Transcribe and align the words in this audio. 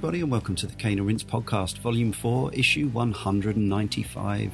everybody, 0.00 0.22
and 0.22 0.30
welcome 0.30 0.54
to 0.54 0.66
the 0.66 0.74
Cane 0.76 0.96
and 0.96 1.06
Rinse 1.06 1.22
podcast, 1.22 1.76
Volume 1.80 2.10
4, 2.10 2.54
Issue 2.54 2.88
195. 2.88 4.50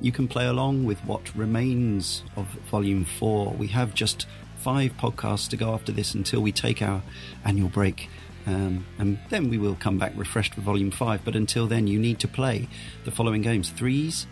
You 0.00 0.10
can 0.10 0.26
play 0.26 0.46
along 0.46 0.82
with 0.82 0.98
what 1.04 1.32
remains 1.36 2.24
of 2.34 2.48
Volume 2.68 3.04
4. 3.04 3.52
We 3.52 3.68
have 3.68 3.94
just 3.94 4.26
five 4.56 4.90
podcasts 4.96 5.48
to 5.50 5.56
go 5.56 5.72
after 5.72 5.92
this 5.92 6.14
until 6.14 6.40
we 6.40 6.50
take 6.50 6.82
our 6.82 7.00
annual 7.44 7.68
break. 7.68 8.08
Um, 8.44 8.84
and 8.98 9.20
then 9.30 9.48
we 9.48 9.56
will 9.56 9.76
come 9.76 9.98
back 9.98 10.14
refreshed 10.16 10.54
for 10.54 10.62
Volume 10.62 10.90
5. 10.90 11.24
But 11.24 11.36
until 11.36 11.68
then, 11.68 11.86
you 11.86 12.00
need 12.00 12.18
to 12.18 12.26
play 12.26 12.68
the 13.04 13.12
following 13.12 13.42
games 13.42 13.70
Threes, 13.70 14.26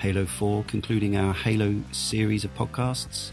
Halo 0.00 0.26
4, 0.26 0.64
concluding 0.64 1.16
our 1.16 1.32
Halo 1.32 1.84
series 1.92 2.42
of 2.42 2.52
podcasts. 2.56 3.30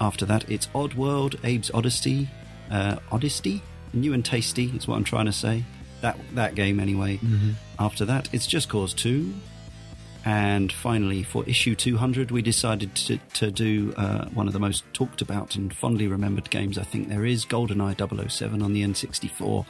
After 0.00 0.24
that, 0.26 0.48
it's 0.48 0.68
Oddworld, 0.68 1.34
Abe's 1.42 1.72
Oddysee, 1.72 2.28
uh, 2.70 3.00
Oddysee, 3.10 3.62
new 3.92 4.12
and 4.12 4.24
tasty 4.24 4.66
is 4.76 4.86
what 4.86 4.94
I'm 4.94 5.02
trying 5.02 5.26
to 5.26 5.32
say. 5.32 5.64
That 6.00 6.18
that 6.34 6.54
game 6.54 6.80
anyway. 6.80 7.16
Mm-hmm. 7.16 7.50
After 7.78 8.04
that, 8.04 8.28
it's 8.32 8.46
Just 8.46 8.68
Cause 8.68 8.94
Two, 8.94 9.34
and 10.24 10.70
finally 10.70 11.22
for 11.22 11.42
issue 11.46 11.74
200, 11.74 12.30
we 12.30 12.42
decided 12.42 12.94
to, 12.96 13.18
to 13.34 13.50
do 13.50 13.94
uh, 13.96 14.26
one 14.26 14.46
of 14.46 14.52
the 14.52 14.60
most 14.60 14.84
talked 14.92 15.22
about 15.22 15.56
and 15.56 15.74
fondly 15.74 16.06
remembered 16.06 16.50
games 16.50 16.76
I 16.76 16.82
think 16.82 17.08
there 17.08 17.24
is, 17.24 17.46
GoldenEye 17.46 18.28
007 18.30 18.60
on 18.60 18.72
the 18.74 18.82
N64. 18.82 19.64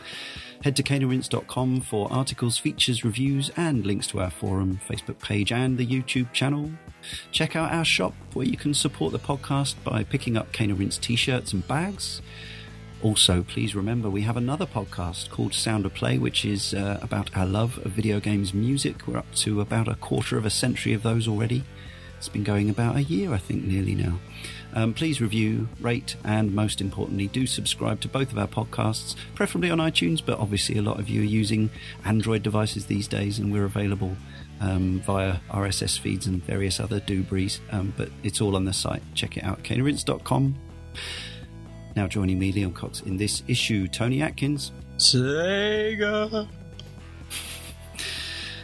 Head 0.65 0.75
to 0.75 0.83
caneandrinse.com 0.83 1.83
for 1.83 2.13
articles, 2.13 2.59
features, 2.59 3.05
reviews, 3.05 3.53
and 3.57 3.87
links 3.87 4.09
to 4.09 4.21
our 4.21 4.31
forum, 4.31 4.81
Facebook 4.89 5.21
page, 5.21 5.53
and 5.53 5.79
the 5.79 5.87
YouTube 5.87 6.33
channel. 6.33 6.73
Check 7.31 7.55
out 7.55 7.73
our 7.73 7.85
shop 7.85 8.15
where 8.33 8.47
you 8.47 8.57
can 8.57 8.75
support 8.75 9.13
the 9.13 9.21
podcast 9.21 9.77
by 9.85 10.03
picking 10.03 10.37
up 10.37 10.49
Rinse 10.59 10.99
t 10.99 11.15
shirts 11.15 11.53
and 11.53 11.67
bags. 11.69 12.21
Also, 13.01 13.45
please 13.45 13.77
remember 13.77 14.11
we 14.11 14.23
have 14.23 14.37
another 14.37 14.67
podcast 14.67 15.31
called 15.31 15.55
Sound 15.55 15.87
of 15.87 15.95
Play, 15.95 16.19
which 16.19 16.45
is 16.45 16.75
uh, 16.75 16.99
about 17.01 17.35
our 17.37 17.47
love 17.47 17.79
of 17.87 17.93
video 17.93 18.19
games 18.19 18.53
music. 18.53 19.07
We're 19.07 19.19
up 19.19 19.33
to 19.37 19.61
about 19.61 19.87
a 19.87 19.95
quarter 19.95 20.37
of 20.37 20.45
a 20.45 20.51
century 20.51 20.95
of 20.95 21.05
those 21.05 21.29
already. 21.29 21.63
It's 22.17 22.29
been 22.29 22.43
going 22.43 22.69
about 22.69 22.97
a 22.97 23.03
year, 23.05 23.33
I 23.33 23.39
think, 23.39 23.63
nearly 23.63 23.95
now. 23.95 24.19
Um, 24.75 24.93
please 24.93 25.21
review, 25.21 25.69
rate, 25.81 26.17
and 26.25 26.53
most 26.53 26.81
importantly, 26.81 27.29
do 27.29 27.47
subscribe 27.47 28.01
to 28.01 28.09
both 28.09 28.33
of 28.33 28.39
our 28.39 28.49
podcasts, 28.49 29.15
preferably 29.37 29.71
on 29.71 29.79
iTunes, 29.79 30.21
but 30.25 30.39
obviously 30.41 30.77
a 30.77 30.83
lot 30.83 30.99
of 30.99 31.09
you 31.09 31.21
are 31.21 31.25
using 31.25 31.71
Android 32.05 32.43
devices 32.43 32.87
these 32.87 33.07
days, 33.07 33.39
and 33.39 33.53
we're 33.53 33.65
available 33.65 34.17
um, 34.61 35.01
via 35.07 35.37
RSS 35.51 35.99
feeds 36.01 36.27
and 36.27 36.43
various 36.43 36.81
other 36.81 36.99
doobries. 36.99 37.61
Um, 37.71 37.95
but 37.97 38.11
it's 38.25 38.41
all 38.41 38.57
on 38.57 38.65
the 38.65 38.73
site. 38.73 39.03
Check 39.15 39.37
it 39.37 39.45
out, 39.45 39.63
caneandrinse.com. 39.63 40.57
Now 41.99 42.07
joining 42.07 42.39
me, 42.39 42.53
Leon 42.53 42.75
Cox, 42.75 43.01
in 43.01 43.17
this 43.17 43.43
issue, 43.49 43.89
Tony 43.89 44.23
Atkins, 44.23 44.71
Sega. 44.99 46.47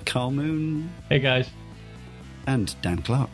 Karl 0.07 0.31
Moon, 0.31 0.89
Hey 1.09 1.19
guys. 1.19 1.51
and 2.47 2.73
Dan 2.81 3.03
Clark. 3.03 3.29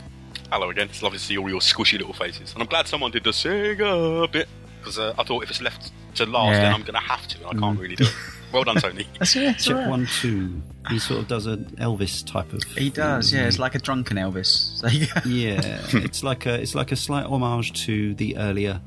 Hello 0.51 0.71
again. 0.71 0.87
It's 0.89 1.03
lovely 1.03 1.19
to 1.19 1.23
see 1.27 1.37
all 1.37 1.51
your 1.51 1.61
squishy 1.61 1.99
little 1.99 2.15
faces. 2.15 2.55
And 2.55 2.63
I'm 2.63 2.69
glad 2.71 2.89
someone 2.89 3.11
did 3.11 3.25
the 3.25 3.31
Sega 3.33 4.33
bit, 4.33 4.49
because 4.81 4.99
uh, 4.99 5.13
I 5.19 5.23
thought 5.23 5.43
if 5.43 5.51
it's 5.51 5.61
left 5.61 5.93
to 6.15 6.25
last, 6.25 6.55
Yeah. 6.55 6.63
then 6.63 6.73
I'm 6.77 6.81
going 6.81 6.95
to 6.95 7.01
have 7.01 7.29
to, 7.29 7.47
and 7.51 7.59
I 7.59 7.61
can't 7.61 7.79
really 7.79 7.97
do 7.97 8.05
it. 8.05 8.15
Well 8.55 8.65
done, 8.65 8.77
Tony. 8.77 9.07
That's 9.19 9.37
it. 9.37 9.41
That's 9.45 9.65
Check 9.67 9.75
all 9.77 9.83
right. 9.83 9.91
one, 9.91 10.07
two. 10.23 10.63
He 10.89 10.99
sort 10.99 11.21
of 11.21 11.29
does 11.29 11.45
an 11.45 11.67
Elvis 11.79 12.27
type 12.27 12.55
of. 12.55 12.63
He 12.63 12.89
does, 12.89 13.35
yeah. 13.35 13.47
It's 13.47 13.59
like 13.59 13.75
a 13.75 13.79
drunken 13.79 14.17
Elvis. 14.17 14.81
There 14.81 14.91
you 15.27 15.51
yeah, 15.51 15.61
it's 15.93 16.25
like 16.25 16.47
a 16.47 16.55
it's 16.55 16.75
like 16.75 16.91
a 16.91 16.97
slight 16.97 17.27
homage 17.27 17.85
to 17.85 18.15
the 18.15 18.39
earlier 18.39 18.81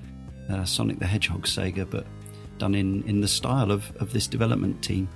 uh, 0.50 0.66
Sonic 0.66 1.00
the 1.00 1.06
Hedgehog 1.06 1.46
Sega, 1.46 1.90
but 1.90 2.06
done 2.58 2.76
in 2.76 3.04
in 3.04 3.22
the 3.22 3.28
style 3.28 3.72
of 3.72 3.96
of 3.98 4.14
this 4.14 4.28
development 4.28 4.82
team. 4.82 5.08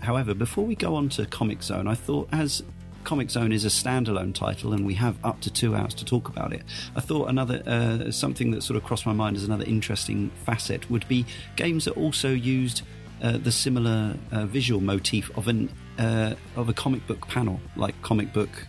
However, 0.00 0.34
before 0.34 0.64
we 0.64 0.74
go 0.74 0.94
on 0.94 1.08
to 1.10 1.24
Comix 1.26 1.64
Zone, 1.64 1.86
I 1.86 1.94
thought 1.94 2.28
as 2.32 2.62
Comix 3.04 3.30
Zone 3.30 3.52
is 3.52 3.64
a 3.64 3.68
standalone 3.68 4.34
title 4.34 4.72
and 4.72 4.84
we 4.84 4.94
have 4.94 5.16
up 5.24 5.40
to 5.42 5.50
two 5.50 5.74
hours 5.74 5.94
to 5.94 6.04
talk 6.04 6.28
about 6.28 6.52
it. 6.52 6.62
I 6.96 7.00
thought 7.00 7.28
another 7.28 7.62
uh, 7.66 8.10
something 8.10 8.50
that 8.52 8.62
sort 8.62 8.76
of 8.76 8.84
crossed 8.84 9.06
my 9.06 9.12
mind 9.12 9.36
as 9.36 9.44
another 9.44 9.64
interesting 9.64 10.30
facet 10.44 10.90
would 10.90 11.06
be 11.08 11.24
games 11.56 11.84
that 11.86 11.96
also 11.96 12.30
used 12.30 12.82
uh, 13.22 13.38
the 13.38 13.52
similar 13.52 14.16
uh, 14.32 14.46
visual 14.46 14.80
motif 14.80 15.30
of 15.36 15.48
an 15.48 15.70
uh, 15.98 16.34
of 16.56 16.68
a 16.68 16.72
comic 16.72 17.06
book 17.06 17.26
panel, 17.28 17.60
like 17.76 18.00
comic 18.02 18.32
book 18.32 18.66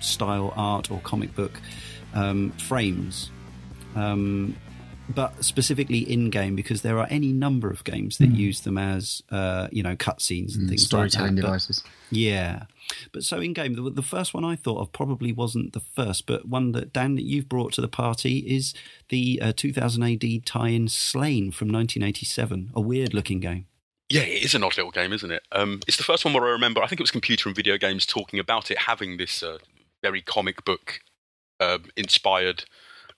style 0.00 0.52
art 0.56 0.90
or 0.90 1.00
comic 1.00 1.34
book 1.34 1.60
um, 2.14 2.50
frames. 2.52 3.30
Um, 3.94 4.56
but 5.08 5.44
specifically 5.44 5.98
in 5.98 6.30
game 6.30 6.56
because 6.56 6.82
there 6.82 6.98
are 6.98 7.06
any 7.10 7.32
number 7.32 7.70
of 7.70 7.84
games 7.84 8.18
that 8.18 8.28
use 8.30 8.60
them 8.62 8.78
as 8.78 9.22
uh, 9.30 9.68
you 9.72 9.82
know 9.82 9.96
cutscenes 9.96 10.54
and 10.56 10.68
things 10.68 10.90
like 10.92 11.04
that. 11.04 11.10
Storytelling 11.10 11.34
But- 11.36 11.42
devices. 11.42 11.82
yeah, 12.10 12.64
but 13.12 13.22
so 13.24 13.38
in 13.40 13.52
game, 13.52 13.74
the, 13.74 13.90
the 13.90 14.02
first 14.02 14.32
one 14.34 14.44
I 14.44 14.56
thought 14.56 14.80
of 14.80 14.92
probably 14.92 15.32
wasn't 15.32 15.72
the 15.72 15.80
first, 15.80 16.26
but 16.26 16.48
one 16.48 16.72
that 16.72 16.92
Dan 16.92 17.14
that 17.16 17.24
you've 17.24 17.48
brought 17.48 17.72
to 17.74 17.80
the 17.80 17.88
party 17.88 18.38
is 18.38 18.72
the 19.10 19.40
uh, 19.42 19.52
2000 19.54 20.02
AD 20.02 20.46
tie-in 20.46 20.86
Sláine 20.86 21.52
from 21.52 21.68
1987, 21.68 22.70
a 22.74 22.80
weird-looking 22.80 23.40
game. 23.40 23.66
Yeah, 24.10 24.22
it 24.22 24.42
is 24.44 24.54
an 24.54 24.62
odd 24.62 24.76
little 24.76 24.90
game, 24.92 25.12
isn't 25.14 25.30
it? 25.30 25.42
Um, 25.52 25.80
it's 25.86 25.96
the 25.96 26.02
first 26.04 26.24
one 26.24 26.34
where 26.34 26.44
I 26.44 26.50
remember, 26.50 26.82
I 26.82 26.86
think 26.86 27.00
it 27.00 27.02
was 27.02 27.10
computer 27.10 27.48
and 27.48 27.56
video 27.56 27.78
games 27.78 28.04
talking 28.06 28.38
about 28.38 28.70
it 28.70 28.78
having 28.78 29.16
this 29.16 29.42
uh, 29.42 29.58
very 30.02 30.20
comic 30.20 30.64
book 30.64 31.00
um, 31.60 31.84
inspired 31.96 32.64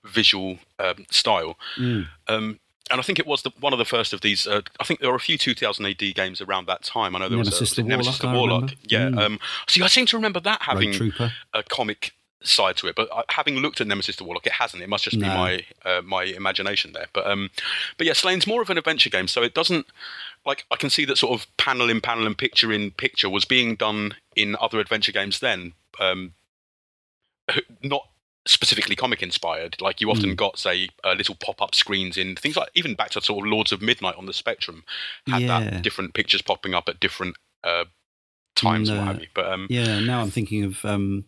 visual 0.06 0.58
um, 0.78 1.06
style. 1.10 1.56
Mm. 1.76 2.08
Um, 2.28 2.60
and 2.90 3.00
I 3.00 3.02
think 3.02 3.18
it 3.18 3.26
was 3.26 3.42
the, 3.42 3.50
one 3.58 3.72
of 3.72 3.80
the 3.80 3.84
first 3.84 4.12
of 4.12 4.20
these. 4.20 4.46
Uh, 4.46 4.62
I 4.78 4.84
think 4.84 5.00
there 5.00 5.10
were 5.10 5.16
a 5.16 5.20
few 5.20 5.36
2000 5.36 5.84
AD 5.84 6.14
games 6.14 6.40
around 6.40 6.66
that 6.68 6.84
time. 6.84 7.16
I 7.16 7.18
know 7.18 7.28
there 7.28 7.38
Nemesis 7.38 7.60
was, 7.60 7.74
the 7.74 7.82
a, 7.82 7.84
it 7.84 7.88
Nemesis 7.88 8.22
Warlock, 8.22 8.32
the 8.32 8.38
Warlock. 8.38 8.70
Yeah. 8.84 9.08
Mm. 9.08 9.18
Um, 9.18 9.38
see, 9.66 9.82
I 9.82 9.88
seem 9.88 10.06
to 10.06 10.16
remember 10.16 10.38
that 10.40 10.62
having 10.62 11.12
a 11.52 11.62
comic 11.64 12.12
side 12.46 12.76
to 12.78 12.86
it. 12.86 12.94
But 12.94 13.08
uh, 13.12 13.22
having 13.28 13.56
looked 13.56 13.80
at 13.80 13.86
Nemesis 13.86 14.16
the 14.16 14.24
Warlock, 14.24 14.46
it 14.46 14.52
hasn't. 14.52 14.82
It 14.82 14.88
must 14.88 15.04
just 15.04 15.18
be 15.18 15.26
my 15.26 15.64
uh, 15.84 16.02
my 16.04 16.24
imagination 16.24 16.92
there. 16.92 17.06
But 17.12 17.26
um, 17.26 17.50
but 17.98 18.06
yeah, 18.06 18.12
Sláine's 18.12 18.46
more 18.46 18.62
of 18.62 18.70
an 18.70 18.78
adventure 18.78 19.10
game, 19.10 19.28
so 19.28 19.42
it 19.42 19.54
doesn't 19.54 19.86
like 20.44 20.64
I 20.70 20.76
can 20.76 20.90
see 20.90 21.04
that 21.06 21.18
sort 21.18 21.38
of 21.38 21.46
panel 21.56 21.90
in 21.90 22.00
panel 22.00 22.26
and 22.26 22.36
picture 22.36 22.72
in 22.72 22.92
picture 22.92 23.28
was 23.28 23.44
being 23.44 23.74
done 23.76 24.14
in 24.34 24.56
other 24.60 24.80
adventure 24.80 25.12
games 25.12 25.40
then. 25.40 25.72
Um, 25.98 26.34
not 27.82 28.08
specifically 28.46 28.94
comic 28.96 29.22
inspired. 29.22 29.80
Like 29.80 30.00
you 30.00 30.10
often 30.10 30.30
Mm. 30.30 30.36
got, 30.36 30.58
say, 30.58 30.88
uh, 31.04 31.12
little 31.14 31.34
pop 31.34 31.60
up 31.60 31.74
screens 31.74 32.16
in 32.16 32.36
things 32.36 32.56
like 32.56 32.70
even 32.74 32.94
back 32.94 33.10
to 33.10 33.20
sort 33.20 33.44
of 33.44 33.50
Lords 33.50 33.72
of 33.72 33.82
Midnight 33.82 34.14
on 34.16 34.26
the 34.26 34.32
Spectrum 34.32 34.84
had 35.26 35.42
Yeah. 35.42 35.60
that 35.60 35.82
different 35.82 36.14
pictures 36.14 36.42
popping 36.42 36.72
up 36.74 36.88
at 36.88 37.00
different 37.00 37.36
uh, 37.64 37.84
times 38.54 38.90
what 38.90 39.00
have 39.00 39.20
you. 39.20 39.26
But 39.34 39.46
um, 39.52 39.66
Yeah, 39.68 39.98
now 40.00 40.20
I'm 40.22 40.30
thinking 40.30 40.62
of 40.64 40.84
um, 40.84 41.24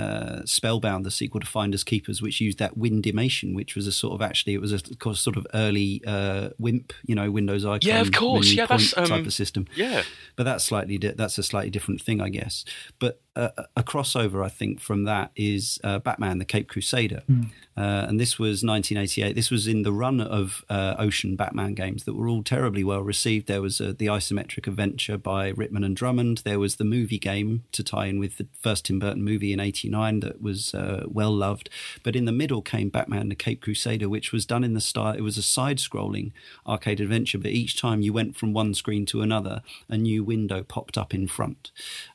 uh, 0.00 0.44
Spellbound, 0.44 1.04
the 1.04 1.10
sequel 1.10 1.40
to 1.40 1.46
Finders 1.46 1.84
Keepers, 1.84 2.22
which 2.22 2.40
used 2.40 2.58
that 2.58 2.78
Windimation, 2.78 3.54
which 3.54 3.74
was 3.74 3.86
a 3.86 3.92
sort 3.92 4.14
of 4.14 4.22
actually 4.22 4.54
it 4.54 4.60
was 4.60 4.72
a 4.72 5.14
sort 5.14 5.36
of 5.36 5.46
early 5.52 6.02
uh, 6.06 6.50
WIMP, 6.58 6.92
you 7.04 7.14
know, 7.14 7.30
Windows 7.30 7.64
icon. 7.64 7.80
Yeah, 7.82 8.00
of 8.00 8.12
course. 8.12 8.52
Yeah, 8.52 8.66
that's, 8.66 8.94
point 8.94 9.08
type 9.08 9.20
um, 9.20 9.26
of 9.26 9.32
system. 9.32 9.66
yeah, 9.74 10.02
But 10.36 10.44
that's 10.44 10.64
slightly 10.64 10.98
di- 10.98 11.12
that's 11.12 11.38
a 11.38 11.42
slightly 11.42 11.70
different 11.70 12.00
thing, 12.00 12.20
I 12.20 12.30
guess. 12.30 12.64
But 12.98 13.20
uh, 13.36 13.50
a 13.76 13.82
crossover, 13.82 14.44
I 14.44 14.48
think, 14.48 14.80
from 14.80 15.04
that 15.04 15.30
is 15.36 15.78
uh, 15.84 15.98
Batman: 16.00 16.38
The 16.38 16.44
Cape 16.44 16.68
Crusader, 16.68 17.22
uh, 17.28 18.06
and 18.08 18.18
this 18.18 18.38
was 18.38 18.64
1988. 18.64 19.34
This 19.34 19.50
was 19.50 19.66
in 19.66 19.82
the 19.82 19.92
run 19.92 20.20
of 20.20 20.64
uh, 20.68 20.96
Ocean 20.98 21.36
Batman 21.36 21.74
games 21.74 22.04
that 22.04 22.14
were 22.14 22.28
all 22.28 22.42
terribly 22.42 22.82
well 22.82 23.02
received. 23.02 23.46
There 23.46 23.62
was 23.62 23.80
uh, 23.80 23.92
the 23.96 24.06
isometric 24.06 24.66
adventure 24.66 25.16
by 25.16 25.52
Ritman 25.52 25.84
and 25.84 25.96
Drummond. 25.96 26.38
There 26.38 26.58
was 26.58 26.76
the 26.76 26.84
movie 26.84 27.18
game 27.18 27.64
to 27.72 27.84
tie 27.84 28.06
in 28.06 28.18
with 28.18 28.36
the 28.38 28.48
first 28.58 28.86
Tim 28.86 28.98
Burton 28.98 29.22
movie 29.22 29.52
in 29.52 29.60
'89 29.90 30.20
that 30.20 30.40
was 30.40 30.74
uh, 30.74 31.04
well 31.08 31.32
loved. 31.32 31.68
But 32.02 32.16
in 32.16 32.24
the 32.24 32.32
middle 32.32 32.62
came 32.62 32.88
Batman: 32.88 33.28
The 33.28 33.34
Cape 33.34 33.60
Crusader, 33.60 34.08
which 34.08 34.32
was 34.32 34.46
done 34.46 34.64
in 34.64 34.74
the 34.74 34.80
style. 34.80 35.14
It 35.14 35.22
was 35.22 35.38
a 35.38 35.42
side-scrolling 35.42 36.32
arcade 36.66 37.00
adventure, 37.00 37.38
but 37.38 37.50
each 37.50 37.80
time 37.80 38.02
you 38.02 38.12
went 38.12 38.36
from 38.36 38.52
one 38.52 38.74
screen 38.74 39.06
to 39.06 39.22
another, 39.22 39.62
a 39.88 39.96
new 39.96 40.22
window 40.24 40.62
popped 40.62 40.96
up 40.96 41.12
in 41.14 41.26
front, 41.26 41.70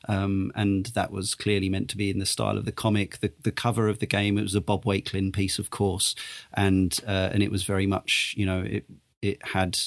um, 0.08 0.52
and 0.54 0.86
that 0.86 1.10
was 1.10 1.34
clearly 1.34 1.68
meant 1.68 1.90
to 1.90 1.96
be 1.96 2.10
in 2.10 2.18
the 2.18 2.26
style 2.26 2.56
of 2.56 2.64
the 2.64 2.72
comic. 2.72 3.18
The, 3.18 3.32
the 3.42 3.52
cover 3.52 3.88
of 3.88 3.98
the 3.98 4.06
game 4.06 4.38
it 4.38 4.42
was 4.42 4.54
a 4.54 4.60
Bob 4.60 4.84
Wakelin 4.84 5.32
piece, 5.32 5.58
of 5.58 5.70
course, 5.70 6.14
and 6.54 6.98
uh, 7.06 7.30
and 7.32 7.42
it 7.42 7.50
was 7.50 7.64
very 7.64 7.86
much 7.86 8.34
you 8.36 8.46
know 8.46 8.62
it 8.62 8.84
it 9.22 9.44
had. 9.48 9.78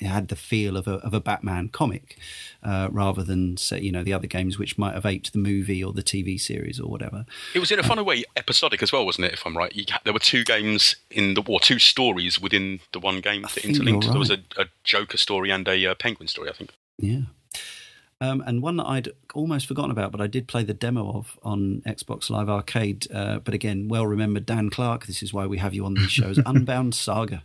It 0.00 0.06
had 0.06 0.28
the 0.28 0.36
feel 0.36 0.76
of 0.76 0.86
a 0.86 0.94
of 0.96 1.12
a 1.12 1.20
Batman 1.20 1.70
comic, 1.70 2.18
uh, 2.62 2.88
rather 2.90 3.24
than 3.24 3.56
say 3.56 3.80
you 3.80 3.90
know 3.90 4.04
the 4.04 4.12
other 4.12 4.28
games 4.28 4.58
which 4.58 4.78
might 4.78 4.94
have 4.94 5.04
aped 5.04 5.32
the 5.32 5.38
movie 5.38 5.82
or 5.82 5.92
the 5.92 6.02
TV 6.02 6.40
series 6.40 6.78
or 6.78 6.88
whatever. 6.88 7.26
It 7.54 7.58
was 7.58 7.72
in 7.72 7.78
a 7.78 7.82
funny 7.82 8.02
way 8.02 8.24
episodic 8.36 8.82
as 8.82 8.92
well, 8.92 9.04
wasn't 9.04 9.26
it? 9.26 9.32
If 9.32 9.44
I'm 9.44 9.56
right, 9.56 9.74
you, 9.74 9.84
there 10.04 10.12
were 10.12 10.20
two 10.20 10.44
games 10.44 10.96
in 11.10 11.34
the 11.34 11.42
war, 11.42 11.58
two 11.58 11.78
stories 11.78 12.40
within 12.40 12.80
the 12.92 13.00
one 13.00 13.20
game 13.20 13.42
that 13.42 13.56
interlinked. 13.58 14.04
you're 14.04 14.12
There 14.12 14.20
was 14.20 14.30
a, 14.30 14.38
a 14.56 14.66
Joker 14.84 15.16
story 15.16 15.50
and 15.50 15.66
a 15.66 15.86
uh, 15.86 15.94
Penguin 15.94 16.28
story, 16.28 16.48
I 16.48 16.52
think. 16.52 16.72
Yeah. 16.98 17.22
Um, 18.20 18.42
and 18.46 18.62
one 18.62 18.76
that 18.78 18.86
I'd 18.86 19.08
almost 19.34 19.66
forgotten 19.66 19.92
about, 19.92 20.10
but 20.10 20.20
I 20.20 20.26
did 20.26 20.48
play 20.48 20.64
the 20.64 20.74
demo 20.74 21.12
of 21.12 21.38
on 21.42 21.82
Xbox 21.86 22.30
Live 22.30 22.48
Arcade. 22.48 23.06
Uh, 23.12 23.38
but 23.38 23.54
again, 23.54 23.88
well 23.88 24.06
remembered 24.06 24.44
Dan 24.44 24.70
Clark. 24.70 25.06
This 25.06 25.22
is 25.22 25.32
why 25.32 25.46
we 25.46 25.58
have 25.58 25.72
you 25.72 25.84
on 25.84 25.94
these 25.94 26.10
shows. 26.10 26.38
Unbound 26.46 26.94
Saga. 26.94 27.44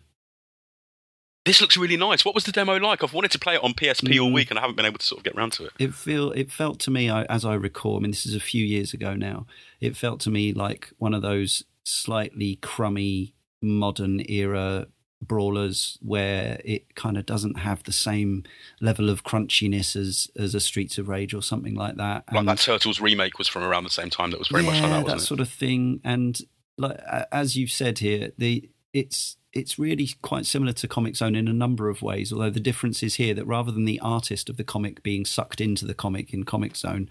This 1.46 1.60
looks 1.62 1.76
really 1.78 1.98
nice. 1.98 2.24
What 2.24 2.36
was 2.36 2.46
the 2.46 2.52
demo 2.52 2.78
like? 2.78 3.04
I've 3.04 3.14
wanted 3.14 3.32
to 3.32 3.40
play 3.40 3.56
it 3.56 3.64
on 3.64 3.74
PSP 3.74 4.20
all 4.22 4.30
Mm. 4.30 4.34
week 4.34 4.50
and 4.50 4.58
I 4.58 4.62
haven't 4.62 4.76
been 4.78 4.86
able 4.86 5.00
to 5.00 5.06
sort 5.06 5.20
of 5.20 5.24
get 5.26 5.36
around 5.36 5.52
to 5.54 5.66
it. 5.66 5.72
It 5.80 5.94
feel 5.94 6.32
it 6.32 6.52
felt 6.52 6.80
to 6.82 6.92
me, 6.92 7.10
I, 7.10 7.24
as 7.24 7.44
I 7.46 7.54
recall. 7.56 7.98
I 7.98 8.00
mean, 8.00 8.12
this 8.12 8.26
is 8.26 8.36
a 8.36 8.40
few 8.40 8.66
years 8.66 8.94
ago 8.94 9.14
now. 9.16 9.46
It 9.82 9.98
felt 9.98 10.20
to 10.22 10.30
me 10.30 10.54
like 10.54 10.92
one 10.98 11.14
of 11.14 11.22
those 11.22 11.64
slightly 11.86 12.56
crummy 12.62 13.34
modern 13.62 14.22
era 14.30 14.88
brawlers 15.22 15.98
where 16.02 16.60
it 16.66 16.96
kind 16.96 17.18
of 17.18 17.26
doesn't 17.26 17.58
have 17.60 17.82
the 17.84 17.92
same 17.94 18.44
level 18.82 19.10
of 19.10 19.24
crunchiness 19.24 19.96
as 19.96 20.30
as 20.38 20.54
a 20.54 20.60
Streets 20.60 20.98
of 20.98 21.08
Rage 21.08 21.34
or 21.34 21.42
something 21.42 21.76
like 21.76 21.96
that. 21.96 22.26
Like 22.32 22.40
And- 22.40 22.48
that 22.50 22.60
Turtles 22.60 23.00
remake 23.00 23.38
was 23.38 23.48
from 23.48 23.64
around 23.64 23.84
the 23.86 23.90
same 23.90 24.10
time. 24.10 24.32
That 24.32 24.40
was 24.40 24.50
very 24.50 24.64
yeah, 24.66 24.72
much 24.72 24.82
like 24.82 24.92
that, 24.92 25.04
wasn't 25.04 25.22
it? 25.22 25.26
sort 25.26 25.40
of 25.40 25.50
thing. 25.50 26.02
And 26.04 26.40
like 26.78 26.98
as 27.32 27.56
you've 27.58 27.72
said 27.72 28.00
here, 28.00 28.32
the 28.38 28.70
it's 28.94 29.38
it's 29.54 29.78
really 29.78 30.10
quite 30.22 30.46
similar 30.46 30.74
to 30.74 30.88
Comix 30.88 31.18
Zone 31.18 31.36
in 31.36 31.48
a 31.48 31.54
number 31.54 31.88
of 31.90 32.02
ways. 32.02 32.34
Although 32.34 32.50
the 32.50 32.60
difference 32.60 33.04
is 33.04 33.16
here 33.16 33.34
that 33.36 33.46
rather 33.46 33.72
than 33.72 33.86
the 33.86 34.00
artist 34.00 34.50
of 34.50 34.58
the 34.58 34.64
comic 34.64 35.04
being 35.04 35.26
sucked 35.26 35.62
into 35.62 35.86
the 35.86 35.94
comic 35.94 36.34
in 36.34 36.44
Comix 36.44 36.78
Zone, 36.78 37.08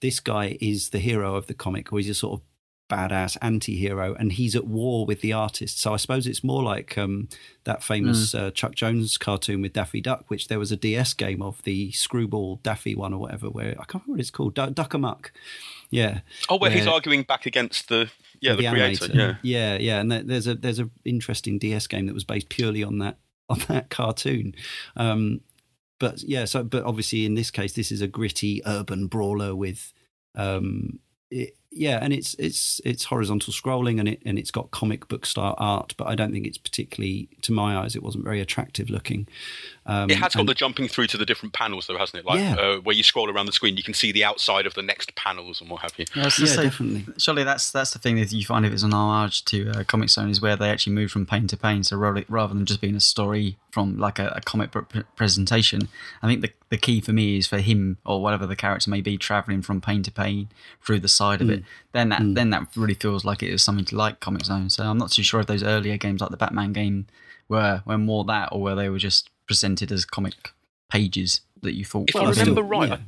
this 0.00 0.18
guy 0.20 0.58
is 0.60 0.90
the 0.90 0.98
hero 0.98 1.36
of 1.36 1.46
the 1.46 1.54
comic, 1.54 1.92
or 1.92 1.98
he's 1.98 2.10
a 2.10 2.14
sort 2.14 2.40
of 2.40 2.46
badass 2.88 3.36
anti-hero 3.42 4.14
and 4.14 4.30
he's 4.32 4.54
at 4.54 4.64
war 4.64 5.04
with 5.04 5.20
the 5.20 5.32
artist 5.32 5.80
so 5.80 5.92
i 5.92 5.96
suppose 5.96 6.24
it's 6.24 6.44
more 6.44 6.62
like 6.62 6.96
um, 6.96 7.28
that 7.64 7.82
famous 7.82 8.30
Hmm. 8.30 8.38
uh, 8.38 8.50
chuck 8.52 8.76
jones 8.76 9.18
cartoon 9.18 9.60
with 9.60 9.72
daffy 9.72 10.00
duck 10.00 10.26
which 10.28 10.46
there 10.46 10.60
was 10.60 10.70
a 10.70 10.76
ds 10.76 11.12
game 11.12 11.42
of 11.42 11.60
the 11.64 11.90
screwball 11.90 12.60
daffy 12.62 12.94
one 12.94 13.12
or 13.12 13.18
whatever 13.18 13.50
where 13.50 13.70
i 13.70 13.84
can't 13.86 14.04
remember 14.04 14.12
what 14.12 14.20
it's 14.20 14.30
called 14.30 14.54
duck, 14.54 14.72
duck 14.72 14.94
amuck 14.94 15.32
yeah 15.90 16.20
oh, 16.48 16.58
where 16.58 16.70
he's 16.70 16.86
arguing 16.86 17.22
back 17.22 17.46
against 17.46 17.88
the 17.88 18.10
yeah 18.40 18.54
the, 18.54 18.68
creator. 18.68 19.06
animator. 19.06 19.14
Yeah. 19.14 19.36
yeah, 19.42 19.76
yeah. 19.78 20.00
And 20.00 20.12
there's 20.12 20.46
a 20.46 20.54
there's 20.54 20.78
a 20.78 20.90
interesting 21.04 21.58
DS 21.58 21.86
game 21.86 22.06
that 22.06 22.14
was 22.14 22.24
based 22.24 22.48
purely 22.48 22.82
on 22.82 22.98
that 22.98 23.18
on 23.48 23.60
that 23.68 23.90
cartoon. 23.90 24.54
Um, 24.96 25.40
but 25.98 26.22
yeah, 26.22 26.44
so 26.44 26.62
but 26.62 26.84
obviously 26.84 27.24
in 27.24 27.34
this 27.34 27.50
case, 27.50 27.72
this 27.72 27.90
is 27.90 28.00
a 28.00 28.06
gritty 28.06 28.60
urban 28.66 29.06
brawler 29.06 29.54
with, 29.54 29.92
um, 30.34 30.98
it, 31.30 31.56
yeah, 31.70 31.98
and 32.02 32.12
it's 32.12 32.34
it's 32.38 32.80
it's 32.84 33.04
horizontal 33.04 33.52
scrolling 33.52 33.98
and 33.98 34.08
it 34.08 34.22
and 34.26 34.38
it's 34.38 34.50
got 34.50 34.70
comic 34.70 35.08
book 35.08 35.24
style 35.24 35.54
art, 35.58 35.94
but 35.96 36.06
I 36.06 36.14
don't 36.14 36.32
think 36.32 36.46
it's 36.46 36.58
particularly, 36.58 37.30
to 37.42 37.52
my 37.52 37.76
eyes, 37.78 37.96
it 37.96 38.02
wasn't 38.02 38.24
very 38.24 38.40
attractive 38.40 38.90
looking. 38.90 39.26
Um, 39.88 40.10
It 40.10 40.18
has 40.18 40.34
got 40.34 40.46
the 40.46 40.54
jumping 40.54 40.88
through 40.88 41.06
to 41.08 41.16
the 41.16 41.24
different 41.24 41.52
panels, 41.52 41.86
though, 41.86 41.96
hasn't 41.96 42.18
it? 42.20 42.26
Like 42.26 42.40
Yeah. 42.40 42.54
uh, 42.56 42.76
where 42.80 42.94
you 42.94 43.02
scroll 43.02 43.30
around 43.30 43.46
the 43.46 43.52
screen, 43.52 43.76
you 43.76 43.82
can 43.84 43.94
see 43.94 44.10
the 44.10 44.24
outside 44.24 44.66
of 44.66 44.74
the 44.74 44.82
next 44.82 45.14
panels 45.14 45.60
and 45.60 45.70
what 45.70 45.82
have 45.82 45.92
you. 45.96 46.04
Yeah, 46.14 46.22
I 46.22 46.24
was 46.26 46.38
gonna 46.38 46.50
yeah, 46.50 46.56
say, 46.56 46.62
definitely. 46.64 47.14
Surely 47.18 47.44
that's 47.44 47.70
that's 47.70 47.92
the 47.92 47.98
thing 47.98 48.16
that 48.16 48.32
you 48.32 48.44
find 48.44 48.66
if 48.66 48.72
it's 48.72 48.82
an 48.82 48.92
homage 48.92 49.44
to 49.46 49.70
uh, 49.70 49.84
Comix 49.84 50.10
Zone 50.10 50.28
is 50.28 50.40
where 50.40 50.56
they 50.56 50.70
actually 50.70 50.94
move 50.94 51.10
from 51.12 51.24
pane 51.24 51.46
to 51.46 51.56
pane. 51.56 51.84
So 51.84 51.96
rather, 51.96 52.24
rather 52.28 52.52
than 52.54 52.66
just 52.66 52.80
being 52.80 52.96
a 52.96 53.00
story 53.00 53.58
from 53.70 53.96
like 53.98 54.18
a, 54.18 54.28
a 54.36 54.40
comic 54.40 54.72
book 54.72 54.88
pre- 54.88 55.04
presentation, 55.14 55.88
I 56.22 56.26
think 56.26 56.40
the 56.42 56.52
the 56.68 56.78
key 56.78 57.00
for 57.00 57.12
me 57.12 57.36
is 57.38 57.46
for 57.46 57.58
him 57.58 57.98
or 58.04 58.20
whatever 58.20 58.44
the 58.44 58.56
character 58.56 58.90
may 58.90 59.00
be 59.00 59.16
traveling 59.16 59.62
from 59.62 59.80
pane 59.80 60.02
to 60.02 60.10
pane 60.10 60.48
through 60.84 60.98
the 61.00 61.08
side 61.08 61.40
of 61.40 61.48
it. 61.48 61.62
Then 61.92 62.08
that 62.08 62.22
then 62.34 62.50
that 62.50 62.68
really 62.74 62.94
feels 62.94 63.24
like 63.24 63.42
it 63.42 63.50
is 63.50 63.62
something 63.62 63.84
to 63.86 63.96
like 63.96 64.18
Comix 64.20 64.46
Zone. 64.46 64.68
So 64.70 64.82
I'm 64.84 64.98
not 64.98 65.12
too 65.12 65.22
sure 65.22 65.40
if 65.40 65.46
those 65.46 65.62
earlier 65.62 65.96
games 65.96 66.20
like 66.20 66.30
the 66.30 66.36
Batman 66.36 66.72
game 66.72 67.06
were 67.48 67.82
were 67.86 67.98
more 67.98 68.24
that 68.24 68.48
or 68.50 68.60
where 68.60 68.74
they 68.74 68.88
were 68.88 68.98
just 68.98 69.30
presented 69.46 69.90
as 69.92 70.04
comic 70.04 70.52
pages 70.90 71.40
that 71.62 71.74
you 71.74 71.84
thought. 71.84 72.08
If 72.10 72.14
Well, 72.14 72.26
I 72.26 72.28
I 72.28 72.32
still- 72.32 72.44
remember 72.46 72.62
right, 72.62 72.88
yeah. 72.90 72.98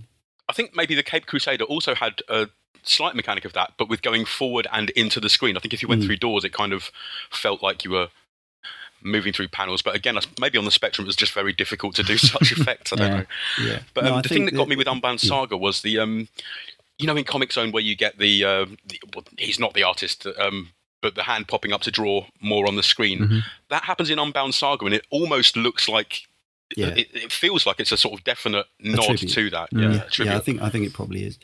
I, 0.49 0.52
think 0.52 0.75
maybe 0.75 0.94
the 0.94 1.02
Cape 1.02 1.26
Crusader 1.26 1.64
also 1.64 1.94
had 1.94 2.23
a 2.29 2.49
slight 2.82 3.14
mechanic 3.14 3.44
of 3.44 3.52
that, 3.52 3.73
but 3.76 3.88
with 3.88 4.02
going 4.02 4.25
forward 4.25 4.67
and 4.73 4.90
into 4.90 5.20
the 5.20 5.29
screen. 5.29 5.56
I 5.56 5.61
think 5.61 5.75
if 5.75 5.82
you 5.82 5.88
went 5.88 6.02
Mm. 6.02 6.06
through 6.06 6.17
doors, 6.17 6.44
it 6.44 6.52
kind 6.52 6.73
of 6.73 6.90
felt 7.31 7.62
like 7.62 7.85
you 7.85 7.90
were 7.90 8.08
moving 9.02 9.32
through 9.32 9.49
panels. 9.49 9.82
But 9.82 9.94
again, 9.94 10.19
maybe 10.40 10.58
on 10.58 10.64
the 10.64 10.70
Spectrum, 10.70 11.05
it 11.05 11.08
was 11.08 11.17
just 11.17 11.32
very 11.32 11.52
difficult 11.52 11.94
to 11.96 12.02
do 12.02 12.17
such 12.19 12.50
effects. 12.52 12.93
I 12.93 12.96
don't 12.96 13.08
Yeah. 13.11 13.17
know. 13.19 13.26
yeah. 13.73 13.79
But 13.94 14.06
um, 14.06 14.14
I 14.14 14.20
the 14.23 14.29
thing 14.29 14.44
that 14.46 14.55
got 14.55 14.69
me 14.69 14.76
with 14.76 14.88
Unbound 14.88 15.23
yeah. 15.23 15.29
Saga 15.29 15.56
was 15.56 15.82
the, 15.82 15.99
um, 15.99 16.29
you 16.99 17.06
know, 17.06 17.17
in 17.17 17.25
Comix 17.25 17.52
Zone 17.52 17.70
where 17.70 17.82
you 17.82 17.94
get 17.94 18.19
the, 18.19 18.44
uh, 18.44 18.64
the 18.87 19.00
well, 19.14 19.25
he's 19.38 19.58
not 19.61 19.75
the 19.75 19.82
artist, 19.84 20.26
um, 20.38 20.70
but 21.02 21.14
the 21.14 21.23
hand 21.25 21.46
popping 21.46 21.73
up 21.73 21.82
to 21.82 21.91
draw 21.93 22.26
more 22.41 22.67
on 22.67 22.75
the 22.76 22.82
screen. 22.82 23.19
Mm-hmm. 23.20 23.34
Mhm. 23.38 23.43
That 23.69 23.84
happens 23.84 24.11
in 24.11 24.19
Unbound 24.19 24.55
Saga, 24.55 24.84
and 24.87 24.94
it 24.94 25.05
almost 25.11 25.56
looks 25.56 25.88
like. 25.88 26.23
Yeah. 26.76 26.88
It, 26.88 27.09
it 27.15 27.32
feels 27.32 27.67
like 27.67 27.81
it's 27.81 27.93
a 27.93 27.97
sort 27.97 28.19
of 28.19 28.25
definite 28.25 28.67
nod 28.81 29.05
tribute. 29.05 29.31
to 29.31 29.50
that. 29.50 29.70
Mm. 29.73 29.82
Yeah, 29.82 30.05
yeah, 30.19 30.32
yeah, 30.32 30.37
I 30.37 30.41
think 30.41 30.62
I 30.62 30.69
think 30.69 30.87
it 30.87 30.93
probably 30.93 31.25
is. 31.25 31.38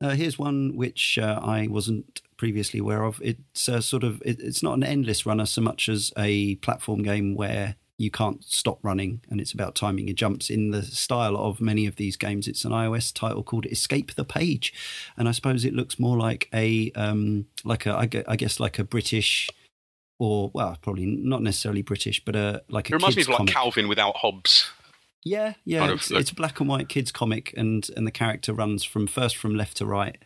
Uh, 0.00 0.10
here's 0.10 0.38
one 0.38 0.76
which 0.76 1.18
uh, 1.18 1.40
I 1.42 1.66
wasn't 1.68 2.20
previously 2.36 2.80
aware 2.80 3.04
of. 3.04 3.20
It's 3.22 3.68
uh, 3.68 3.80
sort 3.80 4.04
of 4.04 4.20
it, 4.24 4.40
it's 4.40 4.62
not 4.62 4.74
an 4.74 4.82
endless 4.84 5.24
runner 5.24 5.46
so 5.46 5.60
much 5.60 5.88
as 5.88 6.12
a 6.18 6.56
platform 6.56 7.02
game 7.02 7.34
where 7.34 7.76
you 7.96 8.10
can't 8.10 8.42
stop 8.42 8.80
running 8.82 9.20
and 9.30 9.40
it's 9.40 9.52
about 9.52 9.76
timing 9.76 10.08
your 10.08 10.16
jumps 10.16 10.50
in 10.50 10.72
the 10.72 10.82
style 10.82 11.36
of 11.36 11.60
many 11.60 11.86
of 11.86 11.94
these 11.96 12.16
games. 12.16 12.48
It's 12.48 12.64
an 12.64 12.72
iOS 12.72 13.14
title 13.14 13.44
called 13.44 13.66
Escape 13.66 14.14
the 14.14 14.24
Page, 14.24 14.74
and 15.16 15.28
I 15.28 15.32
suppose 15.32 15.64
it 15.64 15.74
looks 15.74 15.98
more 15.98 16.16
like 16.16 16.48
a 16.52 16.90
um, 16.96 17.46
like 17.64 17.86
a 17.86 17.96
I 17.96 18.36
guess 18.36 18.58
like 18.58 18.78
a 18.78 18.84
British. 18.84 19.48
Or 20.18 20.50
well, 20.54 20.76
probably 20.80 21.06
not 21.06 21.42
necessarily 21.42 21.82
British, 21.82 22.24
but 22.24 22.36
uh, 22.36 22.60
like 22.68 22.88
a 22.88 22.92
It 22.92 22.96
reminds 22.96 23.16
me 23.16 23.20
kids 23.22 23.28
of 23.28 23.32
like 23.32 23.38
comic. 23.38 23.52
Calvin 23.54 23.88
without 23.88 24.16
Hobbes. 24.16 24.70
Yeah, 25.24 25.54
yeah. 25.64 25.80
kind 25.80 25.92
of 25.92 25.98
it's, 26.00 26.10
it's 26.10 26.30
a 26.30 26.34
black 26.34 26.60
and 26.60 26.68
white 26.68 26.88
kids 26.88 27.10
comic, 27.10 27.52
and 27.56 27.88
and 27.96 28.06
the 28.06 28.10
character 28.12 28.52
runs 28.52 28.84
from 28.84 29.06
first 29.06 29.36
from 29.36 29.54
left 29.56 29.78
to 29.78 29.86
right, 29.86 30.18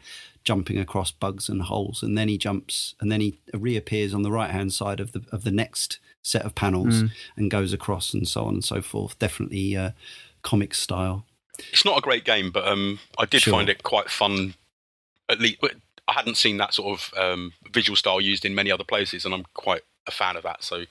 jumping 0.44 0.76
across 0.78 1.10
bugs 1.12 1.48
and 1.48 1.62
holes, 1.62 2.02
and 2.02 2.18
then 2.18 2.28
he 2.28 2.36
jumps, 2.36 2.94
and 3.00 3.10
then 3.10 3.20
he 3.20 3.38
reappears 3.54 4.12
on 4.12 4.22
the 4.22 4.30
right 4.32 4.50
hand 4.50 4.72
side 4.72 4.98
of 5.00 5.12
the 5.12 5.22
of 5.32 5.44
the 5.44 5.52
next 5.52 6.00
set 6.22 6.42
of 6.42 6.54
panels, 6.54 7.02
Mm. 7.04 7.10
and 7.36 7.50
goes 7.50 7.72
across, 7.72 8.12
and 8.12 8.26
so 8.28 8.44
on 8.44 8.54
and 8.54 8.64
so 8.64 8.82
forth. 8.82 9.18
Definitely 9.18 9.76
uh, 9.76 9.92
comic 10.42 10.74
style. 10.74 11.24
It's 11.72 11.84
not 11.84 11.96
a 11.96 12.02
great 12.02 12.24
game, 12.24 12.50
but 12.50 12.66
um, 12.68 12.98
I 13.16 13.24
did 13.24 13.42
Sure. 13.42 13.52
find 13.52 13.68
it 13.68 13.82
quite 13.84 14.10
fun. 14.10 14.54
At 15.28 15.40
least 15.40 15.62
I 16.08 16.12
hadn't 16.14 16.36
seen 16.38 16.56
that 16.56 16.72
sort 16.74 16.98
of 16.98 17.14
um, 17.18 17.52
visual 17.72 17.94
style 17.94 18.20
used 18.20 18.44
in 18.44 18.54
many 18.54 18.70
other 18.72 18.84
places, 18.84 19.24
and 19.24 19.32
I'm 19.34 19.44
quite 19.54 19.82
a 20.06 20.10
fan 20.10 20.36
of 20.36 20.42
that. 20.42 20.64
So 20.64 20.84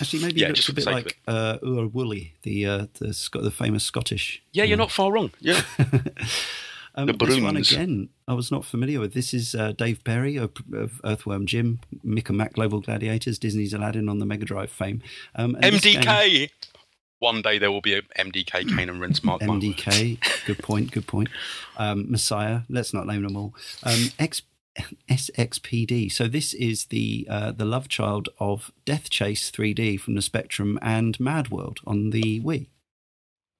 Actually, 0.00 0.22
maybe 0.22 0.40
Yeah, 0.40 0.46
it 0.46 0.50
looks 0.50 0.68
a 0.68 0.72
bit 0.72 0.86
like 0.86 1.18
uh, 1.26 1.58
Oor 1.62 1.88
Wullie, 1.88 2.32
the 2.42 2.66
uh, 2.66 2.86
the 3.00 3.30
the 3.42 3.50
famous 3.50 3.82
Scottish. 3.84 4.40
yeah, 4.52 4.64
you're 4.64 4.78
not 4.78 4.92
far 4.92 5.10
wrong. 5.12 5.32
Yeah, 5.40 5.60
um, 6.94 7.06
The 7.06 7.12
this 7.14 7.40
one 7.40 7.56
again, 7.56 8.08
I 8.26 8.34
was 8.34 8.50
not 8.50 8.64
familiar 8.64 9.00
with. 9.00 9.12
This 9.12 9.34
is 9.34 9.54
uh, 9.54 9.72
Dave 9.72 10.04
Perry 10.04 10.36
of, 10.36 10.52
of 10.72 11.00
Earthworm 11.04 11.46
Jim, 11.46 11.80
Mick 12.06 12.28
and 12.28 12.38
Mack 12.38 12.52
Global 12.54 12.80
Gladiators, 12.80 13.38
Disney's 13.38 13.72
Aladdin 13.74 14.08
on 14.08 14.18
the 14.18 14.26
Mega 14.26 14.44
Drive 14.44 14.70
fame. 14.70 15.02
Um, 15.34 15.56
this 15.60 15.80
game- 15.82 16.02
MDK. 16.02 16.50
One 17.20 17.42
day 17.42 17.58
there 17.58 17.72
will 17.72 17.80
be 17.80 17.94
a 17.94 18.02
MDK 18.02 18.76
Cane 18.76 18.88
and 18.88 19.00
Rinse 19.00 19.24
Mark. 19.24 19.42
Mark. 19.42 19.60
MDK, 19.60 20.46
good 20.46 20.58
point, 20.58 20.92
good 20.92 21.06
point. 21.06 21.28
Um, 21.76 22.10
Messiah, 22.10 22.60
let's 22.68 22.94
not 22.94 23.06
name 23.06 23.22
them 23.22 23.36
all. 23.36 23.54
Um, 23.82 24.10
X, 24.18 24.42
SXPD. 25.10 26.12
So 26.12 26.28
this 26.28 26.54
is 26.54 26.86
the 26.86 27.26
uh, 27.28 27.52
the 27.52 27.64
love 27.64 27.88
child 27.88 28.28
of 28.38 28.70
Death 28.84 29.10
Chase 29.10 29.50
3D 29.50 30.00
from 30.00 30.14
the 30.14 30.22
Spectrum 30.22 30.78
and 30.80 31.18
Mad 31.18 31.50
World 31.50 31.80
on 31.86 32.10
the 32.10 32.40
Wii. 32.40 32.66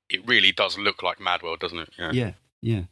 It 0.09 0.27
really 0.27 0.53
does 0.53 0.79
look 0.79 1.03
like 1.03 1.21
Mad 1.21 1.43
World, 1.43 1.61
doesn't 1.61 1.79
it? 1.79 1.91
Yeah. 1.99 2.13
Yeah, 2.13 2.33
yeah. 2.63 2.83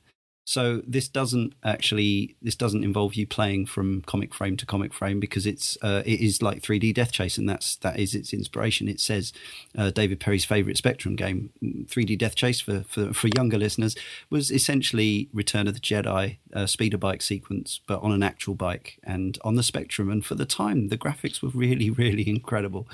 So 0.49 0.81
this 0.87 1.09
doesn't 1.09 1.55
actually 1.65 2.37
this 2.41 2.55
doesn't 2.55 2.85
involve 2.85 3.17
you 3.17 3.27
playing 3.27 3.67
from 3.67 4.03
comic 4.03 4.33
frame 4.33 4.57
to 4.59 4.65
comic 4.65 4.95
frame 4.95 5.19
because 5.19 5.45
it's 5.45 5.77
uh, 5.83 6.05
it 6.07 6.21
is 6.21 6.41
like 6.41 6.63
3D 6.63 6.95
Death 6.95 7.11
Chase 7.11 7.37
and 7.37 7.49
that's 7.49 7.75
that 7.77 7.99
is 7.99 8.15
its 8.15 8.33
inspiration. 8.33 8.87
It 8.87 9.01
says 9.01 9.33
uh, 9.77 9.91
David 9.91 10.21
Perry's 10.21 10.45
favorite 10.45 10.77
Spectrum 10.77 11.17
game, 11.17 11.51
3D 11.63 12.17
Death 12.17 12.37
Chase 12.37 12.61
for, 12.61 12.85
for 12.89 13.13
for 13.13 13.29
younger 13.37 13.59
listeners, 13.59 13.97
was 14.31 14.53
essentially 14.53 15.29
Return 15.33 15.67
of 15.67 15.75
the 15.75 15.81
Jedi 15.81 16.37
speeder 16.67 16.97
bike 16.97 17.23
sequence, 17.23 17.81
but 17.89 18.01
on 18.01 18.13
an 18.13 18.23
actual 18.23 18.55
bike 18.55 19.01
and 19.03 19.39
on 19.43 19.57
the 19.57 19.65
Spectrum. 19.65 20.09
And 20.09 20.25
for 20.25 20.37
the 20.37 20.47
time, 20.47 20.89
the 20.91 20.97
graphics 20.97 21.43
were 21.43 21.49
really 21.49 21.91
really 22.05 22.29
incredible. 22.29 22.87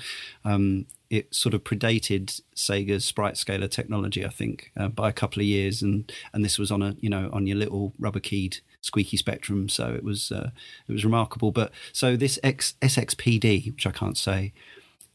Um, 0.43 0.87
it 1.13 1.35
sort 1.35 1.53
of 1.53 1.63
predated 1.63 2.41
Sega's 2.57 3.05
sprite 3.05 3.37
scaler 3.37 3.69
technology, 3.69 4.25
I 4.25 4.31
think, 4.31 4.73
uh, 4.79 4.89
by 4.89 5.11
a 5.11 5.13
couple 5.13 5.41
of 5.41 5.47
years, 5.47 5.83
and 5.83 6.11
and 6.33 6.43
this 6.43 6.59
was 6.59 6.73
on 6.73 6.81
a 6.83 6.97
you 7.01 7.11
know 7.11 7.29
on 7.35 7.47
your 7.47 7.59
little 7.59 7.93
rubber 7.99 8.19
keyed 8.19 8.59
squeaky 8.81 9.19
Spectrum, 9.19 9.69
so 9.69 9.93
it 9.93 10.03
was 10.03 10.33
uh, 10.33 10.51
it 10.89 10.93
was 10.93 11.05
remarkable. 11.05 11.53
But 11.53 11.71
so 11.93 12.17
this 12.17 12.39
X, 12.43 12.75
SXPD, 12.81 13.75
which 13.75 13.87
I 13.87 13.91
can't 13.91 14.17
say, 14.17 14.55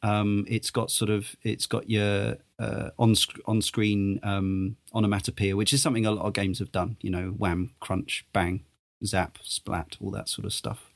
um, 0.04 0.46
it's 0.48 0.70
got 0.70 0.92
sort 0.92 1.10
of 1.10 1.36
it's 1.42 1.66
got 1.66 1.90
your 1.90 2.38
uh, 2.60 2.92
on 3.00 3.16
sc- 3.16 3.40
on 3.48 3.64
screen 3.64 4.20
um, 4.22 4.78
onomatopoeia, 4.94 5.56
which 5.56 5.74
is 5.74 5.82
something 5.82 6.06
a 6.06 6.12
lot 6.12 6.28
of 6.28 6.34
games 6.34 6.60
have 6.60 6.72
done. 6.72 6.98
You 7.02 7.10
know, 7.10 7.30
wham, 7.30 7.72
crunch, 7.80 8.24
bang, 8.34 8.66
zap, 9.04 9.40
splat, 9.42 9.98
all 10.00 10.12
that 10.12 10.30
sort 10.30 10.46
of 10.46 10.54
stuff. 10.54 10.92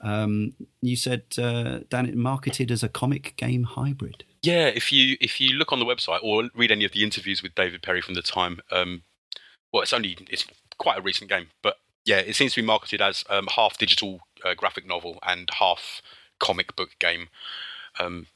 Um, 0.00 0.54
you 0.80 0.96
said 0.96 1.24
uh, 1.36 1.80
Dan, 1.90 2.06
it 2.06 2.16
marketed 2.16 2.70
as 2.70 2.82
a 2.82 2.88
comic 2.88 3.34
game 3.36 3.64
hybrid. 3.64 4.24
Yeah, 4.42 4.66
if 4.66 4.90
you 4.92 5.16
if 5.20 5.40
you 5.40 5.50
look 5.56 5.72
on 5.72 5.78
the 5.78 5.84
website 5.84 6.20
or 6.22 6.48
read 6.54 6.70
any 6.72 6.84
of 6.84 6.92
the 6.92 7.04
interviews 7.04 7.42
with 7.42 7.54
David 7.54 7.82
Perry 7.82 8.00
from 8.00 8.14
the 8.14 8.22
time, 8.22 8.60
um, 8.70 9.02
well, 9.72 9.82
it's 9.82 9.92
only 9.92 10.16
it's 10.30 10.46
quite 10.78 10.98
a 10.98 11.02
recent 11.02 11.28
game, 11.30 11.48
but 11.62 11.76
yeah, 12.06 12.18
it 12.18 12.34
seems 12.34 12.54
to 12.54 12.62
be 12.62 12.66
marketed 12.66 13.02
as 13.02 13.22
um, 13.28 13.46
half 13.54 13.76
digital 13.76 14.20
uh, 14.44 14.54
graphic 14.54 14.86
novel 14.86 15.18
and 15.26 15.50
half 15.58 16.00
comic 16.38 16.74
book 16.74 16.90
game. 16.98 17.28
Um, 17.98 18.26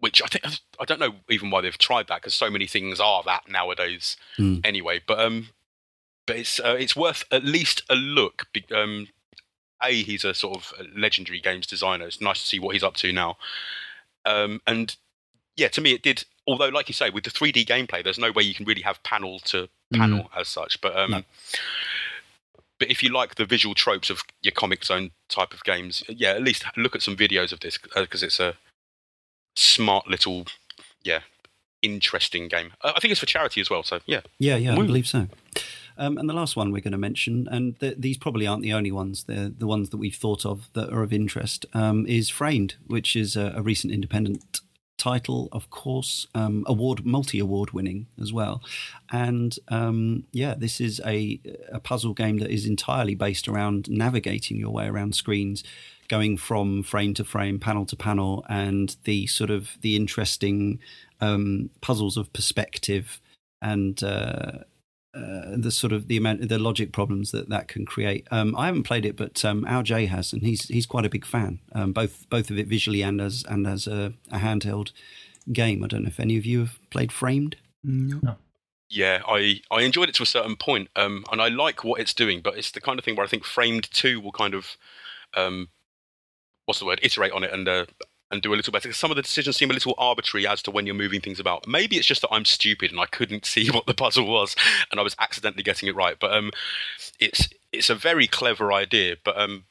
which 0.00 0.22
I 0.22 0.26
think 0.26 0.44
I 0.78 0.84
don't 0.84 1.00
know 1.00 1.16
even 1.30 1.50
why 1.50 1.60
they've 1.60 1.76
tried 1.76 2.08
that 2.08 2.16
because 2.22 2.34
so 2.34 2.50
many 2.50 2.66
things 2.66 3.00
are 3.00 3.22
that 3.24 3.48
nowadays 3.48 4.16
Mm. 4.38 4.60
anyway. 4.64 5.00
But 5.06 5.18
um, 5.20 5.48
but 6.26 6.36
it's 6.36 6.60
uh, 6.60 6.76
it's 6.78 6.96
worth 6.96 7.24
at 7.30 7.44
least 7.44 7.82
a 7.90 7.94
look. 7.94 8.46
Um, 8.74 9.08
a 9.82 10.02
he's 10.02 10.24
a 10.24 10.34
sort 10.34 10.56
of 10.56 10.72
legendary 10.96 11.40
games 11.40 11.66
designer. 11.66 12.06
It's 12.06 12.20
nice 12.20 12.40
to 12.40 12.46
see 12.46 12.58
what 12.58 12.74
he's 12.74 12.82
up 12.84 12.94
to 12.96 13.12
now. 13.12 13.36
Um, 14.24 14.60
and 14.66 14.96
yeah, 15.56 15.68
to 15.68 15.80
me 15.80 15.92
it 15.92 16.02
did. 16.02 16.24
Although, 16.48 16.68
like 16.68 16.88
you 16.88 16.94
say, 16.94 17.10
with 17.10 17.24
the 17.24 17.30
3D 17.30 17.66
gameplay, 17.66 18.04
there's 18.04 18.18
no 18.18 18.30
way 18.30 18.42
you 18.44 18.54
can 18.54 18.66
really 18.66 18.82
have 18.82 19.02
panel 19.02 19.40
to 19.40 19.68
panel 19.92 20.30
as 20.36 20.48
such. 20.48 20.80
But 20.80 20.96
um, 20.96 21.10
No. 21.10 21.22
but 22.78 22.90
if 22.90 23.02
you 23.02 23.08
like 23.10 23.34
the 23.34 23.44
visual 23.46 23.74
tropes 23.74 24.10
of 24.10 24.22
your 24.42 24.52
Comix 24.52 24.84
Zone 24.84 25.10
type 25.28 25.52
of 25.52 25.64
games, 25.64 26.04
yeah, 26.08 26.30
at 26.30 26.42
least 26.42 26.64
look 26.76 26.94
at 26.94 27.02
some 27.02 27.16
videos 27.16 27.52
of 27.52 27.60
this 27.60 27.78
because 27.94 28.22
it's 28.22 28.38
a 28.38 28.54
smart 29.56 30.08
little, 30.08 30.46
yeah, 31.02 31.20
interesting 31.82 32.48
game. 32.48 32.72
Uh, 32.82 32.92
I 32.94 33.00
think 33.00 33.10
it's 33.10 33.20
for 33.20 33.26
charity 33.26 33.60
as 33.60 33.70
well. 33.70 33.82
So 33.82 34.00
yeah, 34.06 34.20
Yeah, 34.38 34.56
yeah, 34.56 34.72
I 34.74 34.76
believe 34.76 35.06
so. 35.08 35.28
Um, 35.98 36.18
and 36.18 36.28
the 36.28 36.34
last 36.34 36.56
one 36.56 36.72
we're 36.72 36.82
going 36.82 36.92
to 36.92 36.98
mention, 36.98 37.48
and 37.50 37.80
th- 37.80 37.96
these 37.98 38.18
probably 38.18 38.46
aren't 38.46 38.62
the 38.62 38.74
only 38.74 38.92
ones, 38.92 39.24
they're 39.24 39.48
the 39.48 39.66
ones 39.66 39.88
that 39.90 39.96
we've 39.96 40.14
thought 40.14 40.44
of 40.44 40.68
that 40.74 40.92
are 40.92 41.02
of 41.02 41.10
interest, 41.12 41.64
um, 41.72 42.06
is 42.06 42.28
Framed, 42.28 42.74
which 42.86 43.16
is 43.16 43.34
a, 43.34 43.54
a 43.56 43.62
recent 43.62 43.92
independent 43.94 44.60
title, 44.98 45.48
of 45.52 45.70
course, 45.70 46.26
um, 46.34 46.64
award 46.66 47.04
multi 47.04 47.38
award 47.38 47.72
winning 47.72 48.06
as 48.20 48.32
well. 48.32 48.62
And 49.10 49.56
um, 49.68 50.24
yeah, 50.32 50.54
this 50.56 50.80
is 50.80 51.00
a, 51.04 51.40
a 51.70 51.80
puzzle 51.80 52.14
game 52.14 52.38
that 52.38 52.50
is 52.50 52.66
entirely 52.66 53.14
based 53.14 53.48
around 53.48 53.88
navigating 53.90 54.56
your 54.56 54.70
way 54.70 54.86
around 54.86 55.14
screens. 55.14 55.62
Going 56.08 56.36
from 56.36 56.84
frame 56.84 57.14
to 57.14 57.24
frame, 57.24 57.58
panel 57.58 57.84
to 57.86 57.96
panel, 57.96 58.44
and 58.48 58.96
the 59.04 59.26
sort 59.26 59.50
of 59.50 59.76
the 59.80 59.96
interesting 59.96 60.78
um, 61.20 61.70
puzzles 61.80 62.16
of 62.16 62.32
perspective 62.32 63.20
and 63.60 64.00
uh, 64.04 64.58
uh, 65.16 65.56
the 65.56 65.70
sort 65.70 65.92
of 65.92 66.08
the 66.08 66.16
amount 66.16 66.46
the 66.46 66.58
logic 66.58 66.92
problems 66.92 67.30
that 67.30 67.48
that 67.48 67.68
can 67.68 67.86
create. 67.86 68.26
Um, 68.30 68.54
I 68.56 68.66
haven't 68.66 68.82
played 68.82 69.06
it, 69.06 69.16
but 69.16 69.42
um, 69.44 69.64
Al 69.66 69.82
J 69.82 70.06
has, 70.06 70.32
and 70.32 70.42
he's 70.42 70.68
he's 70.68 70.84
quite 70.84 71.06
a 71.06 71.08
big 71.08 71.24
fan, 71.24 71.60
um, 71.72 71.92
both 71.92 72.28
both 72.28 72.50
of 72.50 72.58
it 72.58 72.66
visually 72.66 73.02
and 73.02 73.20
as 73.20 73.44
and 73.48 73.66
as 73.66 73.86
a, 73.86 74.12
a 74.30 74.38
handheld 74.38 74.92
game. 75.52 75.82
I 75.82 75.86
don't 75.86 76.02
know 76.02 76.08
if 76.08 76.20
any 76.20 76.36
of 76.36 76.44
you 76.44 76.60
have 76.60 76.78
played 76.90 77.12
Framed. 77.12 77.56
No. 77.82 78.36
yeah, 78.90 79.22
I 79.26 79.60
I 79.70 79.82
enjoyed 79.82 80.08
it 80.10 80.14
to 80.16 80.22
a 80.22 80.26
certain 80.26 80.56
point, 80.56 80.90
um, 80.96 81.24
and 81.32 81.40
I 81.40 81.48
like 81.48 81.82
what 81.82 82.00
it's 82.00 82.12
doing. 82.12 82.40
But 82.42 82.58
it's 82.58 82.72
the 82.72 82.80
kind 82.80 82.98
of 82.98 83.04
thing 83.04 83.16
where 83.16 83.24
I 83.24 83.28
think 83.28 83.44
Framed 83.44 83.90
Two 83.90 84.20
will 84.20 84.32
kind 84.32 84.54
of, 84.54 84.76
um, 85.34 85.68
what's 86.66 86.80
the 86.80 86.86
word, 86.86 87.00
iterate 87.02 87.32
on 87.32 87.42
it 87.42 87.52
and. 87.52 87.66
Uh, 87.68 87.86
and 88.30 88.42
do 88.42 88.52
a 88.52 88.56
little 88.56 88.72
better. 88.72 88.88
'Cause 88.88 88.96
Some 88.98 89.10
of 89.10 89.16
the 89.16 89.22
decisions 89.22 89.56
seem 89.56 89.70
a 89.70 89.74
little 89.74 89.94
arbitrary 89.98 90.46
as 90.46 90.60
to 90.62 90.70
when 90.70 90.84
you're 90.86 90.94
moving 90.94 91.20
things 91.20 91.38
about. 91.38 91.66
Maybe 91.68 91.96
it's 91.96 92.06
just 92.06 92.22
that 92.22 92.32
I'm 92.32 92.44
stupid 92.44 92.90
and 92.90 93.00
I 93.00 93.06
couldn't 93.06 93.44
see 93.54 93.70
what 93.70 93.86
the 93.86 93.94
puzzle 93.94 94.26
was, 94.26 94.56
and 94.90 94.98
I 94.98 95.02
was 95.02 95.14
accidentally 95.18 95.62
getting 95.62 95.88
it 95.88 95.94
right. 95.94 96.16
But 96.18 96.32
um, 96.32 96.50
it's 97.20 97.48
it's 97.72 97.90
a 97.90 97.94
very 97.94 98.26
clever 98.26 98.72
idea. 98.72 99.16
But 99.24 99.38
um, 99.38 99.64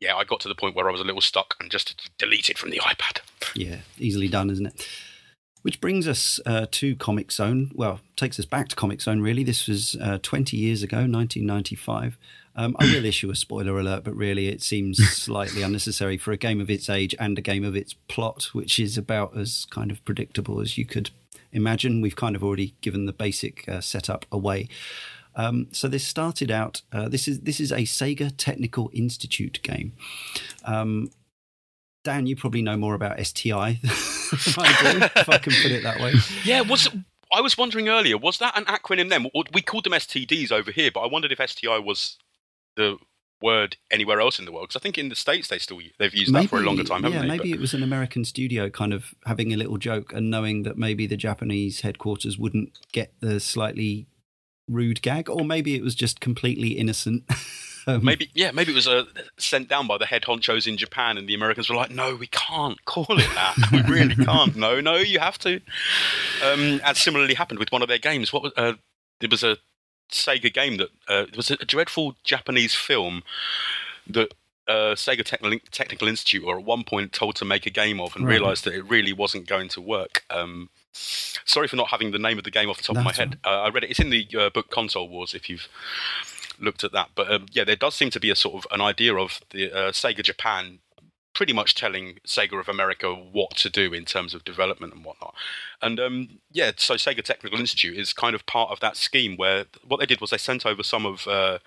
yeah, 0.00 0.16
I 0.16 0.24
got 0.24 0.40
to 0.40 0.48
the 0.48 0.54
point 0.54 0.74
where 0.74 0.88
I 0.88 0.92
was 0.92 1.00
a 1.00 1.04
little 1.04 1.20
stuck 1.20 1.54
and 1.60 1.70
just 1.70 2.10
deleted 2.18 2.58
from 2.58 2.70
the 2.70 2.80
iPad. 2.80 3.20
Yeah, 3.54 3.78
easily 3.98 4.28
done, 4.28 4.50
isn't 4.50 4.66
it? 4.66 4.88
Which 5.62 5.80
brings 5.80 6.08
us 6.08 6.40
uh, 6.44 6.66
to 6.72 6.96
Comix 6.96 7.32
Zone. 7.32 7.70
Well, 7.72 8.00
takes 8.16 8.36
us 8.40 8.44
back 8.44 8.68
to 8.70 8.74
Comix 8.76 9.02
Zone, 9.02 9.20
really. 9.20 9.44
This 9.44 9.68
was 9.68 9.94
uh, 10.00 10.18
20 10.20 10.56
years 10.56 10.82
ago, 10.82 10.96
1995. 10.96 12.18
Um, 12.54 12.76
I 12.78 12.84
will 12.84 13.04
issue 13.04 13.30
a 13.30 13.36
spoiler 13.36 13.78
alert, 13.78 14.04
but 14.04 14.14
really 14.14 14.48
it 14.48 14.62
seems 14.62 14.98
slightly 15.10 15.62
unnecessary 15.62 16.18
for 16.18 16.32
a 16.32 16.36
game 16.36 16.60
of 16.60 16.70
its 16.70 16.90
age 16.90 17.14
and 17.18 17.38
a 17.38 17.42
game 17.42 17.64
of 17.64 17.74
its 17.74 17.94
plot, 17.94 18.50
which 18.52 18.78
is 18.78 18.98
about 18.98 19.36
as 19.36 19.66
kind 19.70 19.90
of 19.90 20.04
predictable 20.04 20.60
as 20.60 20.76
you 20.76 20.84
could 20.84 21.10
imagine. 21.52 22.00
We've 22.00 22.16
kind 22.16 22.36
of 22.36 22.44
already 22.44 22.74
given 22.80 23.06
the 23.06 23.12
basic 23.12 23.68
uh, 23.68 23.80
setup 23.80 24.26
away. 24.30 24.68
Um, 25.34 25.68
so 25.72 25.88
this 25.88 26.06
started 26.06 26.50
out. 26.50 26.82
Uh, 26.92 27.08
this 27.08 27.26
is 27.26 27.40
this 27.40 27.58
is 27.58 27.72
a 27.72 27.82
Sega 27.82 28.32
Technical 28.36 28.90
Institute 28.92 29.60
game. 29.62 29.94
Um, 30.64 31.10
Dan, 32.04 32.26
you 32.26 32.36
probably 32.36 32.62
know 32.62 32.76
more 32.76 32.94
about 32.94 33.24
STI 33.24 33.78
than 33.82 33.90
I 34.58 34.92
do, 34.92 35.20
if 35.20 35.28
I 35.28 35.38
can 35.38 35.52
put 35.62 35.70
it 35.70 35.82
that 35.84 36.00
way. 36.00 36.14
Yeah, 36.44 36.62
was 36.62 36.88
I 37.32 37.40
was 37.40 37.56
wondering 37.56 37.88
earlier, 37.88 38.18
was 38.18 38.38
that 38.38 38.58
an 38.58 38.64
acronym 38.66 39.08
then? 39.08 39.26
We 39.54 39.62
called 39.62 39.84
them 39.84 39.94
STDs 39.94 40.52
over 40.52 40.70
here, 40.70 40.90
but 40.92 41.00
I 41.00 41.06
wondered 41.06 41.32
if 41.32 41.50
STI 41.50 41.78
was 41.78 42.18
the 42.76 42.96
word 43.40 43.76
anywhere 43.90 44.20
else 44.20 44.38
in 44.38 44.44
the 44.44 44.52
world 44.52 44.68
because 44.68 44.80
I 44.80 44.82
think 44.82 44.96
in 44.96 45.08
the 45.08 45.16
states 45.16 45.48
they 45.48 45.58
still 45.58 45.80
they've 45.98 46.14
used 46.14 46.32
that 46.32 46.48
for 46.48 46.58
a 46.58 46.62
longer 46.62 46.84
time, 46.84 47.02
haven't 47.02 47.14
yeah, 47.16 47.22
they? 47.22 47.28
maybe 47.28 47.50
But- 47.50 47.58
it 47.58 47.60
was 47.60 47.74
an 47.74 47.82
American 47.82 48.24
studio 48.24 48.70
kind 48.70 48.92
of 48.92 49.14
having 49.26 49.52
a 49.52 49.56
little 49.56 49.78
joke 49.78 50.12
and 50.12 50.30
knowing 50.30 50.62
that 50.62 50.78
maybe 50.78 51.06
the 51.06 51.16
Japanese 51.16 51.80
headquarters 51.80 52.38
wouldn't 52.38 52.78
get 52.92 53.12
the 53.20 53.40
slightly 53.40 54.06
rude 54.68 55.02
gag, 55.02 55.28
or 55.28 55.44
maybe 55.44 55.74
it 55.74 55.82
was 55.82 55.94
just 55.94 56.20
completely 56.20 56.70
innocent. 56.72 57.24
Um, 57.84 58.04
Maybe, 58.04 58.30
yeah, 58.32 58.52
maybe 58.52 58.70
it 58.70 58.76
was 58.76 58.86
uh, 58.86 59.06
sent 59.40 59.68
down 59.68 59.88
by 59.88 59.98
the 59.98 60.06
head 60.06 60.22
honchos 60.22 60.68
in 60.68 60.76
Japan, 60.76 61.18
and 61.18 61.28
the 61.28 61.34
Americans 61.34 61.68
were 61.68 61.74
like, 61.74 61.90
"No, 61.90 62.14
we 62.14 62.28
can't 62.28 62.78
call 62.84 63.06
it 63.18 63.28
that. 63.34 63.56
we 63.72 63.82
really 63.92 64.14
can't. 64.14 64.54
No, 64.54 64.80
no, 64.80 64.98
you 64.98 65.18
have 65.18 65.36
to." 65.38 65.56
Um, 66.44 66.80
and 66.84 66.96
similarly 66.96 67.34
happened 67.34 67.58
with 67.58 67.72
one 67.72 67.82
of 67.82 67.88
their 67.88 67.98
games. 67.98 68.32
What 68.32 68.44
was 68.44 68.52
uh, 68.56 68.74
there 69.18 69.28
was 69.28 69.42
a 69.42 69.56
Sega 70.12 70.52
game 70.52 70.76
that 70.76 70.88
uh, 71.08 71.24
it 71.28 71.36
was 71.36 71.50
a 71.50 71.56
dreadful 71.56 72.16
Japanese 72.24 72.74
film 72.74 73.22
that 74.06 74.32
uh, 74.68 74.94
Sega 74.94 75.24
Technical, 75.24 75.58
Technical 75.70 76.06
Institute 76.08 76.44
were 76.46 76.58
at 76.58 76.64
one 76.64 76.84
point 76.84 77.12
told 77.12 77.34
to 77.36 77.44
make 77.44 77.66
a 77.66 77.70
game 77.70 78.00
of, 78.00 78.14
and 78.14 78.24
Right. 78.26 78.34
realised 78.34 78.64
that 78.64 78.74
it 78.74 78.82
really 78.88 79.12
wasn't 79.12 79.46
going 79.46 79.68
to 79.70 79.80
work. 79.80 80.24
Um, 80.30 80.68
sorry 80.92 81.66
for 81.68 81.76
not 81.76 81.88
having 81.88 82.12
the 82.12 82.18
name 82.18 82.38
of 82.38 82.44
the 82.44 82.50
game 82.50 82.70
off 82.70 82.76
the 82.76 82.84
top 82.84 82.96
of 82.96 83.04
my 83.04 83.10
That's 83.10 83.18
head. 83.18 83.38
Uh, 83.44 83.62
I 83.62 83.68
read 83.70 83.84
it. 83.84 83.90
It's 83.90 84.00
in 84.00 84.10
the 84.10 84.26
uh, 84.38 84.50
book 84.50 84.70
Console 84.70 85.08
Wars. 85.08 85.34
If 85.34 85.48
you've 85.50 85.68
looked 86.60 86.84
at 86.84 86.92
that. 86.92 87.10
But 87.14 87.30
um, 87.30 87.46
yeah, 87.50 87.64
there 87.64 87.76
does 87.76 87.94
seem 87.94 88.10
to 88.10 88.20
be 88.20 88.30
a 88.30 88.36
sort 88.36 88.54
of 88.54 88.66
an 88.70 88.80
idea 88.80 89.14
of 89.16 89.40
the 89.50 89.72
uh, 89.72 89.90
Sega 89.92 90.22
Japan 90.22 90.78
pretty 91.34 91.52
much 91.52 91.74
telling 91.74 92.18
Sega 92.26 92.58
of 92.60 92.68
America 92.68 93.14
what 93.14 93.56
to 93.56 93.70
do 93.70 93.92
in 93.92 94.04
terms 94.04 94.34
of 94.34 94.44
development 94.44 94.92
and 94.92 95.04
whatnot. 95.04 95.34
And 95.80 95.98
um, 95.98 96.28
yeah, 96.50 96.72
so 96.76 96.94
Sega 96.94 97.22
Technical 97.22 97.58
Institute 97.58 97.96
is 97.96 98.12
kind 98.12 98.34
of 98.34 98.44
part 98.46 98.70
of 98.70 98.80
that 98.80 98.96
scheme 98.96 99.36
where 99.36 99.64
what 99.86 100.00
they 100.00 100.06
did 100.06 100.20
was 100.20 100.30
they 100.30 100.38
sent 100.38 100.66
over 100.66 100.82
some 100.82 101.06
of 101.06 101.26
uh, 101.26 101.58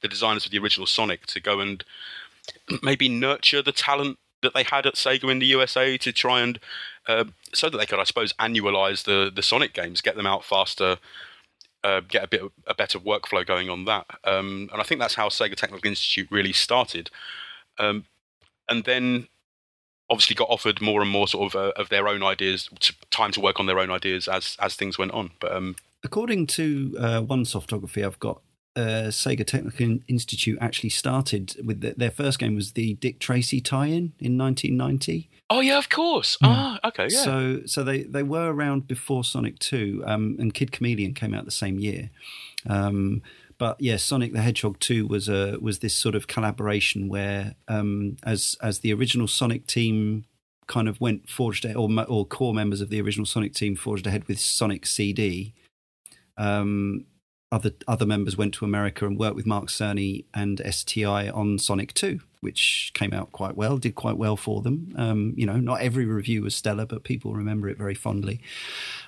the 0.00 0.08
designers 0.08 0.44
of 0.46 0.52
the 0.52 0.58
original 0.58 0.86
Sonic 0.86 1.26
to 1.26 1.40
go 1.40 1.60
and 1.60 1.84
maybe 2.82 3.08
nurture 3.08 3.62
the 3.62 3.72
talent 3.72 4.18
that 4.42 4.54
they 4.54 4.62
had 4.62 4.86
at 4.86 4.94
Sega 4.94 5.30
in 5.30 5.40
the 5.40 5.46
USA 5.46 5.96
to 5.98 6.12
try 6.12 6.40
and 6.40 6.60
uh, 7.08 7.24
so 7.52 7.68
that 7.68 7.78
they 7.78 7.86
could, 7.86 7.98
I 7.98 8.04
suppose, 8.04 8.32
annualize 8.34 9.04
the 9.04 9.32
the 9.34 9.42
Sonic 9.42 9.72
games, 9.72 10.00
get 10.00 10.14
them 10.14 10.26
out 10.26 10.44
faster, 10.44 10.98
uh, 11.82 12.00
get 12.00 12.24
a 12.24 12.28
bit 12.28 12.42
of, 12.42 12.52
a 12.66 12.74
better 12.74 12.98
workflow 12.98 13.46
going 13.46 13.68
on 13.68 13.84
that. 13.86 14.06
Um, 14.24 14.68
and 14.72 14.80
I 14.80 14.84
think 14.84 15.00
that's 15.00 15.14
how 15.14 15.28
Sega 15.28 15.56
Technical 15.56 15.88
Institute 15.88 16.28
really 16.30 16.52
started. 16.52 17.10
Um, 17.78 18.04
and 18.68 18.84
then 18.84 19.28
obviously 20.10 20.34
got 20.34 20.48
offered 20.48 20.80
more 20.80 21.02
and 21.02 21.10
more 21.10 21.28
sort 21.28 21.54
of 21.54 21.60
uh, 21.60 21.72
of 21.76 21.88
their 21.88 22.08
own 22.08 22.22
ideas, 22.22 22.68
to, 22.80 22.94
time 23.10 23.30
to 23.32 23.40
work 23.40 23.60
on 23.60 23.66
their 23.66 23.78
own 23.78 23.90
ideas 23.90 24.28
as 24.28 24.56
as 24.60 24.74
things 24.74 24.98
went 24.98 25.12
on. 25.12 25.30
But 25.40 25.52
um, 25.52 25.76
According 26.04 26.46
to 26.48 26.96
uh, 26.98 27.20
one 27.22 27.44
softography 27.44 28.04
I've 28.06 28.20
got, 28.20 28.40
uh, 28.76 29.10
Sega 29.10 29.44
Technical 29.44 29.98
Institute 30.06 30.56
actually 30.60 30.90
started 30.90 31.56
with 31.64 31.80
the, 31.80 31.94
their 31.96 32.12
first 32.12 32.38
game 32.38 32.54
was 32.54 32.72
the 32.72 32.94
Dick 32.94 33.18
Tracy 33.18 33.60
tie-in 33.60 34.12
in 34.20 34.38
1990. 34.38 35.28
oh 35.50 35.60
yeah, 35.60 35.78
of 35.78 35.88
course. 35.88 36.38
Ah, 36.42 36.78
okay, 36.84 37.08
yeah. 37.10 37.24
So, 37.24 37.60
so 37.66 37.82
they, 37.82 38.04
they 38.04 38.22
were 38.22 38.52
around 38.52 38.86
before 38.86 39.24
Sonic 39.24 39.58
Two, 39.58 40.04
um, 40.06 40.36
and 40.38 40.54
Kid 40.54 40.70
Chameleon 40.70 41.14
came 41.14 41.34
out 41.34 41.44
the 41.44 41.50
same 41.50 41.78
year. 41.80 42.10
Um, 42.68 43.22
but 43.58 43.80
yeah, 43.80 43.96
Sonic 43.96 44.32
the 44.32 44.40
Hedgehog 44.40 44.78
Two 44.78 45.06
was 45.06 45.28
a 45.28 45.58
was 45.60 45.80
this 45.80 45.94
sort 45.94 46.14
of 46.14 46.26
collaboration 46.26 47.08
where, 47.08 47.54
um, 47.66 48.16
as 48.22 48.56
as 48.62 48.80
the 48.80 48.92
original 48.92 49.26
Sonic 49.26 49.66
team 49.66 50.24
kind 50.68 50.88
of 50.88 51.00
went 51.00 51.28
forged 51.28 51.64
ahead, 51.64 51.76
or 51.76 51.90
or 52.08 52.24
core 52.24 52.54
members 52.54 52.80
of 52.80 52.88
the 52.88 53.00
original 53.00 53.26
Sonic 53.26 53.54
team 53.54 53.74
forged 53.74 54.06
ahead 54.06 54.26
with 54.28 54.38
Sonic 54.38 54.86
CD. 54.86 55.54
Um, 56.36 57.06
other 57.50 57.72
other 57.88 58.06
members 58.06 58.36
went 58.36 58.54
to 58.54 58.64
America 58.64 59.06
and 59.06 59.18
worked 59.18 59.36
with 59.36 59.46
Mark 59.46 59.66
Cerny 59.68 60.26
and 60.34 60.60
STI 60.70 61.28
on 61.30 61.58
Sonic 61.58 61.94
Two, 61.94 62.20
which 62.40 62.92
came 62.94 63.12
out 63.12 63.32
quite 63.32 63.56
well, 63.56 63.78
did 63.78 63.94
quite 63.94 64.18
well 64.18 64.36
for 64.36 64.62
them. 64.62 64.92
Um, 64.96 65.34
you 65.36 65.46
know, 65.46 65.56
not 65.56 65.80
every 65.80 66.04
review 66.04 66.42
was 66.42 66.54
stellar, 66.54 66.86
but 66.86 67.04
people 67.04 67.32
remember 67.32 67.68
it 67.68 67.78
very 67.78 67.94
fondly. 67.94 68.40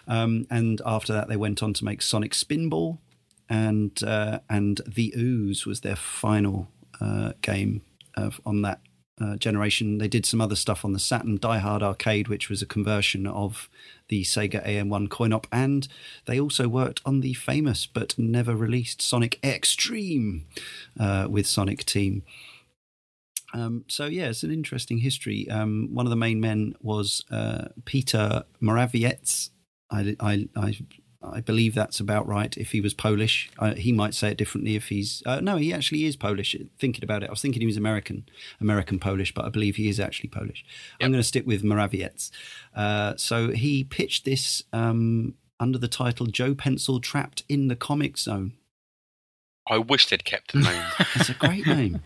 Um, 0.08 0.46
and 0.50 0.80
after 0.84 1.12
that, 1.12 1.28
they 1.28 1.36
went 1.36 1.62
on 1.62 1.74
to 1.74 1.84
make 1.84 2.02
Sonic 2.02 2.32
Spinball, 2.32 2.98
and 3.50 4.02
uh, 4.04 4.38
and 4.48 4.80
The 4.86 5.12
Ooze 5.16 5.66
was 5.66 5.80
their 5.80 5.96
final 5.96 6.68
uh, 7.00 7.32
game 7.42 7.82
of, 8.16 8.40
on 8.46 8.62
that 8.62 8.80
uh, 9.20 9.36
generation. 9.36 9.98
They 9.98 10.08
did 10.08 10.24
some 10.24 10.40
other 10.40 10.56
stuff 10.56 10.84
on 10.84 10.92
the 10.92 10.98
Saturn 10.98 11.36
Die 11.38 11.58
Hard 11.58 11.82
Arcade, 11.82 12.28
which 12.28 12.48
was 12.48 12.62
a 12.62 12.66
conversion 12.66 13.26
of 13.26 13.68
the 14.08 14.22
Sega 14.22 14.64
AM1 14.64 15.10
coin 15.10 15.32
op, 15.32 15.46
and 15.52 15.86
they 16.26 16.40
also 16.40 16.68
worked 16.68 17.00
on 17.04 17.20
the 17.20 17.34
famous 17.34 17.86
but 17.86 18.18
never 18.18 18.54
released 18.54 19.02
Sonic 19.02 19.38
X-treme 19.42 20.44
uh, 20.98 21.26
with 21.28 21.46
Sonic 21.46 21.84
Team. 21.84 22.22
Um, 23.52 23.84
so 23.88 24.06
yeah, 24.06 24.28
it's 24.28 24.44
an 24.44 24.52
interesting 24.52 24.98
history. 24.98 25.50
Um, 25.50 25.88
one 25.92 26.06
of 26.06 26.10
the 26.10 26.16
main 26.16 26.40
men 26.40 26.74
was 26.80 27.24
uh, 27.32 27.68
Peter 27.84 28.44
Morawiecki. 28.62 29.50
I, 29.90 30.16
I, 30.20 30.48
I, 30.54 30.78
I 31.22 31.40
believe 31.40 31.74
that's 31.74 32.00
about 32.00 32.26
right. 32.26 32.56
If 32.56 32.72
he 32.72 32.80
was 32.80 32.94
Polish, 32.94 33.50
uh, 33.58 33.74
he 33.74 33.92
might 33.92 34.14
say 34.14 34.30
it 34.30 34.38
differently. 34.38 34.74
If 34.74 34.88
he's 34.88 35.22
uh, 35.26 35.40
no, 35.40 35.56
he 35.56 35.72
actually 35.72 36.06
is 36.06 36.16
Polish. 36.16 36.56
Thinking 36.78 37.04
about 37.04 37.22
it, 37.22 37.28
I 37.28 37.30
was 37.30 37.42
thinking 37.42 37.60
he 37.60 37.66
was 37.66 37.76
American, 37.76 38.26
American 38.60 38.98
Polish, 38.98 39.34
but 39.34 39.44
I 39.44 39.50
believe 39.50 39.76
he 39.76 39.88
is 39.88 40.00
actually 40.00 40.30
Polish. 40.30 40.64
Yep. 40.98 41.06
I'm 41.06 41.12
going 41.12 41.22
to 41.22 41.28
stick 41.28 41.46
with 41.46 41.62
Morawiecki. 41.62 42.30
Uh, 42.74 43.14
so 43.16 43.50
he 43.50 43.84
pitched 43.84 44.24
this 44.24 44.62
um, 44.72 45.34
under 45.58 45.78
the 45.78 45.88
title 45.88 46.26
"Joe 46.26 46.54
Pencil 46.54 47.00
Trapped 47.00 47.42
in 47.48 47.68
the 47.68 47.76
Comic 47.76 48.16
Zone." 48.16 48.54
I 49.68 49.76
wish 49.76 50.08
they'd 50.08 50.24
kept 50.24 50.52
the 50.52 50.60
name. 50.60 50.84
It's 51.16 51.28
a 51.28 51.34
great 51.34 51.66
name. 51.66 52.02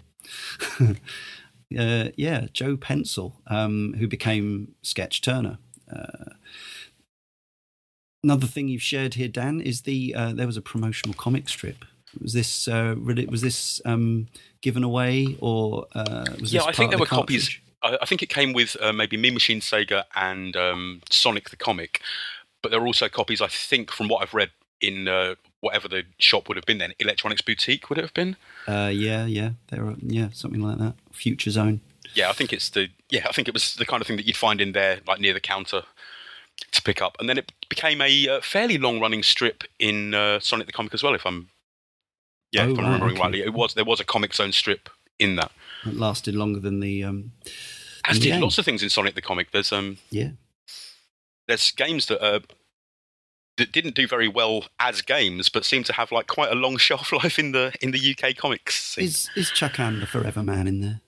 uh, 0.81 2.09
yeah, 2.17 2.47
Joe 2.53 2.77
Pencil, 2.77 3.41
um, 3.47 3.95
who 3.99 4.09
became 4.09 4.75
Sketch 4.83 5.23
Turner. 5.23 5.59
Another 8.25 8.47
thing 8.47 8.69
you've 8.69 8.81
shared 8.83 9.15
here, 9.15 9.29
Dan, 9.29 9.61
is 9.61 9.83
the 9.83 10.15
uh, 10.15 10.33
there 10.33 10.47
was 10.47 10.57
a 10.57 10.63
promotional 10.63 11.15
comic 11.15 11.47
strip. 11.47 11.85
Was 12.23 12.33
this 12.33 12.67
uh, 12.67 12.95
really, 12.97 13.27
was 13.27 13.43
this 13.43 13.83
um, 13.85 14.29
given 14.63 14.83
away 14.83 15.37
or 15.41 15.87
uh, 15.95 16.25
was 16.41 16.51
Yeah, 16.55 16.65
I 16.65 16.73
think 16.73 16.91
there 16.91 16.97
the 16.97 17.03
were 17.03 17.07
copies. 17.07 17.49
cartridge? 17.49 17.63
I, 17.83 17.99
I 18.01 18.07
think 18.07 18.23
it 18.23 18.31
came 18.31 18.55
with 18.55 18.79
uh, 18.81 18.95
maybe 18.95 19.19
Mean 19.19 19.35
Machine 19.35 19.61
Sega 19.61 20.05
and 20.17 20.57
um, 20.57 21.03
Sonic 21.11 21.51
the 21.51 21.57
Comic, 21.57 22.01
but 22.63 22.71
there 22.71 22.81
were 22.81 22.87
also 22.87 23.11
copies. 23.11 23.43
I 23.43 23.49
think 23.49 23.91
from 23.91 24.09
what 24.09 24.23
I've 24.23 24.33
read 24.33 24.51
in 24.81 25.07
uh, 25.07 25.35
whatever 25.61 25.87
the 25.87 26.05
shop 26.19 26.49
would 26.49 26.57
have 26.57 26.65
been 26.65 26.79
then, 26.79 26.95
Electronics 26.99 27.43
Boutique 27.43 27.91
would 27.91 27.99
it 27.99 28.03
have 28.05 28.15
been? 28.15 28.37
Uh, 28.67 28.91
yeah, 28.91 29.27
yeah, 29.27 29.51
there 29.69 29.85
were 29.85 29.97
yeah 30.01 30.29
something 30.33 30.63
like 30.63 30.79
that. 30.79 30.95
Future 31.13 31.51
Zone. 31.51 31.83
Yeah, 32.15 32.31
I 32.31 32.33
think 32.33 32.55
it's 32.55 32.71
the 32.71 32.89
yeah, 33.11 33.27
I 33.29 33.33
think 33.33 33.49
it 33.49 33.55
was 33.55 33.75
the 33.75 33.85
kind 33.85 34.01
of 34.01 34.07
thing 34.07 34.17
that 34.17 34.25
you'd 34.27 34.37
find 34.37 34.63
in 34.63 34.73
there, 34.73 35.01
like 35.07 35.21
near 35.21 35.35
the 35.35 35.41
counter, 35.41 35.83
to 36.73 36.83
pick 36.83 37.01
up. 37.03 37.17
And 37.19 37.29
then 37.29 37.39
it 37.39 37.53
became 37.69 38.01
a 38.01 38.29
uh, 38.29 38.41
fairly 38.41 38.79
long-running 38.79 39.23
strip 39.23 39.65
in 39.79 40.15
uh, 40.15 40.41
Sonic 40.41 40.67
the 40.67 40.73
Comic 40.73 40.95
as 40.95 41.03
well. 41.03 41.15
If 41.15 41.27
I'm 41.27 41.49
yeah, 42.55 42.67
Oh, 42.67 42.73
if 42.73 42.79
I'm 42.79 42.85
right, 42.85 42.85
remembering 42.85 43.13
okay. 43.15 43.23
rightly, 43.23 43.41
it 43.43 43.53
was 43.53 43.75
there 43.75 43.85
was 43.85 44.01
a 44.01 44.05
Comix 44.05 44.37
Zone 44.37 44.53
strip 44.53 44.89
in 45.19 45.37
that. 45.37 45.51
It 45.85 45.97
lasted 45.97 46.35
longer 46.35 46.61
than 46.61 46.81
the 46.81 47.03
um, 47.05 47.33
As 48.07 48.19
did 48.19 48.41
lots 48.41 48.59
of 48.59 48.65
things 48.65 48.83
in 48.83 48.91
Sonic 48.91 49.15
the 49.15 49.23
Comic. 49.23 49.51
There's 49.51 49.73
um 49.73 49.99
yeah. 50.11 50.31
there's 51.49 51.73
games 51.73 52.07
that 52.07 52.23
uh, 52.23 52.41
that 53.57 53.73
didn't 53.73 53.95
do 53.95 54.07
very 54.07 54.29
well 54.29 54.67
as 54.79 55.03
games, 55.03 55.49
but 55.49 55.65
seem 55.65 55.85
to 55.85 55.93
have 55.93 56.13
like 56.13 56.27
quite 56.27 56.51
a 56.51 56.55
long 56.55 56.77
shelf 56.87 57.13
life 57.13 57.39
in 57.39 57.53
the 57.53 57.73
in 57.81 57.91
the 57.91 58.17
UK 58.17 58.37
comics. 58.37 58.81
scene. 58.81 59.05
Is 59.05 59.31
is 59.35 59.51
Chakan 59.51 60.01
the 60.01 60.07
Forever 60.07 60.43
Man 60.43 60.67
in 60.69 60.81
there? 60.81 61.01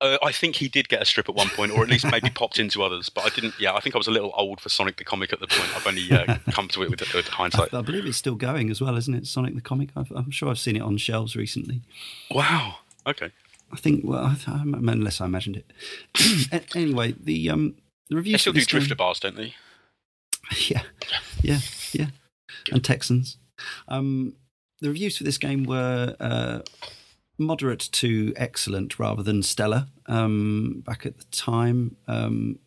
Uh, 0.00 0.16
I 0.22 0.30
think 0.30 0.56
he 0.56 0.68
did 0.68 0.88
get 0.88 1.02
a 1.02 1.04
strip 1.04 1.28
at 1.28 1.34
one 1.34 1.48
point, 1.48 1.72
or 1.72 1.82
at 1.82 1.88
least 1.88 2.06
maybe 2.10 2.30
popped 2.30 2.58
into 2.60 2.82
others. 2.84 3.08
But 3.08 3.24
I 3.26 3.28
didn't. 3.30 3.54
Yeah, 3.58 3.74
I 3.74 3.80
think 3.80 3.94
I 3.94 3.98
was 3.98 4.06
a 4.06 4.12
little 4.12 4.32
old 4.36 4.60
for 4.60 4.68
Sonic 4.68 4.96
the 4.96 5.04
Comic 5.04 5.32
at 5.32 5.40
the 5.40 5.48
point. 5.48 5.76
I've 5.76 5.86
only 5.86 6.10
uh, 6.12 6.38
come 6.52 6.68
to 6.68 6.82
it 6.84 6.90
with, 6.90 7.00
with 7.12 7.26
hindsight. 7.26 7.74
I 7.74 7.82
believe 7.82 8.06
it's 8.06 8.16
still 8.16 8.36
going 8.36 8.70
as 8.70 8.80
well, 8.80 8.96
isn't 8.96 9.12
it? 9.14 9.26
Sonic 9.26 9.54
the 9.56 9.60
Comic. 9.60 9.88
I've, 9.96 10.10
I'm 10.12 10.30
sure 10.30 10.48
I've 10.50 10.58
seen 10.60 10.76
it 10.76 10.82
on 10.82 10.98
shelves 10.98 11.34
recently. 11.34 11.82
Wow. 12.30 12.76
Okay. 13.06 13.32
I 13.72 13.76
think, 13.76 14.02
well, 14.04 14.24
I, 14.24 14.36
I, 14.50 14.62
unless 14.62 15.20
I 15.20 15.26
imagined 15.26 15.56
it. 15.56 16.62
Anyway, 16.76 17.14
the 17.20 17.50
um, 17.50 17.74
the 18.08 18.14
They 18.14 18.16
reviews 18.16 18.40
still 18.40 18.52
do 18.52 18.60
drifter 18.64 18.90
game- 18.90 18.96
bars, 18.96 19.20
don't 19.20 19.36
they? 19.36 19.54
Yeah, 20.68 20.82
yeah, 21.42 21.58
yeah, 21.92 22.06
and 22.72 22.82
Texans. 22.82 23.36
Um, 23.88 24.34
the 24.80 24.88
reviews 24.88 25.18
for 25.18 25.24
this 25.24 25.36
game 25.36 25.64
were 25.64 26.16
uh, 26.18 26.60
moderate 27.38 27.88
to 27.92 28.32
excellent 28.36 28.98
rather 28.98 29.22
than 29.22 29.42
stellar 29.42 29.86
um, 30.06 30.82
back 30.84 31.06
at 31.06 31.18
the 31.18 31.24
time. 31.24 31.96
Um, 32.06 32.58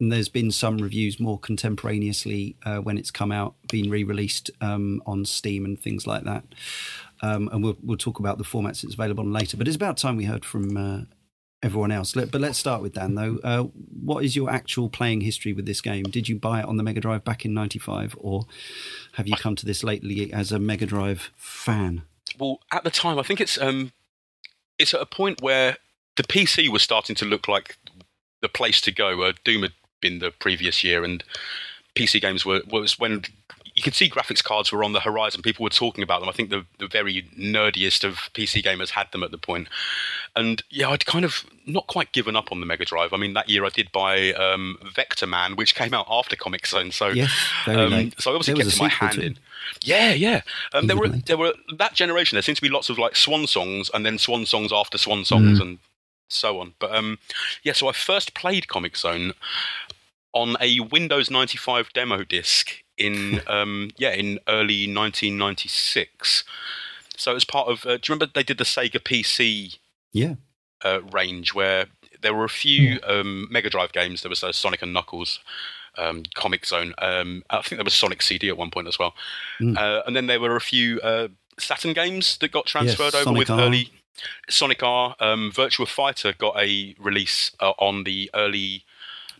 and 0.00 0.10
there's 0.10 0.30
been 0.30 0.50
some 0.50 0.78
reviews 0.78 1.20
more 1.20 1.38
contemporaneously 1.38 2.56
uh, 2.64 2.78
when 2.78 2.96
it's 2.96 3.10
come 3.10 3.30
out, 3.30 3.54
been 3.68 3.90
re-released 3.90 4.50
um, 4.62 5.02
on 5.04 5.26
Steam 5.26 5.64
and 5.66 5.78
things 5.78 6.06
like 6.06 6.24
that. 6.24 6.44
Um, 7.22 7.50
and 7.52 7.62
we'll 7.62 7.76
we'll 7.82 7.98
talk 7.98 8.18
about 8.18 8.38
the 8.38 8.44
formats 8.44 8.82
it's 8.82 8.94
available 8.94 9.24
on 9.24 9.32
later. 9.32 9.58
But 9.58 9.68
it's 9.68 9.76
about 9.76 9.98
time 9.98 10.16
we 10.16 10.24
heard 10.24 10.44
from 10.44 10.76
uh, 10.76 11.00
everyone 11.62 11.92
else. 11.92 12.16
Let, 12.16 12.30
but 12.30 12.40
let's 12.40 12.58
start 12.58 12.80
with 12.80 12.94
Dan 12.94 13.14
though. 13.14 13.38
Uh, 13.44 13.64
what 13.64 14.24
is 14.24 14.34
your 14.34 14.50
actual 14.50 14.88
playing 14.88 15.20
history 15.20 15.52
with 15.52 15.66
this 15.66 15.82
game? 15.82 16.04
Did 16.04 16.30
you 16.30 16.38
buy 16.38 16.60
it 16.60 16.66
on 16.66 16.78
the 16.78 16.82
Mega 16.82 17.00
Drive 17.00 17.22
back 17.24 17.44
in 17.44 17.52
'95, 17.52 18.16
or 18.18 18.46
have 19.14 19.28
you 19.28 19.36
come 19.36 19.54
to 19.56 19.66
this 19.66 19.84
lately 19.84 20.32
as 20.32 20.50
a 20.50 20.58
Mega 20.58 20.86
Drive 20.86 21.30
fan? 21.36 22.02
Well, 22.38 22.60
at 22.72 22.84
the 22.84 22.90
time, 22.90 23.18
I 23.18 23.22
think 23.22 23.40
it's 23.40 23.58
um, 23.60 23.92
it's 24.80 24.94
at 24.94 25.02
a 25.02 25.06
point 25.06 25.42
where 25.42 25.76
the 26.16 26.22
PC 26.22 26.68
was 26.68 26.82
starting 26.82 27.14
to 27.16 27.24
look 27.24 27.46
like 27.46 27.76
the 28.42 28.48
place 28.48 28.80
to 28.80 28.90
go. 28.90 29.22
Uh, 29.22 29.34
Doom 29.44 29.62
had 29.62 29.74
been 30.00 30.18
the 30.18 30.30
previous 30.30 30.82
year, 30.82 31.04
and 31.04 31.22
PC 31.94 32.20
games 32.20 32.44
were 32.44 32.62
was 32.68 32.98
when 32.98 33.24
you 33.80 33.82
could 33.82 33.94
see 33.94 34.10
graphics 34.10 34.44
cards 34.44 34.70
were 34.70 34.84
on 34.84 34.92
the 34.92 35.00
horizon. 35.00 35.40
People 35.40 35.64
were 35.64 35.70
talking 35.70 36.04
about 36.04 36.20
them. 36.20 36.28
I 36.28 36.32
think 36.32 36.50
the 36.50 36.66
the 36.78 36.86
very 36.86 37.22
nerdiest 37.38 38.04
of 38.04 38.16
PC 38.34 38.62
gamers 38.62 38.90
had 38.90 39.10
them 39.10 39.22
at 39.22 39.30
the 39.30 39.38
point. 39.38 39.68
And 40.36 40.62
yeah, 40.68 40.90
I'd 40.90 41.06
kind 41.06 41.24
of 41.24 41.46
not 41.64 41.86
quite 41.86 42.12
given 42.12 42.36
up 42.36 42.52
on 42.52 42.60
the 42.60 42.66
Mega 42.66 42.84
Drive. 42.84 43.14
I 43.14 43.16
mean, 43.16 43.32
that 43.32 43.48
year 43.48 43.64
I 43.64 43.70
did 43.70 43.90
buy 43.90 44.32
um, 44.34 44.76
Vectorman, 44.84 45.56
which 45.56 45.74
came 45.74 45.94
out 45.94 46.06
after 46.10 46.36
Comix 46.36 46.66
Zone. 46.68 46.90
So 46.90 47.08
Yes, 47.08 47.32
um, 47.66 48.12
so 48.18 48.32
I 48.32 48.34
obviously 48.34 48.54
There 48.62 48.64
kept 48.70 48.80
my 48.80 48.88
hand 48.88 49.18
in. 49.18 49.38
Yeah, 49.82 50.12
yeah. 50.12 50.42
Um, 50.74 50.86
there 50.86 50.96
were 50.98 51.08
there 51.08 51.38
were 51.38 51.54
that 51.78 51.94
generation. 51.94 52.36
There 52.36 52.42
seemed 52.42 52.56
to 52.56 52.62
be 52.62 52.68
lots 52.68 52.90
of 52.90 52.98
like 52.98 53.16
swan 53.16 53.46
songs, 53.46 53.90
and 53.94 54.04
then 54.04 54.18
swan 54.18 54.44
songs 54.44 54.72
after 54.74 54.98
swan 54.98 55.24
songs, 55.24 55.58
Mm. 55.58 55.62
and 55.62 55.78
so 56.28 56.60
on. 56.60 56.74
But 56.78 56.94
um, 56.94 57.18
yeah. 57.62 57.72
So 57.72 57.88
I 57.88 57.92
first 57.92 58.34
played 58.34 58.66
Comix 58.66 58.98
Zone 58.98 59.32
on 60.34 60.56
a 60.60 60.80
Windows 60.80 61.30
ninety 61.30 61.56
five 61.58 61.92
demo 61.94 62.24
disc 62.24 62.82
in 63.00 63.40
um, 63.46 63.90
yeah 63.96 64.10
in 64.10 64.38
early 64.48 64.86
nineteen 64.86 65.36
ninety 65.38 65.68
six. 65.68 66.44
So 67.16 67.32
it 67.32 67.34
was 67.34 67.44
part 67.44 67.68
of. 67.68 67.84
Uh, 67.84 67.96
do 67.96 68.12
you 68.12 68.14
remember 68.14 68.26
they 68.34 68.42
did 68.42 68.58
the 68.58 68.64
Sega 68.64 69.00
PC 69.00 69.78
Yeah, 70.12 70.34
uh, 70.84 71.02
range 71.02 71.54
where 71.54 71.86
there 72.22 72.34
were 72.34 72.44
a 72.44 72.50
few 72.50 73.00
um, 73.06 73.48
Mega 73.50 73.70
Drive 73.70 73.92
games. 73.92 74.22
There 74.22 74.30
was 74.30 74.44
uh, 74.44 74.52
Sonic 74.52 74.82
and 74.82 74.92
Knuckles, 74.92 75.40
um, 75.98 76.22
Comix 76.36 76.66
Zone. 76.66 76.94
Um, 76.98 77.42
I 77.50 77.62
think 77.62 77.78
there 77.78 77.84
was 77.84 77.94
Sonic 77.94 78.22
CD 78.22 78.48
at 78.48 78.56
one 78.56 78.70
point 78.70 78.88
as 78.88 78.98
well. 78.98 79.14
Mm. 79.60 79.76
Uh, 79.76 80.02
and 80.06 80.14
then 80.14 80.26
there 80.26 80.40
were 80.40 80.56
a 80.56 80.60
few 80.60 81.00
uh, 81.00 81.28
Saturn 81.58 81.92
games 81.92 82.38
that 82.38 82.52
got 82.52 82.66
transferred 82.66 83.14
over 83.14 83.24
Sonic 83.24 83.38
with 83.38 83.50
R. 83.50 83.60
early 83.60 83.90
Sonic 84.48 84.82
R. 84.82 85.14
Um, 85.20 85.52
Virtua 85.52 85.88
Fighter 85.88 86.34
got 86.36 86.56
a 86.58 86.94
release 86.98 87.52
uh, 87.60 87.72
on 87.78 88.04
the 88.04 88.30
early 88.34 88.84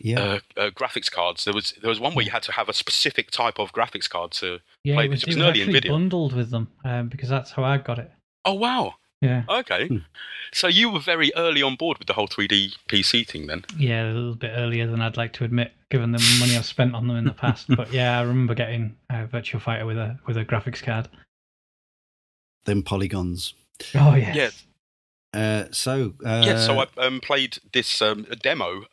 yeah. 0.00 0.20
uh, 0.20 0.38
uh, 0.60 0.70
graphics 0.70 1.10
cards. 1.10 1.44
There 1.44 1.54
was 1.54 1.72
there 1.80 1.88
was 1.90 2.00
one 2.00 2.14
where 2.14 2.24
you 2.24 2.30
had 2.30 2.42
to 2.44 2.52
have 2.52 2.68
a 2.68 2.72
specific 2.74 3.30
type 3.30 3.58
of 3.58 3.72
graphics 3.72 4.08
card 4.10 4.32
to. 4.32 4.58
Yeah, 4.84 4.94
played 4.96 5.06
it 5.06 5.10
was, 5.10 5.20
this. 5.20 5.22
It 5.22 5.26
was 5.28 5.36
it 5.36 5.38
was 5.40 5.48
early 5.50 5.62
actually 5.62 5.80
NVIDIA. 5.80 5.88
bundled 5.90 6.32
with 6.34 6.50
them 6.50 6.68
um, 6.84 7.08
because 7.08 7.28
that's 7.28 7.52
how 7.52 7.62
I 7.64 7.78
got 7.78 7.98
it. 7.98 8.10
Oh 8.44 8.54
wow! 8.54 8.94
Yeah, 9.20 9.42
Okay, 9.50 9.86
Hmm. 9.88 9.98
so 10.52 10.66
you 10.66 10.88
were 10.90 10.98
very 10.98 11.30
early 11.36 11.60
on 11.62 11.76
board 11.76 11.98
with 11.98 12.06
the 12.08 12.14
whole 12.14 12.26
3D 12.26 12.74
PC 12.88 13.26
thing 13.26 13.46
then. 13.48 13.66
yeah, 13.78 14.04
a 14.04 14.12
little 14.14 14.34
bit 14.34 14.52
earlier 14.56 14.86
than 14.86 15.02
I'd 15.02 15.18
like 15.18 15.34
to 15.34 15.44
admit, 15.44 15.72
given 15.90 16.12
the 16.12 16.36
money 16.40 16.56
I've 16.56 16.64
spent 16.64 16.94
on 16.94 17.06
them 17.06 17.18
in 17.18 17.24
the 17.26 17.32
past. 17.34 17.66
but 17.76 17.92
yeah, 17.92 18.18
I 18.18 18.22
remember 18.22 18.54
getting 18.54 18.96
uh, 19.10 19.26
Virtua 19.26 19.60
Fighter 19.60 19.84
with 19.84 19.98
a 19.98 20.18
with 20.26 20.38
a 20.38 20.44
graphics 20.46 20.82
card. 20.82 21.08
Then 22.64 22.82
polygons. 22.82 23.54
Oh 23.94 24.14
yes. 24.14 24.36
Yeah, 25.34 25.40
Uh, 25.40 25.64
so 25.70 26.14
uh, 26.24 26.42
yeah, 26.46 26.58
so 26.58 26.80
I 26.80 26.86
um, 27.06 27.20
played 27.20 27.58
this 27.72 28.00
um, 28.02 28.26
demo 28.42 28.84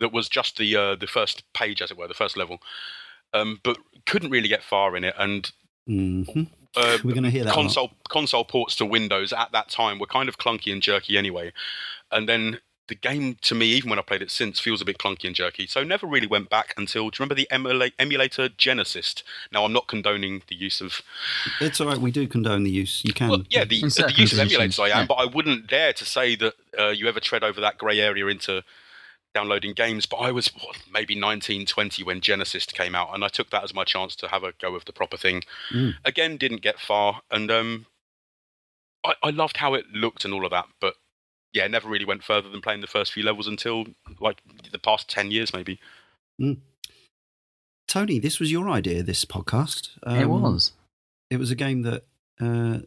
that 0.00 0.12
was 0.12 0.28
just 0.28 0.56
the 0.56 0.76
uh, 0.76 0.96
the 0.96 1.06
first 1.06 1.44
page, 1.52 1.80
as 1.82 1.90
it 1.90 1.96
were, 1.96 2.08
the 2.08 2.14
first 2.14 2.36
level, 2.36 2.58
um, 3.32 3.60
but 3.62 3.78
couldn't 4.06 4.30
really 4.30 4.48
get 4.48 4.62
far 4.62 4.96
in 4.96 5.04
it. 5.04 5.14
And 5.18 5.50
mhm. 5.88 6.48
uh, 6.76 6.98
we're 7.04 7.12
going 7.12 7.24
to 7.24 7.30
hear 7.30 7.44
that. 7.44 7.54
a 7.54 7.56
lot. 7.56 7.62
console 7.62 7.90
console 8.08 8.44
ports 8.44 8.76
to 8.76 8.86
Windows 8.86 9.32
at 9.32 9.52
that 9.52 9.68
time 9.68 9.98
were 9.98 10.06
kind 10.06 10.28
of 10.28 10.38
clunky 10.38 10.72
and 10.72 10.82
jerky 10.82 11.16
anyway. 11.16 11.52
And 12.10 12.28
then 12.28 12.60
the 12.86 12.94
game, 12.94 13.36
to 13.40 13.54
me, 13.54 13.66
even 13.66 13.88
when 13.88 13.98
I 13.98 14.02
played 14.02 14.20
it 14.20 14.30
since, 14.30 14.60
feels 14.60 14.82
a 14.82 14.84
bit 14.84 14.98
clunky 14.98 15.24
and 15.24 15.34
jerky. 15.34 15.66
So 15.66 15.82
never 15.82 16.06
really 16.06 16.26
went 16.26 16.50
back 16.50 16.74
until. 16.76 17.08
Do 17.08 17.16
you 17.16 17.24
remember 17.24 17.34
the 17.34 17.48
emula- 17.50 17.92
emulator 17.98 18.48
Genesis? 18.48 19.14
Now 19.52 19.64
I'm 19.64 19.72
not 19.72 19.88
condoning 19.88 20.42
the 20.48 20.54
use 20.54 20.80
of 20.80 21.00
It's 21.60 21.80
all 21.80 21.86
right. 21.86 21.98
We 21.98 22.10
do 22.10 22.26
condone 22.28 22.64
the 22.64 22.70
use. 22.70 23.02
You 23.04 23.14
can. 23.14 23.30
Well, 23.30 23.44
yeah, 23.48 23.64
the, 23.64 23.76
In 23.76 23.86
the 23.86 23.90
certain 23.90 24.16
use 24.16 24.32
of 24.32 24.46
emulators 24.46 24.78
I 24.78 24.90
am, 24.90 24.98
yeah. 24.98 25.06
but 25.06 25.14
I 25.14 25.24
wouldn't 25.24 25.66
dare 25.66 25.92
to 25.94 26.04
say 26.04 26.36
that 26.36 26.54
uh, 26.78 26.88
you 26.88 27.08
ever 27.08 27.20
tread 27.20 27.42
over 27.42 27.60
that 27.60 27.78
grey 27.78 28.00
area 28.00 28.26
into 28.26 28.62
downloading 29.34 29.72
games. 29.74 30.06
But 30.06 30.18
I 30.18 30.30
was 30.30 30.48
what, 30.48 30.76
maybe 30.90 31.14
19, 31.14 31.66
20 31.66 32.02
when 32.04 32.20
Genesis 32.20 32.66
came 32.66 32.94
out, 32.94 33.14
and 33.14 33.24
I 33.24 33.28
took 33.28 33.50
that 33.50 33.64
as 33.64 33.74
my 33.74 33.84
chance 33.84 34.16
to 34.16 34.28
have 34.28 34.44
a 34.44 34.52
go 34.60 34.74
of 34.74 34.84
the 34.84 34.92
proper 34.92 35.16
thing. 35.16 35.42
Mm. 35.72 35.94
Again, 36.04 36.36
didn't 36.36 36.62
get 36.62 36.78
far, 36.80 37.22
and 37.30 37.50
um, 37.50 37.86
I, 39.04 39.14
I 39.22 39.30
loved 39.30 39.58
how 39.58 39.74
it 39.74 39.86
looked 39.92 40.24
and 40.24 40.32
all 40.32 40.44
of 40.44 40.50
that, 40.52 40.66
but 40.80 40.94
yeah, 41.52 41.66
never 41.68 41.88
really 41.88 42.04
went 42.04 42.24
further 42.24 42.48
than 42.48 42.60
playing 42.60 42.80
the 42.80 42.86
first 42.86 43.12
few 43.12 43.22
levels 43.22 43.46
until 43.46 43.86
like 44.18 44.38
the 44.72 44.78
past 44.78 45.08
10 45.08 45.30
years, 45.30 45.52
maybe. 45.52 45.78
Tony, 47.86 48.18
this 48.18 48.40
was 48.40 48.50
your 48.50 48.68
idea. 48.68 49.02
This 49.04 49.24
podcast. 49.24 49.90
it 50.06 50.24
Um, 50.24 50.42
was. 50.42 50.72
It 51.30 51.36
was 51.38 51.52
a 51.52 51.54
game 51.54 51.82
that 51.82 52.02
uh, 52.40 52.78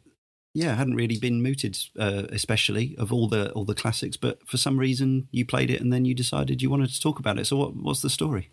yeah, 0.57 0.73
hadn't 0.73 0.95
really 0.95 1.19
been 1.19 1.43
mooted, 1.43 1.77
uh, 1.99 2.23
especially 2.31 2.95
of 2.97 3.13
all 3.13 3.27
the 3.27 3.51
all 3.51 3.63
the 3.63 3.75
classics. 3.75 4.17
But 4.17 4.39
for 4.47 4.57
some 4.57 4.79
reason, 4.79 5.27
you 5.31 5.45
played 5.45 5.69
it 5.69 5.79
and 5.81 5.93
then 5.93 6.03
you 6.03 6.15
decided 6.15 6.63
you 6.63 6.71
wanted 6.71 6.89
to 6.89 6.99
talk 6.99 7.19
about 7.19 7.37
it. 7.37 7.45
So, 7.45 7.57
what 7.57 7.75
what's 7.75 8.01
the 8.01 8.09
story? 8.09 8.49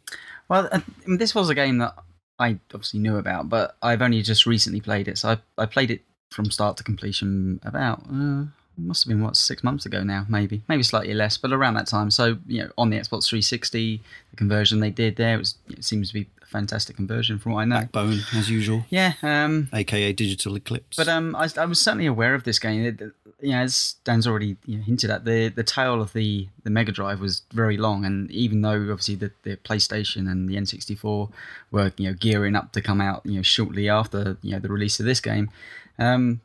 Well, 0.50 0.68
uh, 0.70 0.80
this 1.06 1.34
was 1.34 1.48
a 1.48 1.54
game 1.54 1.78
that 1.78 1.94
I 2.38 2.58
obviously 2.74 3.00
knew 3.00 3.16
about, 3.16 3.48
but 3.48 3.76
I've 3.80 4.02
only 4.02 4.20
just 4.20 4.44
recently 4.44 4.82
played 4.82 5.08
it. 5.08 5.16
So 5.16 5.30
I, 5.30 5.62
I 5.62 5.64
played 5.64 5.90
it 5.90 6.02
from 6.30 6.50
start 6.50 6.76
to 6.76 6.84
completion 6.84 7.58
about 7.64 8.02
uh, 8.12 8.44
must 8.76 9.04
have 9.04 9.08
been 9.08 9.22
what 9.22 9.36
six 9.36 9.64
months 9.64 9.86
ago 9.86 10.02
now, 10.02 10.26
maybe 10.28 10.62
maybe 10.68 10.82
slightly 10.82 11.14
less, 11.14 11.38
but 11.38 11.52
around 11.52 11.72
that 11.74 11.86
time. 11.86 12.10
So 12.10 12.36
you 12.46 12.64
know, 12.64 12.70
on 12.76 12.90
the 12.90 12.98
Xbox 12.98 13.28
360, 13.28 14.02
the 14.30 14.36
conversion 14.36 14.80
they 14.80 14.90
did 14.90 15.16
there 15.16 15.36
it 15.36 15.38
was 15.38 15.54
it 15.70 15.84
seems 15.84 16.08
to 16.08 16.14
be 16.14 16.26
fantastic 16.54 16.94
conversion 16.94 17.40
from 17.40 17.52
what 17.52 17.62
I 17.62 17.64
know. 17.64 17.80
Backbone, 17.80 18.20
as 18.32 18.48
usual. 18.48 18.86
Yeah, 18.88 19.14
um, 19.22 19.68
aka 19.74 20.12
Digital 20.12 20.54
Eclipse. 20.54 20.96
But 20.96 21.08
um, 21.08 21.34
I, 21.34 21.48
I 21.58 21.64
was 21.64 21.80
certainly 21.80 22.06
aware 22.06 22.32
of 22.32 22.44
this 22.44 22.60
game. 22.60 22.84
It, 22.84 23.00
you 23.40 23.50
know, 23.50 23.58
as 23.58 23.96
Dan's 24.04 24.24
already 24.28 24.56
you 24.64 24.78
know, 24.78 24.84
hinted 24.84 25.10
at, 25.10 25.24
the 25.24 25.48
the 25.48 25.64
tail 25.64 26.00
of 26.00 26.12
the 26.12 26.48
the 26.62 26.70
Mega 26.70 26.92
Drive 26.92 27.20
was 27.20 27.42
very 27.52 27.76
long, 27.76 28.04
and 28.04 28.30
even 28.30 28.62
though 28.62 28.80
obviously 28.92 29.16
the, 29.16 29.32
the 29.42 29.56
PlayStation 29.56 30.30
and 30.30 30.48
the 30.48 30.54
N64 30.54 31.30
were 31.72 31.92
you 31.96 32.08
know 32.08 32.14
gearing 32.14 32.54
up 32.54 32.70
to 32.72 32.80
come 32.80 33.00
out 33.00 33.22
you 33.24 33.34
know 33.34 33.42
shortly 33.42 33.88
after 33.88 34.36
you 34.42 34.52
know 34.52 34.60
the 34.60 34.68
release 34.68 35.00
of 35.00 35.06
this 35.06 35.20
game, 35.20 35.50
um, 35.98 36.40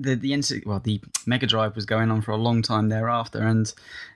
the 0.00 0.16
the 0.16 0.32
NC, 0.32 0.66
well 0.66 0.80
the 0.80 1.00
Mega 1.26 1.46
Drive 1.46 1.76
was 1.76 1.86
going 1.86 2.10
on 2.10 2.22
for 2.22 2.32
a 2.32 2.36
long 2.36 2.60
time 2.60 2.88
thereafter, 2.88 3.38
and 3.38 3.72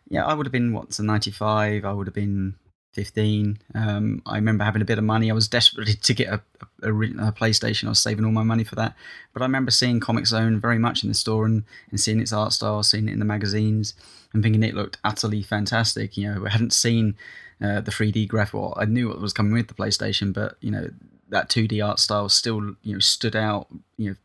yeah, 0.08 0.26
I 0.26 0.34
would 0.34 0.46
have 0.46 0.52
been 0.52 0.72
what's 0.72 0.98
a 0.98 1.04
ninety 1.04 1.30
five. 1.30 1.84
I 1.84 1.92
would 1.92 2.08
have 2.08 2.14
been 2.14 2.56
15. 2.92 3.58
Um, 3.74 4.22
I 4.26 4.36
remember 4.36 4.64
having 4.64 4.82
a 4.82 4.86
bit 4.86 4.98
of 4.98 5.04
money. 5.04 5.30
I 5.30 5.34
was 5.34 5.48
desperate 5.48 6.02
to 6.02 6.14
get 6.14 6.28
a, 6.28 6.40
a, 6.82 6.90
a, 6.90 7.32
PlayStation. 7.32 7.86
I 7.86 7.90
was 7.90 8.00
saving 8.00 8.24
all 8.24 8.32
my 8.32 8.42
money 8.42 8.64
for 8.64 8.74
that. 8.76 8.94
But 9.32 9.42
I 9.42 9.44
remember 9.44 9.70
seeing 9.70 10.00
Comix 10.00 10.28
Zone 10.28 10.58
very 10.58 10.78
much 10.78 11.02
in 11.02 11.08
the 11.08 11.14
store 11.14 11.44
and, 11.44 11.64
and 11.90 12.00
seeing 12.00 12.20
its 12.20 12.32
art 12.32 12.52
style, 12.52 12.82
seeing 12.82 13.08
it 13.08 13.12
in 13.12 13.20
the 13.20 13.24
magazines, 13.24 13.94
and 14.32 14.42
thinking 14.42 14.62
it 14.62 14.74
looked 14.74 14.98
utterly 15.04 15.42
fantastic. 15.42 16.16
You 16.16 16.32
know, 16.32 16.46
I 16.46 16.50
hadn't 16.50 16.72
seen 16.72 17.16
uh, 17.62 17.80
the 17.80 17.92
3D 17.92 18.26
graphic. 18.26 18.54
Well, 18.54 18.74
I 18.76 18.86
knew 18.86 19.08
what 19.08 19.20
was 19.20 19.32
coming 19.32 19.52
with 19.52 19.68
the 19.68 19.74
PlayStation, 19.74 20.32
but 20.32 20.56
you 20.60 20.70
know 20.70 20.90
that 21.28 21.48
2D 21.48 21.86
art 21.86 22.00
style 22.00 22.28
still 22.28 22.74
you 22.82 22.94
know 22.94 22.98
stood 22.98 23.36
out. 23.36 23.68
You 23.96 24.10
know, 24.10 24.16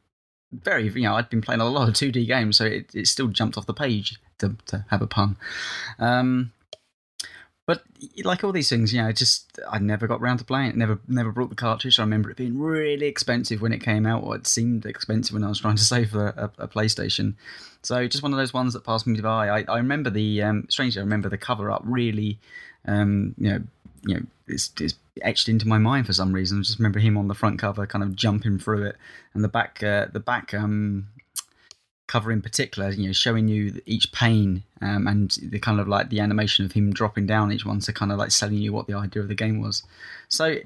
very 0.52 0.88
you 0.88 1.02
know 1.02 1.16
I'd 1.16 1.30
been 1.30 1.42
playing 1.42 1.62
a 1.62 1.70
lot 1.70 1.88
of 1.88 1.96
2D 1.96 2.26
games, 2.28 2.58
so 2.58 2.66
it, 2.66 2.96
it 2.96 3.08
still 3.08 3.28
jumped 3.28 3.58
off 3.58 3.68
the 3.68 3.74
page 3.74 4.18
to, 4.40 4.56
to 4.68 4.86
have 4.90 5.02
a 5.02 5.08
pun. 5.08 5.38
Um, 6.00 6.52
but 7.66 7.84
like 8.24 8.44
all 8.44 8.52
these 8.52 8.70
things, 8.70 8.94
you 8.94 9.02
know, 9.02 9.12
just 9.12 9.60
I 9.70 9.80
never 9.80 10.06
got 10.06 10.22
round 10.22 10.40
to 10.40 10.46
playing 10.46 10.70
it. 10.70 10.76
Never, 10.78 11.00
never 11.08 11.32
brought 11.32 11.50
the 11.50 11.56
cartridge. 11.56 12.00
I 12.00 12.04
remember 12.04 12.30
it 12.30 12.38
being 12.38 12.60
really 12.60 13.08
expensive 13.08 13.62
when 13.62 13.74
it 13.74 13.80
came 13.80 14.06
out, 14.06 14.24
or 14.24 14.36
it 14.36 14.46
seemed 14.46 14.86
expensive 14.86 15.34
when 15.34 15.44
I 15.44 15.50
was 15.50 15.60
trying 15.60 15.78
to 15.78 15.84
save 15.96 16.14
a, 16.14 16.52
a, 16.60 16.64
a 16.64 16.68
PlayStation. 16.68 17.34
So 17.82 18.08
just 18.08 18.24
one 18.24 18.34
of 18.34 18.38
those 18.38 18.54
ones 18.54 18.74
that 18.74 18.84
passed 18.84 19.08
me 19.08 19.20
by. 19.20 19.50
I, 19.50 19.66
I 19.68 19.78
remember 19.78 20.12
the 20.12 20.44
um, 20.44 20.68
strangely, 20.70 21.00
I 21.00 21.04
remember 21.04 21.30
the 21.30 21.38
cover 21.38 21.72
up 21.72 21.82
really, 21.86 22.40
um, 22.88 23.34
you 23.38 23.50
know, 23.50 23.64
you 24.06 24.16
know, 24.16 24.22
it's, 24.48 24.72
it's 24.80 24.94
etched 25.24 25.50
into 25.50 25.68
my 25.68 25.80
mind 25.80 26.06
for 26.06 26.14
some 26.14 26.34
reason. 26.34 26.60
I 26.60 26.62
just 26.62 26.78
remember 26.78 27.00
him 27.00 27.18
on 27.18 27.28
the 27.28 27.34
front 27.34 27.58
cover, 27.58 27.88
kind 27.88 28.04
of 28.04 28.16
jumping 28.16 28.60
through 28.60 28.84
it, 28.86 28.98
and 29.34 29.44
the 29.44 29.48
back, 29.48 29.82
uh, 29.82 30.06
the 30.14 30.20
back 30.20 30.54
um, 30.54 31.08
cover 32.08 32.32
in 32.32 32.42
particular, 32.42 32.92
you 32.92 33.08
know, 33.08 33.14
showing 33.14 33.48
you 33.48 33.82
each 33.86 34.12
pane 34.12 34.64
um, 34.82 35.08
and 35.08 35.38
the 35.42 35.60
kind 35.60 35.80
of 35.80 35.88
like 35.88 36.10
the 36.10 36.20
animation 36.20 36.66
of 36.66 36.72
him 36.72 36.94
dropping 36.94 37.26
down 37.26 37.52
each 37.52 37.66
one 37.66 37.80
to 37.80 37.94
kind 37.94 38.12
of 38.12 38.18
like 38.18 38.32
selling 38.32 38.58
you 38.58 38.72
what 38.72 38.88
the 38.88 38.94
idea 38.94 39.22
of 39.22 39.28
the 39.28 39.36
game 39.36 39.62
was. 39.62 39.84
So, 40.30 40.58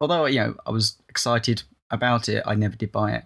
although 0.00 0.26
you 0.26 0.40
know 0.40 0.56
I 0.66 0.70
was 0.70 0.96
excited 1.08 1.62
about 1.90 2.28
it, 2.28 2.42
I 2.46 2.54
never 2.54 2.76
did 2.76 2.92
buy 2.92 3.12
it. 3.12 3.24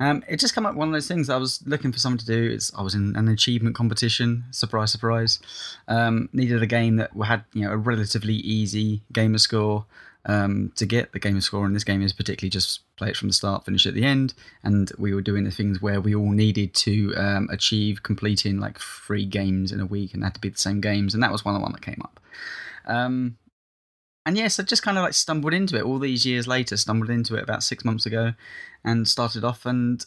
Um, 0.00 0.24
it 0.28 0.40
just 0.40 0.54
came 0.54 0.66
up 0.66 0.74
one 0.74 0.88
of 0.88 0.94
those 0.94 1.06
things. 1.06 1.30
I 1.30 1.36
was 1.36 1.62
looking 1.66 1.92
for 1.92 1.98
something 1.98 2.18
to 2.18 2.26
do. 2.26 2.52
It's, 2.52 2.74
I 2.76 2.82
was 2.82 2.94
in 2.94 3.14
an 3.16 3.28
achievement 3.28 3.76
competition. 3.76 4.44
Surprise, 4.50 4.90
surprise. 4.90 5.38
Um, 5.86 6.28
needed 6.32 6.62
a 6.62 6.66
game 6.66 6.96
that 6.96 7.10
had 7.24 7.44
you 7.52 7.62
know 7.62 7.72
a 7.72 7.76
relatively 7.76 8.34
easy 8.34 9.02
gamer 9.12 9.38
score 9.38 9.86
um, 10.26 10.72
to 10.76 10.86
get 10.86 11.12
the 11.12 11.18
gamer 11.18 11.40
score. 11.40 11.66
And 11.66 11.74
this 11.74 11.84
game 11.84 12.02
is 12.02 12.12
particularly 12.12 12.50
just 12.50 12.80
play 12.96 13.10
it 13.10 13.16
from 13.16 13.28
the 13.28 13.34
start, 13.34 13.64
finish 13.64 13.86
at 13.86 13.94
the 13.94 14.04
end. 14.04 14.34
And 14.62 14.90
we 14.98 15.14
were 15.14 15.22
doing 15.22 15.44
the 15.44 15.50
things 15.50 15.82
where 15.82 16.00
we 16.00 16.14
all 16.14 16.30
needed 16.30 16.74
to 16.74 17.14
um, 17.16 17.48
achieve 17.50 18.02
completing 18.02 18.58
like 18.58 18.78
three 18.78 19.26
games 19.26 19.72
in 19.72 19.80
a 19.80 19.86
week, 19.86 20.14
and 20.14 20.24
had 20.24 20.34
to 20.34 20.40
be 20.40 20.48
the 20.48 20.58
same 20.58 20.80
games. 20.80 21.14
And 21.14 21.22
that 21.22 21.32
was 21.32 21.44
one 21.44 21.54
of 21.54 21.60
the 21.60 21.64
one 21.64 21.72
that 21.72 21.82
came 21.82 22.00
up. 22.02 22.20
Um, 22.86 23.38
and 24.26 24.36
yes, 24.36 24.58
I 24.58 24.62
just 24.62 24.82
kind 24.82 24.96
of 24.96 25.04
like 25.04 25.12
stumbled 25.12 25.52
into 25.52 25.76
it 25.76 25.84
all 25.84 25.98
these 25.98 26.24
years 26.24 26.46
later. 26.46 26.76
Stumbled 26.76 27.10
into 27.10 27.36
it 27.36 27.42
about 27.42 27.62
six 27.62 27.84
months 27.84 28.06
ago, 28.06 28.32
and 28.84 29.06
started 29.06 29.44
off. 29.44 29.66
And 29.66 30.04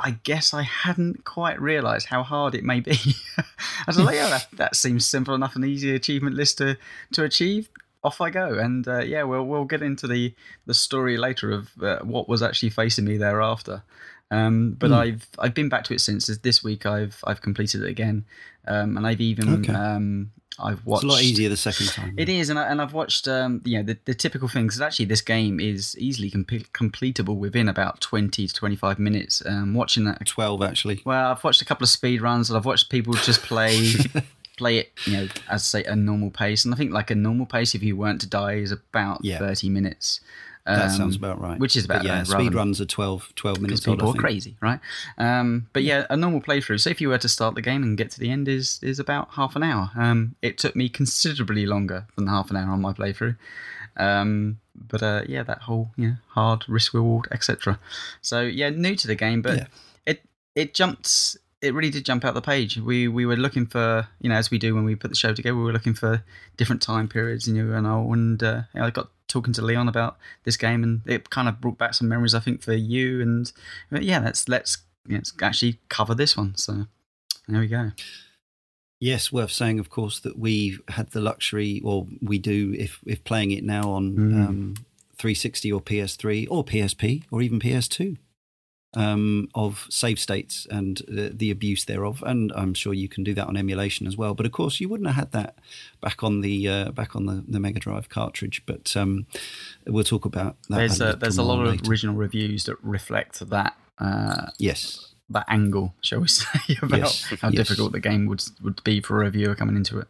I 0.00 0.12
guess 0.22 0.52
I 0.52 0.62
hadn't 0.62 1.24
quite 1.24 1.60
realised 1.60 2.06
how 2.06 2.22
hard 2.24 2.54
it 2.54 2.64
may 2.64 2.80
be. 2.80 2.98
I 3.38 3.44
was 3.86 3.98
like, 3.98 4.16
yeah, 4.16 4.30
that, 4.30 4.46
that 4.54 4.76
seems 4.76 5.06
simple 5.06 5.34
enough 5.34 5.54
and 5.54 5.64
easy 5.64 5.94
achievement 5.94 6.34
list 6.34 6.58
to 6.58 6.76
to 7.12 7.22
achieve. 7.22 7.68
Off 8.04 8.20
I 8.20 8.30
go, 8.30 8.58
and 8.58 8.86
uh, 8.86 9.00
yeah, 9.00 9.24
we'll 9.24 9.44
we'll 9.44 9.64
get 9.64 9.82
into 9.82 10.06
the 10.06 10.34
the 10.66 10.74
story 10.74 11.16
later 11.16 11.50
of 11.50 11.70
uh, 11.82 11.98
what 12.00 12.28
was 12.28 12.42
actually 12.42 12.70
facing 12.70 13.04
me 13.04 13.16
thereafter. 13.16 13.82
Um, 14.30 14.76
but 14.78 14.90
mm. 14.90 14.96
I've 14.96 15.28
I've 15.38 15.54
been 15.54 15.68
back 15.68 15.84
to 15.84 15.94
it 15.94 16.00
since 16.00 16.26
this 16.26 16.62
week. 16.62 16.86
I've 16.86 17.22
I've 17.26 17.40
completed 17.40 17.82
it 17.82 17.88
again, 17.88 18.24
um, 18.66 18.96
and 18.96 19.06
I've 19.06 19.20
even 19.20 19.62
okay. 19.64 19.72
um, 19.72 20.30
I've 20.60 20.84
watched. 20.84 21.04
It's 21.04 21.12
a 21.12 21.16
lot 21.16 21.22
easier 21.22 21.48
the 21.48 21.56
second 21.56 21.86
time. 21.88 22.14
It 22.18 22.28
is, 22.28 22.50
and 22.50 22.58
I, 22.58 22.66
and 22.66 22.82
I've 22.82 22.92
watched 22.92 23.28
um, 23.28 23.62
you 23.64 23.78
know 23.78 23.84
the, 23.84 23.98
the 24.04 24.14
typical 24.14 24.48
things. 24.48 24.80
Actually, 24.80 25.06
this 25.06 25.20
game 25.20 25.60
is 25.60 25.96
easily 25.98 26.30
com- 26.30 26.44
completable 26.44 27.36
within 27.36 27.68
about 27.68 28.00
twenty 28.00 28.46
to 28.46 28.54
twenty 28.54 28.76
five 28.76 28.98
minutes. 28.98 29.42
Um, 29.46 29.74
watching 29.74 30.04
that 30.04 30.24
twelve 30.26 30.62
actually. 30.62 31.00
Well, 31.04 31.30
I've 31.30 31.42
watched 31.44 31.62
a 31.62 31.64
couple 31.64 31.84
of 31.84 31.88
speed 31.88 32.20
runs, 32.20 32.50
and 32.50 32.56
I've 32.56 32.66
watched 32.66 32.90
people 32.90 33.14
just 33.14 33.42
play. 33.42 33.92
play 34.58 34.78
it, 34.78 34.92
you 35.06 35.12
know, 35.14 35.28
as 35.48 35.64
say 35.64 35.84
a 35.84 35.96
normal 35.96 36.30
pace, 36.30 36.64
and 36.64 36.74
I 36.74 36.76
think 36.76 36.92
like 36.92 37.10
a 37.10 37.14
normal 37.14 37.46
pace, 37.46 37.74
if 37.74 37.82
you 37.82 37.96
weren't 37.96 38.20
to 38.20 38.26
die, 38.28 38.54
is 38.54 38.72
about 38.72 39.24
yeah. 39.24 39.38
thirty 39.38 39.68
minutes. 39.68 40.20
That 40.76 40.90
sounds 40.90 41.16
um, 41.16 41.24
about 41.24 41.40
right. 41.40 41.58
Which 41.58 41.76
is 41.76 41.86
about 41.86 42.02
but 42.02 42.06
yeah. 42.06 42.22
Speed 42.24 42.54
runs 42.54 42.80
are 42.80 42.84
12, 42.84 43.34
12 43.34 43.60
minutes. 43.60 43.80
People 43.80 44.10
are 44.10 44.14
crazy, 44.14 44.56
right? 44.60 44.80
Um, 45.16 45.68
but 45.72 45.82
yeah, 45.82 46.06
a 46.10 46.16
normal 46.16 46.42
playthrough. 46.42 46.80
So 46.80 46.90
if 46.90 47.00
you 47.00 47.08
were 47.08 47.18
to 47.18 47.28
start 47.28 47.54
the 47.54 47.62
game 47.62 47.82
and 47.82 47.96
get 47.96 48.10
to 48.12 48.20
the 48.20 48.30
end, 48.30 48.48
is 48.48 48.78
is 48.82 48.98
about 48.98 49.30
half 49.32 49.56
an 49.56 49.62
hour. 49.62 49.90
Um, 49.96 50.34
it 50.42 50.58
took 50.58 50.76
me 50.76 50.88
considerably 50.88 51.64
longer 51.64 52.06
than 52.16 52.26
half 52.26 52.50
an 52.50 52.56
hour 52.56 52.70
on 52.70 52.82
my 52.82 52.92
playthrough. 52.92 53.36
Um, 53.96 54.60
but 54.74 55.02
uh, 55.02 55.22
yeah, 55.26 55.42
that 55.42 55.62
whole 55.62 55.90
yeah 55.96 56.16
hard 56.28 56.64
risk 56.68 56.92
reward 56.94 57.28
etc. 57.32 57.78
So 58.20 58.42
yeah, 58.42 58.68
new 58.68 58.94
to 58.96 59.06
the 59.06 59.14
game, 59.14 59.42
but 59.42 59.58
yeah. 59.58 59.66
it 60.04 60.22
it 60.54 60.74
jumped. 60.74 61.38
It 61.60 61.74
really 61.74 61.90
did 61.90 62.04
jump 62.04 62.24
out 62.24 62.34
the 62.34 62.40
page. 62.40 62.78
We 62.78 63.08
we 63.08 63.26
were 63.26 63.36
looking 63.36 63.66
for 63.66 64.08
you 64.20 64.28
know 64.28 64.36
as 64.36 64.50
we 64.50 64.58
do 64.58 64.74
when 64.74 64.84
we 64.84 64.94
put 64.94 65.10
the 65.10 65.16
show 65.16 65.32
together. 65.32 65.56
We 65.56 65.64
were 65.64 65.72
looking 65.72 65.94
for 65.94 66.22
different 66.56 66.82
time 66.82 67.08
periods, 67.08 67.48
you 67.48 67.54
know, 67.54 67.76
and 67.76 67.86
I 67.86 67.98
and 67.98 68.42
uh, 68.42 68.62
I 68.74 68.90
got 68.90 69.10
talking 69.26 69.52
to 69.54 69.62
Leon 69.62 69.88
about 69.88 70.16
this 70.44 70.56
game, 70.56 70.82
and 70.82 71.02
it 71.06 71.30
kind 71.30 71.48
of 71.48 71.60
brought 71.60 71.78
back 71.78 71.94
some 71.94 72.08
memories, 72.08 72.34
I 72.34 72.40
think, 72.40 72.62
for 72.62 72.74
you. 72.74 73.20
And 73.20 73.52
yeah, 73.90 74.20
let's 74.20 74.48
let's 74.48 74.78
let's 75.08 75.32
actually 75.42 75.78
cover 75.88 76.14
this 76.14 76.36
one. 76.36 76.56
So 76.56 76.86
there 77.48 77.60
we 77.60 77.68
go. 77.68 77.92
Yes, 79.00 79.30
worth 79.30 79.52
saying, 79.52 79.78
of 79.78 79.90
course, 79.90 80.18
that 80.20 80.38
we 80.38 80.78
had 80.88 81.10
the 81.10 81.20
luxury, 81.20 81.80
or 81.84 82.06
we 82.20 82.38
do, 82.38 82.74
if 82.76 83.00
if 83.06 83.22
playing 83.24 83.52
it 83.52 83.64
now 83.64 83.90
on 83.90 84.16
mm. 84.16 84.48
um, 84.48 84.74
360 85.18 85.72
or 85.72 85.80
PS3 85.80 86.46
or 86.50 86.64
PSP 86.64 87.24
or 87.30 87.42
even 87.42 87.58
PS2 87.60 88.16
um, 88.94 89.48
of 89.54 89.86
save 89.90 90.18
states 90.18 90.66
and 90.70 91.02
the, 91.08 91.30
the, 91.34 91.50
abuse 91.50 91.84
thereof, 91.84 92.22
and 92.26 92.52
I'm 92.56 92.74
sure 92.74 92.94
you 92.94 93.08
can 93.08 93.22
do 93.22 93.34
that 93.34 93.46
on 93.46 93.56
emulation 93.56 94.06
as 94.06 94.16
well. 94.16 94.34
But 94.34 94.46
of 94.46 94.52
course, 94.52 94.80
you 94.80 94.88
wouldn't 94.88 95.08
have 95.08 95.16
had 95.16 95.32
that 95.32 95.58
back 96.00 96.22
on 96.22 96.40
the 96.40 96.68
uh, 96.68 96.90
back 96.92 97.14
on 97.14 97.26
the, 97.26 97.44
the 97.46 97.60
Mega 97.60 97.80
Drive 97.80 98.08
cartridge. 98.08 98.62
But 98.64 98.96
um, 98.96 99.26
we'll 99.86 100.04
talk 100.04 100.24
about 100.24 100.56
that. 100.68 100.76
There's 100.76 101.00
a, 101.00 101.14
there's 101.14 101.38
a 101.38 101.42
lot 101.42 101.58
later. 101.58 101.82
of 101.82 101.88
original 101.88 102.14
reviews 102.14 102.64
that 102.64 102.76
reflect 102.82 103.48
that. 103.50 103.76
Uh, 103.98 104.46
yes. 104.58 105.14
That 105.30 105.44
angle, 105.48 105.94
shall 106.00 106.20
we 106.20 106.28
say, 106.28 106.78
about 106.80 106.98
yes. 106.98 107.34
how 107.40 107.50
yes. 107.50 107.68
difficult 107.68 107.92
the 107.92 108.00
game 108.00 108.26
would 108.26 108.42
would 108.62 108.82
be 108.84 109.02
for 109.02 109.20
a 109.20 109.24
reviewer 109.26 109.54
coming 109.54 109.76
into 109.76 109.98
it. 109.98 110.08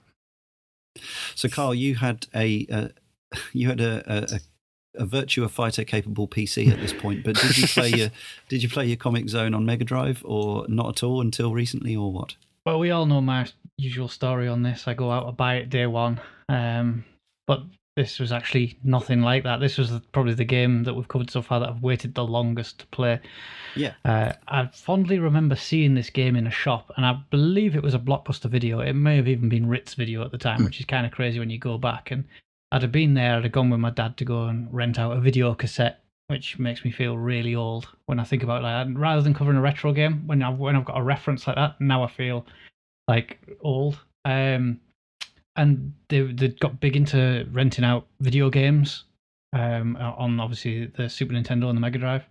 So, 1.34 1.48
Karl, 1.48 1.74
you 1.74 1.96
had 1.96 2.26
a 2.34 2.66
uh, 2.70 2.88
you 3.52 3.68
had 3.68 3.80
a, 3.80 4.04
a, 4.06 4.40
a 4.98 5.06
Virtua 5.06 5.48
Fighter 5.50 5.84
capable 5.84 6.28
PC 6.28 6.70
at 6.70 6.80
this 6.80 6.92
point. 6.92 7.24
But 7.24 7.36
did 7.36 7.56
you 7.56 7.66
play 7.66 7.90
your 7.90 8.10
did 8.48 8.62
you 8.62 8.68
play 8.68 8.86
your 8.86 8.96
Comix 8.96 9.30
Zone 9.30 9.54
on 9.54 9.64
Mega 9.64 9.84
Drive 9.84 10.22
or 10.24 10.66
not 10.68 10.88
at 10.88 11.02
all 11.02 11.20
until 11.20 11.52
recently, 11.52 11.96
or 11.96 12.12
what? 12.12 12.34
Well, 12.66 12.78
we 12.78 12.90
all 12.90 13.06
know 13.06 13.20
my 13.20 13.46
usual 13.76 14.08
story 14.08 14.48
on 14.48 14.62
this. 14.62 14.86
I 14.86 14.94
go 14.94 15.10
out 15.10 15.26
and 15.26 15.36
buy 15.36 15.56
it 15.56 15.70
day 15.70 15.86
one, 15.86 16.20
um, 16.48 17.04
but 17.46 17.62
this 17.98 18.20
was 18.20 18.30
actually 18.30 18.78
nothing 18.84 19.22
like 19.22 19.42
that. 19.42 19.58
This 19.58 19.76
was 19.76 19.90
probably 20.12 20.34
the 20.34 20.44
game 20.44 20.84
that 20.84 20.94
we've 20.94 21.08
covered 21.08 21.30
so 21.30 21.42
far 21.42 21.58
that 21.58 21.68
I've 21.68 21.82
waited 21.82 22.14
the 22.14 22.24
longest 22.24 22.78
to 22.78 22.86
play. 22.86 23.20
Yeah. 23.74 23.94
Uh, 24.04 24.34
I 24.46 24.66
fondly 24.66 25.18
remember 25.18 25.56
seeing 25.56 25.94
this 25.94 26.08
game 26.08 26.36
in 26.36 26.46
a 26.46 26.50
shop, 26.50 26.92
and 26.96 27.04
I 27.04 27.18
believe 27.30 27.74
it 27.74 27.82
was 27.82 27.94
a 27.94 27.98
Blockbuster 27.98 28.48
video. 28.48 28.78
It 28.78 28.92
may 28.92 29.16
have 29.16 29.26
even 29.26 29.48
been 29.48 29.68
Ritz 29.68 29.94
video 29.94 30.22
at 30.24 30.30
the 30.30 30.38
time, 30.38 30.60
mm. 30.60 30.66
which 30.66 30.78
is 30.78 30.86
kind 30.86 31.06
of 31.06 31.12
crazy 31.12 31.40
when 31.40 31.50
you 31.50 31.58
go 31.58 31.76
back. 31.76 32.12
And 32.12 32.24
I'd 32.70 32.82
have 32.82 32.92
been 32.92 33.14
there, 33.14 33.36
I'd 33.36 33.44
have 33.44 33.52
gone 33.52 33.70
with 33.70 33.80
my 33.80 33.90
dad 33.90 34.16
to 34.18 34.24
go 34.24 34.44
and 34.44 34.72
rent 34.72 34.98
out 34.98 35.16
a 35.16 35.20
video 35.20 35.54
cassette 35.54 36.02
which 36.28 36.58
makes 36.58 36.84
me 36.84 36.90
feel 36.90 37.16
really 37.16 37.54
old 37.54 37.88
when 38.04 38.20
I 38.20 38.24
think 38.24 38.42
about 38.42 38.62
that. 38.62 38.86
And 38.86 38.98
rather 38.98 39.22
than 39.22 39.34
covering 39.34 39.56
a 39.56 39.62
retro 39.62 39.92
game, 39.92 40.26
when 40.26 40.42
I've 40.42 40.58
when 40.58 40.76
I've 40.76 40.84
got 40.84 40.98
a 40.98 41.02
reference 41.02 41.46
like 41.46 41.56
that, 41.56 41.80
now 41.80 42.04
I 42.04 42.06
feel 42.06 42.46
like 43.08 43.38
old. 43.62 43.98
Um, 44.24 44.80
and 45.56 45.94
they 46.08 46.20
they 46.20 46.48
got 46.48 46.80
big 46.80 46.96
into 46.96 47.48
renting 47.50 47.84
out 47.84 48.06
video 48.20 48.50
games 48.50 49.04
um, 49.54 49.96
on 49.96 50.38
obviously 50.38 50.86
the 50.86 51.08
Super 51.08 51.32
Nintendo 51.32 51.68
and 51.68 51.76
the 51.76 51.80
Mega 51.80 51.98
Drive, 51.98 52.24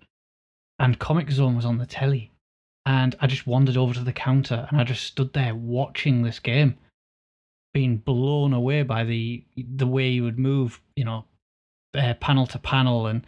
and 0.80 1.00
Comix 1.00 1.32
Zone 1.32 1.56
was 1.56 1.66
on 1.66 1.80
the 1.80 1.88
telly, 1.88 2.32
and 2.86 3.16
I 3.20 3.26
just 3.26 3.48
wandered 3.48 3.78
over 3.78 3.96
to 3.96 4.02
the 4.02 4.14
counter 4.14 4.68
and 4.70 4.80
I 4.80 4.84
just 4.84 5.04
stood 5.06 5.34
there 5.34 5.56
watching 5.56 6.22
this 6.22 6.40
game, 6.40 6.78
being 7.78 7.98
blown 7.98 8.54
away 8.54 8.82
by 8.82 9.04
the 9.04 9.44
the 9.56 9.86
way 9.86 10.10
you 10.10 10.24
would 10.24 10.40
move, 10.40 10.82
you 10.96 11.06
know, 11.06 11.26
uh, 11.96 12.16
panel 12.16 12.48
to 12.48 12.58
panel 12.58 13.06
and 13.06 13.22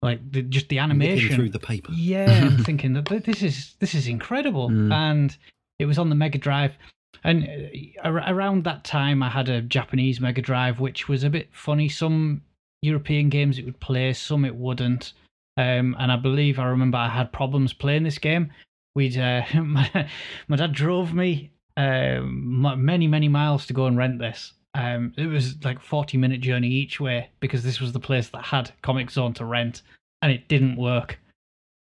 like 0.00 0.20
the, 0.30 0.42
just 0.42 0.68
the 0.68 0.78
animation 0.78 1.34
through 1.34 1.48
the 1.50 1.58
paper. 1.58 1.90
Yeah, 1.92 2.30
I'm 2.44 2.58
thinking 2.68 2.92
that 2.92 3.06
this 3.24 3.42
is 3.42 3.74
this 3.80 3.94
is 3.94 4.06
incredible, 4.06 4.68
Mm. 4.70 4.92
and 4.92 5.36
it 5.80 5.86
was 5.86 5.98
on 5.98 6.08
the 6.08 6.14
Mega 6.14 6.38
Drive. 6.38 6.74
And 7.24 7.48
uh, 8.04 8.10
around 8.10 8.62
that 8.64 8.84
time, 8.84 9.24
I 9.24 9.28
had 9.30 9.48
a 9.48 9.60
Japanese 9.60 10.20
Mega 10.20 10.40
Drive, 10.42 10.78
which 10.78 11.08
was 11.08 11.24
a 11.24 11.30
bit 11.30 11.48
funny. 11.50 11.88
Some 11.88 12.42
European 12.82 13.28
games 13.28 13.58
it 13.58 13.64
would 13.64 13.80
play, 13.80 14.12
some 14.12 14.44
it 14.44 14.54
wouldn't. 14.54 15.14
Um, 15.56 15.96
and 15.98 16.12
I 16.12 16.16
believe 16.16 16.60
I 16.60 16.66
remember 16.66 16.98
I 16.98 17.08
had 17.08 17.32
problems 17.32 17.72
playing 17.72 18.04
this 18.04 18.18
game. 18.18 18.52
We'd 18.94 19.18
uh, 19.18 19.42
my, 19.62 20.08
my 20.46 20.56
dad 20.56 20.72
drove 20.72 21.12
me 21.12 21.50
um, 21.76 22.62
many 22.78 23.06
many 23.06 23.28
miles 23.28 23.66
to 23.66 23.72
go 23.72 23.86
and 23.86 23.96
rent 23.96 24.18
this. 24.18 24.52
Um, 24.74 25.12
it 25.16 25.26
was 25.26 25.62
like 25.64 25.80
forty 25.80 26.18
minute 26.18 26.40
journey 26.40 26.68
each 26.68 27.00
way 27.00 27.30
because 27.40 27.62
this 27.62 27.80
was 27.80 27.92
the 27.92 28.00
place 28.00 28.28
that 28.28 28.44
had 28.44 28.72
Comix 28.82 29.12
Zone 29.12 29.34
to 29.34 29.44
rent, 29.44 29.82
and 30.22 30.32
it 30.32 30.48
didn't 30.48 30.76
work, 30.76 31.18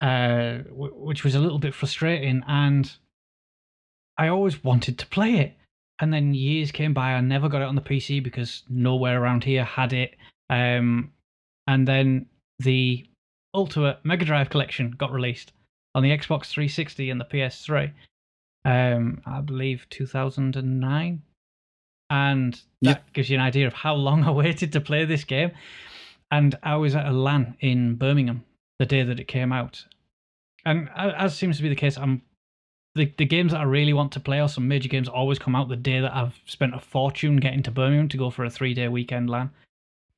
uh, 0.01 0.59
w- 0.69 0.95
which 0.95 1.25
was 1.25 1.35
a 1.35 1.40
little 1.40 1.59
bit 1.59 1.75
frustrating. 1.75 2.43
And 2.47 2.90
I 4.19 4.29
always 4.29 4.62
wanted 4.64 4.99
to 4.99 5.07
play 5.07 5.37
it, 5.37 5.57
and 6.01 6.12
then 6.12 6.35
years 6.35 6.73
came 6.73 6.95
by. 6.95 7.12
I 7.12 7.21
never 7.21 7.49
got 7.49 7.62
it 7.62 7.69
on 7.69 7.75
the 7.75 7.83
PC 7.83 8.23
because 8.23 8.62
nowhere 8.69 9.23
around 9.23 9.45
here 9.45 9.64
had 9.64 9.93
it. 9.93 10.16
Um, 10.49 11.12
and 11.66 11.87
then 11.87 12.27
the 12.59 13.07
Ultimate 13.55 13.99
Mega 14.05 14.25
Drive 14.25 14.51
Collection 14.51 14.90
got 14.93 15.12
released 15.12 15.53
on 15.95 16.03
the 16.03 16.11
Xbox 16.11 16.47
360 16.47 17.11
and 17.11 17.21
the 17.21 17.25
PS3. 17.25 17.93
Um, 18.64 19.23
I 19.25 19.40
believe 19.40 19.87
2009, 19.90 21.23
and 22.11 22.62
that 22.83 23.12
gives 23.12 23.31
you 23.31 23.37
an 23.37 23.42
idea 23.42 23.66
of 23.66 23.73
how 23.73 23.94
long 23.94 24.25
I 24.25 24.31
waited 24.31 24.73
to 24.73 24.81
play 24.81 25.05
this 25.05 25.25
game. 25.25 25.53
And 26.31 26.55
I 26.62 26.77
was 26.77 26.94
at 26.94 27.07
a 27.07 27.12
LAN 27.12 27.57
in 27.61 27.96
Birmingham 27.96 28.44
the 28.79 28.87
day 28.87 29.03
that 29.03 29.18
it 29.18 29.27
came 29.27 29.53
out, 29.53 29.85
and 30.64 30.88
as 30.96 31.37
seems 31.37 31.57
to 31.57 31.62
be 31.62 31.68
the 31.68 31.75
case, 31.75 31.99
I'm 31.99 32.23
the, 32.94 33.12
the 33.16 33.25
games 33.25 33.53
that 33.53 33.61
I 33.61 33.64
really 33.64 33.92
want 33.92 34.12
to 34.12 34.20
play 34.20 34.40
or 34.40 34.49
some 34.49 34.66
major 34.66 34.88
games 34.88 35.09
always 35.09 35.38
come 35.38 35.55
out 35.55 35.68
the 35.68 35.77
day 35.77 36.01
that 36.01 36.14
I've 36.14 36.38
spent 36.44 36.75
a 36.75 36.81
fortune 36.81 37.37
getting 37.37 37.62
to 37.64 37.70
Birmingham 37.70 38.09
to 38.09 38.16
go 38.16 38.31
for 38.31 38.44
a 38.44 38.51
three 38.51 38.75
day 38.75 38.88
weekend 38.88 39.31
LAN. 39.31 39.51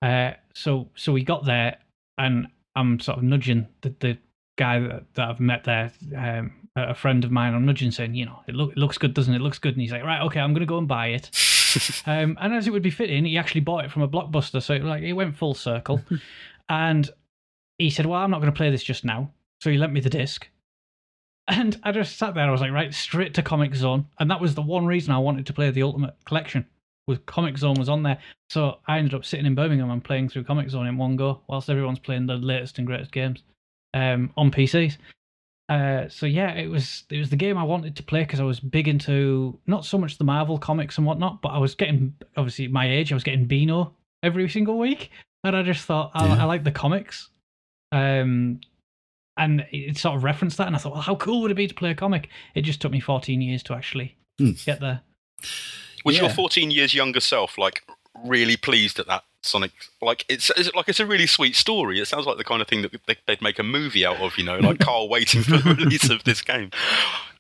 Uh, 0.01 0.33
so 0.55 0.89
so 0.95 1.13
we 1.13 1.23
got 1.23 1.45
there, 1.45 1.79
and 2.19 2.49
I'm 2.75 2.99
sort 3.01 3.19
of 3.19 3.25
nudging 3.25 3.69
the, 3.83 3.95
the 4.01 4.19
guy 4.59 4.81
that, 4.81 5.15
that 5.15 5.29
I've 5.29 5.41
met 5.41 5.65
there, 5.65 5.93
um, 6.17 6.62
a 6.77 6.95
friend 6.95 7.25
of 7.25 7.31
mine. 7.31 7.55
I'm 7.55 7.67
nudging, 7.67 7.91
saying, 7.91 8.15
you 8.15 8.27
know, 8.27 8.41
it, 8.47 8.55
look, 8.55 8.73
it 8.73 8.79
looks 8.79 8.99
good, 8.99 9.15
doesn't 9.15 9.33
it? 9.33 9.39
It 9.39 9.43
looks 9.43 9.59
good. 9.59 9.75
And 9.75 9.83
he's 9.83 9.93
like, 9.93 10.05
right, 10.05 10.23
okay, 10.23 10.41
I'm 10.41 10.53
going 10.53 10.61
to 10.61 10.67
go 10.67 10.79
and 10.79 10.89
buy 10.89 11.09
it. 11.09 11.31
um, 12.07 12.37
and 12.41 12.55
as 12.55 12.67
it 12.67 12.71
would 12.71 12.83
be 12.83 12.91
fitting, 12.91 13.25
he 13.25 13.39
actually 13.39 13.61
bought 13.61 13.85
it 13.85 13.91
from 13.91 14.03
a 14.03 14.09
blockbuster, 14.09 14.63
so 14.63 14.75
it, 14.75 14.85
like 14.85 15.03
it 15.03 15.13
went 15.13 15.37
full 15.37 15.55
circle. 15.55 16.01
and 16.69 17.11
he 17.79 17.91
said, 17.91 18.07
well, 18.07 18.21
I'm 18.21 18.31
not 18.31 18.41
going 18.41 18.53
to 18.53 18.57
play 18.57 18.71
this 18.71 18.83
just 18.83 19.05
now. 19.05 19.31
So 19.61 19.71
he 19.71 19.79
lent 19.79 19.93
me 19.93 20.01
the 20.01 20.11
disc. 20.11 20.49
And 21.49 21.79
I 21.83 21.93
just 21.93 22.19
sat 22.19 22.35
there. 22.35 22.47
I 22.47 22.51
was 22.51 22.61
like, 22.61 22.73
right, 22.73 22.95
straight 22.95 23.35
to 23.35 23.43
Comix 23.43 23.77
Zone, 23.77 24.07
and 24.19 24.31
that 24.31 24.41
was 24.41 24.55
the 24.55 24.63
one 24.63 24.87
reason 24.87 25.13
I 25.13 25.19
wanted 25.19 25.47
to 25.47 25.53
play 25.53 25.71
the 25.71 25.83
Ultimate 25.83 26.15
Collection. 26.25 26.67
Was 27.09 27.19
Comix 27.21 27.59
Zone 27.59 27.75
was 27.75 27.89
on 27.89 28.05
there, 28.05 28.19
so 28.49 28.79
I 28.87 28.99
ended 28.99 29.15
up 29.15 29.25
sitting 29.25 29.45
in 29.45 29.57
Birmingham 29.57 29.91
and 29.91 30.05
playing 30.05 30.29
through 30.29 30.45
Comix 30.45 30.71
Zone 30.71 30.87
in 30.87 30.97
one 30.97 31.17
go, 31.17 31.41
whilst 31.49 31.69
everyone's 31.69 31.99
playing 31.99 32.27
the 32.27 32.37
latest 32.37 32.79
and 32.79 32.87
greatest 32.87 33.11
games 33.11 33.43
um, 33.93 34.31
on 34.37 34.53
PCs. 34.53 34.99
Uh, 35.73 36.09
so 36.09 36.27
yeah, 36.27 36.53
it 36.53 36.67
was 36.69 37.05
it 37.11 37.19
was 37.19 37.31
the 37.31 37.37
game 37.37 37.57
I 37.57 37.63
wanted 37.63 37.97
to 37.97 38.03
play 38.03 38.21
because 38.21 38.41
I 38.41 38.45
was 38.45 38.61
big 38.61 38.89
into 38.89 39.59
not 39.67 39.85
so 39.87 39.97
much 39.97 40.19
the 40.19 40.25
Marvel 40.25 40.59
comics 40.59 40.99
and 40.99 41.07
whatnot, 41.07 41.41
but 41.41 41.49
I 41.51 41.59
was 41.59 41.75
getting 41.75 42.15
obviously 42.37 42.69
my 42.69 42.91
age 42.91 43.11
I 43.11 43.15
was 43.17 43.25
getting 43.25 43.47
Beano 43.47 43.95
every 44.23 44.49
single 44.51 44.79
week, 44.79 45.11
and 45.45 45.57
I 45.57 45.63
just 45.63 45.87
thought 45.87 46.11
I, 46.15 46.27
Yeah. 46.27 46.43
I 46.43 46.45
like 46.45 46.65
the 46.65 46.73
comics. 46.73 47.31
Um, 47.91 48.61
and 49.39 49.65
it 49.73 49.97
sort 49.97 50.17
of 50.17 50.25
referenced 50.25 50.59
that, 50.59 50.67
and 50.67 50.77
I 50.77 50.79
thought, 50.79 50.93
well, 50.93 51.01
how 51.01 51.15
cool 51.15 51.41
would 51.43 51.51
it 51.51 51.55
be 51.55 51.67
to 51.67 51.75
play 51.75 51.91
a 51.91 51.95
comic? 51.95 52.29
It 52.55 52.63
just 52.63 52.81
took 52.83 52.93
me 52.93 53.01
14 53.01 53.41
years 53.41 53.63
to 53.65 53.75
actually 53.75 54.17
Hmm. 54.39 54.51
get 54.67 54.81
there. 54.81 55.01
Was 56.05 56.19
your 56.19 56.29
14 56.29 56.71
years 56.71 56.95
younger 56.95 57.21
self 57.21 57.57
like 57.57 57.83
really 58.25 58.57
pleased 58.59 58.99
at 58.99 59.07
that 59.07 59.25
Sonic? 59.43 59.73
Like 60.01 60.25
it's, 60.29 60.51
it's 60.57 60.73
like 60.75 60.89
it's 60.89 61.01
a 61.01 61.07
really 61.07 61.27
sweet 61.27 61.57
story. 61.57 62.01
It 62.01 62.07
sounds 62.07 62.27
like 62.27 62.37
the 62.39 62.45
kind 62.45 62.63
of 62.63 62.69
thing 62.69 62.83
that 62.83 62.93
they, 63.07 63.17
they'd 63.27 63.43
make 63.43 63.59
a 63.59 63.63
movie 63.63 64.05
out 64.07 64.19
of. 64.19 64.37
You 64.39 64.45
know, 64.45 64.59
like 64.59 64.79
Karl 64.81 65.09
waiting 65.09 65.43
for 65.43 65.59
the 65.59 65.75
release 65.75 66.09
of 66.11 66.25
this 66.25 66.43
game. 66.43 66.71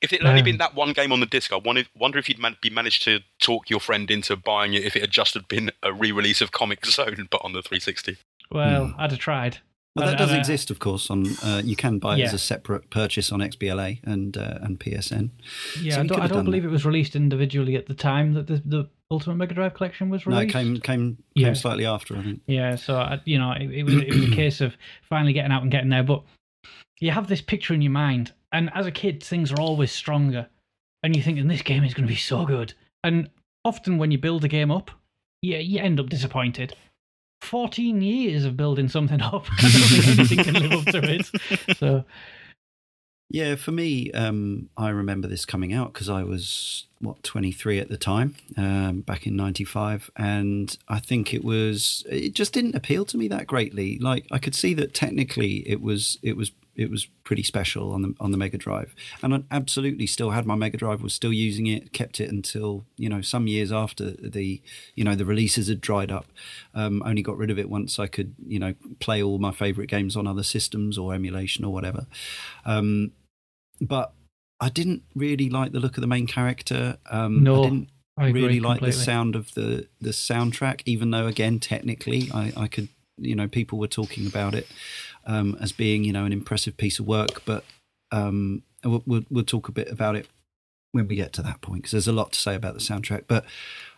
If 0.00 0.12
it 0.12 0.20
had 0.20 0.28
only 0.28 0.40
Um, 0.40 0.44
been 0.44 0.56
that 0.58 0.74
one 0.74 0.92
game 0.92 1.12
on 1.12 1.20
the 1.20 1.26
disc, 1.26 1.52
I 1.52 1.56
wanted, 1.56 1.86
wonder 1.96 2.18
if 2.18 2.28
you'd 2.28 2.38
man- 2.40 2.56
be 2.60 2.70
managed 2.70 3.04
to 3.04 3.20
talk 3.40 3.70
your 3.70 3.78
friend 3.78 4.10
into 4.10 4.34
buying 4.34 4.74
it 4.74 4.82
if 4.84 4.96
it 4.96 5.00
had 5.02 5.12
just 5.12 5.34
had 5.34 5.46
been 5.46 5.70
a 5.82 5.92
re-release 5.92 6.40
of 6.40 6.50
Comix 6.50 6.86
Zone, 6.86 7.28
but 7.30 7.40
on 7.44 7.52
the 7.52 7.62
360. 7.62 8.16
Well, 8.50 8.86
Hmm. 8.88 9.00
I'd 9.00 9.10
have 9.12 9.20
tried. 9.20 9.58
Well, 9.94 10.06
that 10.06 10.16
does 10.18 10.32
uh, 10.32 10.36
exist, 10.36 10.70
of 10.70 10.78
course. 10.78 11.10
On 11.10 11.26
uh, 11.44 11.60
you 11.62 11.76
can 11.76 11.98
buy 11.98 12.16
it 12.16 12.22
as 12.22 12.32
a 12.32 12.38
separate 12.38 12.88
purchase 12.90 13.30
on 13.30 13.40
XBLA 13.40 14.00
and 14.04 14.36
uh, 14.38 14.58
and 14.62 14.80
PSN. 14.80 15.30
Yeah, 15.80 15.94
So 15.96 16.00
I 16.00 16.06
don't, 16.06 16.20
I 16.22 16.26
don't 16.28 16.44
believe 16.46 16.62
that. 16.62 16.70
it 16.70 16.72
was 16.72 16.86
released 16.86 17.14
individually 17.14 17.76
at 17.76 17.86
the 17.86 17.94
time 17.94 18.32
that 18.32 18.46
the, 18.46 18.62
the 18.64 18.88
Ultimate 19.12 19.36
Mega 19.36 19.54
Drive 19.54 19.74
collection 19.74 20.08
was 20.10 20.26
No, 20.26 20.38
it 20.38 20.48
came 20.48 20.78
came 20.80 21.18
Yeah. 21.34 21.48
came 21.48 21.54
slightly 21.54 21.84
after, 21.86 22.16
I 22.16 22.22
think. 22.22 22.40
Yeah, 22.46 22.76
so 22.76 22.96
I, 22.96 23.20
you 23.24 23.38
know, 23.38 23.52
it, 23.52 23.70
it 23.70 23.82
was 23.84 23.94
it 23.94 24.14
was 24.14 24.24
a 24.24 24.30
case 24.34 24.60
of 24.60 24.74
finally 25.08 25.32
getting 25.32 25.52
out 25.52 25.62
and 25.62 25.70
getting 25.70 25.90
there. 25.90 26.02
But 26.02 26.22
you 27.00 27.10
have 27.10 27.28
this 27.28 27.40
picture 27.42 27.74
in 27.74 27.82
your 27.82 27.92
mind, 27.92 28.32
and 28.52 28.70
as 28.74 28.86
a 28.86 28.90
kid, 28.90 29.22
things 29.22 29.52
are 29.52 29.60
always 29.60 29.92
stronger, 29.92 30.48
and 31.02 31.14
you 31.14 31.22
think, 31.22 31.38
"And 31.38 31.50
this 31.50 31.62
game 31.62 31.84
is 31.84 31.94
going 31.94 32.06
to 32.06 32.12
be 32.12 32.16
so 32.18 32.46
good." 32.46 32.74
And 33.04 33.28
often, 33.64 33.98
when 33.98 34.10
you 34.10 34.18
build 34.18 34.44
a 34.44 34.48
game 34.48 34.70
up, 34.70 34.90
you 35.42 35.56
you 35.58 35.78
end 35.78 36.00
up 36.00 36.08
disappointed. 36.08 36.74
Fourteen 37.42 38.00
years 38.00 38.44
of 38.44 38.56
building 38.56 38.88
something 38.88 39.20
up, 39.32 39.46
I 39.58 39.62
don't 39.62 39.70
think 39.70 40.18
anything 40.18 40.44
can 40.44 40.54
live 40.54 40.72
up 40.86 40.92
to 40.94 41.02
it. 41.04 41.76
So 41.76 42.04
Yeah, 43.32 43.54
for 43.54 43.72
me, 43.72 44.12
um, 44.12 44.68
I 44.76 44.90
remember 44.90 45.26
this 45.26 45.46
coming 45.46 45.72
out 45.72 45.94
because 45.94 46.10
I 46.10 46.22
was 46.22 46.84
what 46.98 47.22
twenty 47.22 47.50
three 47.50 47.78
at 47.78 47.88
the 47.88 47.96
time, 47.96 48.34
um, 48.58 49.00
back 49.00 49.26
in 49.26 49.36
ninety 49.36 49.64
five, 49.64 50.10
and 50.16 50.76
I 50.86 51.00
think 51.00 51.32
it 51.32 51.42
was 51.42 52.04
it 52.10 52.34
just 52.34 52.52
didn't 52.52 52.74
appeal 52.74 53.06
to 53.06 53.16
me 53.16 53.28
that 53.28 53.46
greatly. 53.46 53.98
Like 53.98 54.26
I 54.30 54.38
could 54.38 54.54
see 54.54 54.74
that 54.74 54.92
technically 54.92 55.66
it 55.66 55.80
was 55.80 56.18
it 56.22 56.36
was 56.36 56.52
it 56.76 56.90
was 56.90 57.06
pretty 57.24 57.42
special 57.42 57.92
on 57.92 58.02
the 58.02 58.14
on 58.20 58.32
the 58.32 58.36
Mega 58.36 58.58
Drive, 58.58 58.94
and 59.22 59.34
I 59.34 59.42
absolutely 59.50 60.06
still 60.06 60.32
had 60.32 60.44
my 60.44 60.54
Mega 60.54 60.76
Drive, 60.76 61.00
was 61.00 61.14
still 61.14 61.32
using 61.32 61.66
it, 61.66 61.94
kept 61.94 62.20
it 62.20 62.30
until 62.30 62.84
you 62.98 63.08
know 63.08 63.22
some 63.22 63.46
years 63.46 63.72
after 63.72 64.10
the 64.10 64.60
you 64.94 65.04
know 65.04 65.14
the 65.14 65.24
releases 65.24 65.68
had 65.68 65.80
dried 65.80 66.12
up. 66.12 66.26
Um, 66.74 67.02
only 67.06 67.22
got 67.22 67.38
rid 67.38 67.50
of 67.50 67.58
it 67.58 67.70
once 67.70 67.98
I 67.98 68.08
could 68.08 68.34
you 68.46 68.58
know 68.58 68.74
play 69.00 69.22
all 69.22 69.38
my 69.38 69.52
favorite 69.52 69.88
games 69.88 70.16
on 70.16 70.26
other 70.26 70.42
systems 70.42 70.98
or 70.98 71.14
emulation 71.14 71.64
or 71.64 71.72
whatever. 71.72 72.06
Um, 72.66 73.12
but 73.86 74.12
I 74.60 74.68
didn't 74.68 75.02
really 75.14 75.50
like 75.50 75.72
the 75.72 75.80
look 75.80 75.96
of 75.96 76.00
the 76.00 76.06
main 76.06 76.26
character. 76.26 76.98
Um, 77.10 77.42
No, 77.42 77.60
I 77.60 77.64
didn't 77.64 77.88
I 78.16 78.28
really 78.28 78.60
like 78.60 78.80
the 78.80 78.92
sound 78.92 79.34
of 79.36 79.54
the 79.54 79.88
the 80.00 80.10
soundtrack, 80.10 80.82
even 80.84 81.10
though 81.10 81.26
again 81.26 81.58
technically 81.58 82.30
I, 82.32 82.52
I 82.56 82.68
could 82.68 82.88
you 83.18 83.34
know 83.34 83.48
people 83.48 83.78
were 83.78 83.88
talking 83.88 84.26
about 84.26 84.54
it 84.54 84.66
um, 85.26 85.56
as 85.60 85.72
being 85.72 86.04
you 86.04 86.12
know 86.12 86.24
an 86.24 86.32
impressive 86.32 86.76
piece 86.76 86.98
of 86.98 87.06
work, 87.06 87.44
but 87.44 87.64
um, 88.10 88.62
we'll, 88.84 89.02
we'll 89.06 89.24
we'll 89.30 89.44
talk 89.44 89.68
a 89.68 89.72
bit 89.72 89.90
about 89.90 90.16
it 90.16 90.28
when 90.92 91.08
we 91.08 91.16
get 91.16 91.32
to 91.32 91.42
that 91.42 91.60
point 91.60 91.82
because 91.82 91.92
there's 91.92 92.08
a 92.08 92.12
lot 92.12 92.32
to 92.32 92.40
say 92.40 92.54
about 92.54 92.74
the 92.74 92.80
soundtrack. 92.80 93.24
But 93.26 93.44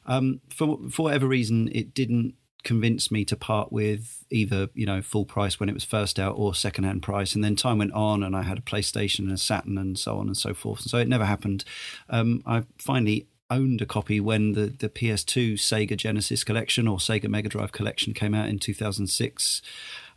um, 0.07 0.40
for 0.49 0.79
for 0.90 1.03
whatever 1.03 1.27
reason, 1.27 1.68
it 1.73 1.92
didn't 1.92 2.35
convince 2.64 3.11
me 3.11 3.24
to 3.27 3.37
part 3.37 3.70
with 3.70 4.24
either 4.31 4.68
you 4.74 4.87
know 4.87 5.03
full 5.03 5.24
price 5.24 5.61
when 5.61 5.68
it 5.68 5.74
was 5.74 5.85
first 5.85 6.18
out 6.18 6.35
or 6.37 6.55
second 6.55 6.85
hand 6.85 7.03
price. 7.03 7.35
And 7.35 7.44
then 7.44 7.57
time 7.57 7.79
went 7.79 7.92
on, 7.92 8.22
and 8.22 8.35
I 8.35 8.42
had 8.42 8.59
a 8.59 8.62
PlayStation 8.62 9.20
and 9.20 9.33
a 9.33 9.38
Saturn 9.38 9.79
and 9.79 9.98
so 9.98 10.18
on 10.18 10.27
and 10.27 10.37
so 10.37 10.55
forth. 10.55 10.81
And 10.81 10.90
so 10.90 10.98
it 10.98 11.09
never 11.09 11.24
happened. 11.24 11.64
Um, 12.09 12.42
I 12.46 12.64
finally 12.79 13.27
owned 13.50 13.83
a 13.83 13.87
copy 13.87 14.20
when 14.20 14.53
the, 14.53 14.66
the 14.66 14.88
PS2 14.88 15.55
Sega 15.55 15.96
Genesis 15.96 16.44
collection 16.44 16.88
or 16.88 16.98
Sega 16.98 17.29
Mega 17.29 17.48
Drive 17.48 17.72
collection 17.72 18.14
came 18.14 18.35
out 18.35 18.48
in 18.48 18.59
2006, 18.59 19.62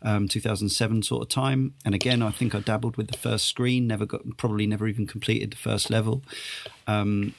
um, 0.01 0.27
2007 0.27 1.03
sort 1.03 1.23
of 1.23 1.29
time. 1.29 1.73
And 1.85 1.93
again, 1.93 2.21
I 2.21 2.31
think 2.31 2.55
I 2.55 2.59
dabbled 2.59 2.97
with 2.97 3.07
the 3.07 3.17
first 3.17 3.45
screen, 3.45 3.87
never 3.87 4.05
got, 4.05 4.21
probably 4.37 4.65
never 4.65 4.87
even 4.87 5.05
completed 5.07 5.51
the 5.51 5.57
first 5.57 5.89
level. 5.89 6.23
Um, 6.87 7.35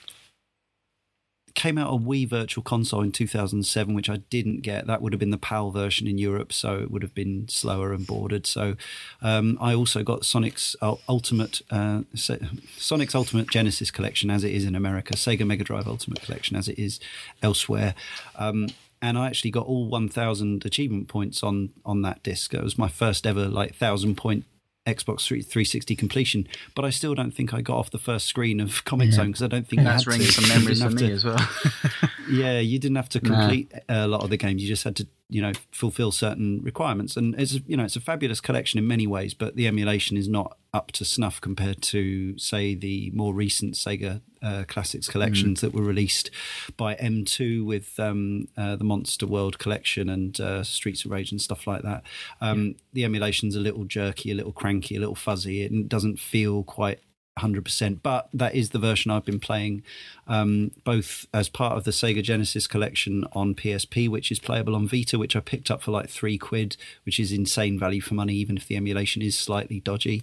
came 1.58 1.76
out 1.76 1.92
a 1.92 1.98
Wii 1.98 2.26
Virtual 2.28 2.62
Console 2.62 3.02
in 3.02 3.10
2007, 3.10 3.92
which 3.92 4.08
I 4.08 4.18
didn't 4.30 4.60
get. 4.60 4.86
That 4.86 5.02
would 5.02 5.12
have 5.12 5.18
been 5.18 5.32
the 5.32 5.36
PAL 5.36 5.72
version 5.72 6.06
in 6.06 6.16
Europe, 6.16 6.52
so 6.52 6.78
it 6.78 6.90
would 6.90 7.02
have 7.02 7.14
been 7.14 7.48
slower 7.48 7.92
and 7.92 8.06
bordered. 8.06 8.46
So 8.46 8.76
um, 9.20 9.58
I 9.60 9.74
also 9.74 10.04
got 10.04 10.24
Sonic's 10.24 10.76
Ultimate 10.80 11.60
uh, 11.70 12.02
Sonic's 12.14 13.14
Ultimate 13.14 13.50
Genesis 13.50 13.90
Collection 13.90 14.30
as 14.30 14.44
it 14.44 14.52
is 14.52 14.64
in 14.64 14.76
America, 14.76 15.14
Sega 15.14 15.44
Mega 15.44 15.64
Drive 15.64 15.88
Ultimate 15.88 16.22
Collection 16.22 16.56
as 16.56 16.68
it 16.68 16.78
is 16.78 17.00
elsewhere. 17.42 17.96
Um, 18.36 18.68
and 19.02 19.18
I 19.18 19.26
actually 19.26 19.50
got 19.50 19.66
all 19.66 19.88
1,000 19.88 20.64
achievement 20.64 21.08
points 21.08 21.42
on 21.42 21.70
on 21.84 22.02
that 22.02 22.22
disc. 22.22 22.54
It 22.54 22.62
was 22.62 22.78
my 22.78 22.88
first 22.88 23.26
ever 23.26 23.46
like 23.46 23.74
thousand 23.74 24.16
point 24.16 24.44
Xbox 24.88 25.26
360 25.26 25.94
completion, 25.96 26.48
but 26.74 26.84
I 26.84 26.90
still 26.90 27.14
don't 27.14 27.30
think 27.30 27.52
I 27.52 27.60
got 27.60 27.76
off 27.76 27.90
the 27.90 27.98
first 27.98 28.26
screen 28.26 28.58
of 28.58 28.84
Comix 28.84 29.10
yeah. 29.10 29.16
Zone 29.16 29.26
because 29.26 29.42
I 29.42 29.46
don't 29.46 29.68
think 29.68 29.82
that's 29.82 30.06
ringing 30.06 30.26
some 30.26 30.48
memories 30.56 30.82
for 30.82 30.90
me 30.90 31.08
to, 31.08 31.12
as 31.12 31.24
well. 31.24 31.48
yeah, 32.30 32.58
you 32.58 32.78
didn't 32.78 32.96
have 32.96 33.08
to 33.10 33.20
complete 33.30 33.72
nah. 33.88 34.06
a 34.06 34.08
lot 34.08 34.22
of 34.22 34.30
the 34.30 34.36
games; 34.36 34.62
you 34.62 34.68
just 34.68 34.84
had 34.84 34.96
to 34.96 35.06
you 35.30 35.42
know 35.42 35.52
fulfill 35.72 36.10
certain 36.10 36.60
requirements 36.62 37.16
and 37.16 37.34
it's 37.38 37.60
you 37.66 37.76
know 37.76 37.84
it's 37.84 37.96
a 37.96 38.00
fabulous 38.00 38.40
collection 38.40 38.78
in 38.78 38.86
many 38.86 39.06
ways 39.06 39.34
but 39.34 39.56
the 39.56 39.66
emulation 39.66 40.16
is 40.16 40.26
not 40.26 40.56
up 40.72 40.90
to 40.92 41.04
snuff 41.04 41.40
compared 41.40 41.82
to 41.82 42.36
say 42.38 42.74
the 42.74 43.10
more 43.14 43.34
recent 43.34 43.74
Sega 43.74 44.20
uh, 44.42 44.64
classics 44.68 45.08
collections 45.08 45.58
mm. 45.58 45.60
that 45.62 45.74
were 45.74 45.82
released 45.82 46.30
by 46.76 46.94
M2 46.94 47.64
with 47.64 47.98
um, 47.98 48.48
uh, 48.56 48.76
the 48.76 48.84
Monster 48.84 49.26
World 49.26 49.58
collection 49.58 50.08
and 50.08 50.38
uh, 50.40 50.62
Streets 50.62 51.04
of 51.04 51.10
Rage 51.10 51.32
and 51.32 51.40
stuff 51.40 51.66
like 51.66 51.82
that 51.82 52.04
um, 52.40 52.66
yeah. 52.66 52.72
the 52.92 53.04
emulation's 53.04 53.56
a 53.56 53.60
little 53.60 53.84
jerky 53.84 54.30
a 54.30 54.34
little 54.34 54.52
cranky 54.52 54.96
a 54.96 55.00
little 55.00 55.14
fuzzy 55.14 55.62
it 55.62 55.88
doesn't 55.88 56.18
feel 56.18 56.62
quite 56.62 57.00
100%. 57.38 58.00
But 58.02 58.28
that 58.32 58.54
is 58.54 58.70
the 58.70 58.78
version 58.78 59.10
I've 59.10 59.24
been 59.24 59.40
playing, 59.40 59.82
um, 60.26 60.72
both 60.84 61.26
as 61.32 61.48
part 61.48 61.76
of 61.76 61.84
the 61.84 61.90
Sega 61.90 62.22
Genesis 62.22 62.66
collection 62.66 63.24
on 63.32 63.54
PSP, 63.54 64.08
which 64.08 64.30
is 64.30 64.38
playable 64.38 64.74
on 64.74 64.88
Vita, 64.88 65.18
which 65.18 65.36
I 65.36 65.40
picked 65.40 65.70
up 65.70 65.82
for 65.82 65.90
like 65.90 66.08
three 66.08 66.38
quid, 66.38 66.76
which 67.04 67.18
is 67.18 67.32
insane 67.32 67.78
value 67.78 68.00
for 68.00 68.14
money, 68.14 68.34
even 68.34 68.56
if 68.56 68.66
the 68.66 68.76
emulation 68.76 69.22
is 69.22 69.38
slightly 69.38 69.80
dodgy, 69.80 70.22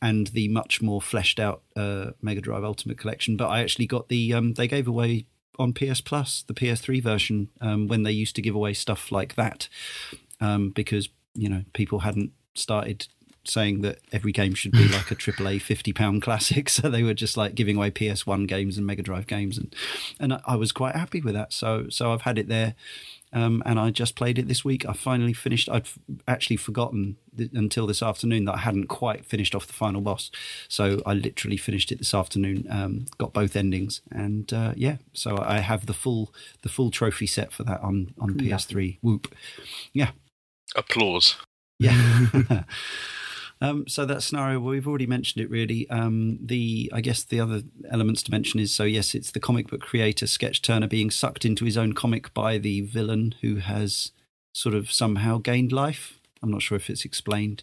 and 0.00 0.28
the 0.28 0.48
much 0.48 0.82
more 0.82 1.02
fleshed 1.02 1.40
out 1.40 1.62
uh, 1.76 2.10
Mega 2.20 2.40
Drive 2.40 2.64
Ultimate 2.64 2.98
collection. 2.98 3.36
But 3.36 3.48
I 3.48 3.60
actually 3.60 3.86
got 3.86 4.08
the, 4.08 4.32
um, 4.34 4.54
they 4.54 4.68
gave 4.68 4.88
away 4.88 5.26
on 5.58 5.72
PS 5.72 6.00
Plus, 6.00 6.42
the 6.46 6.54
PS3 6.54 7.02
version, 7.02 7.48
um, 7.60 7.86
when 7.88 8.02
they 8.02 8.12
used 8.12 8.34
to 8.36 8.42
give 8.42 8.54
away 8.54 8.72
stuff 8.72 9.12
like 9.12 9.34
that, 9.34 9.68
um, 10.40 10.70
because, 10.70 11.08
you 11.34 11.48
know, 11.48 11.64
people 11.72 12.00
hadn't 12.00 12.32
started 12.54 13.06
saying 13.44 13.82
that 13.82 13.98
every 14.12 14.32
game 14.32 14.54
should 14.54 14.72
be 14.72 14.88
like 14.88 15.10
a 15.10 15.16
AAA 15.16 15.60
fifty 15.62 15.92
pound 15.92 16.22
classic. 16.22 16.68
So 16.68 16.88
they 16.88 17.02
were 17.02 17.14
just 17.14 17.36
like 17.36 17.54
giving 17.54 17.76
away 17.76 17.90
PS 17.90 18.26
One 18.26 18.46
games 18.46 18.78
and 18.78 18.86
Mega 18.86 19.02
Drive 19.02 19.26
games, 19.26 19.58
and 19.58 19.74
and 20.18 20.40
I 20.46 20.56
was 20.56 20.72
quite 20.72 20.94
happy 20.94 21.20
with 21.20 21.34
that. 21.34 21.52
So 21.52 21.86
so 21.88 22.12
I've 22.12 22.22
had 22.22 22.38
it 22.38 22.48
there. 22.48 22.74
Um, 23.34 23.62
and 23.64 23.80
I 23.80 23.90
just 23.90 24.14
played 24.14 24.38
it 24.38 24.46
this 24.46 24.64
week. 24.64 24.86
I 24.86 24.92
finally 24.92 25.32
finished. 25.32 25.68
I'd 25.70 25.88
actually 26.28 26.56
forgotten 26.56 27.16
th- 27.36 27.50
until 27.54 27.86
this 27.86 28.02
afternoon 28.02 28.44
that 28.44 28.56
I 28.56 28.58
hadn't 28.58 28.88
quite 28.88 29.24
finished 29.24 29.54
off 29.54 29.66
the 29.66 29.72
final 29.72 30.02
boss. 30.02 30.30
So 30.68 31.00
I 31.06 31.14
literally 31.14 31.56
finished 31.56 31.90
it 31.90 31.98
this 31.98 32.12
afternoon. 32.12 32.66
Um, 32.68 33.06
got 33.16 33.32
both 33.32 33.56
endings, 33.56 34.02
and 34.10 34.52
uh, 34.52 34.74
yeah, 34.76 34.96
so 35.14 35.38
I 35.38 35.60
have 35.60 35.86
the 35.86 35.94
full 35.94 36.34
the 36.60 36.68
full 36.68 36.90
trophy 36.90 37.26
set 37.26 37.52
for 37.52 37.62
that 37.64 37.80
on 37.80 38.14
on 38.20 38.34
PS3. 38.34 38.98
Whoop, 39.00 39.34
yeah. 39.94 40.10
Applause. 40.76 41.36
Yeah. 41.78 42.26
Um, 43.62 43.86
so 43.86 44.04
that 44.06 44.24
scenario, 44.24 44.58
well, 44.58 44.72
we've 44.72 44.88
already 44.88 45.06
mentioned 45.06 45.44
it. 45.44 45.48
Really, 45.48 45.88
um, 45.88 46.36
the 46.42 46.90
I 46.92 47.00
guess 47.00 47.22
the 47.22 47.38
other 47.38 47.62
elements 47.88 48.24
to 48.24 48.32
mention 48.32 48.58
is 48.58 48.72
so 48.72 48.82
yes, 48.82 49.14
it's 49.14 49.30
the 49.30 49.38
comic 49.38 49.68
book 49.68 49.80
creator 49.80 50.26
Sketch 50.26 50.62
Turner 50.62 50.88
being 50.88 51.12
sucked 51.12 51.44
into 51.44 51.64
his 51.64 51.78
own 51.78 51.92
comic 51.92 52.34
by 52.34 52.58
the 52.58 52.80
villain 52.80 53.36
who 53.40 53.56
has 53.56 54.10
sort 54.52 54.74
of 54.74 54.90
somehow 54.90 55.38
gained 55.38 55.70
life. 55.70 56.18
I'm 56.42 56.50
not 56.50 56.60
sure 56.60 56.74
if 56.74 56.90
it's 56.90 57.04
explained, 57.04 57.62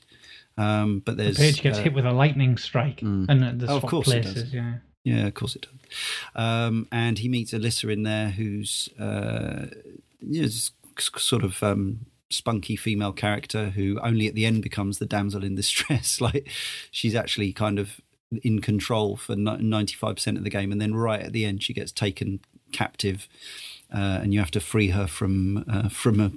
um, 0.57 0.99
but 1.05 1.17
there's 1.17 1.35
the 1.35 1.43
page 1.43 1.61
gets 1.61 1.79
uh, 1.79 1.83
hit 1.83 1.93
with 1.93 2.05
a 2.05 2.13
lightning 2.13 2.57
strike, 2.57 3.01
mm. 3.01 3.25
and 3.27 3.59
the 3.59 3.67
oh, 3.67 3.75
of 3.75 3.85
course 3.85 4.07
places, 4.07 4.53
yeah. 4.53 4.75
Yeah, 5.03 5.27
of 5.27 5.33
course 5.33 5.55
it 5.57 5.63
does. 5.63 5.89
Um, 6.33 6.87
and 6.93 7.17
he 7.17 7.27
meets 7.27 7.51
Alissa 7.51 7.91
in 7.91 8.03
there, 8.03 8.29
who's 8.29 8.87
uh, 8.97 9.65
you 10.21 10.43
know, 10.43 10.49
sort 10.97 11.43
of 11.43 11.61
um, 11.61 12.05
spunky 12.29 12.75
female 12.75 13.11
character 13.11 13.69
who 13.69 13.99
only 14.01 14.27
at 14.27 14.35
the 14.35 14.45
end 14.45 14.61
becomes 14.61 14.99
the 14.99 15.05
damsel 15.05 15.43
in 15.43 15.55
distress. 15.55 16.21
like 16.21 16.49
she's 16.91 17.15
actually 17.15 17.53
kind 17.53 17.79
of 17.79 17.99
in 18.43 18.59
control 18.59 19.17
for 19.17 19.35
95% 19.35 20.37
of 20.37 20.43
the 20.43 20.49
game. 20.49 20.71
And 20.71 20.79
then 20.79 20.93
right 20.93 21.21
at 21.21 21.33
the 21.33 21.45
end, 21.45 21.63
she 21.63 21.73
gets 21.73 21.91
taken 21.91 22.39
captive 22.71 23.27
uh, 23.91 24.19
and 24.21 24.33
you 24.33 24.39
have 24.39 24.51
to 24.51 24.59
free 24.59 24.89
her 24.89 25.07
from, 25.07 25.65
uh, 25.67 25.89
from 25.89 26.19
a. 26.19 26.31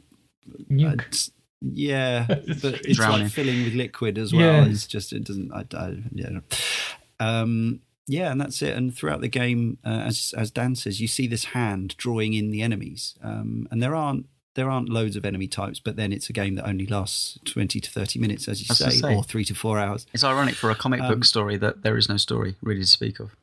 Nuke. 0.70 1.30
yeah, 1.60 2.26
but 2.28 2.80
it's 2.84 2.96
Drowning. 2.96 3.24
like 3.24 3.32
filling 3.32 3.64
with 3.64 3.74
liquid 3.74 4.18
as 4.18 4.32
well. 4.32 4.64
Yeah. 4.64 4.66
It's 4.66 4.86
just, 4.86 5.12
it 5.12 5.24
doesn't, 5.24 5.52
I, 5.52 5.64
I 5.76 5.96
yeah. 6.12 6.40
Um, 7.20 7.80
yeah, 8.08 8.32
and 8.32 8.40
that's 8.40 8.60
it. 8.62 8.76
And 8.76 8.94
throughout 8.94 9.20
the 9.20 9.28
game, 9.28 9.78
uh, 9.84 10.02
as 10.06 10.34
as 10.36 10.50
Dan 10.50 10.74
says, 10.74 11.00
you 11.00 11.06
see 11.06 11.26
this 11.28 11.44
hand 11.44 11.96
drawing 11.96 12.34
in 12.34 12.50
the 12.50 12.60
enemies, 12.60 13.14
um, 13.22 13.68
and 13.70 13.80
there 13.80 13.94
aren't 13.94 14.26
there 14.54 14.70
aren't 14.70 14.88
loads 14.88 15.16
of 15.16 15.24
enemy 15.24 15.48
types, 15.48 15.80
but 15.80 15.96
then 15.96 16.12
it's 16.12 16.28
a 16.28 16.32
game 16.32 16.56
that 16.56 16.66
only 16.66 16.86
lasts 16.86 17.38
20 17.44 17.80
to 17.80 17.90
30 17.90 18.18
minutes, 18.18 18.48
as 18.48 18.60
you 18.60 18.74
say, 18.74 18.90
say, 18.90 19.14
or 19.14 19.22
three 19.22 19.44
to 19.44 19.54
four 19.54 19.78
hours. 19.78 20.06
It's 20.12 20.24
ironic 20.24 20.54
for 20.54 20.70
a 20.70 20.74
comic 20.74 21.00
book 21.00 21.10
um, 21.10 21.22
story 21.22 21.56
that 21.56 21.82
there 21.82 21.96
is 21.96 22.08
no 22.08 22.16
story 22.16 22.56
really 22.62 22.82
to 22.82 22.86
speak 22.86 23.18
of. 23.18 23.34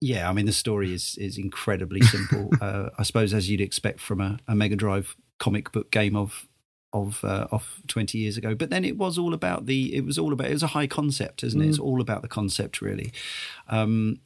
Yeah, 0.00 0.28
I 0.28 0.32
mean, 0.32 0.46
the 0.46 0.52
story 0.52 0.94
is, 0.94 1.16
is 1.18 1.38
incredibly 1.38 2.00
simple. 2.02 2.50
uh, 2.60 2.90
I 2.96 3.02
suppose, 3.02 3.34
as 3.34 3.50
you'd 3.50 3.60
expect 3.60 4.00
from 4.00 4.20
a, 4.20 4.38
a 4.46 4.54
Mega 4.54 4.76
Drive 4.76 5.16
comic 5.38 5.72
book 5.72 5.90
game 5.90 6.16
of 6.16 6.46
of 6.92 7.22
uh, 7.22 7.46
of 7.52 7.82
20 7.88 8.16
years 8.16 8.38
ago 8.38 8.54
but 8.54 8.70
then 8.70 8.82
it 8.82 8.96
was 8.96 9.18
all 9.18 9.34
about 9.34 9.66
the 9.66 9.94
it 9.94 10.06
was 10.06 10.18
all 10.18 10.32
about 10.32 10.48
it 10.48 10.54
was 10.54 10.62
a 10.62 10.68
high 10.68 10.86
concept 10.86 11.44
isn't 11.44 11.60
it 11.60 11.66
mm. 11.66 11.68
it's 11.68 11.78
all 11.78 12.00
about 12.00 12.22
the 12.22 12.28
concept 12.28 12.80
really 12.80 13.12
um, 13.68 14.20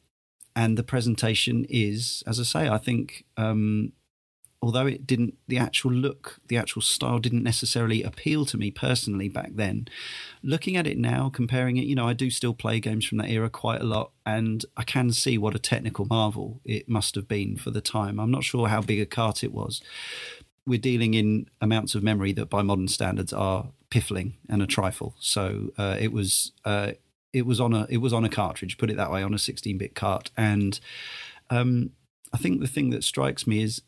and 0.55 0.77
the 0.77 0.83
presentation 0.83 1.65
is 1.69 2.23
as 2.25 2.39
i 2.39 2.43
say 2.43 2.69
i 2.69 2.77
think 2.77 3.25
um, 3.35 3.91
although 4.63 4.87
it 4.87 5.05
didn't, 5.05 5.37
the 5.49 5.57
actual 5.57 5.91
look, 5.91 6.39
the 6.47 6.55
actual 6.55 6.81
style 6.81 7.19
didn't 7.19 7.43
necessarily 7.43 8.01
appeal 8.01 8.45
to 8.45 8.57
me 8.57 8.71
personally 8.71 9.27
back 9.27 9.51
then. 9.55 9.89
Looking 10.41 10.77
at 10.77 10.87
it 10.87 10.97
now, 10.97 11.29
comparing 11.29 11.75
it, 11.75 11.85
you 11.85 11.95
know, 11.95 12.07
I 12.07 12.13
do 12.13 12.29
still 12.29 12.53
play 12.53 12.79
games 12.79 13.05
from 13.05 13.17
that 13.17 13.29
era 13.29 13.49
quite 13.49 13.81
a 13.81 13.83
lot, 13.85 14.11
and 14.25 14.63
I 14.77 14.83
can 14.83 15.11
see 15.11 15.37
what 15.37 15.53
a 15.53 15.59
technical 15.59 16.05
marvel 16.05 16.61
it 16.63 16.87
must 16.87 17.15
have 17.15 17.27
been 17.27 17.57
for 17.57 17.71
the 17.71 17.81
time. 17.81 18.21
I'm 18.21 18.31
not 18.31 18.45
sure 18.45 18.69
how 18.69 18.81
big 18.81 19.01
a 19.01 19.05
cart 19.05 19.43
it 19.43 19.51
was. 19.51 19.81
We're 20.65 20.79
dealing 20.79 21.13
in 21.13 21.47
amounts 21.59 21.93
of 21.93 22.01
memory 22.01 22.31
that, 22.31 22.49
by 22.49 22.61
modern 22.61 22.87
standards, 22.87 23.33
are 23.33 23.67
piffling 23.89 24.35
and 24.47 24.61
a 24.61 24.67
trifle. 24.67 25.13
So 25.19 25.71
uh, 25.77 25.97
it 25.99 26.13
was. 26.13 26.53
Uh, 26.63 26.93
it 27.33 27.47
was 27.47 27.59
on 27.59 27.73
a 27.73 27.87
it 27.89 27.97
was 27.97 28.13
on 28.13 28.23
a 28.23 28.29
cartridge, 28.29 28.77
put 28.77 28.91
it 28.91 28.97
that 28.97 29.11
way, 29.11 29.23
on 29.23 29.33
a 29.33 29.37
16-bit 29.37 29.95
cart, 29.95 30.29
and 30.37 30.79
um, 31.49 31.89
I 32.31 32.37
think 32.37 32.61
the 32.61 32.67
thing 32.67 32.91
that 32.91 33.03
strikes 33.03 33.47
me 33.47 33.63
is 33.63 33.81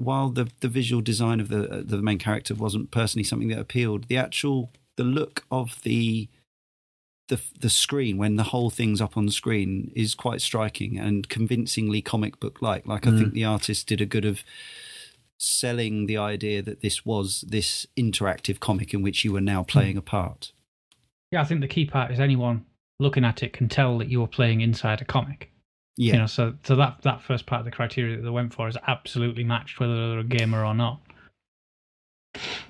while 0.00 0.30
the 0.30 0.48
the 0.60 0.68
visual 0.68 1.02
design 1.02 1.40
of 1.40 1.48
the 1.48 1.70
uh, 1.70 1.82
the 1.84 1.98
main 1.98 2.18
character 2.18 2.54
wasn't 2.54 2.90
personally 2.90 3.24
something 3.24 3.48
that 3.48 3.58
appealed, 3.58 4.08
the 4.08 4.16
actual 4.16 4.70
the 4.96 5.04
look 5.04 5.44
of 5.50 5.80
the 5.82 6.28
the 7.28 7.40
the 7.60 7.70
screen 7.70 8.16
when 8.16 8.36
the 8.36 8.44
whole 8.44 8.70
thing's 8.70 9.00
up 9.00 9.16
on 9.16 9.26
the 9.26 9.32
screen 9.32 9.92
is 9.94 10.14
quite 10.14 10.40
striking 10.40 10.98
and 10.98 11.28
convincingly 11.28 12.02
comic 12.02 12.40
book 12.40 12.60
like. 12.62 12.86
Like 12.86 13.06
I 13.06 13.10
think 13.10 13.28
mm. 13.28 13.32
the 13.32 13.44
artist 13.44 13.86
did 13.86 14.00
a 14.00 14.06
good 14.06 14.24
of 14.24 14.42
selling 15.38 16.06
the 16.06 16.16
idea 16.16 16.62
that 16.62 16.80
this 16.80 17.04
was 17.04 17.42
this 17.42 17.86
interactive 17.96 18.60
comic 18.60 18.92
in 18.92 19.02
which 19.02 19.24
you 19.24 19.32
were 19.32 19.40
now 19.40 19.62
playing 19.62 19.96
a 19.96 20.02
part. 20.02 20.52
Yeah, 21.30 21.42
I 21.42 21.44
think 21.44 21.60
the 21.60 21.68
key 21.68 21.84
part 21.84 22.10
is 22.10 22.18
anyone 22.18 22.66
looking 22.98 23.24
at 23.24 23.42
it 23.42 23.52
can 23.52 23.68
tell 23.68 23.98
that 23.98 24.08
you 24.08 24.22
are 24.22 24.28
playing 24.28 24.60
inside 24.60 25.00
a 25.00 25.04
comic. 25.04 25.49
Yeah. 26.00 26.14
You 26.14 26.18
know, 26.20 26.26
so 26.26 26.54
so 26.64 26.76
that 26.76 27.02
that 27.02 27.20
first 27.20 27.44
part 27.44 27.58
of 27.58 27.66
the 27.66 27.70
criteria 27.70 28.16
that 28.16 28.22
they 28.22 28.30
went 28.30 28.54
for 28.54 28.66
is 28.66 28.76
absolutely 28.86 29.44
matched 29.44 29.78
whether 29.78 29.94
they're 29.94 30.20
a 30.20 30.24
gamer 30.24 30.64
or 30.64 30.72
not. 30.72 30.98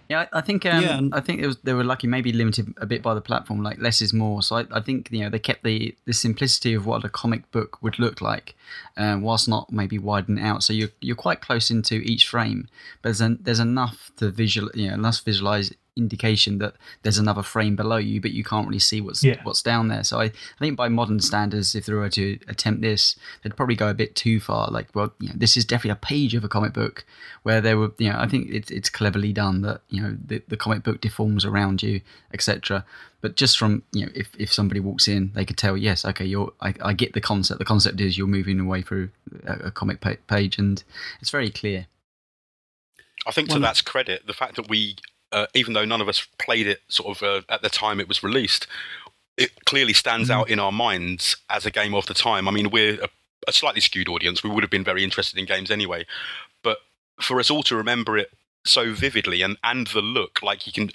Yeah, 0.09 0.27
I 0.33 0.41
think 0.41 0.67
um, 0.67 0.83
yeah, 0.83 1.01
I 1.13 1.21
think 1.21 1.41
it 1.41 1.47
was 1.47 1.57
they 1.59 1.73
were 1.73 1.85
lucky, 1.85 2.09
maybe 2.09 2.33
limited 2.33 2.75
a 2.79 2.87
bit 2.87 3.05
by 3.05 3.15
the 3.15 3.21
platform. 3.21 3.63
Like 3.63 3.79
less 3.79 4.03
is 4.03 4.13
more. 4.13 4.43
So 4.43 4.57
I, 4.57 4.67
I 4.73 4.81
think 4.81 5.13
you 5.13 5.21
know 5.21 5.31
they 5.31 5.39
kept 5.39 5.63
the 5.63 5.95
the 6.07 6.13
simplicity 6.13 6.75
of 6.75 6.87
what 6.87 7.05
a 7.05 7.09
comic 7.09 7.49
book 7.53 7.81
would 7.83 8.01
look 8.01 8.21
like, 8.21 8.57
um, 8.97 9.23
whilst 9.23 9.49
not 9.49 9.71
maybe 9.71 9.97
widening 9.97 10.43
out. 10.43 10.65
So 10.65 10.73
you're 10.73 10.89
you're 11.01 11.15
quite 11.15 11.41
close 11.41 11.71
into 11.71 12.01
each 12.01 12.27
frame, 12.27 12.67
but 13.01 13.11
there's 13.11 13.21
an, 13.21 13.39
there's 13.41 13.61
enough 13.61 14.11
to 14.17 14.33
visual 14.33 14.71
you 14.75 14.89
know 14.89 14.95
enough 14.95 15.21
visualize 15.21 15.73
indication 16.01 16.59
that 16.59 16.75
there's 17.03 17.19
another 17.19 17.43
frame 17.43 17.77
below 17.77 17.97
you, 17.99 18.21
but 18.21 18.33
you 18.33 18.43
can't 18.43 18.67
really 18.67 18.79
see 18.81 19.01
what's 19.01 19.23
Yeah. 19.23 19.41
what's 19.45 19.63
down 19.63 19.89
there. 19.89 20.03
So 20.03 20.19
I, 20.19 20.25
I 20.25 20.59
think 20.59 20.77
by 20.77 20.89
modern 20.89 21.21
standards, 21.21 21.75
if 21.75 21.87
they 21.87 21.93
were 21.93 22.09
to 22.11 22.39
attempt 22.49 22.81
this, 22.83 23.17
they'd 23.43 23.57
probably 23.57 23.77
go 23.77 23.89
a 23.89 23.95
bit 23.95 24.17
too 24.17 24.41
far. 24.41 24.71
Like, 24.71 24.89
well, 24.95 25.13
you 25.21 25.29
know, 25.29 25.35
this 25.37 25.57
is 25.57 25.65
definitely 25.65 25.93
a 25.93 25.97
page 25.97 26.35
of 26.35 26.43
a 26.45 26.49
comic 26.49 26.73
book 26.73 27.05
where 27.43 27.61
there 27.61 27.79
were, 27.79 27.93
you 27.99 28.11
know, 28.11 28.19
I 28.19 28.27
think 28.27 28.51
it's 28.51 28.71
it's 28.71 28.91
cleverly 28.91 29.33
done 29.33 29.61
that 29.63 29.83
you 29.89 30.03
know 30.03 30.17
the, 30.27 30.43
the 30.49 30.57
comic 30.57 30.83
book 30.83 31.01
deforms 31.01 31.45
around 31.45 31.83
you, 31.83 32.01
etc. 32.35 32.85
But 33.23 33.37
just 33.37 33.59
from 33.59 33.83
you 33.93 34.07
know, 34.07 34.13
if 34.15 34.29
if 34.39 34.51
somebody 34.53 34.81
walks 34.81 35.07
in, 35.07 35.33
they 35.35 35.45
could 35.45 35.59
tell, 35.59 35.77
yes, 35.77 36.05
okay, 36.07 36.25
you're, 36.25 36.53
I, 36.63 36.73
I 36.83 36.93
get 36.95 37.13
the 37.13 37.21
concept. 37.21 37.59
The 37.59 37.67
concept 37.67 38.01
is 38.01 38.17
you're 38.17 38.27
moving 38.27 38.59
away 38.59 38.81
through 38.81 39.11
a, 39.47 39.67
a 39.67 39.71
comic 39.71 40.01
page, 40.27 40.57
and 40.59 40.83
it's 41.21 41.31
very 41.31 41.51
clear. 41.51 41.87
I 43.27 43.33
think 43.33 43.49
to 43.49 43.55
Well, 43.57 43.61
that's 43.63 43.83
credit, 43.83 44.27
the 44.27 44.33
fact 44.33 44.57
that 44.57 44.69
we, 44.71 44.97
uh, 45.33 45.47
even 45.55 45.73
though 45.75 45.85
none 45.85 46.01
of 46.01 46.09
us 46.09 46.27
played 46.39 46.67
it 46.67 46.81
sort 46.89 47.17
of 47.17 47.23
uh, 47.23 47.43
at 47.49 47.63
the 47.63 47.69
time 47.69 48.01
it 48.01 48.09
was 48.09 48.23
released, 48.23 48.67
it 49.37 49.65
clearly 49.65 49.93
stands 49.93 50.29
Mm-hmm. 50.29 50.41
out 50.41 50.51
in 50.51 50.59
our 50.59 50.73
minds 50.73 51.37
as 51.49 51.65
a 51.67 51.71
game 51.71 51.95
of 51.95 52.07
the 52.07 52.15
time. 52.15 52.49
I 52.49 52.51
mean, 52.51 52.71
we're 52.71 53.03
a, 53.03 53.09
a 53.49 53.53
slightly 53.53 53.81
skewed 53.81 54.09
audience. 54.09 54.43
We 54.43 54.51
would 54.51 54.63
have 54.65 54.71
been 54.71 54.85
very 54.85 55.03
interested 55.05 55.39
in 55.39 55.47
games 55.47 55.71
anyway, 55.71 56.05
but 56.63 56.79
for 57.21 57.39
us 57.41 57.51
all 57.51 57.63
to 57.65 57.77
remember 57.77 58.19
it 58.19 58.31
so 58.65 58.93
vividly 58.93 59.43
and 59.43 59.57
and 59.65 59.87
the 59.89 60.03
look, 60.03 60.43
like 60.43 60.67
you 60.67 60.73
can. 60.73 60.91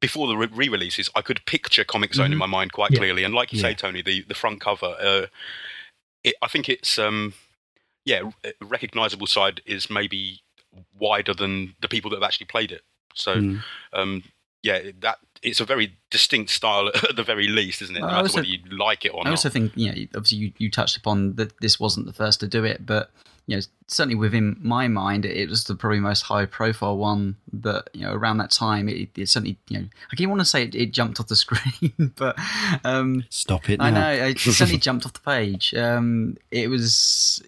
Before 0.00 0.26
the 0.26 0.36
re 0.36 0.68
releases, 0.68 1.08
I 1.14 1.22
could 1.22 1.44
picture 1.46 1.84
Comix 1.84 2.14
Zone 2.14 2.32
in 2.32 2.38
Mhm. 2.38 2.38
my 2.38 2.46
mind 2.46 2.72
quite 2.72 2.90
Yeah. 2.90 2.98
clearly, 2.98 3.22
and 3.22 3.32
like 3.32 3.52
you 3.52 3.58
say, 3.60 3.72
Tony, 3.74 4.02
the 4.02 4.22
the 4.22 4.34
front 4.34 4.60
cover. 4.60 4.96
Uh, 5.00 5.26
it, 6.24 6.34
I 6.42 6.48
think 6.48 6.68
it's 6.68 6.98
um, 6.98 7.34
yeah, 8.04 8.22
recognizable 8.60 9.28
side 9.28 9.60
is 9.64 9.88
maybe 9.90 10.42
wider 10.98 11.34
than 11.34 11.76
the 11.80 11.88
people 11.88 12.10
that 12.10 12.16
have 12.16 12.24
actually 12.28 12.46
played 12.46 12.72
it. 12.72 12.82
So, 13.14 13.36
Mm. 13.36 13.62
um, 13.92 14.22
yeah, 14.62 14.90
that 15.00 15.18
it's 15.42 15.58
a 15.60 15.64
very 15.64 15.96
distinct 16.10 16.50
style 16.50 16.88
at 17.08 17.16
the 17.16 17.24
very 17.24 17.48
least, 17.48 17.82
isn't 17.82 17.96
it? 17.96 18.00
No 18.00 18.06
I 18.06 18.10
matter 18.10 18.22
also- 18.22 18.36
whether 18.36 18.48
you 18.48 18.58
like 18.70 19.04
it 19.04 19.08
or 19.08 19.20
I 19.20 19.24
not. 19.24 19.30
also 19.30 19.48
think, 19.48 19.72
you 19.74 19.88
know, 19.88 20.06
obviously 20.14 20.38
you, 20.38 20.52
you 20.58 20.70
touched 20.70 20.96
upon 20.96 21.34
that 21.34 21.58
this 21.60 21.80
wasn't 21.80 22.06
the 22.06 22.12
first 22.12 22.40
to 22.40 22.46
do 22.48 22.64
it, 22.64 22.86
but 22.86 23.10
you 23.48 23.56
know, 23.56 23.62
certainly 23.88 24.14
within 24.14 24.56
my 24.62 24.86
mind, 24.86 25.24
it 25.26 25.48
was 25.50 25.64
the 25.64 25.74
probably 25.74 25.98
most 25.98 26.22
high 26.22 26.46
profile 26.46 26.96
one 26.96 27.34
that 27.52 27.88
you 27.92 28.02
know 28.02 28.12
around 28.12 28.38
that 28.38 28.52
time. 28.52 28.88
It, 28.88 29.08
it 29.18 29.28
certainly, 29.28 29.58
you 29.68 29.80
know, 29.80 29.88
I 30.12 30.14
keep 30.16 30.28
want 30.28 30.40
to 30.40 30.44
say 30.44 30.62
it, 30.62 30.76
it 30.76 30.92
jumped 30.92 31.18
off 31.18 31.26
the 31.26 31.34
screen, 31.44 32.12
but 32.14 32.38
um, 32.84 33.24
Stop 33.30 33.68
it 33.68 33.80
now. 33.80 33.86
I 33.86 33.90
know 33.90 34.12
it 34.26 34.38
certainly 34.38 34.78
jumped 34.88 35.06
off 35.06 35.14
the 35.14 35.20
page. 35.20 35.74
Um, 35.74 36.36
it 36.52 36.68
was 36.70 37.42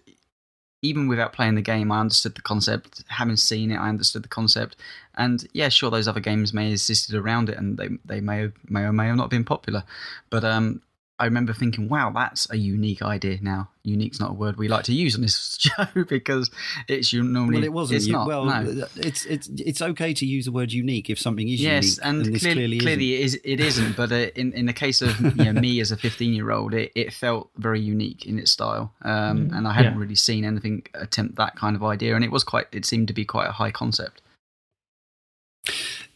even 0.81 1.07
without 1.07 1.33
playing 1.33 1.55
the 1.55 1.61
game, 1.61 1.91
I 1.91 1.99
understood 1.99 2.35
the 2.35 2.41
concept. 2.41 3.03
Having 3.07 3.37
seen 3.37 3.71
it, 3.71 3.77
I 3.77 3.89
understood 3.89 4.23
the 4.23 4.29
concept. 4.29 4.75
And 5.15 5.47
yeah, 5.53 5.69
sure, 5.69 5.89
those 5.89 6.07
other 6.07 6.19
games 6.19 6.53
may 6.53 6.65
have 6.65 6.73
existed 6.73 7.15
around 7.15 7.49
it, 7.49 7.57
and 7.57 7.77
they 7.77 7.89
they 8.05 8.21
may 8.21 8.39
have 8.39 8.53
may 8.69 8.81
or 8.81 8.93
may 8.93 9.07
have 9.07 9.15
not 9.15 9.29
been 9.29 9.45
popular. 9.45 9.83
But 10.29 10.43
um, 10.43 10.81
I 11.17 11.23
remember 11.25 11.53
thinking, 11.53 11.87
wow, 11.87 12.11
that's 12.13 12.45
a 12.51 12.57
unique 12.57 13.01
idea. 13.01 13.37
Now, 13.41 13.69
unique's 13.83 14.19
not 14.19 14.31
a 14.31 14.33
word 14.33 14.57
we 14.57 14.67
like 14.67 14.83
to 14.85 14.93
use 14.93 15.15
on 15.15 15.21
this 15.21 15.57
show 15.61 16.03
because 16.09 16.51
it's 16.89 17.13
you 17.13 17.23
normally 17.23 17.59
Well, 17.59 17.63
it 17.63 17.71
wasn't. 17.73 17.97
It's 17.97 18.07
u- 18.07 18.13
not. 18.13 18.27
well, 18.27 18.43
no. 18.43 18.85
it's 18.97 19.23
it's 19.25 19.47
it's 19.47 19.81
okay 19.81 20.13
to 20.13 20.25
use 20.25 20.43
the 20.43 20.51
word 20.51 20.73
unique 20.73 21.09
if 21.09 21.17
something 21.17 21.47
is 21.47 21.61
Yes, 21.61 21.83
unique, 21.85 21.99
and, 22.03 22.25
this 22.33 22.41
clear- 22.43 22.53
clearly, 22.55 22.79
clearly, 22.79 23.13
it, 23.15 23.21
is, 23.21 23.39
it 23.45 23.59
isn't. 23.61 23.95
But 23.95 24.11
uh, 24.11 24.15
in 24.35 24.51
in 24.51 24.65
the 24.65 24.73
case 24.73 25.01
of 25.01 25.17
you 25.37 25.53
know, 25.53 25.53
me 25.53 25.79
as 25.79 25.91
a 25.91 25.97
fifteen 25.97 26.33
year 26.33 26.51
old, 26.51 26.73
it, 26.73 26.91
it 26.95 27.13
felt 27.13 27.49
very 27.55 27.79
unique 27.79 28.25
in 28.25 28.37
its 28.37 28.51
style, 28.51 28.93
um, 29.03 29.51
and 29.53 29.67
I 29.69 29.71
hadn't 29.73 29.93
Yeah. 29.93 29.99
really 29.99 30.15
seen 30.15 30.43
anything 30.43 30.85
attempt 30.95 31.37
that 31.37 31.55
kind 31.55 31.77
of 31.77 31.83
idea, 31.83 32.15
and 32.15 32.25
it 32.25 32.31
was 32.31 32.43
quite. 32.43 32.65
It 32.73 32.85
seemed 32.85 33.07
to 33.07 33.13
be 33.13 33.23
quite 33.23 33.47
a 33.47 33.53
high 33.53 33.71
concept. 33.71 34.21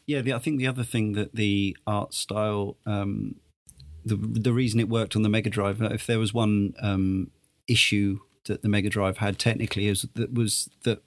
Yeah, 0.06 0.22
the, 0.22 0.34
I 0.34 0.40
think 0.40 0.58
the 0.58 0.68
other 0.68 0.84
thing 0.84 1.14
that 1.14 1.36
the 1.36 1.78
art 1.86 2.14
style, 2.14 2.78
um, 2.86 3.36
the 4.06 4.16
the 4.16 4.54
reason 4.54 4.80
it 4.80 4.90
worked 4.90 5.16
on 5.16 5.22
the 5.22 5.30
Mega 5.30 5.50
Drive, 5.50 5.82
uh, 5.82 5.86
if 5.92 6.06
there 6.06 6.20
was 6.20 6.34
one 6.34 6.74
um, 6.82 7.32
issue 7.68 8.20
that 8.46 8.62
the 8.62 8.70
Mega 8.70 8.90
Drive 8.90 9.18
had 9.18 9.38
technically, 9.40 9.88
is 9.88 10.08
that 10.16 10.34
was 10.34 10.70
that 10.84 11.02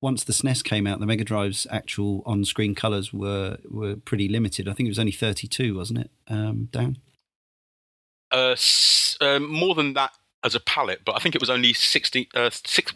once 0.00 0.24
the 0.24 0.32
SNES 0.32 0.64
came 0.64 0.86
out, 0.86 0.98
the 1.00 1.06
Mega 1.06 1.22
Drive's 1.24 1.66
actual 1.70 2.22
on-screen 2.26 2.74
colors 2.74 3.12
were 3.12 3.58
were 3.70 3.96
pretty 3.96 4.28
limited. 4.28 4.68
I 4.68 4.72
think 4.72 4.86
it 4.88 4.90
was 4.90 4.98
only 4.98 5.12
thirty-two, 5.12 5.76
wasn't 5.76 6.00
it? 6.00 6.10
Um, 6.28 6.68
Dan. 6.72 6.98
uh, 8.32 8.50
s- 8.52 9.16
um, 9.20 9.50
more 9.52 9.74
than 9.74 9.92
that 9.94 10.12
as 10.44 10.54
a 10.54 10.60
palette, 10.60 11.02
but 11.04 11.14
I 11.14 11.18
think 11.20 11.34
it 11.34 11.40
was 11.40 11.50
only 11.50 11.72
sixty 11.72 12.28
uh, 12.34 12.50
six. 12.50 12.92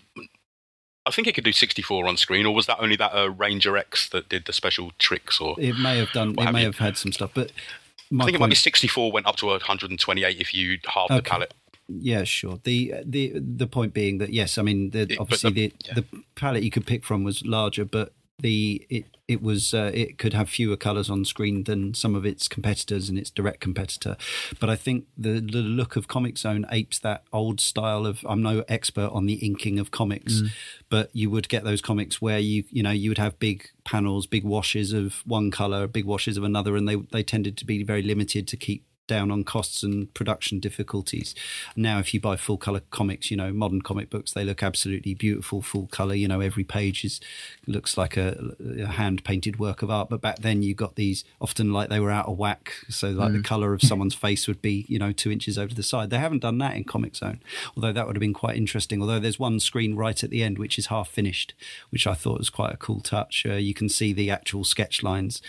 I 1.04 1.10
think 1.12 1.28
it 1.28 1.34
could 1.36 1.44
do 1.44 1.52
sixty-four 1.52 2.08
on 2.08 2.16
screen, 2.16 2.46
or 2.46 2.54
was 2.54 2.66
that 2.66 2.78
only 2.80 2.96
that 2.96 3.14
uh, 3.14 3.30
Ranger 3.30 3.76
X 3.76 4.08
that 4.08 4.28
did 4.28 4.46
the 4.46 4.52
special 4.52 4.90
tricks? 4.98 5.40
Or 5.40 5.54
It 5.58 5.78
may 5.78 5.98
have 5.98 6.10
done. 6.12 6.34
It 6.38 6.52
may 6.52 6.60
you? 6.60 6.66
have 6.66 6.78
had 6.78 6.96
some 6.96 7.12
stuff, 7.12 7.30
but 7.34 7.52
my 8.11 8.24
I 8.24 8.26
think 8.26 8.36
it 8.36 8.40
might 8.40 8.46
be 8.46 8.50
point- 8.50 8.59
sixty-four. 8.59 9.12
Went 9.12 9.26
up 9.26 9.36
to 9.36 9.46
one 9.46 9.61
hundred 9.61 9.90
and 9.90 9.98
twenty-eight 10.00 10.40
if 10.40 10.52
you 10.54 10.78
halve 10.86 11.09
the 11.09 11.14
Okay. 11.16 11.30
palette. 11.30 11.54
Yeah, 11.88 12.24
sure. 12.24 12.59
The 12.64 12.94
the 13.04 13.32
the 13.36 13.66
point 13.66 13.94
being 13.94 14.18
that 14.18 14.32
yes, 14.32 14.59
I 14.59 14.62
mean 14.62 14.90
the, 14.90 15.07
but 15.07 15.18
obviously 15.20 15.50
the- 15.52 15.68
the, 15.68 15.74
yeah. 15.86 15.94
the 15.94 16.04
palette 16.34 16.62
you 16.64 16.70
could 16.70 16.86
pick 16.86 17.04
from 17.04 17.22
was 17.24 17.44
larger, 17.46 17.84
but 17.84 18.12
the 18.39 18.87
it 18.91 19.07
it 19.28 19.43
was 19.43 19.74
uh, 19.74 19.91
it 19.93 20.18
could 20.18 20.32
have 20.32 20.49
fewer 20.49 20.76
colors 20.76 21.11
on 21.11 21.24
screen 21.24 21.64
than 21.64 21.95
some 21.95 22.14
of 22.14 22.24
its 22.24 22.47
competitors 22.49 23.09
and 23.09 23.18
its 23.18 23.30
direct 23.30 23.61
competitor. 23.61 24.16
But 24.61 24.70
I 24.70 24.76
think 24.76 25.07
the 25.16 25.41
the 25.41 25.62
look 25.62 25.97
of 25.97 26.07
Comix 26.07 26.39
Zone 26.39 26.66
apes 26.70 26.99
that 27.01 27.24
old 27.32 27.61
style 27.61 28.07
of 28.07 28.24
I'm 28.28 28.43
no 28.43 28.64
expert 28.68 29.11
on 29.12 29.26
the 29.26 29.34
inking 29.34 29.78
of 29.78 29.91
comics, 29.91 30.43
but 30.89 31.11
you 31.12 31.30
would 31.30 31.49
get 31.49 31.64
those 31.64 31.80
comics 31.80 32.20
where 32.20 32.39
you 32.39 32.64
you 32.70 32.82
know 32.82 32.91
you 32.91 33.11
would 33.11 33.18
have 33.18 33.39
big 33.39 33.70
panels, 33.84 34.26
big 34.26 34.45
washes 34.45 34.93
of 34.93 35.22
one 35.26 35.51
color, 35.51 35.87
big 35.87 36.05
washes 36.05 36.37
of 36.37 36.45
another, 36.45 36.76
and 36.76 36.89
they 36.89 36.97
they 36.97 37.22
tended 37.22 37.57
to 37.59 37.64
be 37.64 37.82
very 37.82 38.03
limited 38.03 38.47
to 38.49 38.57
keep 38.57 38.84
down 39.07 39.30
on 39.30 39.44
costs 39.44 39.82
and 39.82 40.12
production 40.14 40.61
difficulties. 40.61 41.34
Now, 41.74 41.98
if 41.98 42.12
you 42.12 42.20
buy 42.20 42.36
full 42.36 42.57
color 42.57 42.80
comics, 42.90 43.30
you 43.30 43.36
know 43.36 43.52
modern 43.52 43.82
comic 43.82 44.11
books, 44.11 44.32
they 44.32 44.44
look 44.44 44.62
absolutely 44.62 45.14
beautiful, 45.14 45.62
full 45.62 45.86
color. 45.86 46.14
You 46.14 46.28
know 46.28 46.40
every 46.40 46.64
page 46.64 47.04
is 47.04 47.20
looks 47.66 47.96
like 47.96 48.16
a, 48.16 48.54
a 48.80 48.86
hand 48.86 49.24
painted 49.24 49.59
work 49.59 49.82
of 49.82 49.90
art. 49.90 50.09
But 50.09 50.20
back 50.20 50.38
then, 50.38 50.62
you 50.62 50.74
got 50.74 50.96
these 50.96 51.24
often 51.40 51.72
like 51.72 51.88
they 51.88 52.00
were 52.00 52.11
out 52.11 52.26
of 52.26 52.38
whack, 52.38 52.72
so 52.88 53.11
like 53.11 53.32
the 53.32 53.42
color 53.42 53.72
of 53.72 53.82
someone's 53.82 54.14
face 54.14 54.46
would 54.48 54.62
be 54.62 54.84
you 54.88 54.98
know 54.98 55.12
two 55.12 55.30
inches 55.30 55.59
over 55.59 55.74
the 55.74 55.82
side. 55.82 56.11
They 56.11 56.18
haven't 56.18 56.40
done 56.40 56.59
that 56.59 56.76
in 56.76 56.84
Comix 56.84 57.16
Zone, 57.16 57.40
although 57.76 57.92
that 57.92 58.07
would 58.07 58.16
have 58.16 58.20
been 58.20 58.34
quite 58.34 58.57
interesting. 58.57 59.00
Although 59.00 59.20
there's 59.20 59.38
one 59.38 59.61
screen 59.61 59.94
right 59.94 60.22
at 60.22 60.30
the 60.30 60.42
end 60.42 60.59
which 60.59 60.78
is 60.78 60.86
half 60.86 61.09
finished, 61.09 61.54
which 61.90 62.07
I 62.07 62.14
thought 62.14 62.38
was 62.38 62.50
quite 62.50 62.74
a 62.74 62.76
cool 62.76 63.00
touch. 63.00 63.44
Uh, 63.48 63.54
you 63.54 63.74
can 63.74 63.88
see 63.88 64.12
the 64.12 64.30
actual 64.30 64.64
sketch 64.64 65.02
lines, 65.02 65.42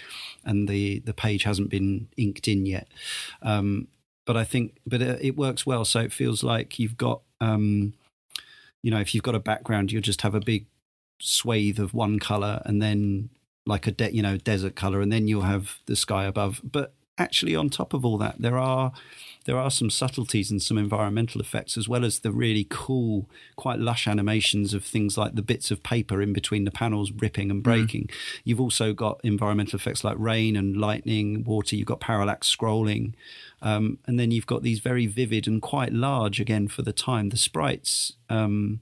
and 0.46 0.68
the 0.68 1.00
the 1.00 1.14
page 1.14 1.44
hasn't 1.44 1.70
been 1.70 2.08
inked 2.18 2.48
in 2.48 2.66
yet. 2.66 2.88
Um, 3.48 3.88
but 4.26 4.36
I 4.36 4.44
think, 4.44 4.78
but 4.86 5.02
it, 5.02 5.20
it 5.22 5.38
works 5.38 5.66
well. 5.66 5.86
So 5.86 6.02
it 6.02 6.12
feels 6.12 6.44
like 6.44 6.78
you've 6.80 6.98
got, 6.98 7.22
um, 7.40 7.94
you 8.84 8.92
know, 8.92 9.00
if 9.00 9.16
you've 9.16 9.24
got 9.24 9.36
a 9.36 9.40
background, 9.40 9.92
you'll 9.92 10.02
just 10.02 10.22
have 10.22 10.36
a 10.36 10.42
big 10.42 10.66
swathe 11.20 11.80
of 11.80 11.94
one 11.94 12.20
color, 12.20 12.62
and 12.66 12.82
then 12.82 13.30
like 13.66 13.88
a 13.88 13.92
de- 13.92 14.14
you 14.14 14.22
know 14.22 14.38
desert 14.38 14.76
color, 14.76 15.00
and 15.02 15.12
then 15.12 15.28
you'll 15.28 15.42
have 15.42 15.80
the 15.86 15.96
sky 15.96 16.26
above. 16.26 16.62
But 16.62 16.94
actually, 17.18 17.56
on 17.56 17.70
top 17.70 17.94
of 17.94 18.06
all 18.06 18.18
that, 18.18 18.36
there 18.40 18.58
are 18.58 18.92
there 19.48 19.58
are 19.58 19.72
some 19.72 19.90
subtleties 19.90 20.52
and 20.52 20.62
some 20.62 20.78
environmental 20.78 21.40
effects, 21.40 21.78
as 21.78 21.88
well 21.88 22.04
as 22.04 22.20
the 22.20 22.34
really 22.34 22.68
cool, 22.70 23.30
quite 23.56 23.80
lush 23.80 24.06
animations 24.06 24.74
of 24.74 24.84
things 24.84 25.18
like 25.18 25.36
the 25.36 25.42
bits 25.42 25.72
of 25.72 25.82
paper 25.84 26.22
in 26.22 26.34
between 26.34 26.66
the 26.66 26.72
panels 26.72 27.14
ripping 27.14 27.50
and 27.50 27.64
breaking. 27.64 28.10
You've 28.44 28.60
also 28.60 28.92
got 28.92 29.22
environmental 29.24 29.78
effects 29.78 30.04
like 30.04 30.18
rain 30.20 30.58
and 30.58 30.76
lightning, 30.76 31.46
water. 31.46 31.78
You've 31.78 31.88
got 31.88 32.02
parallax 32.02 32.54
scrolling. 32.54 33.14
Um, 33.62 34.00
and 34.06 34.20
then 34.20 34.32
you've 34.32 34.48
got 34.48 34.64
these 34.64 34.82
very 34.82 35.08
vivid 35.08 35.48
and 35.48 35.62
quite 35.62 35.94
large, 35.94 36.42
again, 36.42 36.68
for 36.68 36.82
the 36.82 36.92
time. 36.92 37.30
The 37.30 37.38
sprites, 37.38 38.14
um, 38.30 38.82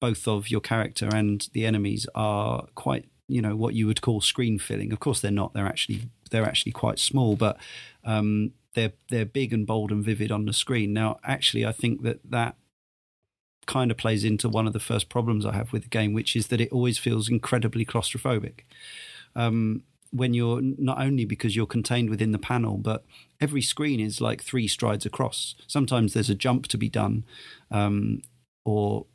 both 0.00 0.26
of 0.26 0.50
your 0.50 0.60
character 0.60 1.08
and 1.14 1.48
the 1.52 1.64
enemies, 1.64 2.08
are 2.12 2.66
quite, 2.74 3.04
you 3.28 3.40
know, 3.40 3.54
what 3.54 3.74
you 3.74 3.86
would 3.86 4.00
call 4.00 4.20
screen 4.20 4.58
filling. 4.58 4.92
Of 4.92 4.98
course, 4.98 5.20
they're 5.20 5.30
not. 5.30 5.54
They're 5.54 5.64
actually 5.64 6.08
they're 6.30 6.46
actually 6.46 6.72
quite 6.72 6.98
small, 6.98 7.36
but 7.36 7.56
um, 8.04 8.52
they're 8.74 8.92
they're 9.10 9.24
big 9.24 9.52
and 9.52 9.66
bold 9.66 9.90
and 9.90 10.04
vivid 10.04 10.30
on 10.30 10.46
the 10.46 10.52
screen. 10.52 10.92
Now, 10.92 11.18
actually, 11.24 11.66
I 11.66 11.72
think 11.72 12.02
that 12.02 12.20
that 12.30 12.56
kind 13.66 13.90
of 13.90 13.96
plays 13.96 14.24
into 14.24 14.48
one 14.48 14.66
of 14.66 14.72
the 14.72 14.80
first 14.80 15.08
problems 15.08 15.46
I 15.46 15.54
have 15.54 15.72
with 15.72 15.82
the 15.82 15.88
game, 15.88 16.12
which 16.12 16.34
is 16.34 16.48
that 16.48 16.60
it 16.60 16.72
always 16.72 16.98
feels 16.98 17.28
incredibly 17.28 17.84
claustrophobic. 17.84 18.60
Um, 19.36 19.84
when 20.12 20.34
you're 20.34 20.60
not 20.60 21.00
only 21.00 21.24
because 21.24 21.54
you're 21.54 21.66
contained 21.66 22.10
within 22.10 22.32
the 22.32 22.38
panel, 22.38 22.76
but 22.76 23.04
every 23.40 23.62
screen 23.62 24.00
is 24.00 24.20
like 24.20 24.42
three 24.42 24.66
strides 24.66 25.06
across. 25.06 25.54
Sometimes 25.66 26.12
there's 26.12 26.30
a 26.30 26.34
jump 26.34 26.66
to 26.68 26.78
be 26.78 26.88
done, 26.88 27.24
um, 27.70 28.22
or 28.64 29.06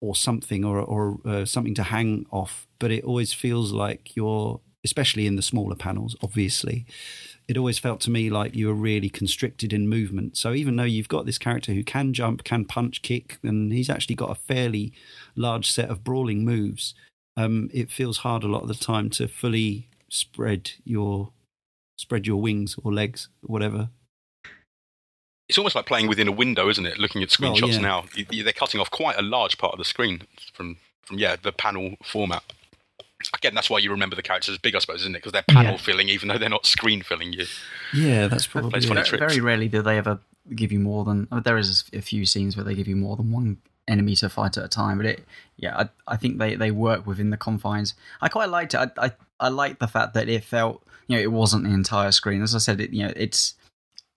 or 0.00 0.14
something, 0.14 0.64
or 0.64 0.78
or 0.78 1.18
uh, 1.24 1.44
something 1.44 1.74
to 1.74 1.84
hang 1.84 2.26
off. 2.30 2.66
But 2.78 2.90
it 2.90 3.04
always 3.04 3.32
feels 3.32 3.72
like 3.72 4.14
you're, 4.14 4.60
especially 4.86 5.26
in 5.26 5.34
the 5.34 5.42
smaller 5.42 5.74
panels, 5.74 6.14
obviously. 6.22 6.86
It 7.48 7.58
always 7.58 7.78
felt 7.78 8.00
to 8.02 8.10
me 8.10 8.30
like 8.30 8.54
you 8.54 8.68
were 8.68 8.74
really 8.74 9.08
constricted 9.08 9.72
in 9.72 9.88
movement. 9.88 10.36
So 10.36 10.52
even 10.54 10.76
though 10.76 10.84
you've 10.84 11.08
got 11.08 11.26
this 11.26 11.38
character 11.38 11.72
who 11.72 11.82
can 11.82 12.14
jump, 12.14 12.44
can 12.44 12.64
punch, 12.64 13.02
kick, 13.02 13.38
and 13.42 13.72
he's 13.72 13.90
actually 13.90 14.14
got 14.14 14.30
a 14.30 14.36
fairly 14.36 14.92
large 15.34 15.70
set 15.70 15.90
of 15.90 16.04
brawling 16.04 16.44
moves, 16.44 16.94
um, 17.36 17.68
it 17.74 17.90
feels 17.90 18.18
hard 18.18 18.44
a 18.44 18.48
lot 18.48 18.62
of 18.62 18.68
the 18.68 18.74
time 18.74 19.10
to 19.10 19.28
fully 19.28 19.88
spread 20.08 20.70
your 20.84 21.30
spread 21.96 22.26
your 22.26 22.40
wings 22.40 22.76
or 22.84 22.92
legs 22.92 23.28
or 23.42 23.52
whatever. 23.52 23.88
It's 25.48 25.58
almost 25.58 25.76
like 25.76 25.86
playing 25.86 26.08
within 26.08 26.28
a 26.28 26.32
window, 26.32 26.68
isn't 26.68 26.86
it? 26.86 26.98
Looking 26.98 27.22
at 27.22 27.28
screenshots 27.28 27.62
Well, 27.62 27.70
yeah. 27.70 27.78
now, 27.80 28.04
they're 28.30 28.52
cutting 28.52 28.80
off 28.80 28.90
quite 28.90 29.16
a 29.16 29.22
large 29.22 29.58
part 29.58 29.72
of 29.72 29.78
the 29.78 29.84
screen 29.84 30.22
from 30.54 30.76
from 31.06 31.18
yeah 31.18 31.36
the 31.40 31.52
panel 31.52 31.96
format. 32.04 32.42
Again, 33.34 33.54
that's 33.54 33.70
why 33.70 33.78
you 33.78 33.90
remember 33.90 34.14
the 34.14 34.22
characters 34.22 34.52
as 34.52 34.58
big, 34.58 34.74
I 34.76 34.78
suppose, 34.78 35.00
isn't 35.00 35.14
it? 35.14 35.18
Because 35.18 35.32
they're 35.32 35.42
panel 35.42 35.72
Yeah. 35.72 35.78
filling, 35.78 36.08
even 36.10 36.28
though 36.28 36.38
they're 36.38 36.48
not 36.50 36.66
screen 36.66 37.02
filling 37.02 37.32
you. 37.32 37.46
Yeah, 37.94 38.28
that's 38.28 38.46
probably 38.46 38.70
Plays 38.70 38.84
it. 38.84 38.88
funny 38.88 39.02
Very, 39.02 39.18
very 39.18 39.40
rarely 39.40 39.68
do 39.68 39.80
they 39.82 39.96
ever 39.98 40.18
give 40.54 40.70
you 40.70 40.78
more 40.78 41.04
than. 41.04 41.26
I 41.30 41.36
mean, 41.36 41.42
there 41.42 41.56
is 41.56 41.84
a 41.92 42.02
few 42.02 42.26
scenes 42.26 42.56
where 42.56 42.64
they 42.64 42.74
give 42.74 42.86
you 42.88 42.96
more 42.96 43.16
than 43.16 43.32
one 43.32 43.56
enemy 43.88 44.16
to 44.16 44.28
fight 44.28 44.56
at 44.58 44.64
a 44.64 44.68
time, 44.68 44.98
but 44.98 45.06
it, 45.06 45.24
yeah, 45.56 45.76
I, 45.76 45.88
I 46.06 46.16
think 46.16 46.38
they, 46.38 46.56
they 46.56 46.70
work 46.70 47.06
within 47.06 47.30
the 47.30 47.36
confines. 47.36 47.94
I 48.20 48.28
quite 48.28 48.48
liked 48.50 48.74
it. 48.74 48.78
I, 48.98 49.06
I 49.06 49.12
I 49.40 49.48
liked 49.48 49.80
the 49.80 49.88
fact 49.88 50.14
that 50.14 50.28
it 50.28 50.44
felt, 50.44 50.82
you 51.06 51.16
know, 51.16 51.22
it 51.22 51.30
wasn't 51.32 51.64
the 51.64 51.70
entire 51.70 52.10
screen. 52.12 52.42
As 52.42 52.54
I 52.54 52.58
said, 52.58 52.80
it 52.80 52.90
you 52.90 53.06
know, 53.06 53.12
it's 53.16 53.54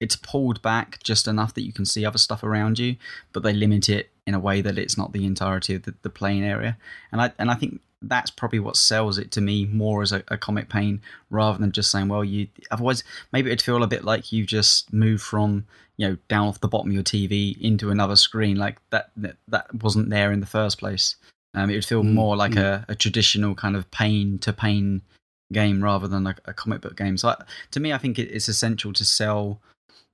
it's 0.02 0.16
pulled 0.18 0.62
back 0.62 1.02
just 1.04 1.28
enough 1.28 1.54
that 1.54 1.62
you 1.64 1.72
can 1.74 1.86
see 1.86 2.06
other 2.06 2.18
stuff 2.18 2.43
around 2.43 2.80
you, 2.80 2.95
but 3.34 3.43
they 3.43 3.54
limit 3.54 3.88
it 3.89 4.10
in 4.28 4.34
a 4.34 4.39
way 4.39 4.62
that 4.62 4.78
it's 4.78 4.97
not 4.97 5.12
the 5.14 5.26
entirety 5.26 5.76
of 5.76 5.84
the, 5.84 5.93
the 6.02 6.10
playing 6.10 6.43
area. 6.43 6.78
And 7.12 7.22
I 7.22 7.32
and 7.39 7.50
I 7.50 7.56
think 7.56 7.80
that's 8.02 8.32
probably 8.32 8.60
what 8.60 8.78
sells 8.78 9.18
it 9.18 9.32
to 9.32 9.41
me 9.41 9.66
more 9.66 10.02
as 10.02 10.12
a, 10.12 10.24
a 10.30 10.38
comic 10.38 10.70
pane 10.70 11.02
rather 11.30 11.58
than 11.58 11.72
just 11.72 11.91
saying, 11.91 12.08
well, 12.08 12.24
you 12.24 12.47
otherwise 12.72 13.04
maybe 13.34 13.50
it'd 13.50 13.62
feel 13.62 13.84
a 13.84 13.88
bit 13.88 14.06
like 14.06 14.32
you've 14.32 14.47
just 14.47 14.91
moved 14.93 15.22
from 15.22 15.66
you 15.97 16.08
know 16.08 16.18
down 16.30 16.47
off 16.47 16.62
the 16.62 16.68
bottom 16.68 16.89
of 16.89 16.93
your 16.93 17.04
TV 17.04 17.60
into 17.60 17.91
another 17.91 18.16
screen 18.16 18.58
like 18.58 18.78
that 18.89 19.12
that, 19.18 19.36
that 19.47 19.74
wasn't 19.84 20.10
there 20.10 20.32
in 20.32 20.39
the 20.39 20.45
first 20.45 20.80
place. 20.80 21.16
Um, 21.56 21.70
it 21.70 21.76
would 21.76 21.86
feel 21.86 22.04
Mm, 22.04 22.14
more 22.14 22.38
like 22.38 22.56
a, 22.56 22.86
a 22.88 22.95
traditional 22.95 23.56
kind 23.56 23.76
of 23.76 23.89
pain 23.91 24.38
to 24.39 24.54
pain 24.54 25.02
game 25.52 25.84
rather 25.84 26.08
than 26.08 26.28
a, 26.28 26.36
a 26.45 26.54
comic 26.54 26.82
book 26.82 26.95
game. 26.95 27.18
So 27.18 27.30
I, 27.30 27.43
to 27.72 27.80
me, 27.80 27.91
I 27.91 27.97
think 27.97 28.20
it, 28.20 28.30
it's 28.32 28.47
essential 28.47 28.93
to 28.93 29.04
sell 29.04 29.60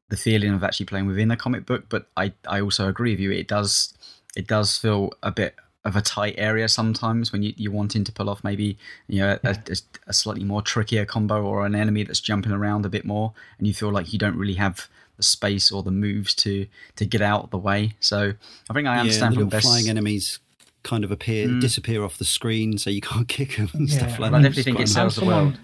the 0.09 0.17
feeling 0.17 0.53
of 0.53 0.63
actually 0.63 0.86
playing 0.86 1.07
within 1.07 1.31
a 1.31 1.38
comic 1.38 1.65
book. 1.65 1.86
But 1.89 2.07
I, 2.15 2.33
I 2.47 2.61
also 2.61 2.88
agree 2.88 3.11
with 3.11 3.19
you. 3.19 3.31
It 3.31 3.47
does 3.47 3.93
it 4.36 4.47
does 4.47 4.77
feel 4.77 5.11
a 5.23 5.31
bit 5.31 5.55
of 5.86 5.95
a 5.95 6.01
tight 6.01 6.36
area 6.38 6.67
sometimes 6.67 7.31
when 7.31 7.43
you, 7.43 7.53
you're 7.55 7.71
wanting 7.71 8.03
to 8.03 8.11
pull 8.11 8.29
off 8.29 8.43
maybe 8.43 8.77
you 9.07 9.19
know 9.21 9.38
a, 9.43 9.49
a, 9.49 9.75
a 10.07 10.13
slightly 10.13 10.43
more 10.43 10.61
trickier 10.61 11.05
combo 11.05 11.43
or 11.45 11.65
an 11.65 11.75
enemy 11.75 12.03
that's 12.03 12.19
jumping 12.19 12.51
around 12.51 12.86
a 12.86 12.89
bit 12.89 13.05
more, 13.05 13.33
and 13.57 13.67
you 13.67 13.73
feel 13.73 13.91
like 13.91 14.11
you 14.11 14.19
don't 14.19 14.36
really 14.38 14.55
have 14.55 14.88
the 15.17 15.23
space 15.23 15.71
or 15.71 15.81
the 15.83 15.91
moves 15.91 16.33
to 16.36 16.65
to 16.97 17.05
get 17.05 17.21
out 17.21 17.43
of 17.45 17.49
the 17.51 17.57
way. 17.57 17.93
So 17.99 18.33
I 18.69 18.73
think 18.73 18.88
I 18.88 18.95
yeah, 18.95 19.01
understand 19.01 19.31
the 19.33 19.36
from 19.38 19.45
little 19.45 19.51
best. 19.51 19.65
flying 19.65 19.88
enemies 19.88 20.39
kind 20.83 21.03
of 21.03 21.11
appear, 21.11 21.47
Mm. 21.47 21.61
disappear 21.61 22.03
off 22.03 22.17
the 22.17 22.25
screen, 22.25 22.77
so 22.77 22.89
you 22.89 23.01
can't 23.01 23.27
kick 23.38 23.55
them 23.57 23.69
and 23.73 23.89
Yeah, 23.89 23.97
stuff 23.97 24.19
like 24.19 24.31
but 24.31 24.38
I 24.39 24.41
that. 24.41 24.49
definitely 24.49 24.63
think 24.63 24.79
it 24.79 24.81
I'm 24.81 24.88
sells 24.88 25.15
the 25.15 25.25
world. 25.25 25.59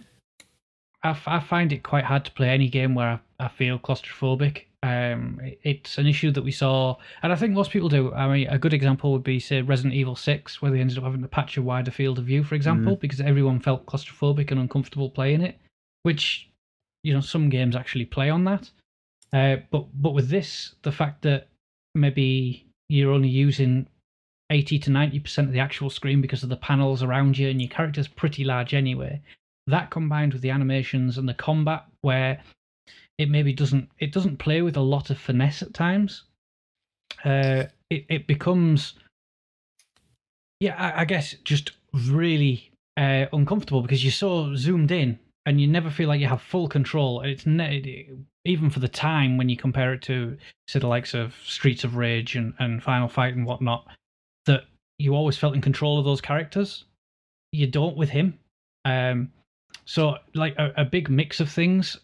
I, 1.03 1.09
f- 1.11 1.28
I 1.28 1.39
find 1.39 1.74
it 1.74 1.84
quite 1.84 2.05
hard 2.05 2.26
to 2.26 2.32
play 2.32 2.49
any 2.49 2.69
game 2.69 2.93
where 2.95 3.19
I, 3.39 3.45
I 3.45 3.47
feel 3.49 3.80
claustrophobic. 3.80 4.65
Um, 4.84 5.39
it's 5.61 5.99
an 5.99 6.07
issue 6.07 6.32
that 6.32 6.43
we 6.43 6.51
saw, 6.51 6.97
and 7.21 7.32
I 7.32 7.36
think 7.36 7.53
most 7.53 7.71
people 7.71 7.89
do. 7.89 8.13
I 8.13 8.27
mean, 8.27 8.47
a 8.47 8.57
good 8.57 8.73
example 8.73 9.11
would 9.11 9.23
be 9.23 9.39
say 9.39 9.61
Resident 9.61 9.93
Evil 9.93 10.15
Six, 10.15 10.61
where 10.61 10.71
they 10.71 10.79
ended 10.79 10.97
up 10.97 11.03
having 11.03 11.21
to 11.21 11.27
patch 11.27 11.57
a 11.57 11.61
wider 11.61 11.91
field 11.91 12.17
of 12.17 12.25
view, 12.25 12.43
for 12.43 12.55
example, 12.55 12.95
because 12.95 13.21
everyone 13.21 13.59
felt 13.59 13.86
claustrophobic 13.86 14.49
and 14.49 14.59
uncomfortable 14.59 15.09
playing 15.09 15.41
it. 15.41 15.59
Which, 16.03 16.49
you 17.03 17.13
know, 17.13 17.21
some 17.21 17.49
games 17.49 17.75
actually 17.75 18.05
play 18.05 18.32
on 18.32 18.43
that. 18.45 18.71
Uh, 19.32 19.57
but 19.69 19.86
but 19.93 20.13
with 20.15 20.29
this, 20.29 20.73
the 20.82 20.91
fact 20.91 21.21
that 21.23 21.47
maybe 21.93 22.65
you're 22.89 23.13
only 23.13 23.29
using 23.29 23.88
80 24.49 24.79
to 24.79 24.89
90% 24.89 25.38
of 25.39 25.51
the 25.53 25.59
actual 25.59 25.89
screen 25.89 26.21
because 26.21 26.43
of 26.43 26.49
the 26.49 26.57
panels 26.57 27.03
around 27.03 27.38
you 27.38 27.49
and 27.49 27.61
your 27.61 27.69
character's 27.69 28.07
pretty 28.07 28.43
large 28.43 28.73
anyway 28.73 29.21
that 29.67 29.91
combined 29.91 30.34
with 30.34 30.41
the 30.41 30.49
animations 30.49 31.17
and 31.17 31.27
the 31.27 31.34
combat 31.34 31.86
where 32.01 32.41
it 33.22 33.30
maybe 33.30 33.53
doesn't 33.53 33.89
it 33.99 34.11
doesn't 34.11 34.38
play 34.38 34.61
with 34.61 34.76
a 34.76 34.82
lot 34.82 35.09
of 35.09 35.17
finesse 35.17 35.61
at 35.61 35.74
times. 35.74 36.24
Uh 37.24 37.65
it, 37.89 38.05
it 38.09 38.28
becomes 38.28 38.95
yeah 40.59 40.76
I, 40.78 41.01
I 41.01 41.05
guess 41.05 41.36
just 41.43 41.72
really 41.93 42.72
uh 42.97 43.26
uncomfortable 43.32 43.82
because 43.82 44.03
you're 44.03 44.11
so 44.11 44.55
zoomed 44.55 44.91
in 44.91 45.19
and 45.45 45.61
you 45.61 45.67
never 45.67 45.89
feel 45.89 46.07
like 46.07 46.19
you 46.19 46.28
have 46.28 46.41
full 46.41 46.67
control. 46.67 47.22
It's 47.22 47.45
ne- 47.45 48.09
even 48.45 48.69
for 48.69 48.80
the 48.80 48.88
time 48.88 49.38
when 49.38 49.49
you 49.49 49.57
compare 49.57 49.93
it 49.93 50.01
to 50.03 50.38
say 50.67 50.80
the 50.80 50.88
likes 50.88 51.13
of 51.13 51.36
streets 51.43 51.84
of 51.84 51.95
rage 51.95 52.36
and, 52.36 52.53
and 52.59 52.82
final 52.82 53.07
fight 53.07 53.36
and 53.36 53.45
whatnot 53.45 53.86
that 54.45 54.61
you 54.97 55.15
always 55.15 55.38
felt 55.38 55.55
in 55.55 55.61
control 55.61 55.99
of 55.99 56.05
those 56.05 56.22
characters. 56.22 56.86
You 57.51 57.67
don't 57.67 57.97
with 57.97 58.09
him. 58.09 58.39
Um 58.86 59.32
so 59.86 60.17
like 60.34 60.55
a, 60.57 60.74
a 60.78 60.86
big 60.86 61.09
mix 61.09 61.39
of 61.39 61.51
things 61.51 61.99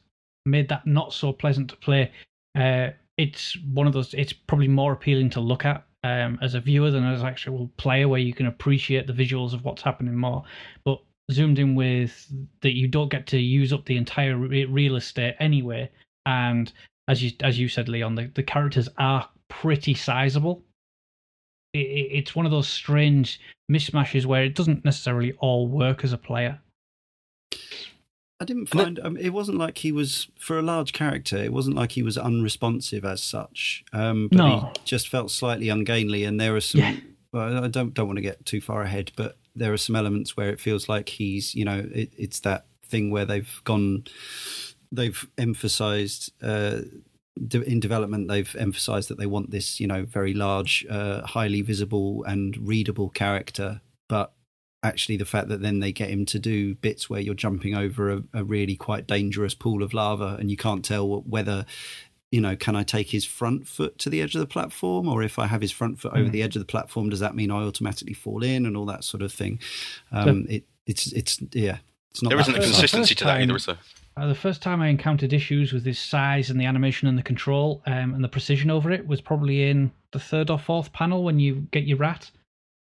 made 0.47 0.69
that 0.69 0.87
not 0.87 1.13
so 1.13 1.31
pleasant 1.33 1.69
to 1.69 1.75
play. 1.77 2.11
Uh 2.57 2.89
it's 3.17 3.57
one 3.73 3.87
of 3.87 3.93
those 3.93 4.13
it's 4.13 4.33
probably 4.33 4.67
more 4.67 4.93
appealing 4.93 5.29
to 5.31 5.39
look 5.39 5.65
at 5.65 5.83
um 6.03 6.37
as 6.41 6.53
a 6.53 6.61
viewer 6.61 6.91
than 6.91 7.03
as 7.03 7.23
actual 7.23 7.69
player 7.77 8.07
where 8.07 8.19
you 8.19 8.33
can 8.33 8.45
appreciate 8.47 9.07
the 9.07 9.13
visuals 9.13 9.53
of 9.53 9.63
what's 9.65 9.81
happening 9.81 10.15
more. 10.15 10.43
But 10.85 11.01
zoomed 11.31 11.59
in 11.59 11.75
with 11.75 12.31
that 12.61 12.75
you 12.75 12.87
don't 12.87 13.11
get 13.11 13.27
to 13.27 13.39
use 13.39 13.73
up 13.73 13.85
the 13.85 13.97
entire 13.97 14.37
re- 14.37 14.65
real 14.65 14.95
estate 14.95 15.35
anyway. 15.39 15.89
And 16.25 16.71
as 17.07 17.21
you 17.23 17.31
as 17.41 17.59
you 17.59 17.67
said 17.69 17.89
leon 17.89 18.15
the, 18.15 18.31
the 18.35 18.43
characters 18.43 18.89
are 18.97 19.29
pretty 19.49 19.93
sizable. 19.93 20.63
It, 21.73 21.79
it- 21.79 22.11
it's 22.19 22.35
one 22.35 22.45
of 22.45 22.51
those 22.51 22.67
strange 22.67 23.39
mismatches 23.71 24.25
where 24.25 24.43
it 24.45 24.55
doesn't 24.55 24.85
necessarily 24.85 25.33
all 25.39 25.67
work 25.67 26.03
as 26.03 26.13
a 26.13 26.17
player 26.17 26.59
I 28.39 28.45
didn't 28.45 28.71
And 28.71 28.79
it- 28.81 28.83
find 28.83 28.99
um, 28.99 29.17
it 29.17 29.29
wasn't 29.29 29.57
like 29.57 29.79
he 29.79 29.91
was 29.91 30.27
for 30.39 30.59
a 30.59 30.61
large 30.61 30.93
character. 30.93 31.37
It 31.37 31.51
wasn't 31.53 31.75
like 31.75 31.93
he 31.93 32.03
was 32.03 32.17
unresponsive 32.17 33.03
as 33.03 33.23
such. 33.23 33.83
Um, 33.93 34.27
but 34.27 34.37
No. 34.37 34.59
he 34.75 34.81
just 34.85 35.07
felt 35.09 35.31
slightly 35.31 35.69
ungainly, 35.69 36.23
and 36.23 36.39
there 36.39 36.55
are 36.55 36.61
some. 36.61 36.81
Yeah. 36.81 36.95
Well, 37.31 37.63
I 37.63 37.67
don't 37.67 37.93
don't 37.93 38.07
want 38.07 38.17
to 38.17 38.21
get 38.21 38.45
too 38.45 38.61
far 38.61 38.83
ahead, 38.83 39.11
but 39.15 39.37
there 39.55 39.73
are 39.73 39.77
some 39.77 39.95
elements 39.95 40.37
where 40.37 40.49
it 40.49 40.59
feels 40.59 40.87
like 40.87 41.09
he's 41.09 41.55
you 41.55 41.65
know 41.65 41.87
it, 41.93 42.13
it's 42.17 42.39
that 42.41 42.67
thing 42.83 43.09
where 43.11 43.25
they've 43.25 43.61
gone, 43.63 44.05
they've 44.91 45.27
emphasised. 45.37 46.31
Uh, 46.41 46.81
in 47.51 47.79
development, 47.79 48.27
they've 48.27 48.55
emphasised 48.57 49.09
that 49.09 49.19
they 49.19 49.27
want 49.27 49.51
this, 49.51 49.79
you 49.79 49.85
know, 49.85 50.05
very 50.05 50.33
large, 50.33 50.83
uh, 50.89 51.21
highly 51.21 51.61
visible 51.61 52.23
and 52.23 52.57
readable 52.67 53.09
character. 53.09 53.79
But 54.81 54.89
actually, 54.89 55.17
the 55.17 55.25
fact 55.25 55.49
that 55.49 55.61
then 55.61 55.79
they 55.79 55.91
get 55.91 56.09
him 56.09 56.25
to 56.27 56.39
do 56.39 56.75
bits 56.75 57.09
where 57.09 57.19
you're 57.21 57.33
jumping 57.35 57.75
over 57.75 58.11
a, 58.11 58.23
a 58.33 58.43
really 58.43 58.75
quite 58.75 59.07
dangerous 59.07 59.55
pool 59.55 59.83
of 59.83 59.93
lava, 59.93 60.37
and 60.39 60.51
you 60.51 60.57
can't 60.57 60.85
tell 60.85 61.21
whether, 61.21 61.65
you 62.31 62.41
know, 62.41 62.55
can 62.55 62.75
I 62.75 62.83
take 62.83 63.09
his 63.09 63.25
front 63.25 63.67
foot 63.67 63.97
to 63.99 64.09
the 64.09 64.21
edge 64.21 64.35
of 64.35 64.39
the 64.39 64.47
platform, 64.47 65.07
or 65.07 65.23
if 65.23 65.39
I 65.39 65.47
have 65.47 65.61
his 65.61 65.71
front 65.71 65.99
foot 65.99 66.13
over 66.13 66.29
Mm. 66.29 66.31
the 66.31 66.43
edge 66.43 66.55
of 66.55 66.59
the 66.59 66.65
platform, 66.65 67.09
does 67.09 67.19
that 67.21 67.35
mean 67.35 67.51
I 67.51 67.63
automatically 67.63 68.13
fall 68.13 68.43
in, 68.43 68.65
and 68.65 68.75
all 68.77 68.85
that 68.85 69.03
sort 69.03 69.23
of 69.23 69.31
thing. 69.33 69.59
Um, 70.11 70.45
it, 70.49 70.65
it's 70.85 71.11
it's 71.11 71.41
yeah, 71.53 71.77
it's 72.11 72.21
not. 72.21 72.29
There 72.29 72.37
that 72.37 72.49
isn't 72.49 72.61
a 72.61 72.63
consistency 72.63 73.15
to 73.15 73.23
that 73.25 73.41
either, 73.41 73.55
is 73.55 73.65
there? 73.65 73.77
Uh, 74.15 74.27
the 74.27 74.35
first 74.35 74.63
time 74.63 74.81
I 74.81 74.87
encountered 74.87 75.31
issues 75.31 75.73
with 75.73 75.85
his 75.85 75.99
size 75.99 76.49
and 76.49 76.59
the 76.59 76.65
animation 76.65 77.07
and 77.07 77.15
the 77.17 77.23
control 77.23 77.83
um, 77.85 78.15
and 78.15 78.23
the 78.23 78.27
precision 78.27 78.71
over 78.71 78.89
it 78.89 79.05
was 79.05 79.21
probably 79.21 79.69
in 79.69 79.91
the 80.11 80.19
third 80.19 80.49
or 80.49 80.57
fourth 80.57 80.91
panel 80.91 81.23
when 81.23 81.39
you 81.39 81.67
get 81.69 81.83
your 81.83 81.97
rat 81.99 82.31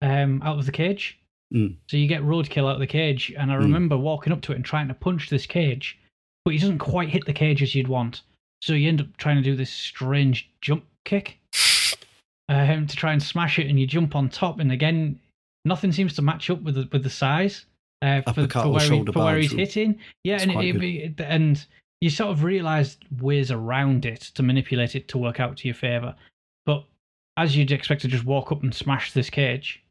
um, 0.03 0.43
out 0.43 0.59
of 0.59 0.67
the 0.67 0.73
cage. 0.73 1.20
Mm. 1.53 1.77
So 1.89 1.97
you 1.97 2.07
get 2.07 2.23
roadkill 2.23 2.69
out 2.69 2.75
of 2.75 2.81
the 2.81 2.87
cage, 2.87 3.33
and 3.37 3.51
I 3.51 3.57
Mm. 3.57 3.61
remember 3.61 3.97
walking 3.97 4.33
up 4.33 4.41
to 4.43 4.53
it 4.53 4.57
and 4.57 4.65
trying 4.65 4.89
to 4.89 4.95
punch 4.95 5.29
this 5.29 5.47
cage, 5.47 5.99
but 6.45 6.53
he 6.53 6.59
doesn't 6.61 6.79
quite 6.79 7.09
hit 7.09 7.25
the 7.25 7.33
cage 7.33 7.63
as 7.63 7.75
you'd 7.75 7.89
want. 7.89 8.23
So 8.63 8.75
you 8.75 8.89
end 8.89 9.01
up 9.01 9.17
trying 9.17 9.37
to 9.37 9.43
do 9.43 9.57
this 9.57 9.71
strange 9.71 10.49
jump 10.61 10.85
kick 11.05 11.39
um, 12.49 12.87
to 12.87 12.97
try 12.97 13.13
and 13.13 13.23
smash 13.23 13.59
it, 13.59 13.67
and 13.69 13.81
you 13.81 13.87
jump 13.87 14.15
on 14.15 14.29
top, 14.29 14.61
and 14.61 14.71
again, 14.71 15.19
nothing 15.65 15.93
seems 15.93 16.15
to 16.15 16.23
match 16.23 16.51
up 16.51 16.63
with 16.63 16.75
the, 16.75 16.89
with 16.93 17.03
the 17.03 17.11
size. 17.11 17.67
Uh, 18.03 18.23
for, 18.23 18.49
for 18.63 18.71
where, 18.71 18.81
he, 18.81 19.05
for 19.13 19.19
where 19.25 19.37
he's 19.37 19.53
hitting, 19.59 19.99
yeah, 20.25 20.41
and 20.41 20.51
it, 20.53 20.83
it, 21.19 21.21
and 21.21 21.67
you 22.01 22.09
sort 22.09 22.31
of 22.31 22.45
realize 22.45 22.97
ways 23.21 23.51
around 23.51 24.07
it 24.07 24.21
to 24.21 24.43
manipulate 24.43 24.97
it 24.97 25.07
to 25.09 25.19
work 25.19 25.39
out 25.39 25.59
to 25.59 25.69
your 25.69 25.75
favor. 25.75 26.15
But 26.65 26.85
as 27.37 27.55
you'd 27.57 27.73
expect 27.73 28.01
to 28.03 28.09
just 28.09 28.25
walk 28.25 28.53
up 28.53 28.63
and 28.63 28.75
smash 28.75 29.13
this 29.13 29.29
cage, 29.29 29.83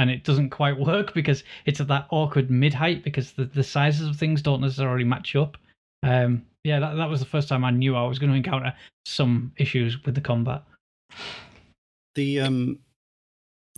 and 0.00 0.10
it 0.10 0.24
doesn't 0.24 0.48
quite 0.48 0.78
work 0.78 1.12
because 1.12 1.44
it's 1.66 1.78
at 1.80 1.88
that 1.88 2.06
awkward 2.10 2.50
mid 2.50 2.72
height 2.72 3.04
because 3.04 3.32
the, 3.32 3.44
the 3.44 3.62
sizes 3.62 4.08
of 4.08 4.16
things 4.16 4.40
don't 4.40 4.62
necessarily 4.62 5.04
match 5.04 5.36
up. 5.36 5.58
Um, 6.02 6.46
yeah, 6.64 6.80
that, 6.80 6.96
that 6.96 7.10
was 7.10 7.20
the 7.20 7.26
first 7.26 7.48
time 7.48 7.64
I 7.64 7.70
knew 7.70 7.94
I 7.94 8.06
was 8.06 8.18
going 8.18 8.30
to 8.30 8.36
encounter 8.36 8.74
some 9.04 9.52
issues 9.58 10.02
with 10.04 10.14
the 10.14 10.20
combat. 10.22 10.62
the 12.14 12.40
um 12.40 12.78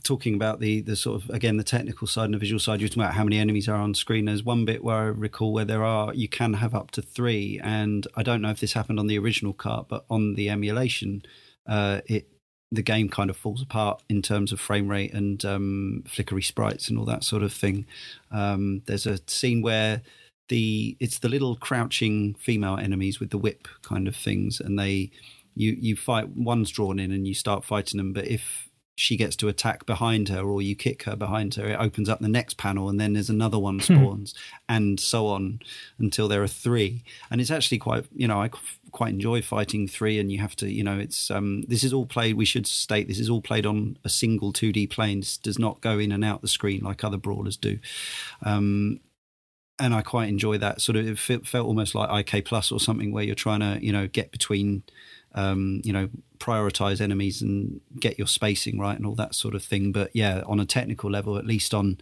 talking 0.05 0.35
about 0.35 0.61
the 0.61 0.81
the 0.83 0.97
sort 0.97 1.23
of 1.23 1.31
again 1.31 1.57
the 1.57 1.65
technical 1.65 2.07
side 2.07 2.25
and 2.25 2.35
the 2.35 2.39
visual 2.39 2.59
side 2.59 2.81
you're 2.81 2.89
talking 2.89 3.03
about 3.03 3.15
how 3.15 3.25
many 3.25 3.39
enemies 3.39 3.69
are 3.69 3.77
on 3.77 3.95
screen 3.95 4.25
there's 4.25 4.43
one 4.43 4.65
bit 4.65 4.83
where 4.83 4.97
i 4.97 5.03
recall 5.05 5.53
where 5.53 5.65
there 5.65 5.85
are 5.85 6.13
you 6.13 6.29
can 6.29 6.55
have 6.55 6.75
up 6.75 6.91
to 6.91 7.01
three 7.01 7.61
and 7.63 8.09
i 8.17 8.23
don't 8.23 8.43
know 8.43 8.51
if 8.51 8.59
this 8.59 8.73
happened 8.73 8.99
on 8.99 9.07
the 9.07 9.17
original 9.19 9.53
cart 9.53 9.87
but 9.89 10.05
on 10.11 10.35
the 10.35 10.51
emulation 10.51 11.23
uh 11.69 12.01
it 12.07 12.32
the 12.73 12.83
game 12.83 13.09
kind 13.09 13.31
of 13.31 13.37
falls 13.37 13.63
apart 13.63 14.03
in 14.09 14.23
terms 14.23 14.51
of 14.51 14.59
frame 14.59 14.89
rate 14.89 15.13
and 15.13 15.45
um 15.45 16.03
flickery 16.09 16.43
sprites 16.43 16.89
and 16.89 16.99
all 16.99 17.05
that 17.05 17.23
sort 17.25 17.43
of 17.43 17.53
thing. 17.53 17.87
Um 18.31 18.83
there's 18.87 19.07
a 19.07 19.19
scene 19.27 19.63
where 19.63 20.03
the 20.49 20.97
it's 20.99 21.19
the 21.19 21.29
little 21.29 21.57
crouching 21.57 22.35
female 22.35 22.77
enemies 22.77 23.21
with 23.21 23.31
the 23.31 23.39
whip 23.39 23.69
kind 23.83 24.09
of 24.09 24.17
things, 24.17 24.61
and 24.61 24.79
they 24.79 25.11
you 25.55 25.77
you 25.79 25.97
fight 25.97 26.29
one's 26.31 26.71
drawn 26.71 26.99
in 26.99 27.13
and 27.13 27.29
you 27.29 27.35
start 27.35 27.65
fighting 27.65 27.99
them, 27.99 28.13
but 28.13 28.27
if 28.27 28.69
she 28.95 29.17
gets 29.17 29.37
to 29.37 29.49
attack 29.49 29.87
behind 29.87 30.29
her 30.29 30.43
or 30.43 30.61
you 30.61 30.77
kick 30.77 31.05
her 31.05 31.17
behind 31.17 31.55
her, 31.55 31.67
it 31.67 31.81
opens 31.81 32.09
up 32.09 32.21
the 32.21 32.29
next 32.29 32.59
panel 32.59 32.89
and 32.89 33.01
then 33.01 33.15
there's 33.15 33.31
another 33.31 33.59
one 33.59 33.81
spawns 33.81 34.35
and 34.69 35.01
so 35.01 35.29
on 35.29 35.61
until 35.99 36.29
there 36.29 36.43
are 36.43 36.49
three. 36.49 37.03
And 37.31 37.41
it's 37.41 37.51
actually 37.51 37.79
quite, 37.79 38.05
you 38.15 38.29
know, 38.29 38.43
I 38.43 38.51
quite 38.91 39.15
enjoy 39.15 39.41
fighting 39.41 39.89
three 39.89 40.19
and 40.19 40.31
you 40.31 40.39
have 40.41 40.55
to, 40.57 40.71
you 40.71 40.85
know, 40.85 40.99
it's, 40.99 41.31
um, 41.31 41.63
this 41.63 41.83
is 41.83 41.93
all 41.93 42.07
played, 42.07 42.37
we 42.37 42.45
should 42.45 42.67
state 42.67 43.09
this 43.09 43.19
is 43.19 43.31
all 43.31 43.41
played 43.41 43.65
on 43.65 43.97
a 44.05 44.09
single 44.11 44.53
2D 44.53 44.91
plane. 44.91 45.21
This 45.21 45.39
does 45.39 45.59
not 45.59 45.81
go 45.81 45.99
in 45.99 46.13
and 46.13 46.25
out 46.25 46.43
the 46.43 46.49
screen 46.49 46.83
like 46.83 47.03
other 47.03 47.17
brawlers 47.17 47.57
do. 47.57 47.79
Um, 48.43 49.01
and 49.79 49.95
I 49.95 50.03
quite 50.03 50.29
enjoy 50.29 50.59
that 50.59 50.81
sort 50.81 50.97
of, 50.97 51.09
it 51.09 51.47
felt 51.47 51.67
almost 51.67 51.95
like 51.95 52.35
IK 52.35 52.45
Plus 52.45 52.71
or 52.71 52.79
something 52.79 53.11
where 53.11 53.25
you're 53.25 53.35
trying 53.35 53.61
to, 53.61 53.85
you 53.85 53.91
know, 53.91 54.07
get 54.07 54.31
between, 54.31 54.83
um, 55.35 55.81
you 55.85 55.93
know, 55.93 56.09
prioritize 56.39 57.01
enemies 57.01 57.41
and 57.43 57.81
get 57.99 58.19
your 58.19 58.27
spacing 58.27 58.79
right 58.79 58.97
and 58.97 59.07
all 59.07 59.15
that 59.15 59.35
sort 59.35 59.55
of 59.55 59.63
thing. 59.63 59.93
But 59.93 60.11
yeah, 60.15 60.43
on 60.47 60.61
a 60.61 60.67
technical 60.67 61.11
level, 61.11 61.39
at 61.39 61.47
least 61.47 61.73
on 61.73 61.99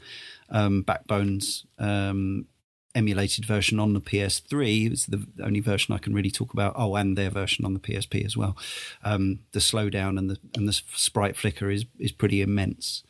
um, 0.49 0.83
Backbone's 0.83 1.67
um, 1.79 2.47
emulated 2.95 3.45
version 3.45 3.79
on 3.79 3.93
the 3.93 4.01
PS3, 4.01 4.91
it's 4.91 5.07
the 5.07 5.27
only 5.43 5.61
version 5.61 5.95
I 5.95 5.99
can 5.99 6.15
really 6.15 6.31
talk 6.31 6.53
about. 6.53 6.75
Oh, 6.77 6.97
and 6.97 7.17
their 7.17 7.31
version 7.31 7.65
on 7.65 7.75
the 7.75 7.81
PSP 7.81 8.25
as 8.25 8.37
well. 8.37 8.57
Um, 9.05 9.41
the 9.53 9.61
slowdown 9.61 10.19
and 10.19 10.31
the 10.31 10.39
and 10.55 10.67
the 10.69 10.73
sprite 10.73 11.37
flicker 11.37 11.71
is 11.71 11.85
is 11.99 12.13
pretty 12.13 12.41
immense. 12.41 13.03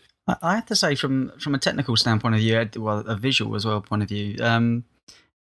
I 0.42 0.54
have 0.54 0.66
to 0.66 0.76
say, 0.76 0.94
from 0.94 1.32
from 1.40 1.54
a 1.54 1.58
technical 1.58 1.96
standpoint 1.96 2.34
of 2.34 2.40
view, 2.40 2.68
well, 2.76 2.98
a 3.00 3.16
visual 3.16 3.56
as 3.56 3.64
well 3.64 3.80
point 3.80 4.02
of 4.02 4.08
view, 4.08 4.36
um, 4.40 4.84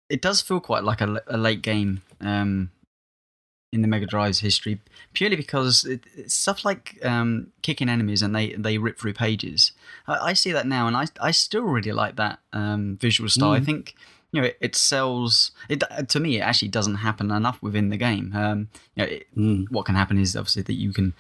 it 0.10 0.22
does 0.22 0.42
feel 0.42 0.60
quite 0.60 0.84
like 0.84 1.02
a, 1.02 1.22
a 1.28 1.38
late 1.38 1.62
game 1.62 2.02
um, 2.22 2.72
in 3.74 3.82
the 3.82 3.88
Mega 3.88 4.06
Drive's 4.06 4.40
history, 4.40 4.80
purely 5.14 5.36
because 5.36 5.84
it, 5.84 6.02
it's 6.16 6.34
stuff 6.34 6.64
like 6.64 6.98
um, 7.04 7.52
kicking 7.62 7.90
enemies 7.90 8.22
and 8.22 8.36
they, 8.36 8.54
they 8.54 8.78
rip 8.78 8.98
through 8.98 9.14
pages. 9.14 9.74
I, 10.08 10.30
I, 10.30 10.34
see 10.34 10.52
that 10.52 10.68
now, 10.68 10.88
and 10.88 10.96
I 10.96 11.06
I 11.20 11.32
still 11.32 11.64
really 11.64 11.92
like 11.92 12.16
that 12.16 12.40
um, 12.54 12.98
visual 13.00 13.30
style. 13.30 13.52
Mm. 13.52 13.62
I 13.62 13.64
think 13.64 13.96
you 14.32 14.42
know 14.42 14.48
it, 14.48 14.58
it, 14.62 14.76
sells. 14.76 15.52
It 15.68 15.84
to 16.08 16.20
me, 16.20 16.38
it 16.38 16.42
actually 16.42 16.70
doesn't 16.70 16.96
happen 16.96 17.30
enough 17.30 17.62
within 17.62 17.90
the 17.90 17.98
game. 17.98 18.32
Um, 18.34 18.70
you 18.96 19.04
know, 19.04 19.10
it, 19.12 19.28
mm. 19.36 19.70
what 19.70 19.86
can 19.86 19.96
happen 19.96 20.18
is 20.18 20.36
obviously 20.36 20.64
that 20.64 20.74
you 20.74 20.94
can 20.94 21.14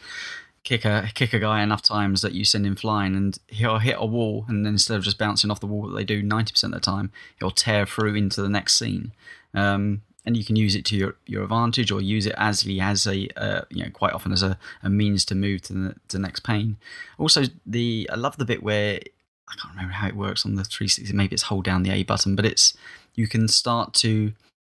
kick 0.63 0.85
a 0.85 1.09
kick 1.13 1.33
a 1.33 1.39
guy 1.39 1.61
enough 1.61 1.81
times 1.81 2.21
that 2.21 2.33
you 2.33 2.45
send 2.45 2.65
him 2.65 2.77
flying, 2.77 3.15
and 3.15 3.37
he'll 3.47 3.79
hit 3.79 3.95
a 3.97 4.05
wall, 4.05 4.45
and 4.47 4.65
then 4.65 4.73
instead 4.73 4.97
of 4.97 5.03
just 5.03 5.17
bouncing 5.17 5.51
off 5.51 5.59
the 5.59 5.67
wall 5.67 5.89
that 5.89 5.95
they 5.95 6.05
do 6.05 6.23
ninety 6.23 6.53
percent 6.53 6.73
of 6.73 6.81
the 6.81 6.85
time, 6.85 7.11
he'll 7.39 7.51
tear 7.51 7.85
through 7.85 8.15
into 8.15 8.41
the 8.41 8.49
next 8.49 8.77
scene. 8.77 9.11
Um, 9.53 10.01
and 10.27 10.35
you 10.35 10.43
can 10.43 10.57
use 10.57 10.75
it 10.75 10.83
to 10.83 10.95
your, 10.95 11.15
your 11.25 11.43
advantage 11.43 11.89
or 11.89 12.01
use 12.01 12.25
it 12.25 12.35
as 12.37 12.59
he 12.59 12.79
has 12.79 13.07
a 13.07 13.29
uh, 13.37 13.61
you 13.69 13.83
know 13.83 13.89
quite 13.89 14.11
often 14.11 14.33
as 14.33 14.43
a, 14.43 14.59
a 14.83 14.89
means 14.89 15.23
to 15.25 15.33
move 15.35 15.61
to 15.63 15.73
the, 15.73 15.95
to 16.09 16.17
the 16.17 16.19
next 16.19 16.41
pane. 16.41 16.75
Also, 17.17 17.45
the 17.65 18.07
I 18.11 18.15
love 18.15 18.35
the 18.35 18.43
bit 18.43 18.61
where 18.61 18.99
I 19.47 19.55
can't 19.55 19.73
remember 19.73 19.93
how 19.93 20.07
it 20.07 20.17
works 20.17 20.45
on 20.45 20.55
the 20.55 20.65
360. 20.65 21.15
Maybe 21.15 21.33
it's 21.33 21.43
hold 21.43 21.63
down 21.63 21.83
the 21.83 21.91
A 21.91 22.03
button, 22.03 22.35
but 22.35 22.45
it's 22.45 22.75
you 23.15 23.25
can 23.25 23.47
start 23.47 23.93
to 23.95 24.33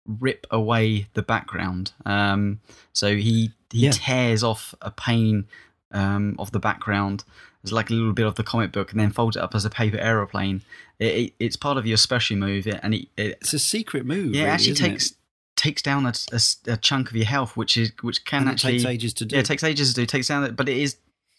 rip 0.06 0.46
away 0.50 1.06
the 1.14 1.22
background. 1.22 1.92
Um, 2.04 2.60
so 2.92 3.16
he 3.16 3.52
he 3.70 3.86
yeah. 3.86 3.92
tears 3.92 4.44
off 4.44 4.74
a 4.82 4.90
pane 4.90 5.46
um, 5.92 6.36
of 6.38 6.52
the 6.52 6.60
background 6.60 7.24
It's 7.62 7.72
like 7.72 7.88
a 7.88 7.94
little 7.94 8.12
bit 8.12 8.26
of 8.26 8.34
the 8.34 8.44
comic 8.44 8.70
book, 8.70 8.90
and 8.90 9.00
then 9.00 9.12
folds 9.12 9.34
it 9.34 9.42
up 9.42 9.54
as 9.54 9.64
a 9.64 9.70
paper 9.70 9.96
aeroplane. 9.96 10.60
It, 10.98 11.14
it, 11.14 11.32
it's 11.38 11.56
part 11.56 11.78
of 11.78 11.86
your 11.86 11.96
special 11.96 12.36
move, 12.36 12.66
and 12.66 12.94
it, 12.94 13.08
it's 13.16 13.54
a 13.54 13.58
secret 13.58 14.04
move. 14.04 14.34
Yeah, 14.34 14.42
really, 14.42 14.50
it 14.50 14.52
actually 14.52 14.74
takes 14.74 15.14
takes 15.58 15.82
down 15.82 16.06
a, 16.06 16.14
a, 16.32 16.72
a, 16.72 16.76
chunk 16.78 17.10
of 17.10 17.16
your 17.16 17.26
health, 17.26 17.56
which 17.56 17.76
is 17.76 17.92
which 18.00 18.24
can 18.24 18.42
and 18.42 18.50
actually 18.50 18.74
takes 18.74 18.86
ages 18.86 19.12
to 19.14 19.26
do. 19.26 19.36
Yeah, 19.36 19.40
it 19.40 19.46
takes 19.46 19.62
ages 19.62 19.90
to 19.90 19.94
do. 19.96 20.02
It 20.02 20.08
takes 20.08 20.28
down, 20.28 20.54
but 20.54 20.68
it 20.68 20.78
is 20.78 20.96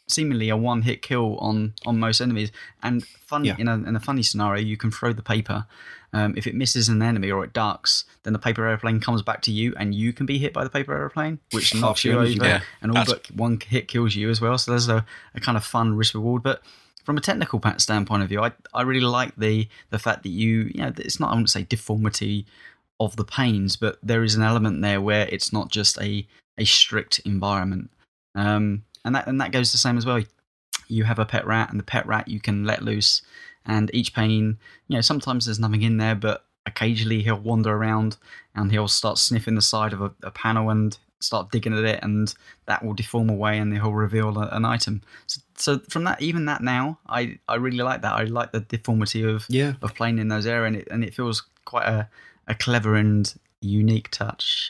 seemingly 0.07 0.49
a 0.49 0.57
one 0.57 0.81
hit 0.81 1.01
kill 1.01 1.37
on 1.37 1.73
on 1.85 1.99
most 1.99 2.21
enemies. 2.21 2.51
And 2.83 3.05
fun 3.05 3.45
yeah. 3.45 3.55
in 3.57 3.67
a 3.67 3.73
in 3.73 3.95
a 3.95 3.99
funny 3.99 4.21
scenario, 4.21 4.61
you 4.61 4.77
can 4.77 4.91
throw 4.91 5.13
the 5.13 5.23
paper. 5.23 5.65
Um, 6.11 6.33
if 6.35 6.47
it 6.47 6.55
misses 6.55 6.89
an 6.89 7.03
enemy 7.03 7.29
or 7.29 7.43
it 7.43 7.53
ducks, 7.53 8.03
then 8.23 8.33
the 8.33 8.39
paper 8.39 8.67
airplane 8.67 8.99
comes 8.99 9.21
back 9.21 9.41
to 9.43 9.51
you, 9.51 9.75
and 9.77 9.93
you 9.93 10.11
can 10.11 10.25
be 10.25 10.39
hit 10.39 10.53
by 10.53 10.63
the 10.63 10.69
paper 10.69 10.95
airplane, 10.95 11.39
which 11.51 11.73
knocks 11.75 12.03
you 12.03 12.17
over, 12.17 12.27
yeah. 12.27 12.61
and 12.81 12.97
all 12.97 13.05
but 13.05 13.29
one 13.31 13.59
hit 13.59 13.87
kills 13.87 14.15
you 14.15 14.29
as 14.29 14.41
well. 14.41 14.57
So 14.57 14.71
there's 14.71 14.89
a, 14.89 15.05
a 15.35 15.39
kind 15.39 15.55
of 15.55 15.63
fun 15.63 15.95
risk 15.95 16.15
reward, 16.15 16.41
but 16.41 16.63
from 17.03 17.17
a 17.17 17.21
technical 17.21 17.61
standpoint 17.77 18.23
of 18.23 18.29
view, 18.29 18.41
I 18.41 18.51
I 18.73 18.81
really 18.81 19.01
like 19.01 19.35
the 19.35 19.67
the 19.91 19.99
fact 19.99 20.23
that 20.23 20.29
you 20.29 20.71
you 20.73 20.81
know 20.81 20.91
it's 20.97 21.19
not 21.19 21.29
I 21.29 21.33
wouldn't 21.33 21.51
say 21.51 21.63
deformity 21.63 22.47
of 22.99 23.15
the 23.15 23.23
panes, 23.23 23.75
but 23.75 23.97
there 24.03 24.23
is 24.23 24.35
an 24.35 24.41
element 24.41 24.81
there 24.81 25.01
where 25.01 25.27
it's 25.29 25.53
not 25.53 25.69
just 25.69 25.99
a 26.01 26.27
a 26.57 26.65
strict 26.65 27.19
environment, 27.19 27.89
um, 28.35 28.83
and 29.05 29.15
that 29.15 29.27
and 29.27 29.39
that 29.39 29.51
goes 29.51 29.71
the 29.71 29.77
same 29.77 29.97
as 29.97 30.05
well. 30.05 30.21
You 30.87 31.03
have 31.03 31.19
a 31.19 31.25
pet 31.25 31.45
rat, 31.45 31.69
and 31.69 31.79
the 31.79 31.83
pet 31.83 32.05
rat 32.05 32.27
you 32.27 32.39
can 32.39 32.65
let 32.65 32.83
loose, 32.83 33.21
and 33.65 33.89
each 33.93 34.13
pane, 34.13 34.57
you 34.87 34.95
know, 34.95 35.01
sometimes 35.01 35.45
there's 35.45 35.59
nothing 35.59 35.83
in 35.83 35.97
there, 35.97 36.15
but 36.15 36.45
occasionally 36.65 37.21
he'll 37.21 37.39
wander 37.39 37.73
around 37.73 38.17
and 38.53 38.71
he'll 38.71 38.87
start 38.87 39.17
sniffing 39.17 39.55
the 39.55 39.61
side 39.61 39.93
of 39.93 40.01
a, 40.01 40.11
a 40.23 40.29
panel 40.29 40.69
and 40.69 40.97
start 41.19 41.51
digging 41.51 41.77
at 41.77 41.83
it, 41.83 41.99
and 42.03 42.33
that 42.65 42.83
will 42.83 42.93
deform 42.93 43.29
away, 43.29 43.57
and 43.57 43.73
he'll 43.73 43.93
reveal 43.93 44.37
a, 44.37 44.47
an 44.51 44.65
item. 44.65 45.01
So, 45.27 45.41
so, 45.55 45.79
from 45.89 46.05
that, 46.05 46.21
even 46.21 46.45
that 46.45 46.61
now, 46.61 46.99
I, 47.07 47.39
I 47.47 47.55
really 47.55 47.77
like 47.77 48.01
that. 48.01 48.13
I 48.13 48.23
like 48.23 48.51
the 48.51 48.61
deformity 48.61 49.23
of 49.23 49.45
yeah. 49.49 49.73
of 49.81 49.95
playing 49.95 50.19
in 50.19 50.29
those 50.29 50.45
areas, 50.45 50.67
and 50.67 50.75
it 50.77 50.87
and 50.91 51.03
it 51.03 51.13
feels 51.13 51.43
quite 51.65 51.87
a 51.87 52.09
a 52.49 52.55
clever 52.55 52.95
and 52.95 53.33
unique 53.61 54.09
touch. 54.09 54.69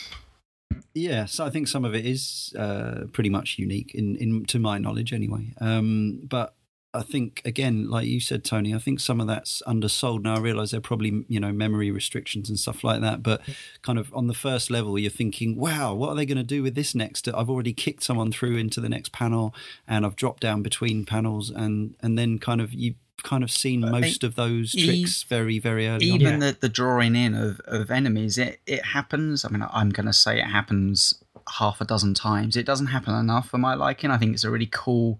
yeah, 0.94 1.24
so 1.24 1.44
I 1.44 1.50
think 1.50 1.68
some 1.68 1.84
of 1.84 1.94
it 1.94 2.06
is 2.06 2.52
uh, 2.58 3.06
pretty 3.12 3.30
much 3.30 3.58
unique 3.58 3.94
in, 3.94 4.16
in 4.16 4.44
to 4.46 4.58
my 4.58 4.78
knowledge 4.78 5.12
anyway. 5.12 5.54
Um, 5.60 6.20
but 6.22 6.54
I 6.96 7.02
think 7.02 7.42
again, 7.44 7.88
like 7.88 8.06
you 8.06 8.20
said, 8.20 8.44
Tony, 8.44 8.74
I 8.74 8.78
think 8.78 9.00
some 9.00 9.20
of 9.20 9.26
that's 9.26 9.62
undersold. 9.66 10.22
Now 10.24 10.36
I 10.36 10.40
realise 10.40 10.70
there 10.70 10.78
are 10.78 10.80
probably 10.80 11.24
you 11.28 11.38
know 11.38 11.52
memory 11.52 11.90
restrictions 11.90 12.48
and 12.48 12.58
stuff 12.58 12.82
like 12.82 13.00
that, 13.02 13.22
but 13.22 13.42
kind 13.82 13.98
of 13.98 14.12
on 14.14 14.26
the 14.26 14.34
first 14.34 14.70
level, 14.70 14.98
you're 14.98 15.10
thinking, 15.10 15.56
"Wow, 15.56 15.94
what 15.94 16.10
are 16.10 16.14
they 16.14 16.26
going 16.26 16.38
to 16.38 16.44
do 16.44 16.62
with 16.62 16.74
this 16.74 16.94
next?" 16.94 17.28
I've 17.28 17.50
already 17.50 17.72
kicked 17.72 18.02
someone 18.02 18.32
through 18.32 18.56
into 18.56 18.80
the 18.80 18.88
next 18.88 19.12
panel, 19.12 19.54
and 19.86 20.06
I've 20.06 20.16
dropped 20.16 20.40
down 20.40 20.62
between 20.62 21.04
panels, 21.04 21.50
and 21.50 21.94
and 22.00 22.18
then 22.18 22.38
kind 22.38 22.60
of 22.60 22.72
you 22.72 22.94
kind 23.22 23.42
of 23.42 23.50
seen 23.50 23.80
most 23.80 24.22
of 24.22 24.36
those 24.36 24.72
tricks 24.72 25.22
very, 25.24 25.58
very 25.58 25.88
early. 25.88 26.06
Even 26.06 26.34
on. 26.34 26.40
the, 26.40 26.56
the 26.60 26.68
drawing 26.68 27.16
in 27.16 27.34
of, 27.34 27.60
of 27.66 27.90
enemies, 27.90 28.38
it, 28.38 28.60
it 28.66 28.84
happens. 28.84 29.44
I 29.44 29.48
mean, 29.48 29.64
I'm 29.72 29.90
going 29.90 30.06
to 30.06 30.12
say 30.12 30.38
it 30.38 30.44
happens 30.44 31.14
half 31.58 31.80
a 31.80 31.84
dozen 31.84 32.14
times. 32.14 32.56
It 32.56 32.66
doesn't 32.66 32.88
happen 32.88 33.14
enough 33.14 33.48
for 33.48 33.58
my 33.58 33.74
liking. 33.74 34.10
I 34.10 34.18
think 34.18 34.34
it's 34.34 34.44
a 34.44 34.50
really 34.50 34.68
cool 34.70 35.18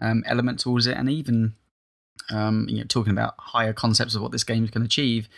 um, 0.00 0.22
element 0.26 0.60
towards 0.60 0.86
it. 0.86 0.96
And 0.96 1.08
even 1.08 1.54
um, 2.30 2.66
you 2.68 2.78
know, 2.78 2.84
talking 2.84 3.12
about 3.12 3.34
higher 3.38 3.72
concepts 3.72 4.14
of 4.14 4.22
what 4.22 4.32
this 4.32 4.44
game 4.44 4.66
can 4.68 4.82
achieve, 4.82 5.28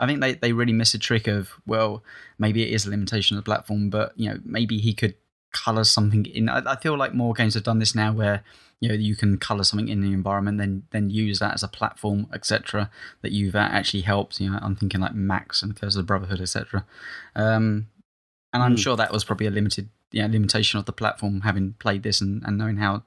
I 0.00 0.06
think 0.06 0.20
they, 0.20 0.34
they 0.34 0.52
really 0.52 0.72
miss 0.72 0.94
a 0.94 0.98
trick 0.98 1.26
of, 1.26 1.52
well, 1.66 2.02
maybe 2.38 2.62
it 2.62 2.72
is 2.74 2.86
a 2.86 2.90
limitation 2.90 3.36
of 3.36 3.44
the 3.44 3.48
platform, 3.48 3.90
but 3.90 4.12
you 4.16 4.28
know, 4.28 4.38
maybe 4.44 4.78
he 4.78 4.92
could 4.92 5.14
color 5.52 5.84
something 5.84 6.26
in. 6.26 6.48
I, 6.48 6.62
I 6.72 6.76
feel 6.76 6.98
like 6.98 7.14
more 7.14 7.32
games 7.32 7.54
have 7.54 7.62
done 7.62 7.78
this 7.78 7.94
now 7.94 8.12
where 8.12 8.42
you 8.80 8.88
know 8.88 8.94
you 8.94 9.16
can 9.16 9.38
color 9.38 9.64
something 9.64 9.88
in 9.88 10.02
the 10.02 10.12
environment 10.12 10.58
then 10.58 10.82
then 10.90 11.08
use 11.08 11.38
that 11.38 11.54
as 11.54 11.62
a 11.62 11.68
platform 11.68 12.26
etc 12.34 12.90
that 13.22 13.32
you've 13.32 13.56
actually 13.56 14.02
helped 14.02 14.40
you 14.40 14.50
know 14.50 14.58
i'm 14.60 14.76
thinking 14.76 15.00
like 15.00 15.14
max 15.14 15.62
and 15.62 15.74
curse 15.74 15.94
of 15.94 16.00
the 16.00 16.06
brotherhood 16.06 16.40
etc 16.40 16.84
um, 17.34 17.86
and 18.52 18.62
i'm 18.62 18.74
mm. 18.74 18.78
sure 18.78 18.96
that 18.96 19.12
was 19.12 19.24
probably 19.24 19.46
a 19.46 19.50
limited 19.50 19.88
yeah 20.12 20.26
limitation 20.26 20.78
of 20.78 20.84
the 20.84 20.92
platform 20.92 21.42
having 21.42 21.74
played 21.78 22.02
this 22.02 22.20
and, 22.20 22.42
and 22.44 22.58
knowing 22.58 22.76
how 22.76 23.02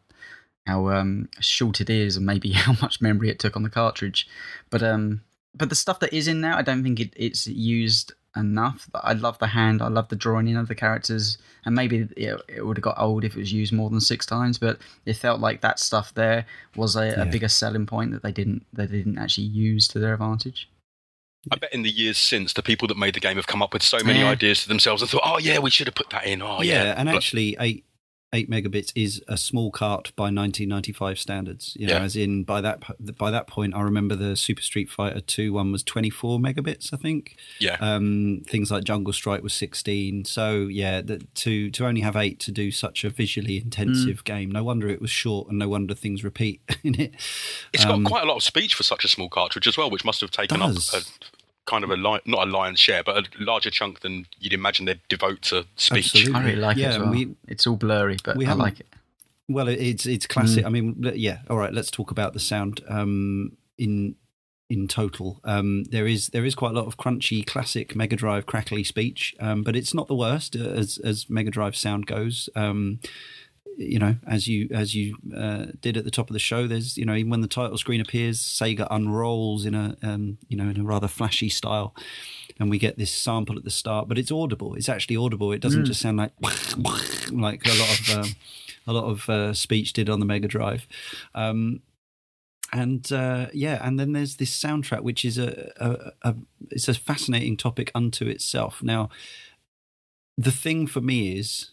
how 0.68 0.90
um, 0.90 1.30
short 1.40 1.82
it 1.82 1.90
is 1.90 2.18
and 2.18 2.26
maybe 2.26 2.52
how 2.66 2.74
much 2.82 3.02
memory 3.02 3.30
it 3.30 3.40
took 3.40 3.56
on 3.56 3.64
the 3.64 3.70
cartridge 3.70 4.28
but 4.70 4.84
um 4.84 5.22
but 5.56 5.70
the 5.70 5.76
stuff 5.76 6.00
that 6.00 6.14
is 6.14 6.28
in 6.28 6.42
there 6.42 6.54
i 6.54 6.62
don't 6.62 6.84
think 6.84 7.00
it, 7.00 7.14
it's 7.16 7.48
used 7.48 8.14
enough. 8.38 8.90
I 8.94 9.14
love 9.14 9.40
the 9.40 9.48
hand. 9.48 9.82
I 9.82 9.88
love 9.88 10.10
the 10.10 10.16
drawing 10.16 10.48
in 10.48 10.58
of 10.58 10.68
the 10.68 10.76
characters, 10.76 11.38
and 11.66 11.76
maybe 11.76 12.08
it, 12.16 12.42
it 12.48 12.66
would 12.66 12.78
have 12.78 12.84
got 12.84 13.00
old 13.00 13.24
if 13.24 13.36
it 13.36 13.40
was 13.40 13.52
used 13.52 13.74
more 13.74 13.90
than 13.90 14.00
six 14.00 14.26
times. 14.26 14.58
But 14.58 14.80
it 15.06 15.16
felt 15.16 15.42
like 15.42 15.62
that 15.62 15.80
stuff 15.80 16.14
there 16.14 16.46
was 16.76 16.96
a, 16.96 17.08
yeah. 17.08 17.22
a 17.22 17.26
bigger 17.26 17.48
selling 17.48 17.86
point 17.86 18.12
that 18.12 18.24
they 18.24 18.32
didn't 18.32 18.66
they 18.72 18.88
didn't 18.88 19.18
actually 19.18 19.48
use 19.48 19.88
to 19.90 20.00
their 20.00 20.14
advantage. 20.14 20.70
I 21.52 21.56
bet 21.56 21.74
in 21.74 21.84
the 21.84 21.90
years 21.90 22.18
since, 22.18 22.54
the 22.54 22.64
people 22.64 22.88
that 22.90 22.98
made 22.98 23.16
the 23.16 23.20
game 23.20 23.38
have 23.38 23.48
come 23.48 23.62
up 23.62 23.74
with 23.74 23.84
so 23.84 24.00
many 24.04 24.20
yeah. 24.20 24.30
ideas 24.30 24.64
to 24.64 24.68
themselves 24.68 25.02
and 25.02 25.10
thought, 25.10 25.24
"Oh 25.24 25.40
yeah, 25.40 25.60
we 25.60 25.70
should 25.70 25.88
have 25.88 25.96
put 25.96 26.10
that 26.10 26.26
in." 26.26 26.42
Oh 26.42 26.62
yeah, 26.62 26.84
yeah. 26.84 26.96
and 26.98 27.10
actually, 27.10 27.58
eight 28.38 28.50
megabits 28.50 28.92
is 28.96 29.22
a 29.28 29.36
small 29.36 29.72
cart 29.72 30.12
by 30.16 30.26
1995 30.26 31.18
standards. 31.18 31.76
You 31.80 31.88
know, 31.88 31.94
yeah. 31.94 32.04
as 32.04 32.16
in 32.16 32.44
by 32.44 32.62
that 32.62 32.84
by 33.18 33.32
that 33.32 33.48
point, 33.48 33.74
I 33.74 33.82
remember 33.82 34.16
the 34.16 34.36
Super 34.36 34.62
Street 34.62 34.90
Fighter 34.90 35.20
2 35.20 35.54
one 35.54 35.72
was 35.72 35.84
24 35.84 36.40
megabits, 36.40 36.94
I 36.94 36.98
think. 36.98 37.36
Yeah. 37.60 37.78
Um, 37.80 38.44
things 38.48 38.70
like 38.70 38.84
Jungle 38.84 39.14
Strike 39.14 39.42
was 39.42 39.54
16. 39.54 40.26
So 40.26 40.68
yeah, 40.68 41.02
the, 41.02 41.20
to 41.36 41.72
to 41.72 41.86
only 41.86 42.02
have 42.02 42.16
eight 42.16 42.40
to 42.42 42.52
do 42.52 42.72
such 42.72 43.04
a 43.04 43.10
visually 43.10 43.58
intensive 43.58 44.22
mm. 44.22 44.26
game, 44.26 44.52
no 44.52 44.64
wonder 44.64 44.88
it 44.88 45.02
was 45.02 45.10
short, 45.10 45.50
and 45.50 45.58
no 45.58 45.68
wonder 45.70 45.96
things 45.96 46.24
repeat 46.24 46.62
in 46.84 47.00
it. 47.00 47.16
It's 47.74 47.86
um, 47.86 48.04
got 48.04 48.10
quite 48.10 48.24
a 48.24 48.28
lot 48.28 48.38
of 48.38 48.44
speech 48.44 48.76
for 48.76 48.84
such 48.84 49.04
a 49.04 49.08
small 49.08 49.30
cartridge 49.30 49.68
as 49.68 49.78
well, 49.78 49.90
which 49.90 50.06
must 50.06 50.22
have 50.22 50.32
taken 50.32 50.60
does. 50.60 50.94
up. 50.94 51.02
A, 51.02 51.37
kind 51.68 51.84
of 51.84 51.92
a 51.92 51.96
li- 51.98 52.22
not 52.26 52.48
a 52.48 52.50
lion's 52.52 52.80
share, 52.80 53.04
but 53.04 53.18
a 53.18 53.24
larger 53.40 53.70
chunk 53.70 54.00
than 54.00 54.26
you'd 54.40 54.54
imagine 54.54 54.86
they'd 54.86 55.00
devote 55.10 55.44
to 55.44 55.66
speech. 55.76 56.08
Absolutely. 56.16 56.34
I 56.34 56.44
really 56.44 56.62
like 56.62 56.78
Yeah, 56.78 56.88
it 56.88 56.90
as 56.94 57.00
well. 57.00 57.12
we- 57.12 57.36
it's 57.48 57.68
all 57.68 57.76
blurry, 57.76 58.18
but 58.24 58.36
we 58.38 58.46
I 58.48 58.54
like 58.54 58.80
it. 58.80 58.88
Well, 59.50 59.68
it's 59.68 60.06
it's 60.06 60.26
classic. 60.28 60.66
I 60.66 60.70
mean, 60.70 60.96
yeah. 61.16 61.40
All 61.50 61.58
right, 61.58 61.74
let's 61.74 61.92
talk 61.92 62.10
about 62.12 62.34
the 62.34 62.40
sound. 62.40 62.82
Um, 62.90 63.54
in 63.78 64.16
in 64.70 64.88
total, 64.90 65.40
um, 65.46 65.86
there 65.86 66.06
is 66.08 66.28
there 66.30 66.44
is 66.44 66.54
quite 66.56 66.72
a 66.72 66.74
lot 66.74 66.88
of 66.88 66.98
crunchy, 66.98 67.46
classic 67.46 67.96
Mega 67.96 68.18
Drive 68.18 68.46
crackly 68.46 68.84
speech, 68.84 69.34
um, 69.40 69.64
but 69.64 69.76
it's 69.78 69.94
not 69.94 70.08
the 70.10 70.16
worst 70.16 70.56
uh, 70.58 70.60
as 70.60 70.98
as 70.98 71.30
Mega 71.30 71.50
Drive 71.52 71.76
sound 71.78 72.06
goes. 72.08 72.50
Um, 72.56 73.00
you 73.78 74.00
know, 74.00 74.16
as 74.26 74.48
you 74.48 74.68
as 74.72 74.96
you 74.96 75.18
uh, 75.36 75.68
did 75.82 75.98
at 75.98 76.04
the 76.04 76.12
top 76.12 76.30
of 76.30 76.34
the 76.34 76.40
show, 76.40 76.68
there's 76.68 76.98
you 76.98 77.06
know 77.06 77.16
even 77.16 77.30
when 77.30 77.42
the 77.42 77.48
title 77.48 77.78
screen 77.78 78.02
appears, 78.02 78.40
Sega 78.40 78.88
unrolls 78.90 79.66
in 79.66 79.76
a 79.76 79.98
um, 80.04 80.38
you 80.48 80.58
know 80.58 80.70
in 80.70 80.80
a 80.80 80.84
rather 80.84 81.08
flashy 81.08 81.50
style, 81.50 81.96
and 82.60 82.70
we 82.70 82.78
get 82.78 82.98
this 82.98 83.12
sample 83.12 83.58
at 83.58 83.64
the 83.64 83.70
start, 83.70 84.08
but 84.08 84.18
it's 84.18 84.32
audible. 84.32 84.76
It's 84.76 84.90
actually 84.90 85.18
audible. 85.18 85.52
It 85.52 85.62
doesn't 85.62 85.86
just 85.86 86.02
sound 86.02 86.18
like 86.18 86.32
like 87.32 87.66
a 87.66 87.74
lot 87.74 88.00
of 88.00 88.18
um, 88.18 88.36
a 88.88 88.94
lot 88.94 89.06
of 89.06 89.30
uh, 89.30 89.54
speech 89.54 89.94
did 89.94 90.10
on 90.10 90.20
the 90.20 90.26
Mega 90.26 90.48
Drive. 90.48 90.88
Um, 91.36 91.82
and 92.74 93.10
uh, 93.12 93.48
yeah, 93.54 93.80
and 93.86 94.00
then 94.00 94.14
there's 94.14 94.36
this 94.38 94.52
soundtrack, 94.52 95.02
which 95.02 95.24
is 95.24 95.38
a, 95.38 95.72
a, 95.78 96.30
a 96.30 96.36
it's 96.72 96.88
a 96.88 96.94
fascinating 96.94 97.56
topic 97.56 97.92
unto 97.96 98.26
itself. 98.26 98.84
Now, 98.84 99.10
the 100.38 100.52
thing 100.52 100.88
for 100.88 101.02
me 101.02 101.38
is 101.38 101.72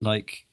like 0.00 0.46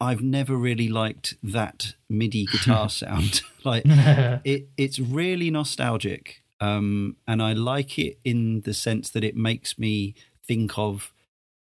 I've 0.00 0.22
never 0.22 0.56
really 0.56 0.88
liked 0.88 1.34
that 1.42 1.94
MIDI 2.08 2.46
guitar 2.46 2.88
sound. 2.88 3.42
like 3.64 3.82
it, 3.86 4.68
it's 4.76 4.98
really 4.98 5.50
nostalgic, 5.50 6.42
um, 6.60 7.16
and 7.26 7.42
I 7.42 7.52
like 7.52 7.98
it 7.98 8.18
in 8.24 8.62
the 8.62 8.74
sense 8.74 9.10
that 9.10 9.24
it 9.24 9.36
makes 9.36 9.78
me 9.78 10.14
think 10.46 10.78
of 10.78 11.12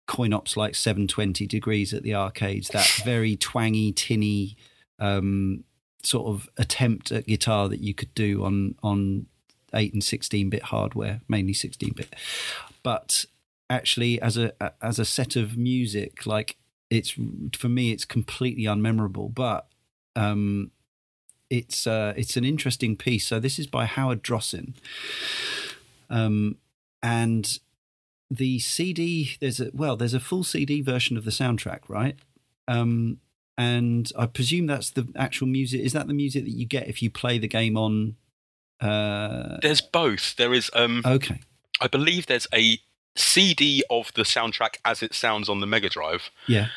coin 0.08 0.34
ops 0.34 0.58
like 0.58 0.76
720 0.76 1.48
degrees 1.48 1.94
at 1.94 2.04
the 2.04 2.16
arcades. 2.16 2.70
That 2.70 2.88
very 3.06 3.38
twangy, 3.38 3.92
tinny 3.92 4.58
um, 5.00 5.64
sort 6.04 6.28
of 6.28 6.50
attempt 6.58 7.12
at 7.12 7.28
guitar 7.28 7.70
that 7.70 7.80
you 7.80 7.94
could 7.94 8.14
do 8.14 8.44
on 8.44 8.76
on 8.84 9.28
eight 9.74 9.94
and 9.94 10.04
16 10.04 10.50
bit 10.50 10.64
hardware, 10.64 11.22
mainly 11.28 11.54
16 11.54 11.94
bit. 11.96 12.14
But 12.84 13.26
actually, 13.70 14.22
as 14.22 14.38
a 14.38 14.54
as 14.84 15.00
a 15.00 15.06
set 15.06 15.36
of 15.36 15.58
music, 15.58 16.26
like 16.26 16.58
it's 16.92 17.16
for 17.58 17.70
me, 17.70 17.92
it's 17.92 18.06
completely 18.06 18.66
unmemorable. 18.66 19.34
But 19.34 19.68
um, 20.16 20.70
it's 21.50 21.88
uh, 21.88 22.14
it's 22.16 22.38
an 22.38 22.46
interesting 22.46 22.96
piece. 22.96 23.26
So 23.26 23.40
this 23.40 23.58
is 23.58 23.66
by 23.66 23.86
Howard 23.86 24.22
Drossin, 24.22 24.76
um, 26.10 26.58
and 27.02 27.58
the 28.30 28.60
CD. 28.60 29.38
There's 29.40 29.60
a 29.60 29.72
well, 29.74 29.96
there's 29.96 30.14
a 30.14 30.20
full 30.20 30.44
CD 30.44 30.82
version 30.82 31.18
of 31.18 31.26
the 31.26 31.32
soundtrack, 31.32 31.80
right? 31.88 32.18
Um, 32.68 33.20
and 33.58 34.12
I 34.18 34.26
presume 34.26 34.68
that's 34.68 34.92
the 34.92 35.08
actual 35.16 35.48
music. 35.48 35.82
Is 35.82 35.94
that 35.94 36.08
the 36.08 36.14
music 36.14 36.44
that 36.44 36.52
you 36.52 36.66
get 36.66 36.88
if 36.88 37.02
you 37.02 37.10
play 37.10 37.38
the 37.38 37.48
game 37.48 37.78
on? 37.78 38.16
Uh, 38.80 39.58
There's 39.62 39.82
both. 39.82 40.36
There 40.38 40.54
is, 40.56 40.72
um, 40.74 41.04
okay, 41.06 41.40
I 41.80 41.88
believe, 41.88 42.26
there's 42.26 42.48
a 42.54 42.80
CD 43.16 43.84
of 43.90 44.12
the 44.16 44.24
soundtrack 44.24 44.76
as 44.86 45.02
it 45.04 45.14
sounds 45.14 45.50
on 45.50 45.60
the 45.60 45.68
Mega 45.68 45.90
Drive. 45.90 46.30
yeah, 46.48 46.68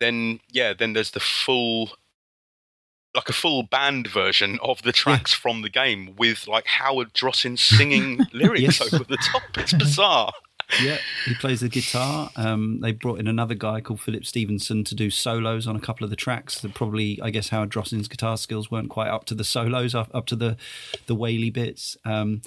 Then, 0.00 0.40
yeah, 0.50 0.72
then 0.72 0.92
there's 0.92 1.10
the 1.12 1.20
full, 1.20 1.90
like 3.14 3.28
a 3.28 3.32
full 3.32 3.62
band 3.62 4.06
version 4.08 4.58
of 4.62 4.82
the 4.82 4.92
tracks 4.92 5.32
from 5.32 5.62
the 5.62 5.70
game 5.70 6.14
with 6.16 6.46
like 6.48 6.66
Howard 6.66 7.12
Drossin 7.14 7.58
singing 7.58 8.20
lyrics 8.32 8.60
Yes. 8.80 8.92
over 8.92 9.04
the 9.04 9.16
top. 9.18 9.42
It's 9.56 9.72
bizarre. 9.72 10.32
yeah. 10.82 10.98
He 11.26 11.34
plays 11.34 11.60
the 11.60 11.68
guitar. 11.68 12.30
Um, 12.36 12.80
they 12.80 12.92
brought 12.92 13.20
in 13.20 13.28
another 13.28 13.54
guy 13.54 13.80
called 13.80 14.00
Philip 14.00 14.24
Stevenson 14.24 14.82
to 14.84 14.94
do 14.94 15.10
solos 15.10 15.66
on 15.66 15.76
a 15.76 15.80
couple 15.80 16.04
of 16.04 16.10
the 16.10 16.16
tracks. 16.16 16.60
That 16.60 16.74
probably, 16.74 17.20
I 17.22 17.30
guess, 17.30 17.50
Howard 17.50 17.70
Drossin's 17.70 18.08
guitar 18.08 18.36
skills 18.36 18.70
weren't 18.70 18.88
quite 18.88 19.08
up 19.08 19.24
to 19.26 19.34
the 19.34 19.44
solos, 19.44 19.94
up, 19.94 20.10
up 20.14 20.26
to 20.26 20.36
the 20.36 20.56
the 21.06 21.14
whaley 21.14 21.50
bits. 21.50 21.96
Um, 22.04 22.40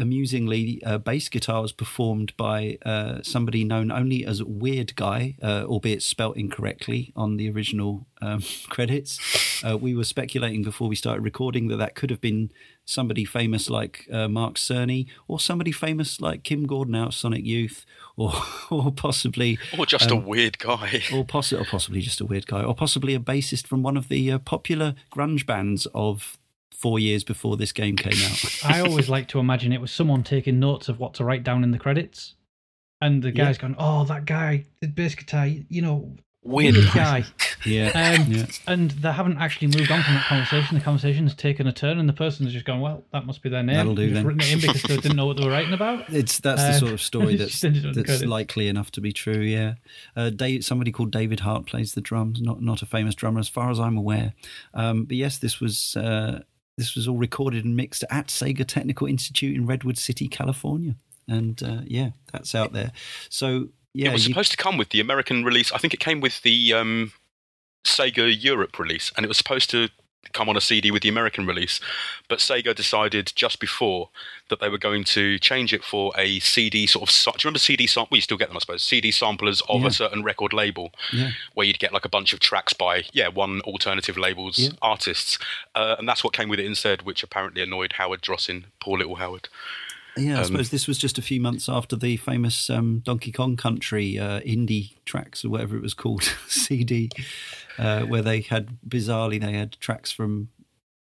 amusingly, 0.00 0.82
uh, 0.84 0.98
bass 0.98 1.28
guitar 1.28 1.62
was 1.62 1.72
performed 1.72 2.36
by 2.36 2.78
uh, 2.84 3.20
somebody 3.22 3.64
known 3.64 3.90
only 3.92 4.24
as 4.24 4.42
Weird 4.42 4.96
Guy, 4.96 5.36
uh, 5.42 5.64
albeit 5.66 6.02
spelt 6.02 6.36
incorrectly 6.36 7.12
on 7.14 7.36
the 7.36 7.50
original 7.50 8.06
um, 8.22 8.42
credits. 8.68 9.20
Uh, 9.64 9.76
we 9.76 9.94
were 9.94 10.04
speculating 10.04 10.62
before 10.62 10.88
we 10.88 10.96
started 10.96 11.22
recording 11.22 11.68
that 11.68 11.76
that 11.76 11.94
could 11.94 12.10
have 12.10 12.20
been 12.20 12.50
somebody 12.84 13.24
famous 13.24 13.70
like 13.70 14.06
uh, 14.12 14.26
Mark 14.26 14.54
Cerny, 14.56 15.06
or 15.28 15.38
somebody 15.38 15.70
famous 15.70 16.20
like 16.20 16.42
Kim 16.42 16.66
Gordon 16.66 16.94
out 16.96 17.08
of 17.08 17.14
Sonic 17.14 17.44
Youth, 17.44 17.84
or 18.16 18.32
or 18.70 18.90
possibly 18.90 19.58
Or 19.78 19.86
just 19.86 20.10
Um, 20.10 20.18
a 20.18 20.20
weird 20.20 20.58
guy. 20.58 21.02
or, 21.12 21.24
possi- 21.24 21.60
or 21.60 21.64
possibly 21.64 22.00
just 22.00 22.20
a 22.20 22.24
weird 22.24 22.46
guy, 22.46 22.62
or 22.64 22.74
possibly 22.74 23.14
a 23.14 23.20
bassist 23.20 23.66
from 23.66 23.82
one 23.82 23.96
of 23.96 24.08
the 24.08 24.32
uh, 24.32 24.38
popular 24.38 24.94
grunge 25.14 25.46
bands 25.46 25.86
of 25.94 26.38
four 26.80 26.98
years 26.98 27.24
before 27.24 27.56
this 27.56 27.72
game 27.72 27.96
came 27.96 28.18
out. 28.30 28.58
I 28.64 28.80
always 28.80 29.08
like 29.08 29.28
to 29.28 29.38
imagine 29.38 29.72
it 29.72 29.80
was 29.80 29.92
someone 29.92 30.22
taking 30.22 30.58
notes 30.58 30.88
of 30.88 30.98
what 30.98 31.14
to 31.14 31.24
write 31.24 31.44
down 31.44 31.62
in 31.64 31.70
the 31.72 31.78
credits. 31.78 32.34
And 33.02 33.22
the 33.22 33.28
Yeah. 33.28 33.44
guy's 33.46 33.58
going, 33.58 33.76
Oh, 33.78 34.04
that 34.04 34.24
guy, 34.26 34.64
the 34.80 34.86
bass 34.88 35.14
guitar, 35.14 35.46
you 35.46 35.82
know, 35.82 36.16
Weird 36.42 36.74
weird 36.74 36.86
guy. 36.94 37.20
guy. 37.20 37.26
yeah, 37.66 38.16
Um, 38.18 38.32
yeah. 38.32 38.46
And 38.66 38.90
they 38.92 39.12
haven't 39.12 39.36
actually 39.38 39.66
moved 39.68 39.90
on 39.90 40.02
from 40.02 40.14
that 40.14 40.24
conversation. 40.24 40.78
The 40.78 40.82
conversation's 40.84 41.34
taken 41.34 41.66
a 41.66 41.72
turn, 41.72 41.98
and 41.98 42.08
the 42.08 42.14
person's 42.14 42.52
just 42.54 42.64
gone, 42.64 42.80
Well, 42.80 43.04
that 43.12 43.26
must 43.26 43.42
be 43.42 43.50
their 43.50 43.62
name. 43.62 43.76
That'll 43.76 43.94
do 43.94 44.04
Just 44.08 44.14
then. 44.14 44.26
written 44.26 44.40
it 44.42 44.52
in 44.54 44.60
because 44.60 44.82
they 44.84 44.96
didn't 44.96 45.16
know 45.16 45.26
what 45.26 45.36
they 45.36 45.44
were 45.44 45.50
writing 45.50 45.74
about. 45.74 46.08
It's 46.12 46.40
that's 46.40 46.62
the 46.62 46.68
Uh, 46.70 46.78
sort 46.78 46.92
of 46.92 47.02
story 47.02 47.36
that's 47.36 47.52
just 47.52 47.64
ended 47.66 47.84
on 47.84 47.92
the 47.92 48.02
that's 48.04 48.22
likely 48.24 48.68
enough 48.68 48.90
to 48.92 49.02
be 49.02 49.12
true. 49.12 49.40
Yeah, 49.42 49.74
uh, 50.16 50.30
Dave, 50.30 50.64
somebody 50.64 50.92
called 50.92 51.10
David 51.10 51.40
Hart 51.40 51.66
plays 51.66 51.92
the 51.92 52.00
drums. 52.00 52.40
Not 52.40 52.62
not 52.62 52.80
a 52.80 52.86
famous 52.86 53.14
drummer 53.14 53.40
as 53.40 53.48
far 53.48 53.70
as 53.70 53.78
I'm 53.78 53.98
aware. 53.98 54.32
Um, 54.72 55.04
but 55.04 55.18
yes, 55.18 55.36
this 55.36 55.60
was 55.60 55.94
uh, 55.96 56.40
this 56.80 56.94
was 56.96 57.06
all 57.06 57.16
recorded 57.16 57.64
and 57.64 57.76
mixed 57.76 58.04
at 58.10 58.28
Sega 58.28 58.66
Technical 58.66 59.06
Institute 59.06 59.54
in 59.54 59.66
Redwood 59.66 59.98
City, 59.98 60.26
California. 60.28 60.94
And 61.28 61.62
uh, 61.62 61.82
yeah, 61.84 62.10
that's 62.32 62.54
out 62.54 62.72
there. 62.72 62.90
So 63.28 63.68
yeah, 63.94 64.08
it 64.08 64.12
was 64.14 64.26
you- 64.26 64.32
supposed 64.32 64.50
to 64.52 64.56
come 64.56 64.76
with 64.78 64.88
the 64.88 65.00
American 65.00 65.44
release. 65.44 65.70
I 65.72 65.78
think 65.78 65.94
it 65.94 66.00
came 66.00 66.20
with 66.20 66.42
the 66.42 66.72
um, 66.72 67.12
Sega 67.84 68.34
Europe 68.42 68.78
release, 68.78 69.12
and 69.16 69.24
it 69.24 69.28
was 69.28 69.36
supposed 69.38 69.70
to 69.70 69.88
come 70.32 70.48
on 70.48 70.56
a 70.56 70.60
CD 70.60 70.90
with 70.92 71.02
the 71.02 71.08
American 71.08 71.44
release. 71.46 71.80
But 72.28 72.38
Sega 72.38 72.74
decided 72.74 73.32
just 73.34 73.58
before 73.58 74.10
that 74.48 74.60
they 74.60 74.68
were 74.68 74.78
going 74.78 75.02
to 75.04 75.38
change 75.40 75.72
it 75.72 75.82
for 75.82 76.12
a 76.16 76.38
CD 76.40 76.86
sort 76.86 77.08
of. 77.10 77.14
Do 77.24 77.30
you 77.30 77.34
remember 77.44 77.58
CD 77.58 77.86
sample? 77.86 78.08
Well, 78.12 78.18
you 78.18 78.22
still 78.22 78.36
get 78.36 78.48
them, 78.48 78.56
I 78.56 78.60
suppose. 78.60 78.82
CD 78.82 79.10
samplers 79.10 79.60
of 79.68 79.80
Yeah. 79.82 79.88
a 79.88 79.90
certain 79.90 80.22
record 80.22 80.52
label, 80.52 80.92
yeah. 81.12 81.30
where 81.54 81.66
you'd 81.66 81.78
get 81.80 81.92
like 81.92 82.04
a 82.04 82.08
bunch 82.08 82.32
of 82.32 82.38
tracks 82.40 82.72
by 82.72 83.04
yeah 83.12 83.28
one 83.28 83.60
alternative 83.62 84.16
label's 84.16 84.58
Yeah. 84.58 84.70
artists, 84.82 85.38
uh, 85.74 85.96
and 85.98 86.08
that's 86.08 86.22
what 86.22 86.32
came 86.32 86.48
with 86.48 86.60
it 86.60 86.66
instead, 86.66 87.02
which 87.02 87.22
apparently 87.22 87.62
annoyed 87.62 87.94
Howard 87.94 88.20
Drossin, 88.22 88.64
poor 88.80 88.98
little 88.98 89.16
Howard. 89.16 89.48
Yeah, 90.16 90.36
I 90.36 90.40
Um, 90.40 90.46
suppose 90.46 90.70
this 90.70 90.86
was 90.86 90.98
just 90.98 91.18
a 91.18 91.22
few 91.22 91.40
months 91.40 91.68
after 91.68 91.96
the 91.96 92.16
famous 92.16 92.68
um, 92.70 93.00
Donkey 93.00 93.32
Kong 93.32 93.56
Country 93.56 94.18
uh, 94.18 94.40
indie 94.40 94.94
tracks 95.04 95.44
or 95.44 95.50
whatever 95.50 95.76
it 95.76 95.82
was 95.82 95.94
called 95.94 96.22
CD, 96.48 97.10
uh, 97.78 98.02
where 98.02 98.22
they 98.22 98.40
had 98.40 98.78
bizarrely 98.88 99.40
they 99.40 99.52
had 99.52 99.72
tracks 99.80 100.10
from 100.10 100.48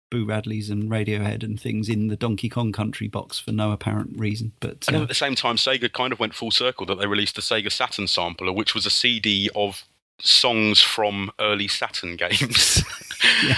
Boo 0.09 0.25
Radleys 0.25 0.69
and 0.69 0.89
Radiohead 0.91 1.43
and 1.43 1.59
things 1.59 1.89
in 1.89 2.07
the 2.07 2.15
Donkey 2.15 2.47
Kong 2.47 2.71
Country 2.71 3.07
box 3.07 3.39
for 3.39 3.51
no 3.51 3.71
apparent 3.71 4.17
reason. 4.19 4.51
But 4.59 4.85
And 4.87 4.97
uh, 4.97 5.01
at 5.01 5.07
the 5.07 5.15
same 5.15 5.33
time, 5.35 5.55
Sega 5.55 5.91
kind 5.91 6.13
of 6.13 6.19
went 6.19 6.35
full 6.35 6.51
circle 6.51 6.85
that 6.85 6.99
they 6.99 7.07
released 7.07 7.35
the 7.35 7.41
Sega 7.41 7.71
Saturn 7.71 8.07
sampler, 8.07 8.51
which 8.53 8.75
was 8.75 8.85
a 8.85 8.91
CD 8.91 9.49
of 9.55 9.83
songs 10.23 10.81
from 10.81 11.31
early 11.39 11.67
Saturn 11.67 12.15
games. 12.15 12.81
yeah. 13.43 13.57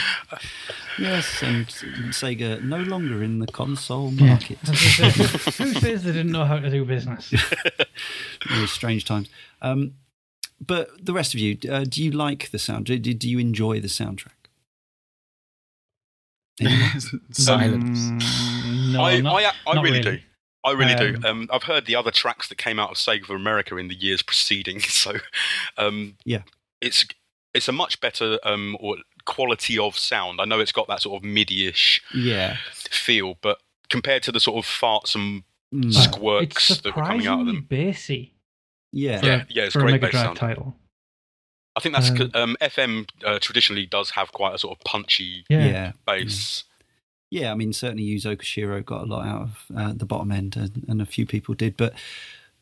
yes, 0.98 1.42
and 1.44 1.68
Sega 1.68 2.62
no 2.64 2.78
longer 2.80 3.22
in 3.24 3.40
the 3.40 3.48
console 3.48 4.12
Yeah. 4.12 4.26
market. 4.30 4.58
Who 4.60 4.76
says 5.74 6.04
they 6.04 6.12
didn't 6.12 6.32
know 6.32 6.46
how 6.46 6.60
to 6.60 6.70
do 6.70 6.84
business? 6.84 7.30
Very 8.50 8.68
strange 8.68 9.06
times. 9.06 9.30
Um, 9.62 9.94
but 10.66 10.90
the 11.06 11.14
rest 11.14 11.34
of 11.34 11.40
you, 11.40 11.58
uh, 11.70 11.84
do 11.88 12.04
you 12.04 12.12
like 12.12 12.50
the 12.52 12.60
sound? 12.60 12.86
Do, 12.86 12.98
do 12.98 13.30
you 13.30 13.40
enjoy 13.40 13.80
the 13.80 13.88
soundtrack? 13.88 14.32
Silence. 17.32 18.00
Mm, 18.00 18.94
no, 18.94 19.02
I, 19.04 19.20
not, 19.20 19.44
I, 19.44 19.52
I 19.68 19.74
not 19.76 19.84
really, 19.84 20.00
really. 20.00 20.18
do. 20.18 20.24
I 20.64 20.72
really 20.72 20.96
do. 20.96 21.16
Um, 21.18 21.26
Um, 21.26 21.50
I've 21.52 21.64
heard 21.64 21.86
the 21.86 21.96
other 21.96 22.12
tracks 22.12 22.48
that 22.50 22.58
came 22.58 22.80
out 22.80 22.90
of 22.92 22.98
Sega 22.98 23.24
of 23.24 23.30
America 23.32 23.76
in 23.78 23.88
the 23.90 23.96
years 23.96 24.22
preceding, 24.24 24.80
so 24.80 25.14
um, 25.78 26.16
Yeah. 26.24 26.42
It's 26.82 27.06
it's 27.54 27.68
a 27.68 27.72
much 27.72 28.00
better 28.02 28.38
um, 28.44 28.76
or 28.80 28.98
quality 29.26 29.78
of 29.80 29.98
sound. 29.98 30.42
I 30.42 30.46
know 30.46 30.60
it's 30.60 30.72
got 30.74 30.88
that 30.90 31.02
sort 31.02 31.22
of 31.22 31.24
MIDI-ish 31.28 32.02
yeah. 32.14 32.58
feel, 32.74 33.38
but 33.42 33.60
compared 33.90 34.24
to 34.24 34.32
the 34.32 34.40
sort 34.40 34.58
of 34.64 34.70
farts 34.70 35.16
and 35.16 35.44
Mm. 35.74 35.88
it's 35.88 36.04
squirks 36.04 36.68
that 36.82 36.96
were 36.96 37.02
coming 37.04 37.26
out 37.28 37.40
of 37.42 37.48
them, 37.48 37.66
bassy 37.68 38.34
Yeah. 38.94 39.20
for, 39.20 39.26
Yeah, 39.26 39.46
yeah, 39.50 39.64
it's 39.64 39.74
for 39.74 39.80
a 39.80 39.82
great 39.82 39.94
Mega 39.94 40.08
bass 40.08 40.14
sound. 40.14 40.38
title. 40.38 40.76
I 41.76 41.80
think 41.80 41.96
that's 41.96 42.12
Um, 42.12 42.18
'cause, 42.18 42.30
um, 42.36 42.56
FM 42.62 43.08
uh, 43.26 43.40
traditionally 43.40 43.86
does 43.88 44.12
have 44.12 44.32
quite 44.32 44.54
a 44.54 44.58
sort 44.60 44.78
of 44.78 44.84
punchy 44.86 45.44
Yeah. 45.50 45.66
yeah. 45.66 45.92
bass. 46.06 46.66
yeah, 47.32 47.52
I 47.52 47.56
mean, 47.56 47.74
certainly 47.74 48.06
Yuzo 48.06 48.38
Koshiro 48.38 48.86
got 48.86 49.02
a 49.02 49.06
lot 49.06 49.26
out 49.26 49.42
of 49.42 49.66
uh, 49.76 49.94
the 49.94 50.06
bottom 50.06 50.32
end, 50.32 50.56
and, 50.56 50.86
and, 50.88 51.02
a 51.02 51.06
few 51.06 51.26
people 51.26 51.56
did. 51.56 51.76
But 51.76 51.94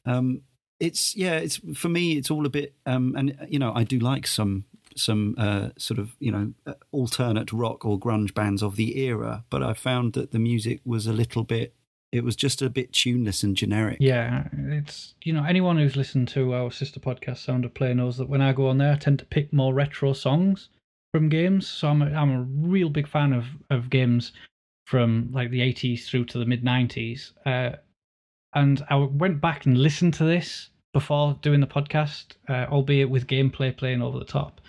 um, 0.06 0.42
it's 0.84 1.16
yeah, 1.16 1.38
it's 1.38 1.62
for 1.74 1.88
me, 1.88 2.18
it's 2.18 2.30
all 2.30 2.46
a 2.46 2.50
bit, 2.50 2.74
um, 2.86 3.16
and 3.18 3.38
you 3.48 3.58
know, 3.58 3.72
I 3.74 3.86
do 3.86 4.00
like 4.00 4.28
some 4.28 4.66
some 4.98 5.34
uh, 5.38 5.70
sort 5.78 5.98
of 5.98 6.16
you 6.20 6.30
know 6.30 6.54
uh, 6.68 6.74
alternate 6.92 7.54
rock 7.54 7.86
or 7.86 7.98
grunge 7.98 8.34
bands 8.34 8.62
of 8.62 8.76
the 8.76 9.00
era, 9.00 9.46
but 9.50 9.64
I 9.64 9.74
found 9.74 10.12
that 10.14 10.32
the 10.32 10.40
music 10.40 10.82
was 10.84 11.08
a 11.08 11.14
little 11.14 11.44
bit. 11.44 11.74
It 12.12 12.26
was 12.26 12.36
just 12.36 12.62
a 12.62 12.70
bit 12.70 12.92
tuneless 12.92 13.44
and 13.44 13.56
generic. 13.56 13.98
Yeah, 14.02 14.50
it's 14.54 15.16
you 15.24 15.32
know 15.32 15.46
anyone 15.46 15.78
who's 15.78 15.96
listened 15.96 16.28
to 16.30 16.54
our 16.54 16.70
sister 16.70 17.00
podcast 17.00 17.38
Sound 17.38 17.64
of 17.64 17.74
Play 17.74 17.94
knows 17.94 18.18
that 18.18 18.28
when 18.28 18.42
I 18.42 18.52
go 18.52 18.68
on 18.68 18.78
there, 18.78 18.92
I 18.92 18.98
tend 18.98 19.20
to 19.20 19.26
pick 19.26 19.54
more 19.54 19.74
retro 19.74 20.12
songs 20.12 20.68
from 21.14 21.30
games. 21.30 21.66
So 21.66 21.88
I'm 21.88 22.02
a, 22.02 22.08
I'm 22.08 22.32
a 22.32 22.42
real 22.42 22.90
big 22.90 23.08
fan 23.08 23.32
of 23.32 23.46
of 23.70 23.90
games 23.90 24.34
from 24.86 25.30
like 25.32 25.50
the 25.50 25.62
80s 25.62 26.06
through 26.06 26.26
to 26.26 26.40
the 26.40 26.46
mid 26.46 26.62
90s. 26.62 27.32
Uh, 27.46 27.78
and 28.54 28.86
I 28.90 28.98
went 28.98 29.40
back 29.40 29.66
and 29.66 29.78
listened 29.78 30.14
to 30.16 30.26
this 30.26 30.70
before 30.94 31.38
doing 31.42 31.60
the 31.60 31.68
podcast, 31.68 32.26
uh, 32.48 32.68
albeit 32.72 33.10
with 33.10 33.28
gameplay 33.28 33.76
playing 33.76 34.02
over 34.02 34.20
the 34.20 34.26
top. 34.26 34.62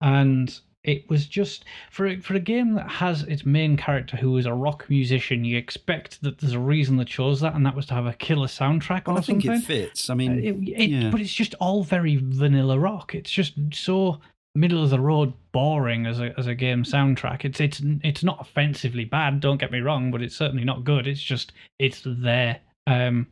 And 0.00 0.58
it 0.84 1.08
was 1.10 1.26
just 1.26 1.64
for 1.90 2.06
a, 2.06 2.20
for 2.20 2.34
a 2.34 2.40
game 2.40 2.74
that 2.74 2.88
has 2.88 3.24
its 3.24 3.44
main 3.44 3.76
character 3.76 4.16
who 4.16 4.36
is 4.38 4.46
a 4.46 4.54
rock 4.54 4.86
musician. 4.88 5.44
You 5.44 5.58
expect 5.58 6.22
that 6.22 6.38
there's 6.38 6.52
a 6.52 6.60
reason 6.60 6.96
they 6.96 7.04
chose 7.04 7.40
that, 7.40 7.54
and 7.54 7.66
that 7.66 7.74
was 7.74 7.86
to 7.86 7.94
have 7.94 8.06
a 8.06 8.12
killer 8.12 8.46
soundtrack. 8.46 9.06
Well, 9.06 9.18
I 9.18 9.20
think 9.20 9.42
something. 9.42 9.60
it 9.60 9.64
fits. 9.64 10.08
I 10.08 10.14
mean, 10.14 10.32
uh, 10.32 10.34
it, 10.36 10.80
it, 10.80 10.90
yeah. 10.90 11.10
but 11.10 11.20
it's 11.20 11.34
just 11.34 11.54
all 11.54 11.82
very 11.82 12.16
vanilla 12.16 12.78
rock. 12.78 13.14
It's 13.14 13.30
just 13.30 13.54
so 13.72 14.20
middle 14.54 14.82
of 14.82 14.90
the 14.90 15.00
road 15.00 15.34
boring 15.52 16.06
as 16.06 16.18
a 16.18 16.32
as 16.38 16.46
a 16.46 16.54
game 16.54 16.84
soundtrack. 16.84 17.44
It's 17.44 17.60
it's 17.60 17.82
it's 18.02 18.22
not 18.22 18.38
offensively 18.40 19.04
bad, 19.04 19.40
don't 19.40 19.58
get 19.58 19.72
me 19.72 19.80
wrong, 19.80 20.10
but 20.10 20.22
it's 20.22 20.36
certainly 20.36 20.64
not 20.64 20.84
good. 20.84 21.06
It's 21.06 21.22
just 21.22 21.52
it's 21.78 22.02
there. 22.04 22.60
Um, 22.86 23.26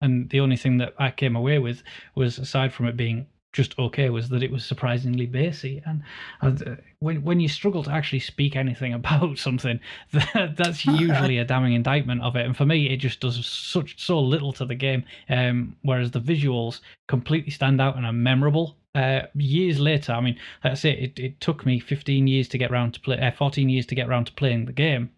and 0.00 0.30
the 0.30 0.40
only 0.40 0.56
thing 0.56 0.78
that 0.78 0.94
I 0.98 1.10
came 1.10 1.36
away 1.36 1.58
with 1.58 1.82
was 2.14 2.38
aside 2.38 2.72
from 2.72 2.86
it 2.86 2.96
being 2.96 3.26
just 3.52 3.76
okay 3.78 4.10
was 4.10 4.28
that 4.28 4.42
it 4.42 4.50
was 4.50 4.64
surprisingly 4.64 5.26
bassy. 5.26 5.82
And 5.84 6.02
uh, 6.40 6.76
when 7.00 7.22
when 7.24 7.40
you 7.40 7.48
struggle 7.48 7.82
to 7.84 7.90
actually 7.90 8.20
speak 8.20 8.56
anything 8.56 8.92
about 9.00 9.38
something 9.38 9.80
that, 10.12 10.54
that's 10.56 10.86
usually 10.86 11.38
a 11.38 11.44
damning 11.44 11.74
indictment 11.74 12.22
of 12.22 12.36
it. 12.36 12.46
And 12.46 12.56
for 12.56 12.66
me 12.66 12.88
it 12.90 12.98
just 12.98 13.20
does 13.20 13.44
such 13.44 14.04
so 14.04 14.20
little 14.20 14.52
to 14.54 14.64
the 14.64 14.74
game. 14.74 15.04
Um, 15.28 15.76
whereas 15.82 16.10
the 16.12 16.20
visuals 16.20 16.80
completely 17.08 17.50
stand 17.50 17.80
out 17.80 17.96
and 17.96 18.06
are 18.06 18.12
memorable. 18.12 18.76
Uh, 18.92 19.22
years 19.34 19.78
later, 19.78 20.12
I 20.12 20.20
mean, 20.20 20.36
like 20.64 20.72
I 20.72 20.74
say, 20.74 20.90
it, 20.90 21.16
it 21.16 21.40
took 21.40 21.64
me 21.64 21.78
15 21.78 22.26
years 22.26 22.48
to 22.48 22.58
get 22.58 22.72
around 22.72 22.94
to 22.94 23.00
play, 23.00 23.20
uh, 23.20 23.30
14 23.30 23.68
years 23.68 23.86
to 23.86 23.94
get 23.94 24.08
around 24.08 24.24
to 24.24 24.32
playing 24.32 24.64
the 24.64 24.72
game. 24.72 25.10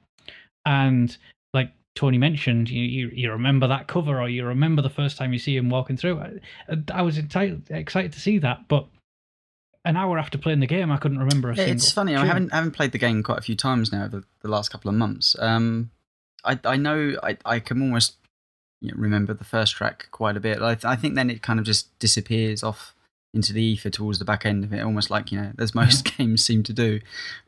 And 0.66 1.16
Tony 1.94 2.18
mentioned, 2.18 2.70
you, 2.70 2.82
you, 2.82 3.10
you 3.12 3.30
remember 3.30 3.66
that 3.68 3.86
cover 3.86 4.20
or 4.20 4.28
you 4.28 4.46
remember 4.46 4.80
the 4.80 4.90
first 4.90 5.16
time 5.16 5.32
you 5.32 5.38
see 5.38 5.56
him 5.56 5.68
walking 5.68 5.96
through. 5.96 6.18
I, 6.20 6.32
I 6.92 7.02
was 7.02 7.18
enti- 7.18 7.70
excited 7.70 8.12
to 8.14 8.20
see 8.20 8.38
that, 8.38 8.66
but 8.68 8.86
an 9.84 9.96
hour 9.96 10.18
after 10.18 10.38
playing 10.38 10.60
the 10.60 10.66
game, 10.66 10.90
I 10.90 10.96
couldn't 10.96 11.18
remember 11.18 11.50
a 11.50 11.56
single. 11.56 11.74
It's 11.74 11.92
funny. 11.92 12.16
I 12.16 12.24
haven't, 12.24 12.52
I 12.52 12.56
haven't 12.56 12.72
played 12.72 12.92
the 12.92 12.98
game 12.98 13.22
quite 13.22 13.38
a 13.38 13.42
few 13.42 13.56
times 13.56 13.92
now, 13.92 14.08
the, 14.08 14.24
the 14.40 14.48
last 14.48 14.70
couple 14.70 14.88
of 14.88 14.94
months. 14.94 15.36
Um, 15.38 15.90
I, 16.44 16.58
I 16.64 16.76
know 16.76 17.16
I, 17.22 17.36
I 17.44 17.60
can 17.60 17.82
almost 17.82 18.16
you 18.80 18.90
know, 18.90 18.96
remember 18.96 19.34
the 19.34 19.44
first 19.44 19.74
track 19.74 20.08
quite 20.10 20.36
a 20.36 20.40
bit. 20.40 20.62
I, 20.62 20.76
I 20.84 20.96
think 20.96 21.14
then 21.14 21.30
it 21.30 21.42
kind 21.42 21.58
of 21.58 21.66
just 21.66 21.96
disappears 21.98 22.62
off 22.62 22.94
into 23.34 23.52
the 23.52 23.62
ether 23.62 23.90
towards 23.90 24.18
the 24.18 24.24
back 24.24 24.44
end 24.44 24.64
of 24.64 24.72
it, 24.72 24.80
almost 24.80 25.10
like 25.10 25.32
you 25.32 25.40
know, 25.40 25.52
as 25.58 25.74
most 25.74 26.06
yeah. 26.06 26.12
games 26.18 26.44
seem 26.44 26.62
to 26.64 26.72
do. 26.72 27.00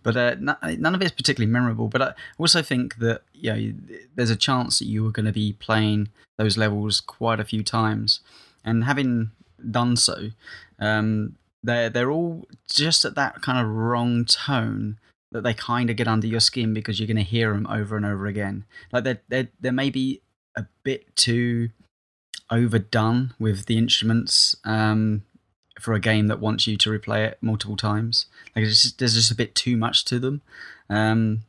But 0.03 0.16
uh, 0.16 0.37
none 0.39 0.95
of 0.95 1.03
it's 1.03 1.11
particularly 1.11 1.51
memorable. 1.51 1.89
But 1.89 2.03
I 2.03 2.14
also 2.39 2.62
think 2.62 2.99
that 2.99 3.22
you 3.35 3.53
know, 3.53 3.74
there's 4.14 4.30
a 4.30 4.37
chance 4.37 4.78
that 4.78 4.87
you 4.87 5.07
are 5.07 5.12
going 5.12 5.26
to 5.26 5.32
be 5.32 5.53
playing 5.53 6.09
those 6.39 6.57
levels 6.57 7.01
quite 7.01 7.41
a 7.41 7.45
few 7.45 7.62
times, 7.62 8.20
and 8.64 8.85
having 8.85 9.30
done 9.70 9.97
so, 9.97 10.30
um, 10.78 11.37
they're 11.62 11.91
they're 11.91 12.11
all 12.11 12.47
just 12.68 13.05
at 13.05 13.14
that 13.14 13.43
kind 13.43 13.59
of 13.59 13.72
wrong 13.72 14.24
tone 14.24 14.99
that 15.35 15.43
they 15.43 15.53
kind 15.53 15.91
of 15.91 15.97
get 15.97 16.07
under 16.07 16.28
your 16.28 16.41
skin 16.41 16.72
because 16.72 16.99
you're 16.99 17.09
going 17.09 17.16
to 17.16 17.22
hear 17.22 17.53
them 17.53 17.66
over 17.66 17.97
and 17.97 18.07
over 18.07 18.26
again. 18.26 18.64
Like 18.93 19.03
they're, 19.03 19.20
they're, 19.28 19.49
they're 19.61 19.72
maybe 19.72 20.22
a 20.57 20.64
bit 20.85 21.16
too 21.16 21.70
overdone 22.53 23.35
with 23.41 23.66
the 23.66 23.76
instruments. 23.76 24.55
Um, 24.64 25.24
for 25.81 25.95
a 25.95 26.01
game 26.01 26.29
that 26.29 26.41
wants 26.41 26.66
you 26.66 26.77
to 26.77 26.91
replay 26.91 27.27
it 27.27 27.39
multiple 27.41 27.77
times. 27.77 28.27
Like 28.55 28.64
just, 28.64 28.99
there's 28.99 29.14
just 29.14 29.31
a 29.31 29.35
bit 29.35 29.55
too 29.55 29.77
much 29.77 30.05
to 30.07 30.18
them. 30.18 30.43
Um, 30.89 31.41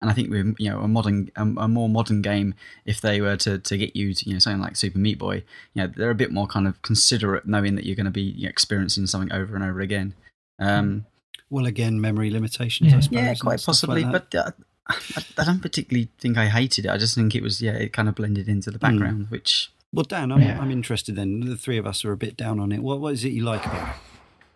and 0.00 0.10
I 0.10 0.14
think 0.14 0.30
with 0.30 0.54
you 0.58 0.70
know 0.70 0.80
a 0.80 0.88
modern, 0.88 1.30
a, 1.36 1.42
a, 1.42 1.68
more 1.68 1.88
modern 1.88 2.20
game, 2.20 2.54
if 2.84 3.00
they 3.00 3.22
were 3.22 3.36
to, 3.38 3.58
to 3.58 3.76
get 3.78 3.96
you 3.96 4.12
to 4.12 4.28
you 4.28 4.34
know 4.34 4.38
something 4.38 4.60
like 4.60 4.76
Super 4.76 4.98
Meat 4.98 5.18
Boy, 5.18 5.44
you 5.72 5.82
know 5.82 5.86
they're 5.86 6.10
a 6.10 6.14
bit 6.14 6.30
more 6.30 6.46
kind 6.46 6.68
of 6.68 6.80
considerate, 6.82 7.46
knowing 7.46 7.74
that 7.76 7.86
you're 7.86 7.96
going 7.96 8.04
to 8.04 8.12
be 8.12 8.20
you 8.20 8.44
know, 8.44 8.50
experiencing 8.50 9.06
something 9.06 9.32
over 9.32 9.54
and 9.54 9.64
over 9.64 9.80
again. 9.80 10.14
Um, 10.58 11.06
well, 11.48 11.66
again, 11.66 12.00
memory 12.00 12.30
limitations, 12.30 12.92
yeah, 12.92 12.98
I 12.98 13.00
suppose. 13.00 13.18
Yeah, 13.18 13.34
quite 13.34 13.62
possibly, 13.64 14.04
like 14.04 14.12
but. 14.12 14.34
Uh, 14.34 14.50
I, 14.86 15.24
I, 15.38 15.44
don't 15.44 15.62
particularly 15.62 16.10
think 16.18 16.36
I 16.36 16.48
hated 16.48 16.84
it. 16.84 16.90
I 16.90 16.98
just 16.98 17.14
think 17.14 17.34
it 17.34 17.42
was, 17.42 17.62
yeah, 17.62 17.72
it 17.72 17.94
kind 17.94 18.06
of 18.06 18.14
blended 18.14 18.48
into 18.48 18.70
the 18.70 18.76
hmm. 18.76 18.82
background, 18.82 19.26
mm. 19.26 19.30
which 19.30 19.72
well, 19.94 20.04
Dan, 20.04 20.32
I'm, 20.32 20.42
yeah. 20.42 20.60
I'm 20.60 20.70
interested 20.70 21.16
then. 21.16 21.40
The 21.40 21.56
three 21.56 21.78
of 21.78 21.86
us 21.86 22.04
are 22.04 22.12
a 22.12 22.16
bit 22.16 22.36
down 22.36 22.58
on 22.58 22.72
it. 22.72 22.82
What, 22.82 23.00
what 23.00 23.12
is 23.12 23.24
it 23.24 23.30
you 23.30 23.44
like 23.44 23.64
about 23.64 23.88
it? 23.88 23.94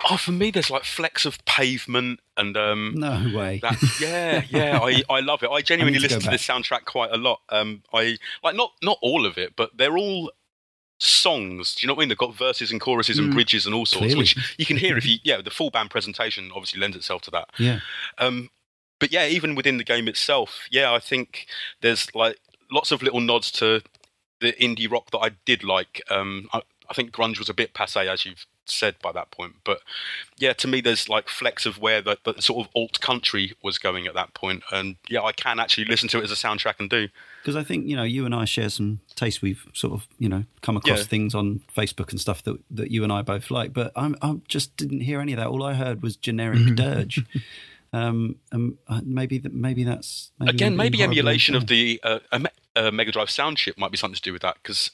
Oh, 0.08 0.16
for 0.16 0.32
me, 0.32 0.50
there's 0.50 0.70
like 0.70 0.84
flecks 0.84 1.24
of 1.24 1.44
pavement 1.44 2.20
and 2.36 2.56
um, 2.56 2.94
no 2.96 3.32
way. 3.34 3.58
That, 3.62 3.76
yeah, 4.00 4.44
yeah, 4.48 4.78
I, 4.80 5.02
I 5.10 5.20
love 5.20 5.42
it. 5.42 5.50
I 5.50 5.60
genuinely 5.60 5.98
I 5.98 6.02
listen 6.02 6.20
to, 6.20 6.26
to 6.26 6.30
this 6.30 6.46
soundtrack 6.46 6.84
quite 6.84 7.10
a 7.12 7.16
lot. 7.16 7.40
Um, 7.48 7.82
I 7.92 8.16
like 8.44 8.54
not 8.54 8.72
not 8.82 8.98
all 9.02 9.26
of 9.26 9.38
it, 9.38 9.54
but 9.56 9.76
they're 9.76 9.98
all 9.98 10.30
songs. 11.00 11.74
Do 11.74 11.84
you 11.84 11.88
know 11.88 11.94
what 11.94 12.00
I 12.00 12.02
mean? 12.02 12.08
They've 12.10 12.18
got 12.18 12.34
verses 12.34 12.70
and 12.70 12.80
choruses 12.80 13.18
and 13.18 13.30
mm, 13.30 13.34
bridges 13.34 13.66
and 13.66 13.74
all 13.74 13.86
sorts, 13.86 14.06
clearly. 14.06 14.20
which 14.20 14.54
you 14.56 14.66
can 14.66 14.76
hear 14.76 14.96
if 14.96 15.06
you 15.06 15.18
yeah. 15.24 15.40
The 15.42 15.50
full 15.50 15.70
band 15.70 15.90
presentation 15.90 16.50
obviously 16.54 16.80
lends 16.80 16.96
itself 16.96 17.22
to 17.22 17.30
that. 17.32 17.50
Yeah. 17.58 17.80
Um, 18.18 18.50
but 19.00 19.12
yeah, 19.12 19.26
even 19.26 19.56
within 19.56 19.78
the 19.78 19.84
game 19.84 20.06
itself, 20.06 20.68
yeah, 20.70 20.92
I 20.92 21.00
think 21.00 21.46
there's 21.80 22.14
like 22.14 22.38
lots 22.70 22.92
of 22.92 23.02
little 23.02 23.20
nods 23.20 23.50
to 23.52 23.82
the 24.40 24.52
indie 24.54 24.90
rock 24.90 25.10
that 25.10 25.18
I 25.18 25.30
did 25.44 25.64
like. 25.64 26.02
Um, 26.10 26.48
I, 26.52 26.62
I, 26.88 26.94
think 26.94 27.12
grunge 27.12 27.38
was 27.38 27.48
a 27.48 27.54
bit 27.54 27.74
passe, 27.74 28.08
as 28.08 28.24
you've 28.24 28.46
said 28.66 28.96
by 29.02 29.12
that 29.12 29.30
point. 29.30 29.56
But 29.64 29.80
yeah, 30.38 30.52
to 30.54 30.68
me, 30.68 30.80
there's 30.80 31.08
like 31.08 31.28
flecks 31.28 31.66
of 31.66 31.78
where 31.78 32.00
the, 32.00 32.18
the 32.24 32.40
sort 32.40 32.66
of 32.66 32.72
alt 32.74 33.00
country 33.00 33.54
was 33.62 33.78
going 33.78 34.06
at 34.06 34.14
that 34.14 34.34
point, 34.34 34.62
and 34.72 34.96
yeah, 35.08 35.22
I 35.22 35.32
can 35.32 35.58
actually 35.58 35.86
listen 35.86 36.08
to 36.10 36.18
it 36.18 36.24
as 36.24 36.32
a 36.32 36.34
soundtrack 36.34 36.74
and 36.78 36.88
do. 36.88 37.08
Because 37.42 37.56
I 37.56 37.64
think 37.64 37.86
you 37.86 37.96
know 37.96 38.02
you 38.02 38.24
and 38.24 38.34
I 38.34 38.44
share 38.44 38.68
some 38.68 39.00
taste. 39.14 39.42
We've 39.42 39.66
sort 39.72 39.94
of 39.94 40.06
you 40.18 40.28
know 40.28 40.44
come 40.60 40.76
across 40.76 40.98
yeah. 40.98 41.04
things 41.04 41.34
on 41.34 41.60
Facebook 41.76 42.10
and 42.10 42.20
stuff 42.20 42.42
that 42.44 42.58
that 42.70 42.90
you 42.90 43.04
and 43.04 43.12
I 43.12 43.22
both 43.22 43.50
like. 43.50 43.72
But 43.72 43.92
I'm, 43.96 44.16
I 44.22 44.36
just 44.48 44.76
didn't 44.76 45.00
hear 45.00 45.20
any 45.20 45.32
of 45.32 45.38
that. 45.38 45.48
All 45.48 45.62
I 45.62 45.74
heard 45.74 46.02
was 46.02 46.16
generic 46.16 46.74
dirge. 46.74 47.24
Um, 47.92 48.36
and 48.52 48.76
uh, 48.86 49.00
maybe 49.02 49.38
that 49.38 49.54
maybe 49.54 49.82
that's 49.82 50.30
maybe 50.38 50.50
again 50.50 50.76
maybe 50.76 51.02
emulation 51.02 51.54
of 51.54 51.68
the 51.68 51.98
uh, 52.04 52.18
uh, 52.76 52.90
Mega 52.90 53.12
Drive 53.12 53.30
sound 53.30 53.56
chip 53.56 53.78
might 53.78 53.90
be 53.90 53.96
something 53.96 54.16
to 54.16 54.22
do 54.22 54.32
with 54.32 54.42
that 54.42 54.56
because 54.62 54.90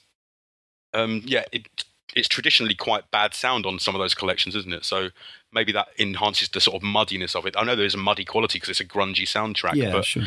um, 0.92 1.22
yeah 1.24 1.44
it 1.50 1.66
it's 2.14 2.28
traditionally 2.28 2.74
quite 2.74 3.10
bad 3.10 3.34
sound 3.34 3.66
on 3.66 3.78
some 3.78 3.94
of 3.94 4.00
those 4.00 4.14
collections, 4.14 4.54
isn't 4.54 4.72
it? 4.72 4.84
So 4.84 5.08
maybe 5.52 5.72
that 5.72 5.88
enhances 5.98 6.48
the 6.48 6.60
sort 6.60 6.76
of 6.76 6.82
muddiness 6.82 7.34
of 7.34 7.46
it. 7.46 7.56
I 7.58 7.64
know 7.64 7.74
there's 7.74 7.94
a 7.94 7.98
muddy 7.98 8.24
quality 8.24 8.58
because 8.58 8.68
it's 8.68 8.80
a 8.80 8.84
grungy 8.84 9.24
soundtrack, 9.24 9.74
yeah, 9.74 9.90
but 9.90 10.04
sure. 10.04 10.22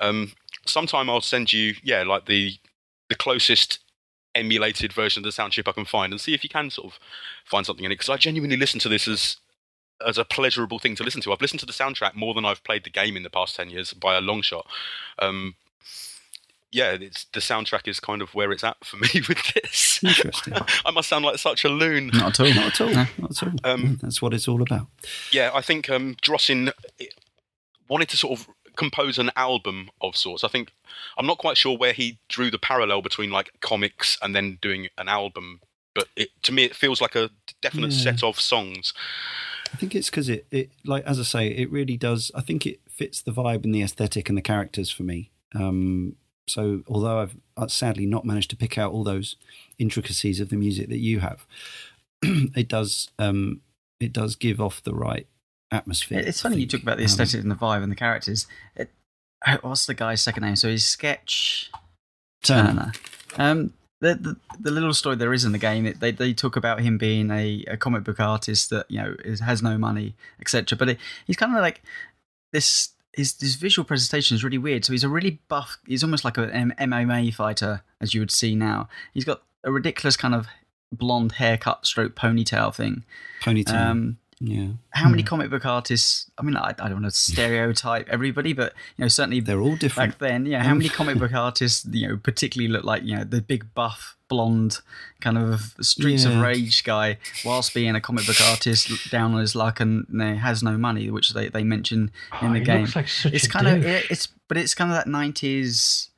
um, 0.00 0.32
sometime 0.66 1.08
I'll 1.08 1.20
send 1.20 1.52
you 1.52 1.74
yeah 1.82 2.02
like 2.02 2.26
the 2.26 2.54
the 3.08 3.14
closest 3.14 3.78
emulated 4.34 4.92
version 4.92 5.20
of 5.20 5.24
the 5.24 5.32
sound 5.32 5.52
chip 5.52 5.66
I 5.66 5.72
can 5.72 5.84
find 5.84 6.12
and 6.12 6.20
see 6.20 6.34
if 6.34 6.44
you 6.44 6.50
can 6.50 6.70
sort 6.70 6.92
of 6.92 7.00
find 7.44 7.66
something 7.66 7.84
in 7.84 7.90
it 7.90 7.94
because 7.94 8.08
I 8.08 8.16
genuinely 8.16 8.56
listen 8.56 8.78
to 8.80 8.88
this 8.88 9.08
as 9.08 9.38
as 10.06 10.18
a 10.18 10.24
pleasurable 10.24 10.78
thing 10.78 10.96
to 10.96 11.02
listen 11.02 11.20
to. 11.22 11.32
I've 11.32 11.40
listened 11.40 11.60
to 11.60 11.66
the 11.66 11.72
soundtrack 11.72 12.14
more 12.14 12.34
than 12.34 12.44
I've 12.44 12.64
played 12.64 12.84
the 12.84 12.90
game 12.90 13.16
in 13.16 13.22
the 13.22 13.30
past 13.30 13.56
ten 13.56 13.70
years 13.70 13.92
by 13.92 14.16
a 14.16 14.20
long 14.20 14.42
shot. 14.42 14.66
Um, 15.18 15.54
yeah, 16.72 16.92
it's 16.92 17.24
the 17.32 17.40
soundtrack 17.40 17.88
is 17.88 17.98
kind 17.98 18.22
of 18.22 18.34
where 18.34 18.52
it's 18.52 18.62
at 18.62 18.84
for 18.84 18.96
me 18.96 19.08
with 19.28 19.52
this. 19.54 20.00
Interesting. 20.02 20.54
I 20.84 20.90
must 20.90 21.08
sound 21.08 21.24
like 21.24 21.38
such 21.38 21.64
a 21.64 21.68
loon. 21.68 22.08
Not 22.14 22.40
at 22.40 22.46
all. 22.46 22.54
Not 22.54 22.66
at 22.66 22.80
all. 22.80 22.92
Not 22.92 23.30
at 23.30 23.42
all. 23.42 23.52
Um, 23.64 23.98
That's 24.00 24.22
what 24.22 24.32
it's 24.34 24.48
all 24.48 24.62
about. 24.62 24.86
Yeah, 25.32 25.50
I 25.52 25.60
think 25.62 25.90
um, 25.90 26.16
Drossin 26.22 26.72
wanted 27.88 28.08
to 28.10 28.16
sort 28.16 28.38
of 28.38 28.48
compose 28.76 29.18
an 29.18 29.30
album 29.36 29.90
of 30.00 30.16
sorts. 30.16 30.44
I 30.44 30.48
think 30.48 30.72
I'm 31.18 31.26
not 31.26 31.38
quite 31.38 31.56
sure 31.56 31.76
where 31.76 31.92
he 31.92 32.18
drew 32.28 32.50
the 32.50 32.58
parallel 32.58 33.02
between 33.02 33.30
like 33.30 33.50
comics 33.60 34.16
and 34.22 34.34
then 34.34 34.58
doing 34.62 34.88
an 34.96 35.08
album, 35.08 35.60
but 35.94 36.08
it, 36.16 36.30
to 36.42 36.52
me 36.52 36.64
it 36.64 36.74
feels 36.74 37.00
like 37.00 37.14
a 37.14 37.30
definite 37.60 37.92
yeah. 37.92 38.12
set 38.12 38.22
of 38.22 38.40
songs. 38.40 38.92
I 39.72 39.76
think 39.76 39.94
it's 39.94 40.10
because 40.10 40.28
it, 40.28 40.46
it, 40.50 40.70
like 40.84 41.04
as 41.04 41.20
I 41.20 41.22
say, 41.22 41.48
it 41.48 41.70
really 41.70 41.96
does. 41.96 42.32
I 42.34 42.40
think 42.40 42.66
it 42.66 42.80
fits 42.88 43.22
the 43.22 43.30
vibe 43.30 43.64
and 43.64 43.74
the 43.74 43.82
aesthetic 43.82 44.28
and 44.28 44.36
the 44.36 44.42
characters 44.42 44.90
for 44.90 45.04
me. 45.04 45.30
Um, 45.54 46.16
so 46.48 46.82
although 46.88 47.20
I've 47.20 47.36
uh, 47.56 47.68
sadly 47.68 48.06
not 48.06 48.24
managed 48.24 48.50
to 48.50 48.56
pick 48.56 48.76
out 48.76 48.92
all 48.92 49.04
those 49.04 49.36
intricacies 49.78 50.40
of 50.40 50.48
the 50.48 50.56
music 50.56 50.88
that 50.88 50.98
you 50.98 51.20
have, 51.20 51.46
it 52.22 52.68
does 52.68 53.10
um, 53.18 53.60
it 54.00 54.12
does 54.12 54.34
give 54.34 54.60
off 54.60 54.82
the 54.82 54.94
right 54.94 55.26
atmosphere. 55.70 56.18
It's 56.18 56.40
funny 56.40 56.58
you 56.58 56.66
talk 56.66 56.82
about 56.82 56.98
the 56.98 57.04
aesthetic 57.04 57.40
um, 57.40 57.42
and 57.42 57.50
the 57.50 57.54
vibe 57.54 57.82
and 57.82 57.92
the 57.92 57.96
characters. 57.96 58.46
It, 58.74 58.90
uh, 59.46 59.58
what's 59.62 59.86
the 59.86 59.94
guy's 59.94 60.20
second 60.20 60.42
name? 60.42 60.56
So 60.56 60.68
he's 60.68 60.84
Sketch 60.84 61.70
Turner. 62.42 62.92
Turner. 63.28 63.50
Um, 63.50 63.72
the, 64.00 64.14
the 64.14 64.36
the 64.58 64.70
little 64.70 64.94
story 64.94 65.16
there 65.16 65.32
is 65.32 65.44
in 65.44 65.52
the 65.52 65.58
game, 65.58 65.86
it, 65.86 66.00
they 66.00 66.10
they 66.10 66.32
talk 66.32 66.56
about 66.56 66.80
him 66.80 66.98
being 66.98 67.30
a, 67.30 67.64
a 67.68 67.76
comic 67.76 68.04
book 68.04 68.18
artist 68.18 68.70
that 68.70 68.86
you 68.88 69.00
know 69.00 69.14
is, 69.24 69.40
has 69.40 69.62
no 69.62 69.78
money, 69.78 70.14
etc. 70.40 70.76
But 70.76 70.90
it, 70.90 70.98
he's 71.26 71.36
kind 71.36 71.54
of 71.54 71.60
like 71.60 71.82
this. 72.52 72.90
His 73.12 73.34
his 73.38 73.56
visual 73.56 73.84
presentation 73.84 74.36
is 74.36 74.44
really 74.44 74.58
weird. 74.58 74.84
So 74.84 74.92
he's 74.92 75.04
a 75.04 75.08
really 75.08 75.40
buff. 75.48 75.78
He's 75.86 76.02
almost 76.02 76.24
like 76.24 76.38
an 76.38 76.74
MMA 76.78 77.34
fighter, 77.34 77.82
as 78.00 78.14
you 78.14 78.20
would 78.20 78.30
see 78.30 78.54
now. 78.54 78.88
He's 79.12 79.24
got 79.24 79.42
a 79.64 79.72
ridiculous 79.72 80.16
kind 80.16 80.34
of 80.34 80.46
blonde 80.92 81.32
haircut, 81.32 81.86
stroke 81.86 82.14
ponytail 82.14 82.74
thing. 82.74 83.04
Ponytail. 83.42 83.74
Um, 83.74 84.18
yeah. 84.40 84.68
how 84.90 85.08
many 85.08 85.22
Hmm. 85.22 85.26
comic 85.28 85.50
book 85.50 85.64
artists? 85.66 86.30
I 86.38 86.42
mean, 86.42 86.56
I, 86.56 86.68
I 86.78 86.88
don't 86.88 87.02
want 87.02 87.04
to 87.06 87.10
stereotype 87.10 88.08
everybody, 88.08 88.52
but 88.52 88.72
you 88.96 89.04
know, 89.04 89.08
certainly 89.08 89.40
They're 89.40 89.60
all 89.60 89.76
different. 89.76 90.12
back 90.12 90.18
then, 90.18 90.46
yeah. 90.46 90.62
How 90.62 90.74
many 90.74 90.88
comic 90.88 91.18
book 91.18 91.32
artists, 91.48 91.86
you 91.90 92.08
know, 92.08 92.16
particularly 92.16 92.72
look 92.72 92.84
like 92.84 93.02
you 93.04 93.16
know 93.16 93.24
the 93.24 93.40
big 93.42 93.72
buff 93.74 94.16
blonde 94.28 94.78
kind 95.20 95.36
of 95.36 95.74
streets 95.80 96.24
of 96.24 96.36
rage 96.40 96.84
guy, 96.84 97.18
whilst 97.44 97.74
being 97.74 97.94
a 97.96 98.00
comic 98.00 98.26
book 98.26 98.40
artist 98.48 99.10
down 99.10 99.34
on 99.34 99.40
his 99.40 99.54
luck 99.56 99.80
and 99.80 100.06
you 100.10 100.18
know, 100.18 100.34
has 100.36 100.62
no 100.62 100.76
money, 100.78 101.10
which 101.10 101.30
they 101.34 101.48
they 101.48 101.64
mention 101.64 102.10
in 102.40 102.50
Oh, 102.50 102.52
the 102.52 102.60
game. 102.60 102.86
like 102.94 103.08
it's 103.24 103.48
kind 103.48 103.66
of 103.66 103.84
it's 103.84 104.28
but 104.48 104.56
it's 104.56 104.74
kind 104.74 104.90
of 104.90 104.96
that 104.96 105.08
nineties 105.08 106.09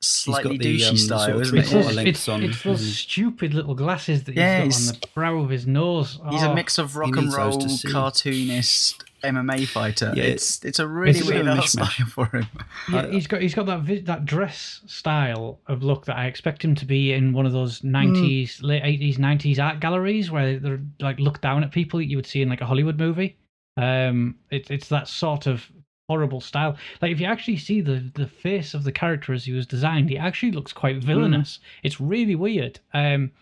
slightly 0.00 0.58
got 0.58 0.64
the, 0.64 0.76
douchey 0.78 0.88
um, 0.88 0.94
the 0.94 0.98
style, 1.00 1.18
sort 1.24 1.34
of 1.36 1.40
isn't 1.42 1.58
It's 1.58 1.68
it? 1.68 1.70
three-quarter 1.70 1.86
those, 1.88 1.96
lengths 1.96 2.20
it's, 2.20 2.28
on, 2.28 2.42
it's 2.42 2.62
those 2.62 2.96
stupid 2.98 3.54
little 3.54 3.74
glasses 3.74 4.24
that 4.24 4.32
he's 4.32 4.38
Yeah, 4.40 4.58
got 4.58 4.64
he's- 4.64 4.88
on 4.90 4.98
the 5.00 5.06
brow 5.14 5.36
of 5.38 5.50
his 5.50 5.66
nose. 5.66 6.18
He's 6.30 6.42
a 6.42 6.50
Oh, 6.50 6.54
mix 6.54 6.78
of 6.78 6.96
rock 6.96 7.16
and 7.16 7.26
needs 7.26 7.36
roll 7.36 7.60
cartoonist 7.90 9.04
MMA 9.24 9.66
fighter. 9.66 10.12
Yeah, 10.14 10.22
it's 10.22 10.64
it's 10.64 10.78
a 10.78 10.86
really 10.86 11.18
it's 11.18 11.26
weird 11.28 11.44
bit 11.44 11.52
a 11.52 11.56
art 11.56 11.64
style 11.68 11.86
for 12.06 12.26
him. 12.26 12.46
Yeah, 12.92 13.08
he's 13.10 13.26
got 13.26 13.42
he's 13.42 13.54
got 13.54 13.66
that 13.66 13.80
vi- 13.80 14.02
that 14.02 14.24
dress 14.24 14.80
style 14.86 15.58
of 15.66 15.82
look 15.82 16.04
that 16.06 16.16
I 16.16 16.26
expect 16.26 16.64
him 16.64 16.76
to 16.76 16.84
be 16.84 17.12
in 17.12 17.32
one 17.32 17.44
of 17.44 17.52
those 17.52 17.82
nineties, 17.82 18.62
late 18.62 18.82
eighties, 18.84 19.18
nineties 19.18 19.58
art 19.58 19.80
galleries 19.80 20.30
where 20.30 20.58
they're 20.60 20.80
like 21.00 21.18
look 21.18 21.40
down 21.40 21.64
at 21.64 21.72
people 21.72 21.98
that 21.98 22.06
you 22.06 22.16
would 22.16 22.26
see 22.26 22.42
in 22.42 22.48
like 22.48 22.60
a 22.60 22.66
Hollywood 22.66 22.96
movie. 22.98 23.36
Um, 23.76 24.36
it's 24.50 24.70
it's 24.70 24.88
that 24.90 25.08
sort 25.08 25.46
of 25.48 25.68
horrible 26.08 26.40
style. 26.40 26.76
Like 27.00 27.12
if 27.12 27.20
you 27.20 27.26
actually 27.26 27.58
see 27.58 27.80
the 27.80 28.10
the 28.14 28.26
face 28.26 28.74
of 28.74 28.84
the 28.84 28.92
character 28.92 29.32
as 29.32 29.44
he 29.44 29.52
was 29.52 29.66
designed, 29.66 30.10
he 30.10 30.18
actually 30.18 30.52
looks 30.52 30.72
quite 30.72 31.02
villainous. 31.02 31.60
It's 31.82 32.00
really 32.00 32.34
weird. 32.34 32.80
Um, 32.94 33.32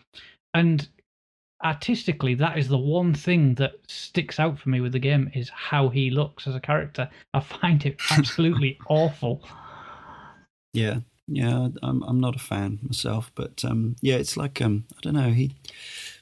and 0.52 0.88
artistically, 1.64 2.34
that 2.34 2.58
is 2.58 2.68
the 2.68 2.78
one 2.78 3.14
thing 3.14 3.54
that 3.54 3.74
sticks 3.86 4.38
out 4.38 4.58
for 4.58 4.68
me 4.68 4.80
with 4.80 4.92
the 4.92 4.98
game 4.98 5.30
is 5.34 5.48
how 5.50 5.88
he 5.88 6.10
looks 6.10 6.46
as 6.46 6.54
a 6.54 6.60
character. 6.60 7.08
I 7.32 7.40
find 7.40 7.84
it 7.86 8.00
absolutely 8.10 8.78
awful. 8.88 9.42
Yeah, 10.72 11.00
yeah. 11.28 11.68
I'm 11.82 12.02
I'm 12.02 12.20
not 12.20 12.36
a 12.36 12.40
fan 12.40 12.80
myself, 12.82 13.30
but 13.34 13.64
um, 13.64 13.96
yeah, 14.00 14.16
it's 14.16 14.36
like 14.36 14.60
um, 14.60 14.84
I 14.96 14.98
don't 15.02 15.14
know. 15.14 15.30
He 15.30 15.54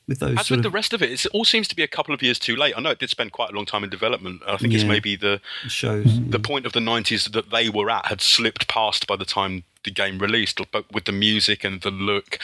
with 0.07 0.18
those 0.18 0.38
As 0.38 0.50
with 0.50 0.62
the 0.62 0.70
rest 0.70 0.92
of 0.92 1.02
it, 1.02 1.11
it 1.11 1.26
all 1.32 1.44
seems 1.44 1.68
to 1.68 1.76
be 1.76 1.82
a 1.82 1.88
couple 1.88 2.14
of 2.14 2.22
years 2.22 2.38
too 2.38 2.57
late. 2.57 2.74
I 2.76 2.80
know 2.80 2.90
it 2.90 2.98
did 2.98 3.11
spend 3.11 3.32
quite 3.32 3.50
a 3.50 3.52
long 3.55 3.66
time 3.66 3.84
in 3.84 3.90
development. 3.90 4.42
I 4.46 4.57
think 4.57 4.74
it's 4.74 4.84
maybe 4.84 5.16
the 5.16 5.40
shows. 5.66 6.05
the 6.05 6.38
mm. 6.38 6.44
point 6.44 6.66
of 6.66 6.72
the 6.72 6.80
90s 6.80 7.32
that 7.32 7.50
they 7.50 7.68
were 7.68 7.90
at 7.90 8.07
had 8.07 8.20
slipped 8.20 8.68
past 8.68 9.07
by 9.07 9.16
the 9.16 9.24
time 9.24 9.64
the 9.84 9.90
game 9.90 10.18
released, 10.18 10.61
but 10.72 10.90
with 10.92 11.05
the 11.05 11.12
music 11.12 11.64
and 11.64 11.80
the 11.82 11.90
look. 11.90 12.38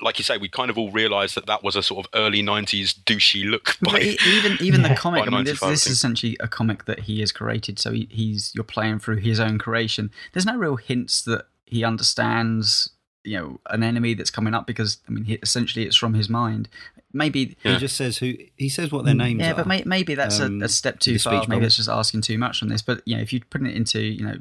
Like 0.00 0.18
you 0.18 0.24
say, 0.24 0.38
we 0.38 0.48
kind 0.48 0.70
of 0.70 0.78
all 0.78 0.90
realised 0.90 1.34
that 1.36 1.46
that 1.46 1.62
was 1.62 1.76
a 1.76 1.82
sort 1.82 2.04
of 2.04 2.10
early 2.14 2.42
90s 2.42 2.94
douchey 3.04 3.48
look. 3.48 3.76
By, 3.80 4.16
even 4.26 4.58
even 4.60 4.82
Yeah. 4.82 4.88
the 4.88 4.94
comic, 4.96 5.26
I 5.26 5.30
mean, 5.30 5.44
this, 5.44 5.60
this 5.60 5.86
is 5.86 5.92
essentially 5.92 6.36
a 6.40 6.48
comic 6.48 6.84
that 6.84 7.00
he 7.00 7.20
has 7.20 7.32
created. 7.32 7.78
So 7.78 7.92
he, 7.92 8.08
he's 8.10 8.52
you're 8.54 8.64
playing 8.64 8.98
through 8.98 9.16
his 9.16 9.40
own 9.40 9.58
creation. 9.58 10.10
There's 10.32 10.46
no 10.46 10.56
real 10.56 10.76
hints 10.76 11.22
that 11.22 11.46
he 11.64 11.84
understands, 11.84 12.90
you 13.22 13.38
know, 13.38 13.60
an 13.70 13.82
enemy 13.82 14.14
that's 14.14 14.30
coming 14.30 14.52
up 14.52 14.66
because 14.66 14.98
I 15.08 15.12
mean, 15.12 15.24
he, 15.24 15.34
essentially 15.34 15.86
it's 15.86 15.96
from 15.96 16.14
his 16.14 16.28
mind. 16.28 16.68
Maybe 17.14 17.56
Yeah. 17.64 17.74
He 17.74 17.78
just 17.78 17.96
says 17.96 18.18
who 18.18 18.34
he 18.56 18.68
says 18.68 18.90
what 18.92 19.04
their 19.06 19.14
names 19.14 19.40
are. 19.40 19.44
yeah, 19.44 19.52
are. 19.52 19.54
but 19.54 19.66
may, 19.66 19.82
maybe 19.86 20.14
that's 20.14 20.40
Um, 20.40 20.60
a, 20.60 20.66
a 20.66 20.68
step 20.68 20.94
with 20.96 21.00
too 21.00 21.18
far. 21.18 21.32
speech 21.40 21.48
Maybe 21.48 21.58
bubble. 21.60 21.66
it's 21.66 21.76
just 21.76 21.88
asking 21.88 22.20
too 22.22 22.36
much 22.38 22.62
on 22.62 22.68
this. 22.68 22.82
But 22.82 23.00
you 23.06 23.16
know, 23.16 23.22
if 23.22 23.32
you 23.32 23.40
put 23.48 23.62
it 23.62 23.74
into 23.74 24.00
you 24.00 24.24
know 24.26 24.36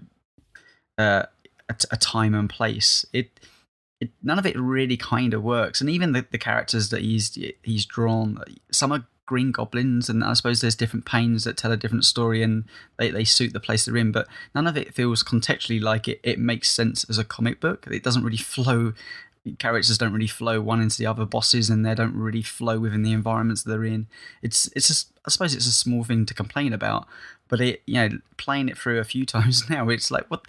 uh, 0.98 1.24
a, 1.70 1.74
t- 1.74 1.88
a 1.92 1.98
time 1.98 2.34
and 2.36 2.50
place, 2.50 3.06
it, 3.14 3.40
it 4.02 4.10
none 4.22 4.40
of 4.40 4.46
it 4.46 4.58
really 4.60 4.98
kind 4.98 5.34
of 5.34 5.44
works. 5.44 5.82
And 5.82 5.90
even 5.90 6.12
the, 6.12 6.26
the 6.32 6.38
characters 6.38 6.90
that 6.90 7.02
he's 7.02 7.38
he's 7.64 7.86
drawn, 7.86 8.40
some 8.72 8.92
are 8.92 9.06
green 9.26 9.52
goblins, 9.52 10.10
and 10.10 10.24
I 10.24 10.34
suppose 10.34 10.60
there's 10.62 10.76
different 10.76 11.06
pains 11.06 11.46
that 11.46 11.56
tell 11.58 11.72
a 11.72 11.78
different 11.78 12.04
story, 12.06 12.44
and 12.44 12.66
they, 13.00 13.10
they 13.10 13.24
suit 13.24 13.54
the 13.54 13.60
place 13.60 13.86
they're 13.86 13.96
in. 13.98 14.12
But 14.12 14.28
none 14.54 14.68
of 14.68 14.76
it 14.78 14.94
feels 14.94 15.24
contextually 15.24 15.82
like 15.82 16.08
it. 16.08 16.20
It 16.24 16.40
makes 16.40 16.70
sense 16.70 17.06
as 17.10 17.18
a 17.18 17.24
comic 17.24 17.60
book. 17.62 17.88
It 17.90 18.04
doesn't 18.04 18.24
really 18.24 18.38
flow. 18.56 18.94
Characters 19.60 19.98
don't 19.98 20.14
really 20.14 20.28
flow 20.28 20.62
one 20.62 20.82
into 20.82 20.98
the 20.98 21.06
other. 21.06 21.26
Bosses 21.26 21.70
and 21.70 21.86
they 21.86 21.94
don't 21.96 22.16
really 22.16 22.42
flow 22.42 22.80
within 22.80 23.04
the 23.04 23.12
environments 23.12 23.64
they're 23.64 23.84
in. 23.84 24.08
It's 24.42 24.70
it's 24.76 24.88
just 24.88 25.12
I 25.26 25.30
suppose 25.30 25.54
it's 25.54 25.68
a 25.68 25.72
small 25.72 26.04
thing 26.04 26.26
to 26.28 26.34
complain 26.34 26.72
about, 26.74 27.06
but 27.50 27.60
it 27.60 27.82
you 27.86 27.96
know 27.96 28.18
playing 28.38 28.70
it 28.70 28.78
through 28.78 29.00
a 29.00 29.04
few 29.04 29.26
times 29.36 29.70
now, 29.70 29.90
it's 29.90 30.10
like 30.12 30.28
what. 30.30 30.46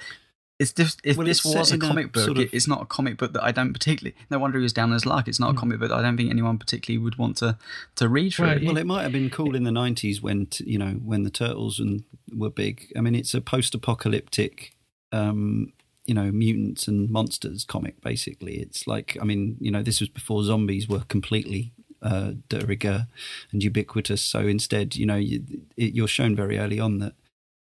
It's 0.61 0.71
this, 0.71 0.97
if 1.03 1.17
Well, 1.17 1.27
this 1.27 1.45
was 1.45 1.73
a 1.73 1.75
in 1.75 1.83
a 1.83 1.87
comic 1.87 2.13
book, 2.13 2.27
sort 2.27 2.39
of- 2.39 2.55
it's 2.55 2.69
not 2.69 2.81
a 2.81 2.85
comic 2.87 3.17
book 3.17 3.33
that 3.33 3.43
I 3.43 3.51
don't 3.51 3.73
particularly. 3.73 4.15
No 4.31 4.39
wonder 4.39 4.57
he 4.59 4.63
was 4.63 4.73
down 4.73 4.93
as 4.93 5.05
luck. 5.05 5.27
It's 5.27 5.41
not 5.41 5.51
a 5.53 5.59
comic 5.59 5.81
book 5.81 5.89
that 5.89 5.99
I 5.99 6.03
don't 6.03 6.17
think 6.17 6.31
anyone 6.31 6.59
particularly 6.59 7.03
would 7.03 7.19
want 7.19 7.37
to 7.39 7.59
to 7.97 8.09
read 8.09 8.35
through. 8.35 8.47
Right, 8.47 8.65
Well, 8.65 8.77
it 8.77 8.87
might 8.87 9.03
have 9.03 9.11
been 9.11 9.31
cool 9.31 9.57
in 9.57 9.65
the 9.65 9.73
'90s 9.73 10.23
when 10.23 10.47
t- 10.47 10.63
you 10.71 10.79
know 10.79 10.93
when 11.05 11.25
the 11.25 11.31
turtles 11.31 11.81
and 11.81 12.05
were 12.33 12.51
big. 12.51 12.93
I 12.97 13.01
mean, 13.01 13.17
it's 13.17 13.35
a 13.35 13.41
post-apocalyptic, 13.41 14.77
um, 15.11 15.73
you 16.07 16.15
know, 16.15 16.31
mutants 16.31 16.87
and 16.89 17.09
monsters 17.11 17.65
comic. 17.65 18.01
Basically, 18.03 18.57
it's 18.57 18.87
like 18.87 19.17
I 19.21 19.25
mean, 19.25 19.57
you 19.61 19.71
know, 19.71 19.83
this 19.83 20.01
was 20.01 20.09
before 20.09 20.45
zombies 20.45 20.89
were 20.89 21.01
completely 21.09 21.73
uh, 22.03 22.33
de 22.49 22.61
rigueur 22.67 23.07
and 23.53 23.63
ubiquitous. 23.63 24.21
So 24.23 24.41
instead, 24.41 24.97
you 24.97 25.07
know, 25.07 25.17
you, 25.17 25.43
it, 25.77 25.95
you're 25.95 26.09
shown 26.09 26.37
very 26.37 26.59
early 26.59 26.79
on 26.79 26.99
that 26.99 27.15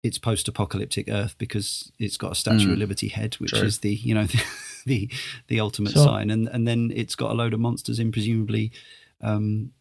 it's 0.03 0.18
post-apocalyptic 0.18 1.09
Earth 1.09 1.35
because 1.39 1.91
it's 1.99 2.16
got 2.16 2.33
a 2.33 2.35
Statue 2.35 2.70
of 2.70 2.77
Mm. 2.77 2.79
Liberty 2.79 3.09
head, 3.09 3.35
which 3.35 3.51
True. 3.53 3.62
is 3.62 3.79
the 3.79 3.95
you 3.95 4.14
know 4.14 4.24
the 4.27 4.41
the, 4.87 5.11
the 5.49 5.61
ultimate 5.61 5.93
So- 5.95 6.05
sign, 6.05 6.31
and 6.31 6.49
and 6.49 6.66
then 6.66 6.93
it's 6.95 7.14
got 7.16 7.31
a 7.31 7.35
load 7.35 7.55
of 7.55 7.61
monsters 7.61 7.99
in, 7.99 8.12
presumably. 8.12 8.72
Um, 9.20 9.72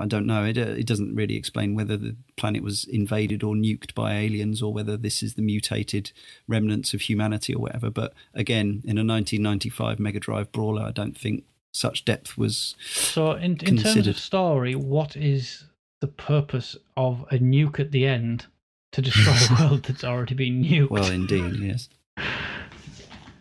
I 0.00 0.06
don't 0.06 0.26
know. 0.26 0.44
It, 0.44 0.58
uh, 0.58 0.62
it 0.62 0.86
doesn't 0.86 1.14
really 1.14 1.36
explain 1.36 1.74
whether 1.74 1.96
the 1.96 2.16
planet 2.36 2.62
was 2.62 2.84
invaded 2.84 3.42
or 3.42 3.54
nuked 3.54 3.94
by 3.94 4.14
aliens, 4.14 4.62
or 4.62 4.72
whether 4.72 4.96
this 4.96 5.22
is 5.22 5.34
the 5.34 5.42
mutated 5.42 6.12
remnants 6.46 6.94
of 6.94 7.02
humanity 7.02 7.54
or 7.54 7.60
whatever. 7.60 7.90
But 7.90 8.14
again, 8.34 8.82
in 8.84 8.98
a 8.98 9.04
1995 9.04 9.98
Mega 9.98 10.20
Drive 10.20 10.52
brawler, 10.52 10.82
I 10.82 10.90
don't 10.90 11.16
think 11.16 11.44
such 11.72 12.04
depth 12.04 12.38
was. 12.38 12.76
So, 12.84 13.32
in, 13.32 13.58
in 13.62 13.78
terms 13.78 14.06
of 14.06 14.18
story, 14.18 14.74
what 14.74 15.16
is 15.16 15.64
the 16.00 16.08
purpose 16.08 16.76
of 16.96 17.24
a 17.30 17.38
nuke 17.38 17.80
at 17.80 17.90
the 17.90 18.06
end 18.06 18.46
to 18.92 19.02
destroy 19.02 19.34
a 19.56 19.60
world 19.60 19.84
that's 19.84 20.04
already 20.04 20.34
been 20.34 20.62
nuked? 20.64 20.90
Well, 20.90 21.10
indeed, 21.10 21.56
yes. 21.56 21.88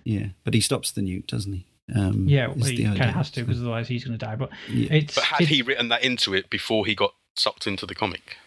Yeah, 0.06 0.28
but 0.44 0.54
he 0.54 0.60
stops 0.60 0.92
the 0.92 1.00
nuke, 1.00 1.28
doesn't 1.28 1.54
he? 1.54 1.66
Um, 1.94 2.28
yeah, 2.30 2.48
well, 2.48 2.56
he 2.66 2.84
kind 2.84 3.02
of 3.02 3.10
has 3.10 3.30
to 3.32 3.42
because 3.44 3.60
otherwise 3.62 3.88
he's 3.88 4.04
going 4.06 4.18
to 4.18 4.26
die. 4.26 4.36
But 4.36 4.50
Yeah. 4.70 4.94
it's 4.94 5.16
but 5.16 5.24
had 5.26 5.42
it- 5.42 5.48
he 5.50 5.62
written 5.62 5.90
that 5.90 6.04
into 6.04 6.34
it 6.34 6.50
before 6.50 6.86
he 6.86 6.96
got 6.96 7.14
sucked 7.36 7.68
into 7.68 7.86
the 7.86 7.96
comic? 7.96 8.38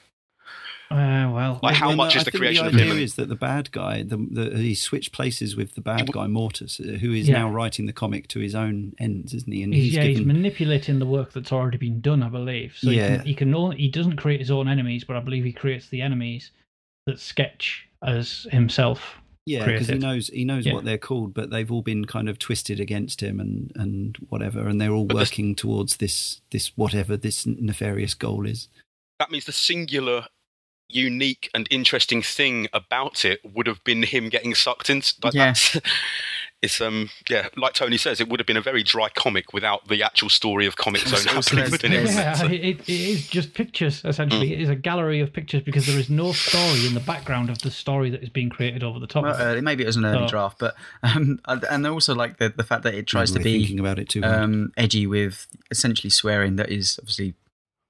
Uh, 0.89 1.29
well, 1.35 1.59
Like, 1.65 1.75
how 1.75 1.89
Well, 1.89 1.97
no, 1.97 2.05
much 2.05 2.15
is 2.15 2.23
I 2.23 2.25
the 2.27 2.31
think 2.31 2.43
creation 2.43 2.65
the 2.67 2.69
of 2.71 2.75
him 2.77 2.91
idea 2.93 3.03
is 3.03 3.17
that 3.17 3.29
the 3.29 3.35
bad 3.35 3.73
guy, 3.73 4.05
the, 4.05 4.17
the, 4.17 4.57
he 4.57 4.73
switched 4.77 5.11
places 5.11 5.57
with 5.57 5.75
the 5.75 5.81
bad 5.81 6.07
w- 6.07 6.13
guy 6.13 6.29
Mortus, 6.33 6.79
uh, 6.79 6.99
who 6.99 7.13
is 7.13 7.29
Yeah. 7.29 7.39
now 7.41 7.51
writing 7.51 7.87
the 7.87 7.93
comic 7.93 8.29
to 8.29 8.39
his 8.39 8.55
own 8.55 8.95
ends, 9.01 9.35
isn't 9.35 9.53
he? 9.53 9.65
And 9.65 9.75
he's, 9.75 9.95
yeah, 9.95 10.05
he's 10.05 10.21
manipulating 10.21 11.01
the 11.01 11.07
work 11.07 11.33
that's 11.33 11.51
already 11.51 11.77
been 11.79 12.01
done, 12.01 12.23
I 12.23 12.29
believe. 12.29 12.77
So 12.79 12.91
he, 12.91 12.99
Yeah. 12.99 13.17
can, 13.17 13.27
he 13.27 13.35
can 13.35 13.53
only, 13.55 13.79
he 13.79 13.89
doesn't 13.89 14.15
create 14.17 14.39
his 14.39 14.53
own 14.53 14.69
enemies, 14.69 15.03
but 15.03 15.17
I 15.17 15.21
believe 15.21 15.43
he 15.43 15.53
creates 15.53 15.89
the 15.89 16.03
enemies 16.03 16.53
that 17.07 17.19
sketch 17.19 17.89
as 18.05 18.47
himself. 18.53 19.17
Yeah, 19.47 19.65
because 19.65 19.87
he 19.89 19.95
knows 19.99 20.27
he 20.29 20.45
knows 20.45 20.67
Yeah. 20.67 20.73
what 20.75 20.85
they're 20.85 20.99
called, 20.99 21.33
but 21.33 21.51
they've 21.51 21.71
all 21.71 21.83
been 21.83 22.05
kind 22.05 22.29
of 22.29 22.39
twisted 22.39 22.81
against 22.81 23.23
him 23.23 23.39
and 23.41 23.71
and 23.77 24.17
whatever, 24.29 24.67
and 24.67 24.81
they're 24.81 24.93
all 24.93 25.05
But 25.05 25.19
this- 25.19 25.31
working 25.31 25.55
towards 25.55 25.99
this 25.99 26.41
this 26.51 26.73
whatever 26.77 27.17
this 27.17 27.47
nefarious 27.47 28.15
goal 28.15 28.45
is. 28.47 28.69
That 29.21 29.31
means 29.31 29.45
the 29.45 29.53
singular, 29.53 30.27
unique, 30.89 31.49
and 31.55 31.67
interesting 31.71 32.23
thing 32.23 32.67
about 32.73 33.25
it 33.25 33.41
would 33.45 33.67
have 33.69 33.83
been 33.85 34.03
him 34.03 34.29
getting 34.29 34.55
sucked 34.55 34.91
into. 34.91 35.15
Like 35.23 35.35
Yeah. 35.35 35.55
that's- 36.67 36.81
It's 36.81 36.81
um 36.81 37.11
yeah, 37.31 37.49
like 37.57 37.73
Tony 37.75 37.97
says, 37.97 38.21
it 38.21 38.29
would 38.29 38.41
have 38.41 38.47
been 38.47 38.57
a 38.57 38.61
very 38.61 38.83
dry 38.83 39.09
comic 39.09 39.53
without 39.53 39.89
the 39.89 40.03
actual 40.03 40.29
story 40.29 40.67
of 40.67 40.77
Comix 40.77 41.07
Zone 41.09 41.27
happening 41.35 41.71
within 41.71 41.93
it. 41.93 42.05
Yeah, 42.07 42.33
So- 42.35 42.47
it, 42.47 42.81
it 42.81 42.89
is 42.89 43.29
just 43.29 43.55
pictures, 43.55 44.03
essentially. 44.05 44.53
It 44.53 44.61
is 44.61 44.69
a 44.69 44.75
gallery 44.77 45.21
of 45.21 45.33
pictures 45.33 45.63
because 45.63 45.87
there 45.87 45.99
is 45.99 46.11
no 46.11 46.33
story 46.33 46.87
in 46.87 46.95
the 46.95 47.01
background 47.01 47.51
of 47.51 47.59
the 47.61 47.71
story 47.71 48.11
that 48.11 48.23
is 48.23 48.29
being 48.29 48.51
created 48.51 48.83
over 48.83 48.99
the 48.99 49.07
top 49.07 49.25
Well, 49.25 49.35
of 49.35 49.41
it. 49.57 49.59
uh, 49.59 49.63
maybe 49.63 49.83
it 49.83 49.87
was 49.87 49.97
an 49.97 50.05
early 50.05 50.27
So- 50.27 50.31
draft, 50.31 50.59
but 50.59 50.75
um, 51.03 51.41
and 51.71 51.87
also 51.87 52.15
like 52.15 52.39
the 52.39 52.49
the 52.49 52.65
fact 52.65 52.83
that 52.85 52.95
it 52.95 53.07
tries 53.07 53.31
to 53.33 53.39
Maybe 53.39 53.51
we're 53.51 53.55
be 53.55 53.59
thinking 53.65 53.81
about 53.81 53.99
it 53.99 54.09
too. 54.09 54.23
um, 54.25 54.73
edgy 54.77 55.07
with 55.07 55.47
essentially 55.71 56.11
swearing 56.11 56.57
that 56.57 56.71
is 56.71 56.99
obviously 57.01 57.35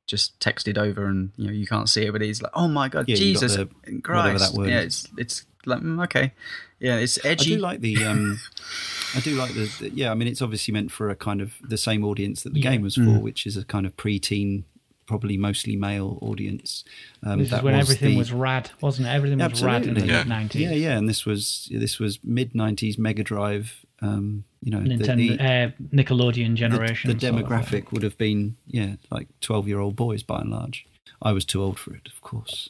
just 0.07 0.39
texted 0.39 0.79
over 0.79 1.07
and 1.07 1.33
you 1.37 1.47
know 1.47 1.53
you 1.53 1.66
can't 1.66 1.89
see 1.89 2.03
it, 2.07 2.12
but 2.12 2.20
he's 2.20 2.41
like, 2.41 2.53
oh 2.55 2.68
my 2.68 2.89
god, 2.89 3.09
Yeah, 3.09 3.16
Jesus 3.16 3.57
the- 3.57 3.66
Christ, 4.03 4.09
whatever 4.09 4.39
that 4.39 4.53
word 4.55 4.68
yeah, 4.68 4.81
it's 4.81 5.09
it's 5.18 5.45
like 5.67 5.81
mm, 5.83 6.03
okay, 6.05 6.33
yeah, 6.81 6.97
it's 6.97 7.19
edgy. 7.25 7.55
I 7.55 7.57
do 7.57 7.62
like 7.62 7.81
the. 7.81 8.05
Um, 8.05 8.41
I 9.14 9.21
do 9.21 9.35
like 9.37 9.55
the, 9.55 9.71
the. 9.81 9.91
Yeah, 9.95 10.11
I 10.11 10.14
mean, 10.14 10.29
it's 10.29 10.43
obviously 10.43 10.73
meant 10.75 10.91
for 10.91 11.09
a 11.11 11.17
kind 11.17 11.41
of 11.41 11.55
the 11.62 11.79
same 11.79 12.05
audience 12.05 12.43
that 12.43 12.53
the 12.55 12.61
Yeah. 12.61 12.71
game 12.73 12.83
was 12.83 12.95
for, 12.97 13.01
Mm. 13.03 13.23
which 13.23 13.47
is 13.47 13.57
a 13.57 13.64
kind 13.64 13.87
of 13.87 13.97
preteen, 13.97 14.64
probably 15.07 15.37
mostly 15.37 15.77
male 15.77 16.19
audience. 16.21 16.85
Um, 17.23 17.39
This 17.39 17.47
is 17.47 17.51
that 17.53 17.62
when 17.62 17.75
everything 17.75 18.11
the- 18.12 18.19
was 18.19 18.33
rad, 18.33 18.71
wasn't 18.81 19.09
it? 19.09 19.11
Everything 19.11 19.39
was 19.39 19.62
rad 19.62 19.87
in 19.87 19.95
the 19.95 20.07
Yeah. 20.07 20.19
mid 20.19 20.29
nineties. 20.29 20.62
Yeah, 20.62 20.73
yeah, 20.73 20.99
and 20.99 21.09
this 21.09 21.25
was 21.25 21.69
this 21.73 21.99
was 21.99 22.19
mid 22.25 22.53
'90s 22.55 22.99
Mega 22.99 23.23
Drive. 23.23 23.85
Um, 24.03 24.45
you 24.62 24.71
know, 24.71 24.83
the- 24.83 24.91
Nintendo, 24.91 25.39
the, 25.39 25.43
uh, 25.43 25.71
Nickelodeon 25.95 26.51
the, 26.51 26.55
generation. 26.57 27.11
the 27.11 27.19
sort 27.19 27.33
of 27.33 27.39
thing. 27.39 27.47
demographic 27.49 27.93
would 27.93 28.03
have 28.03 28.19
been 28.19 28.57
yeah, 28.67 28.97
like 29.11 29.29
twelve-year-old 29.41 29.97
boys 29.97 30.23
by 30.23 30.41
and 30.41 30.51
large. 30.51 30.85
I 31.23 31.33
was 31.33 31.47
too 31.47 31.62
old 31.62 31.79
for 31.79 31.95
it, 31.95 32.09
of 32.14 32.21
course. 32.21 32.69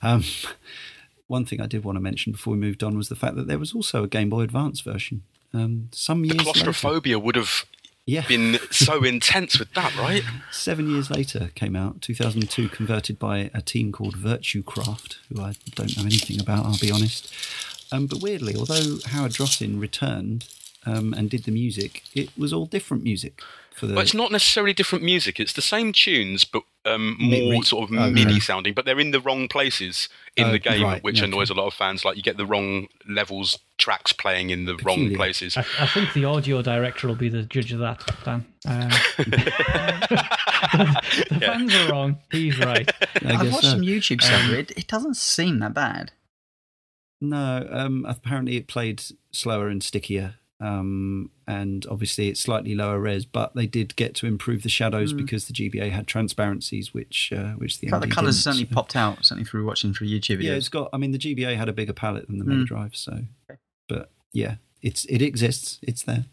Um, 0.00 0.22
one 1.30 1.44
thing 1.44 1.60
I 1.60 1.66
did 1.66 1.84
want 1.84 1.96
to 1.96 2.00
mention 2.00 2.32
before 2.32 2.52
we 2.52 2.58
moved 2.58 2.82
on 2.82 2.96
was 2.96 3.08
the 3.08 3.14
fact 3.14 3.36
that 3.36 3.46
there 3.46 3.58
was 3.58 3.72
also 3.72 4.02
a 4.04 4.08
Game 4.08 4.30
Boy 4.30 4.40
Advance 4.42 4.80
version. 4.80 5.22
Um, 5.54 5.88
some 5.92 6.22
The 6.22 6.28
years 6.28 6.38
later, 6.38 6.62
claustrophobia 6.62 7.18
would 7.18 7.36
have 7.36 7.64
yeah, 8.06 8.26
been 8.26 8.58
so 8.70 9.04
intense 9.04 9.58
with 9.58 9.72
that, 9.74 9.96
right? 9.96 10.24
seven 10.50 10.90
years 10.90 11.10
later 11.10 11.50
came 11.54 11.76
out 11.76 12.02
2002 12.02 12.68
converted 12.68 13.18
by 13.18 13.50
a 13.54 13.62
team 13.62 13.92
called 13.92 14.16
Virtucraft 14.16 15.16
who 15.28 15.40
i 15.40 15.54
don't 15.76 15.96
know 15.96 16.02
anything 16.04 16.40
about 16.40 16.64
i'll 16.66 16.78
be 16.78 16.90
honest 16.90 17.32
um, 17.92 18.06
but 18.06 18.20
weirdly 18.20 18.56
although 18.56 18.98
howard 19.06 19.32
drossin 19.32 19.80
returned 19.80 20.46
um, 20.86 21.12
and 21.14 21.30
did 21.30 21.44
the 21.44 21.52
music 21.52 22.02
it 22.14 22.30
was 22.36 22.52
all 22.52 22.66
different 22.66 23.04
music 23.04 23.40
for 23.80 23.86
the 23.86 23.94
But 23.94 24.02
it's 24.02 24.14
not 24.14 24.30
necessarily 24.30 24.72
different 24.72 25.02
music. 25.04 25.40
It's 25.40 25.52
the 25.54 25.62
same 25.62 25.92
tunes, 25.92 26.44
but 26.44 26.62
um, 26.84 27.16
more 27.18 27.52
mi- 27.54 27.62
sort 27.62 27.90
of 27.90 27.96
okay. 27.96 28.10
MIDI 28.10 28.38
sounding. 28.40 28.74
But 28.74 28.84
they're 28.84 29.00
in 29.00 29.10
the 29.10 29.20
wrong 29.20 29.48
places 29.48 30.08
in 30.36 30.46
Oh, 30.48 30.52
the 30.52 30.58
game, 30.58 30.82
right, 30.84 31.02
which 31.02 31.18
okay. 31.18 31.26
annoys 31.26 31.50
a 31.50 31.54
lot 31.54 31.66
of 31.66 31.74
fans. 31.74 32.04
Like 32.04 32.16
you 32.16 32.22
get 32.22 32.36
the 32.36 32.46
wrong 32.46 32.86
levels, 33.08 33.58
tracks 33.78 34.12
playing 34.12 34.50
in 34.50 34.66
the 34.66 34.76
wrong 34.84 35.12
places. 35.14 35.56
I, 35.56 35.64
I 35.80 35.86
think 35.86 36.12
the 36.12 36.24
audio 36.26 36.62
director 36.62 37.08
will 37.08 37.16
be 37.16 37.28
the 37.28 37.42
judge 37.42 37.72
of 37.72 37.80
that, 37.80 38.04
Dan. 38.24 38.46
Um, 38.68 38.90
the 39.16 41.02
Yeah. 41.30 41.38
fans 41.40 41.74
are 41.74 41.90
wrong. 41.90 42.18
He's 42.30 42.58
right. 42.58 42.90
I 43.24 43.32
I've 43.34 43.50
watched 43.52 43.64
so. 43.64 43.70
some 43.70 43.80
YouTube 43.80 44.20
stuff. 44.22 44.50
it, 44.50 44.70
it 44.76 44.86
doesn't 44.86 45.16
seem 45.16 45.58
that 45.60 45.72
bad. 45.74 46.12
no 47.20 47.66
um, 47.70 48.04
apparently 48.06 48.56
it 48.56 48.66
played 48.68 49.02
slower 49.32 49.68
and 49.68 49.82
stickier 49.82 50.34
um, 50.60 51.30
and 51.46 51.86
obviously 51.90 52.28
it's 52.28 52.40
slightly 52.40 52.74
lower 52.74 53.00
res 53.00 53.24
but 53.24 53.54
they 53.54 53.66
did 53.66 53.96
get 53.96 54.14
to 54.16 54.26
improve 54.26 54.62
the 54.62 54.68
shadows 54.68 55.10
Hmm. 55.12 55.16
because 55.18 55.46
the 55.46 55.52
gba 55.54 55.90
had 55.90 56.06
transparencies 56.06 56.92
which 56.92 57.32
uh, 57.34 57.52
which 57.52 57.80
the 57.80 57.88
fact, 57.88 58.02
the 58.02 58.08
colours 58.08 58.36
didn't, 58.36 58.42
certainly 58.54 58.68
so- 58.68 58.74
popped 58.74 58.94
out, 58.96 59.24
certainly 59.24 59.44
through 59.44 59.64
watching 59.66 59.94
through 59.94 60.08
YouTube 60.08 60.38
videos. 60.38 60.42
Yeah, 60.44 60.52
it's 60.54 60.68
got. 60.68 60.90
I 60.92 60.96
mean, 60.98 61.12
the 61.12 61.18
GBA 61.18 61.56
had 61.56 61.68
a 61.68 61.72
bigger 61.72 61.92
palette 61.94 62.26
than 62.28 62.38
the 62.38 62.44
Mega 62.44 62.62
Mm. 62.62 62.66
Drive, 62.66 62.94
so. 62.96 63.24
But 63.88 64.10
yeah, 64.32 64.56
it's 64.82 65.04
it 65.06 65.22
exists. 65.22 65.78
It's 65.82 66.02
there. 66.02 66.24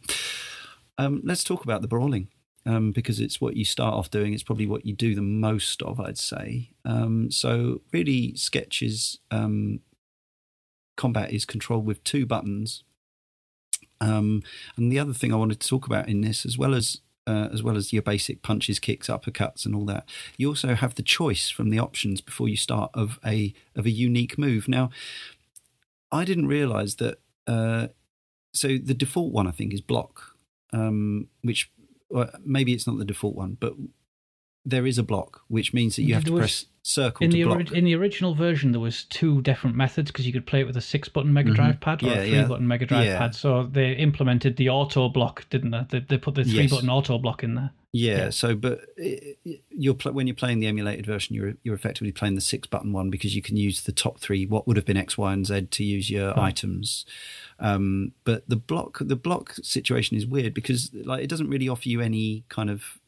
Um, 0.97 1.21
let's 1.23 1.43
talk 1.43 1.63
about 1.63 1.81
the 1.81 1.87
brawling 1.87 2.27
um, 2.65 2.91
because 2.91 3.19
it's 3.19 3.39
what 3.39 3.55
you 3.55 3.63
start 3.65 3.93
off 3.93 4.09
doing. 4.11 4.33
It's 4.33 4.43
probably 4.43 4.65
what 4.67 4.85
you 4.85 4.93
do 4.93 5.15
the 5.15 5.21
most 5.21 5.81
of, 5.83 5.99
I'd 5.99 6.17
say. 6.17 6.71
Um, 6.85 7.29
so 7.31 7.81
really, 7.93 8.35
sketches 8.35 9.19
um, 9.31 9.79
combat 10.95 11.31
is 11.31 11.45
controlled 11.45 11.85
with 11.85 12.03
two 12.03 12.25
buttons. 12.25 12.83
Um, 14.01 14.43
and 14.75 14.91
the 14.91 14.99
other 14.99 15.13
thing 15.13 15.33
I 15.33 15.37
wanted 15.37 15.59
to 15.59 15.67
talk 15.67 15.85
about 15.85 16.07
in 16.07 16.21
this, 16.21 16.45
as 16.45 16.57
well 16.57 16.73
as 16.73 17.01
uh, 17.25 17.49
as 17.51 17.61
well 17.61 17.75
as 17.75 17.91
your 17.91 18.01
basic 18.01 18.41
punches, 18.41 18.79
kicks, 18.79 19.07
uppercuts, 19.07 19.65
and 19.65 19.75
all 19.75 19.85
that, 19.85 20.07
you 20.37 20.47
also 20.47 20.75
have 20.75 20.95
the 20.95 21.03
choice 21.03 21.49
from 21.49 21.69
the 21.69 21.79
options 21.79 22.21
before 22.21 22.47
you 22.47 22.55
start 22.55 22.89
of 22.93 23.19
a 23.25 23.53
of 23.75 23.85
a 23.85 23.91
unique 23.91 24.37
move. 24.37 24.67
Now, 24.67 24.89
I 26.11 26.25
didn't 26.25 26.47
realise 26.47 26.95
that. 26.95 27.19
Uh, 27.45 27.87
so 28.53 28.69
the 28.69 28.93
default 28.93 29.31
one, 29.31 29.47
I 29.47 29.51
think, 29.51 29.73
is 29.73 29.81
block, 29.81 30.35
um, 30.73 31.27
which 31.43 31.69
well, 32.09 32.29
maybe 32.43 32.73
it's 32.73 32.87
not 32.87 32.97
the 32.97 33.05
default 33.05 33.35
one, 33.35 33.57
but 33.59 33.73
there 34.65 34.85
is 34.85 34.97
a 34.97 35.03
block, 35.03 35.41
which 35.47 35.73
means 35.73 35.95
that 35.95 36.03
you 36.03 36.13
have 36.13 36.25
to 36.25 36.35
press 36.35 36.65
circle 36.87 37.23
In 37.23 37.31
the 37.31 37.43
ori- 37.43 37.67
in 37.73 37.83
the 37.83 37.95
original 37.95 38.33
version, 38.33 38.71
there 38.71 38.79
was 38.79 39.03
two 39.05 39.41
different 39.41 39.75
methods 39.75 40.09
because 40.11 40.25
you 40.25 40.31
could 40.33 40.45
play 40.45 40.61
it 40.61 40.67
with 40.67 40.77
a 40.77 40.81
six 40.81 41.09
button 41.09 41.33
Mega 41.33 41.51
Drive 41.51 41.79
pad 41.79 42.01
or 42.01 42.07
Mm-hmm. 42.07 42.15
Yeah, 42.15 42.21
a 42.21 42.25
three 42.27 42.37
yeah. 42.37 42.47
button 42.47 42.67
Mega 42.67 42.85
Drive 42.85 43.05
Yeah. 43.05 43.17
pad. 43.17 43.35
So 43.35 43.63
they 43.63 43.91
implemented 43.93 44.55
the 44.57 44.69
auto 44.69 45.09
block, 45.09 45.45
didn't 45.49 45.71
they? 45.71 45.85
They, 45.89 45.99
they 45.99 46.17
put 46.17 46.35
the 46.35 46.43
three 46.43 46.61
Yes. 46.63 46.71
button 46.71 46.89
auto 46.89 47.17
block 47.17 47.43
in 47.43 47.55
there. 47.55 47.71
Yeah. 47.93 48.29
So, 48.29 48.55
but 48.55 48.81
i- 48.99 49.35
i- 49.45 49.59
you're 49.71 49.93
pl- 49.95 50.11
when 50.13 50.27
you're 50.27 50.35
playing 50.35 50.59
the 50.59 50.67
emulated 50.67 51.05
version, 51.05 51.35
you're 51.35 51.55
you're 51.63 51.75
effectively 51.75 52.11
playing 52.11 52.35
the 52.35 52.41
six 52.41 52.67
button 52.67 52.91
one 52.93 53.09
because 53.09 53.35
you 53.35 53.41
can 53.41 53.57
use 53.57 53.81
the 53.83 53.91
top 53.91 54.19
three, 54.19 54.45
what 54.45 54.67
would 54.67 54.77
have 54.77 54.85
been 54.85 54.97
X, 54.97 55.17
Y, 55.17 55.33
and 55.33 55.45
Z, 55.47 55.67
to 55.71 55.83
use 55.83 56.09
your 56.09 56.29
Right. 56.29 56.37
items. 56.49 57.05
Um, 57.59 58.11
but 58.23 58.47
the 58.47 58.55
block 58.55 58.99
the 59.01 59.15
block 59.15 59.55
situation 59.63 60.15
is 60.15 60.25
weird 60.25 60.53
because 60.53 60.91
like 60.93 61.23
it 61.23 61.27
doesn't 61.29 61.49
really 61.49 61.67
offer 61.69 61.89
you 61.89 62.01
any 62.01 62.43
kind 62.49 62.69
of 62.69 62.99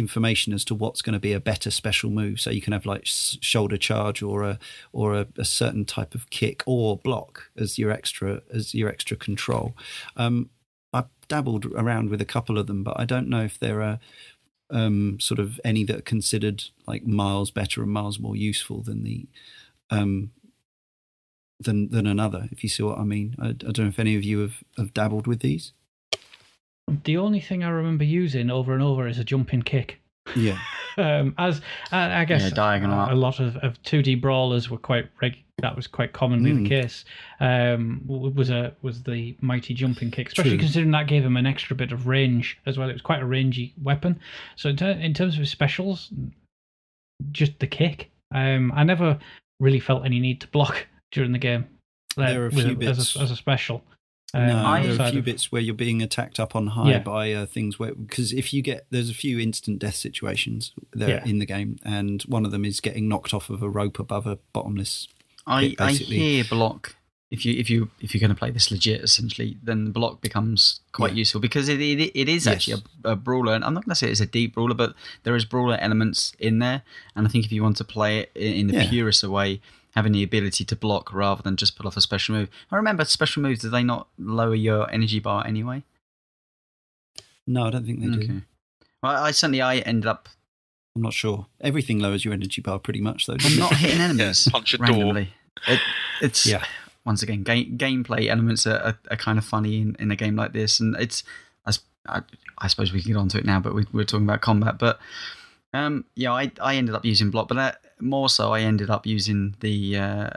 information 0.00 0.52
as 0.52 0.64
to 0.64 0.74
what's 0.74 1.02
going 1.02 1.12
to 1.12 1.20
be 1.20 1.32
a 1.32 1.38
better 1.40 1.70
special 1.70 2.10
move. 2.10 2.40
So 2.40 2.50
you 2.50 2.60
can 2.60 2.72
have 2.72 2.84
like 2.84 3.02
shoulder 3.04 3.76
charge 3.76 4.20
or 4.22 4.42
a 4.42 4.58
or 4.92 5.14
a, 5.14 5.26
a 5.38 5.44
certain 5.44 5.84
type 5.84 6.16
of 6.16 6.28
kick 6.30 6.64
or 6.66 6.96
block 6.96 7.50
as 7.56 7.78
your 7.78 7.92
extra 7.92 8.42
as 8.52 8.74
your 8.74 8.88
extra 8.88 9.16
control. 9.16 9.76
Um, 10.16 10.50
I 10.92 11.04
dabbled 11.28 11.66
around 11.66 12.10
with 12.10 12.20
a 12.20 12.32
couple 12.34 12.58
of 12.58 12.66
them, 12.66 12.82
but 12.82 12.98
I 12.98 13.04
don't 13.04 13.28
know 13.28 13.44
if 13.44 13.58
there 13.58 13.80
are 13.82 14.00
um, 14.70 15.20
sort 15.20 15.38
of 15.38 15.60
any 15.64 15.84
that 15.84 15.98
are 15.98 16.02
considered 16.02 16.64
like 16.86 17.06
miles 17.06 17.50
better 17.50 17.82
and 17.82 17.92
miles 17.92 18.18
more 18.18 18.36
useful 18.36 18.82
than 18.82 19.04
the 19.04 19.28
um, 19.90 20.32
than 21.60 21.90
than 21.90 22.06
another. 22.06 22.48
If 22.50 22.62
you 22.62 22.68
see 22.68 22.82
what 22.82 22.98
I 22.98 23.04
mean, 23.04 23.36
I, 23.38 23.48
I 23.48 23.52
don't 23.52 23.78
know 23.78 23.88
if 23.88 23.98
any 23.98 24.16
of 24.16 24.24
you 24.24 24.40
have, 24.40 24.64
have 24.76 24.94
dabbled 24.94 25.26
with 25.26 25.40
these. 25.40 25.72
The 27.04 27.16
only 27.16 27.40
thing 27.40 27.62
I 27.64 27.68
remember 27.70 28.04
using 28.04 28.50
over 28.50 28.74
and 28.74 28.82
over 28.82 29.06
is 29.08 29.18
a 29.18 29.24
jumping 29.24 29.62
kick. 29.62 30.00
Yeah, 30.36 30.58
um, 30.98 31.34
as 31.38 31.60
I, 31.90 32.20
I 32.20 32.24
guess 32.24 32.42
Yeah, 32.42 32.50
diagonal 32.50 33.00
a, 33.08 33.14
a 33.14 33.16
lot 33.16 33.40
of, 33.40 33.56
of 33.58 33.80
2D 33.82 34.20
brawlers 34.20 34.70
were 34.70 34.78
quite 34.78 35.08
reg- 35.20 35.42
that 35.58 35.74
was 35.76 35.86
quite 35.86 36.12
commonly 36.12 36.52
Mm. 36.52 36.62
the 36.62 36.68
case. 36.68 37.04
Um, 37.40 38.02
was 38.06 38.50
a 38.50 38.74
was 38.82 39.02
the 39.02 39.36
mighty 39.40 39.74
jumping 39.74 40.10
kick, 40.10 40.28
especially 40.28 40.52
True. 40.52 40.58
considering 40.60 40.90
that 40.92 41.06
gave 41.08 41.24
him 41.24 41.36
an 41.36 41.46
extra 41.46 41.74
bit 41.74 41.90
of 41.92 42.06
range 42.06 42.58
as 42.66 42.78
well. 42.78 42.88
It 42.88 42.92
was 42.94 43.02
quite 43.02 43.22
a 43.22 43.26
rangy 43.26 43.74
weapon. 43.82 44.20
So 44.56 44.68
in, 44.68 44.76
ter- 44.76 44.90
in 44.90 45.14
terms 45.14 45.38
of 45.38 45.48
specials, 45.48 46.10
just 47.32 47.58
the 47.58 47.66
kick. 47.66 48.10
Um, 48.32 48.72
I 48.74 48.84
never 48.84 49.18
really 49.58 49.80
felt 49.80 50.04
any 50.04 50.20
need 50.20 50.40
to 50.42 50.48
block 50.48 50.86
during 51.12 51.32
the 51.32 51.38
game. 51.38 51.66
uh, 52.16 52.26
There 52.26 52.42
are 52.44 52.46
a 52.46 52.50
few 52.52 52.70
as 52.70 52.76
bits- 52.98 53.16
a, 53.16 53.20
as 53.20 53.30
a 53.30 53.36
special. 53.36 53.82
Um, 54.32 54.46
no, 54.46 54.56
I- 54.64 54.82
there 54.86 55.00
are 55.00 55.08
a 55.08 55.10
few 55.10 55.18
of- 55.20 55.24
bits 55.24 55.50
where 55.50 55.60
you're 55.60 55.74
being 55.74 56.02
attacked 56.02 56.38
up 56.38 56.54
on 56.54 56.68
high 56.68 56.90
Yeah. 56.90 56.98
by 57.00 57.32
uh, 57.32 57.46
things 57.46 57.78
where 57.78 57.94
because 57.94 58.32
if 58.32 58.52
you 58.52 58.62
get 58.62 58.86
there's 58.90 59.10
a 59.10 59.14
few 59.14 59.38
instant 59.40 59.78
death 59.80 59.96
situations 59.96 60.72
there 60.92 61.08
Yeah. 61.08 61.24
in 61.26 61.38
the 61.38 61.46
game, 61.46 61.78
and 61.84 62.22
one 62.22 62.44
of 62.44 62.50
them 62.52 62.64
is 62.64 62.80
getting 62.80 63.08
knocked 63.08 63.34
off 63.34 63.50
of 63.50 63.62
a 63.62 63.68
rope 63.68 63.98
above 63.98 64.26
a 64.26 64.38
bottomless. 64.52 65.08
I, 65.46 65.60
Yeah, 65.62 65.74
I 65.80 65.92
hear 65.92 66.44
block. 66.44 66.96
If 67.32 67.44
you 67.46 67.54
if 67.58 67.70
you 67.70 67.90
if 68.00 68.12
you're 68.12 68.20
going 68.20 68.30
to 68.34 68.38
play 68.38 68.50
this 68.50 68.70
legit, 68.72 69.02
essentially, 69.02 69.56
then 69.62 69.84
the 69.84 69.90
block 69.92 70.20
becomes 70.20 70.80
quite 70.92 71.12
Yeah. 71.12 71.18
useful 71.18 71.40
because 71.40 71.68
it 71.68 71.80
it, 71.80 72.10
it 72.14 72.28
is 72.28 72.46
Yes. 72.46 72.54
actually 72.54 72.82
a, 73.04 73.10
a 73.12 73.16
brawler. 73.16 73.54
And 73.54 73.64
I'm 73.64 73.72
not 73.72 73.84
going 73.84 73.92
to 73.92 73.94
say 73.96 74.10
it's 74.10 74.20
a 74.20 74.26
deep 74.26 74.54
brawler, 74.54 74.74
but 74.74 74.94
there 75.22 75.36
is 75.36 75.44
brawler 75.44 75.76
elements 75.80 76.32
in 76.40 76.58
there. 76.58 76.82
And 77.14 77.26
I 77.26 77.30
think 77.30 77.44
if 77.44 77.52
you 77.52 77.62
want 77.62 77.76
to 77.78 77.84
play 77.84 78.18
it 78.20 78.32
in, 78.34 78.52
in 78.54 78.66
the 78.68 78.74
Yeah. 78.74 78.90
purest 78.90 79.22
way, 79.24 79.60
having 79.94 80.12
the 80.12 80.22
ability 80.22 80.64
to 80.64 80.76
block 80.76 81.12
rather 81.12 81.42
than 81.42 81.56
just 81.56 81.76
pull 81.76 81.86
off 81.86 81.96
a 81.96 82.00
special 82.00 82.34
move. 82.34 82.48
I 82.70 82.76
remember 82.76 83.04
special 83.04 83.42
moves. 83.42 83.60
Do 83.60 83.70
they 83.70 83.82
not 83.82 84.08
lower 84.18 84.54
your 84.54 84.90
energy 84.90 85.18
bar 85.18 85.46
anyway? 85.46 85.82
No, 87.46 87.64
I 87.66 87.70
don't 87.70 87.84
think 87.86 88.00
they 88.00 88.06
do. 88.06 88.42
Well, 89.02 89.24
I 89.24 89.30
certainly 89.32 89.62
I 89.62 89.78
ended 89.78 90.06
up 90.06 90.28
I'm 90.96 91.02
not 91.02 91.12
sure. 91.12 91.46
Everything 91.60 91.98
lowers 92.00 92.24
your 92.24 92.34
energy 92.34 92.60
bar 92.60 92.78
pretty 92.78 93.00
much, 93.00 93.26
though. 93.26 93.34
I'm 93.34 93.38
doesn't 93.38 93.76
hitting 93.76 94.00
enemies 94.00 94.48
punch 94.50 94.74
a 94.74 94.78
door. 94.78 94.86
randomly. 94.88 95.28
It, 95.68 95.80
it's 96.20 96.46
Yeah. 96.46 96.64
once 97.04 97.22
again 97.22 97.42
game, 97.42 97.78
gameplay 97.78 98.26
elements 98.28 98.66
are, 98.66 98.78
are, 98.78 98.98
are 99.10 99.16
kind 99.16 99.38
of 99.38 99.44
funny 99.44 99.80
in, 99.80 99.96
in 100.00 100.10
a 100.10 100.16
game 100.16 100.36
like 100.36 100.52
this, 100.52 100.80
and 100.80 100.96
it's 100.96 101.22
I 102.58 102.68
suppose 102.68 102.92
we 102.92 103.00
can 103.00 103.12
get 103.12 103.18
onto 103.18 103.38
it 103.38 103.44
now, 103.46 103.60
but 103.60 103.74
we, 103.74 103.86
we're 103.92 104.04
talking 104.04 104.26
about 104.26 104.40
combat. 104.42 104.78
But 104.78 104.98
um, 105.72 106.04
yeah, 106.14 106.32
I 106.32 106.50
I 106.60 106.76
ended 106.76 106.94
up 106.94 107.04
using 107.04 107.30
block, 107.30 107.48
but 107.48 107.58
uh, 107.58 107.72
more 108.00 108.28
so 108.28 108.52
I 108.52 108.60
ended 108.60 108.90
up 108.90 109.06
using 109.06 109.56
the 109.60 109.96
uh, 109.98 110.30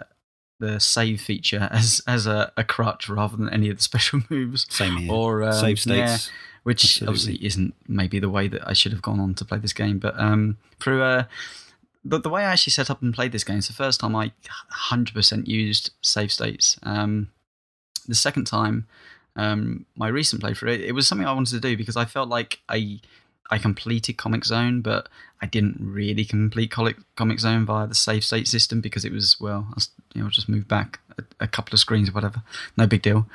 the 0.59 0.79
save 0.79 1.21
feature 1.21 1.67
as 1.71 2.01
as 2.07 2.27
a, 2.27 2.51
a 2.57 2.63
crutch 2.63 3.09
rather 3.09 3.35
than 3.35 3.49
any 3.49 3.69
of 3.69 3.77
the 3.77 3.83
special 3.91 4.21
moves. 4.29 4.65
Same 4.69 4.97
here. 4.97 5.11
Or 5.11 5.43
um, 5.43 5.53
Save 5.53 5.85
yeah, 5.85 6.05
states. 6.15 6.31
which 6.63 6.83
Absolutely. 6.83 7.07
obviously 7.09 7.45
isn't 7.45 7.75
maybe 7.87 8.19
the 8.19 8.29
way 8.29 8.47
that 8.47 8.67
I 8.67 8.73
should 8.73 8.91
have 8.91 9.01
gone 9.01 9.19
on 9.19 9.33
to 9.35 9.45
play 9.45 9.57
this 9.57 9.73
game. 9.73 9.99
But 9.99 10.19
um, 10.19 10.57
through 10.79 11.01
uh, 11.01 11.23
the, 12.05 12.19
the 12.19 12.29
way 12.29 12.43
I 12.43 12.51
actually 12.51 12.71
set 12.71 12.89
up 12.89 13.01
and 13.01 13.13
played 13.13 13.31
this 13.31 13.43
game, 13.43 13.57
it's 13.57 13.67
the 13.67 13.73
first 13.73 13.99
time 13.99 14.15
I 14.15 14.31
100% 14.89 15.47
used 15.47 15.91
save 16.01 16.31
states. 16.31 16.77
Um, 16.83 17.29
the 18.07 18.15
second 18.15 18.45
time, 18.45 18.87
um, 19.35 19.85
my 19.95 20.09
recent 20.09 20.41
playthrough, 20.41 20.75
it, 20.75 20.81
it 20.81 20.91
was 20.91 21.07
something 21.07 21.27
I 21.27 21.33
wanted 21.33 21.53
to 21.53 21.59
do 21.59 21.77
because 21.77 21.95
I 21.95 22.05
felt 22.05 22.29
like 22.29 22.59
I 22.67 22.99
I 23.51 23.57
completed 23.57 24.17
Comix 24.17 24.45
Zone, 24.45 24.81
but 24.81 25.09
I 25.41 25.45
didn't 25.45 25.77
really 25.79 26.25
complete 26.25 26.71
Comix 26.71 26.95
Comix 27.17 27.41
Zone 27.41 27.65
via 27.65 27.87
the 27.87 27.95
save 27.95 28.23
state 28.23 28.47
system 28.47 28.81
because 28.81 29.05
it 29.05 29.11
was 29.11 29.39
well, 29.39 29.67
I 29.69 29.73
was, 29.75 29.89
you 30.13 30.23
know, 30.23 30.29
just 30.29 30.49
moved 30.49 30.67
back 30.67 30.99
a, 31.17 31.23
a 31.41 31.47
couple 31.47 31.73
of 31.73 31.79
screens 31.79 32.09
or 32.09 32.13
whatever. 32.13 32.41
No 32.77 32.87
big 32.87 33.01
deal. 33.01 33.27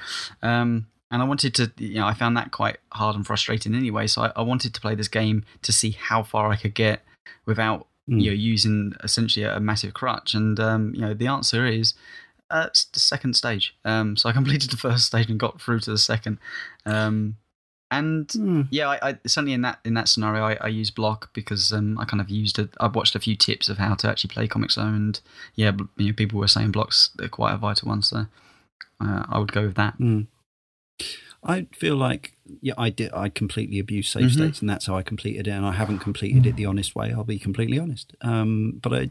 Um, 0.43 0.87
and 1.11 1.23
I 1.23 1.25
wanted 1.25 1.55
to, 1.55 1.73
you 1.79 1.95
know, 1.95 2.07
I 2.07 2.15
found 2.15 2.37
that 2.37 2.51
quite 2.51 2.79
hard 2.93 3.17
and 3.17 3.27
frustrating 3.27 3.75
anyway. 3.75 4.07
So 4.07 4.23
I, 4.23 4.33
I 4.37 4.43
wanted 4.43 4.75
to 4.75 4.81
play 4.81 4.95
this 4.95 5.09
game 5.09 5.45
to 5.63 5.73
see 5.73 5.93
how 5.93 6.23
far 6.23 6.51
I 6.51 6.57
could 6.57 6.75
get 6.75 7.03
without, 7.47 7.87
Mm. 8.09 8.23
you 8.23 8.31
know, 8.31 8.35
using 8.37 8.95
essentially 9.05 9.45
a, 9.45 9.61
massive 9.61 9.93
crutch. 9.93 10.33
And 10.33 10.59
um, 10.59 10.95
you 10.95 11.03
know, 11.03 11.13
the 11.13 11.27
answer 11.27 11.67
is 11.67 11.93
uh, 12.51 12.65
it's 12.69 12.85
the 12.87 13.01
second 13.01 13.37
stage. 13.37 13.77
Um, 13.85 14.17
so 14.17 14.31
I 14.31 14.33
completed 14.39 14.71
the 14.71 14.79
first 14.79 15.05
stage 15.05 15.29
and 15.29 15.39
got 15.39 15.61
through 15.61 15.81
to 15.81 15.91
the 15.91 15.99
second. 15.99 16.39
Um, 16.87 17.37
and 17.91 18.29
Mm. 18.29 18.69
yeah, 18.71 18.89
I, 18.89 19.11
I 19.11 19.19
certainly 19.27 19.53
in 19.55 19.63
that 19.63 19.79
in 19.85 19.95
that 19.95 20.09
scenario, 20.09 20.45
I, 20.45 20.59
I 20.61 20.69
use 20.69 20.91
block 20.91 21.31
because 21.33 21.73
um, 21.73 21.99
I 21.99 22.05
kind 22.05 22.21
of 22.21 22.29
used 22.31 22.59
it. 22.59 22.71
I've 22.81 22.95
watched 22.95 23.15
a 23.15 23.21
few 23.21 23.37
tips 23.37 23.69
of 23.69 23.79
how 23.79 23.95
to 23.95 24.09
actually 24.09 24.29
play 24.29 24.47
Comix 24.49 24.73
Zone, 24.73 24.95
and 24.95 25.21
yeah, 25.55 25.73
you 25.97 26.07
know, 26.09 26.13
people 26.13 26.39
were 26.39 26.49
saying 26.49 26.73
blocks 26.73 27.11
are 27.21 27.29
quite 27.29 27.55
a 27.55 27.59
vital 27.59 27.89
one, 27.89 28.03
so 28.03 28.27
uh, 29.01 29.25
I 29.29 29.39
would 29.39 29.53
go 29.53 29.63
with 29.67 29.77
that. 29.77 29.99
Mm. 29.99 30.27
I 31.45 31.67
feel 31.73 31.97
like 31.97 32.33
yeah, 32.61 32.75
I 32.77 32.91
did. 32.91 33.13
I 33.13 33.29
completely 33.29 33.79
abused 33.79 34.11
save 34.11 34.25
Mhm. 34.31 34.33
states, 34.33 34.61
and 34.61 34.69
that's 34.69 34.87
how 34.87 34.97
I 34.97 35.03
completed 35.03 35.47
it. 35.47 35.53
And 35.53 35.65
I 35.65 35.73
haven't 35.73 36.01
completed 36.01 36.47
it 36.47 36.57
the 36.57 36.67
honest 36.67 36.95
way. 36.97 37.13
I'll 37.13 37.25
be 37.25 37.39
completely 37.39 37.79
honest. 37.79 38.13
Um, 38.23 38.81
but 38.83 38.93
I, 38.93 39.11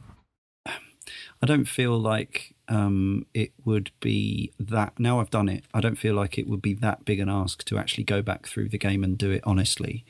I 1.42 1.46
don't 1.46 1.68
feel 1.70 1.98
like 1.98 2.54
um, 2.70 3.26
it 3.34 3.54
would 3.64 3.92
be 4.00 4.52
that. 4.60 5.00
Now 5.00 5.20
I've 5.20 5.30
done 5.30 5.50
it. 5.50 5.64
I 5.74 5.82
don't 5.82 5.98
feel 5.98 6.14
like 6.14 6.38
it 6.38 6.48
would 6.48 6.62
be 6.62 6.74
that 6.76 7.06
big 7.06 7.20
an 7.20 7.30
ask 7.30 7.64
to 7.66 7.78
actually 7.78 8.04
go 8.04 8.22
back 8.22 8.48
through 8.48 8.70
the 8.70 8.78
game 8.78 9.04
and 9.04 9.18
do 9.18 9.32
it 9.32 9.42
honestly. 9.46 10.06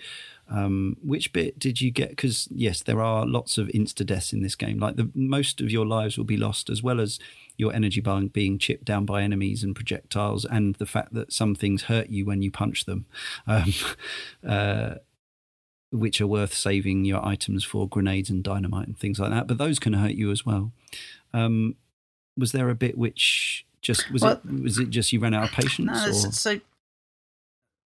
Um, 0.50 0.96
which 1.04 1.34
bit 1.34 1.60
did 1.60 1.82
you 1.82 1.92
get? 1.92 2.12
Because 2.12 2.48
yes, 2.50 2.82
there 2.82 3.02
are 3.02 3.26
lots 3.26 3.58
of 3.58 3.68
insta 3.68 4.06
deaths 4.06 4.32
in 4.32 4.42
this 4.42 4.56
game. 4.56 4.80
Like 4.80 4.96
the 4.96 5.12
most 5.14 5.60
of 5.60 5.70
your 5.70 5.86
lives 5.86 6.18
will 6.18 6.26
be 6.26 6.38
lost, 6.38 6.70
as 6.70 6.82
well 6.82 7.02
as 7.02 7.20
your 7.58 7.74
energy 7.74 8.02
bar 8.02 8.22
being 8.22 8.58
chipped 8.58 8.86
down 8.86 9.06
by 9.06 9.24
enemies 9.24 9.64
and 9.64 9.76
projectiles, 9.76 10.46
and 10.46 10.76
the 10.76 10.86
fact 10.86 11.14
that 11.14 11.34
some 11.34 11.54
things 11.54 11.84
hurt 11.84 12.10
you 12.10 12.26
when 12.26 12.42
you 12.42 12.50
punch 12.50 12.86
them, 12.86 13.06
um, 13.48 13.74
uh, 14.48 14.96
which 15.92 16.22
are 16.22 16.28
worth 16.28 16.54
saving 16.54 17.04
your 17.04 17.26
items 17.26 17.66
for 17.66 17.88
grenades 17.88 18.30
and 18.30 18.44
dynamite 18.44 18.88
and 18.88 18.98
things 18.98 19.20
like 19.20 19.32
that. 19.32 19.48
But 19.48 19.58
those 19.58 19.80
can 19.80 19.94
hurt 19.94 20.14
you 20.14 20.32
as 20.32 20.46
well. 20.46 20.72
Um, 21.34 21.76
was 22.38 22.52
there 22.52 22.70
a 22.70 22.76
bit 22.76 22.98
which 22.98 23.66
just 23.82 24.12
was 24.12 24.22
Well- 24.22 24.42
it 24.44 24.62
was 24.64 24.80
it 24.80 24.90
just 24.90 25.12
you 25.14 25.20
ran 25.20 25.34
out 25.34 25.46
of 25.46 25.52
patience? 25.52 25.88
No, 25.88 26.10
or? 26.10 26.14
so, 26.14 26.30
so 26.32 26.60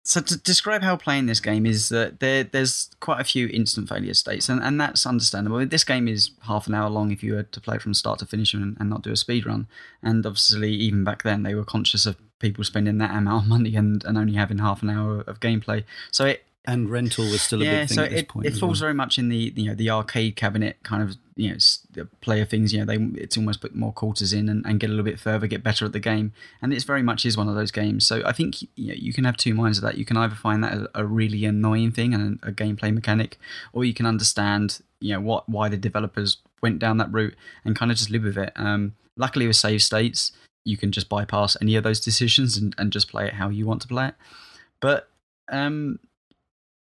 so 0.05 0.19
to 0.19 0.37
describe 0.37 0.81
how 0.81 0.97
playing 0.97 1.27
this 1.27 1.39
game 1.39 1.65
is 1.65 1.87
that 1.89 2.19
there 2.19 2.43
there's 2.43 2.89
quite 2.99 3.21
a 3.21 3.23
few 3.23 3.47
instant 3.47 3.87
failure 3.87 4.13
states, 4.13 4.49
and, 4.49 4.61
and 4.61 4.79
that's 4.79 5.05
understandable. 5.05 5.65
This 5.65 5.85
game 5.85 6.09
is 6.09 6.31
half 6.41 6.67
an 6.67 6.73
hour 6.75 6.89
long 6.89 7.11
if 7.11 7.23
you 7.23 7.35
were 7.35 7.43
to 7.43 7.61
play 7.61 7.77
from 7.77 7.93
start 7.93 8.19
to 8.19 8.25
finish 8.25 8.53
and, 8.53 8.75
and 8.79 8.89
not 8.89 9.01
do 9.01 9.11
a 9.11 9.15
speed 9.15 9.45
run. 9.45 9.67
And 10.01 10.25
obviously, 10.25 10.71
even 10.73 11.05
back 11.05 11.23
then, 11.23 11.43
they 11.43 11.55
were 11.55 11.63
conscious 11.63 12.05
of 12.05 12.17
people 12.39 12.65
spending 12.65 12.97
that 12.97 13.15
amount 13.15 13.43
of 13.43 13.49
money 13.49 13.75
and, 13.77 14.03
and 14.03 14.17
only 14.17 14.33
having 14.33 14.57
half 14.57 14.81
an 14.81 14.89
hour 14.89 15.21
of 15.21 15.39
gameplay. 15.39 15.85
So 16.11 16.25
it 16.25 16.43
and 16.65 16.89
rental 16.89 17.25
was 17.25 17.41
still 17.41 17.61
a 17.61 17.65
yeah, 17.65 17.79
big 17.81 17.89
thing 17.89 17.95
so 17.95 18.03
at 18.03 18.11
this 18.11 18.19
it, 18.21 18.27
point. 18.29 18.45
it 18.45 18.51
falls 18.51 18.79
well. 18.79 18.87
very 18.87 18.93
much 18.93 19.17
in 19.17 19.29
the 19.29 19.53
you 19.55 19.67
know 19.67 19.75
the 19.75 19.89
arcade 19.89 20.35
cabinet 20.35 20.77
kind 20.83 21.03
of 21.03 21.17
you 21.35 21.49
know 21.49 22.05
player 22.21 22.45
things. 22.45 22.73
You 22.73 22.79
know, 22.79 22.85
they 22.85 23.19
it's 23.19 23.37
almost 23.37 23.61
put 23.61 23.75
more 23.75 23.91
quarters 23.91 24.33
in 24.33 24.49
and, 24.49 24.65
and 24.65 24.79
get 24.79 24.87
a 24.87 24.93
little 24.93 25.05
bit 25.05 25.19
further, 25.19 25.47
get 25.47 25.63
better 25.63 25.85
at 25.85 25.93
the 25.93 25.99
game, 25.99 26.31
and 26.61 26.73
it's 26.73 26.83
very 26.83 27.03
much 27.03 27.25
is 27.25 27.37
one 27.37 27.49
of 27.49 27.55
those 27.55 27.71
games. 27.71 28.05
So 28.05 28.21
I 28.25 28.31
think 28.31 28.61
you, 28.61 28.89
know, 28.89 28.93
you 28.93 29.13
can 29.13 29.23
have 29.23 29.37
two 29.37 29.53
minds 29.53 29.77
of 29.77 29.83
that. 29.83 29.97
You 29.97 30.05
can 30.05 30.17
either 30.17 30.35
find 30.35 30.63
that 30.63 30.73
a, 30.73 30.89
a 30.95 31.05
really 31.05 31.45
annoying 31.45 31.91
thing 31.91 32.13
and 32.13 32.39
a, 32.43 32.49
a 32.49 32.51
gameplay 32.51 32.93
mechanic, 32.93 33.37
or 33.71 33.83
you 33.83 33.93
can 33.93 34.05
understand 34.05 34.81
you 34.99 35.13
know 35.13 35.21
what 35.21 35.49
why 35.49 35.69
the 35.69 35.77
developers 35.77 36.37
went 36.61 36.79
down 36.79 36.97
that 36.97 37.11
route 37.11 37.35
and 37.65 37.75
kind 37.75 37.91
of 37.91 37.97
just 37.97 38.09
live 38.09 38.23
with 38.23 38.37
it. 38.37 38.53
Um, 38.55 38.95
luckily, 39.17 39.47
with 39.47 39.55
save 39.55 39.81
states, 39.83 40.31
you 40.65 40.77
can 40.77 40.91
just 40.91 41.09
bypass 41.09 41.57
any 41.61 41.75
of 41.75 41.83
those 41.83 41.99
decisions 41.99 42.57
and, 42.57 42.73
and 42.77 42.91
just 42.91 43.09
play 43.09 43.27
it 43.27 43.33
how 43.33 43.49
you 43.49 43.65
want 43.65 43.81
to 43.81 43.87
play 43.87 44.07
it. 44.07 44.15
But 44.79 45.09
um, 45.51 45.99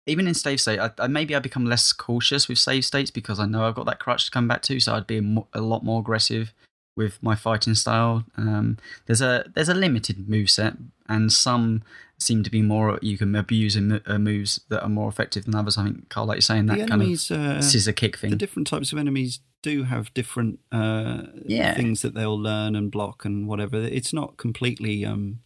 even 0.06 0.26
in 0.26 0.34
save 0.34 0.60
state, 0.60 0.78
I, 0.78 0.90
I, 0.98 1.06
maybe 1.06 1.34
I 1.34 1.38
become 1.38 1.64
less 1.64 1.92
cautious 1.92 2.48
with 2.48 2.58
save 2.58 2.84
states 2.84 3.10
because 3.10 3.40
I 3.40 3.46
know 3.46 3.64
I've 3.66 3.74
got 3.74 3.86
that 3.86 3.98
crutch 4.00 4.26
to 4.26 4.30
come 4.30 4.46
back 4.48 4.62
to, 4.62 4.78
so 4.80 4.94
I'd 4.94 5.06
be 5.06 5.18
a, 5.18 5.22
mo- 5.22 5.48
a 5.52 5.60
lot 5.60 5.84
more 5.84 6.00
aggressive 6.00 6.52
with 6.96 7.22
my 7.22 7.34
fighting 7.34 7.74
style. 7.74 8.24
Um, 8.36 8.76
there's 9.06 9.20
a 9.22 9.50
there's 9.54 9.68
a 9.68 9.74
limited 9.74 10.28
move 10.28 10.50
set, 10.50 10.74
and 11.08 11.32
some 11.32 11.82
seem 12.18 12.42
to 12.44 12.50
be 12.50 12.62
more 12.62 12.98
you 13.02 13.18
can 13.18 13.34
abuse 13.34 13.74
in, 13.76 14.00
uh, 14.06 14.18
moves 14.18 14.60
that 14.68 14.82
are 14.82 14.88
more 14.88 15.08
effective 15.08 15.44
than 15.46 15.54
others. 15.54 15.76
I 15.76 15.84
think 15.84 16.08
Karl, 16.08 16.26
like 16.26 16.36
you're 16.36 16.42
saying, 16.42 16.66
that 16.66 16.74
the 16.74 16.80
kind 16.86 16.92
enemies, 17.02 17.30
of 17.30 17.40
uh, 17.40 17.60
scissor 17.62 17.92
kick 17.92 18.16
thing. 18.18 18.30
the 18.30 18.36
different 18.36 18.68
types 18.68 18.92
of 18.92 18.98
enemies 18.98 19.40
do 19.62 19.84
have 19.84 20.12
different 20.14 20.60
uh, 20.70 21.22
Yeah. 21.46 21.74
things 21.74 22.02
that 22.02 22.14
they'll 22.14 22.38
learn 22.38 22.76
and 22.76 22.90
block 22.90 23.24
and 23.24 23.48
whatever. 23.48 23.78
It's 23.78 24.12
not 24.12 24.36
completely. 24.36 25.04
Um, 25.04 25.40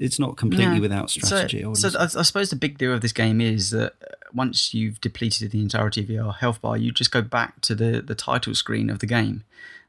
it's 0.00 0.18
not 0.18 0.36
completely 0.36 0.76
No. 0.76 0.80
without 0.80 1.10
strategy. 1.10 1.64
I 1.64 1.72
So, 1.74 1.90
so 1.90 1.98
I, 1.98 2.04
I 2.04 2.22
suppose 2.22 2.50
the 2.50 2.56
big 2.56 2.78
deal 2.78 2.92
of 2.92 3.02
this 3.02 3.12
game 3.12 3.40
is 3.40 3.70
that 3.70 3.92
once 4.32 4.72
you've 4.72 5.00
depleted 5.00 5.50
the 5.50 5.60
entirety 5.60 6.00
of 6.02 6.08
your 6.08 6.32
health 6.32 6.60
bar, 6.62 6.76
you 6.76 6.90
just 6.90 7.12
go 7.12 7.20
back 7.22 7.60
to 7.60 7.74
the, 7.74 8.00
the 8.00 8.14
title 8.14 8.54
screen 8.54 8.88
of 8.90 9.00
the 9.00 9.06
game. 9.06 9.44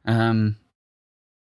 Um, 0.05 0.57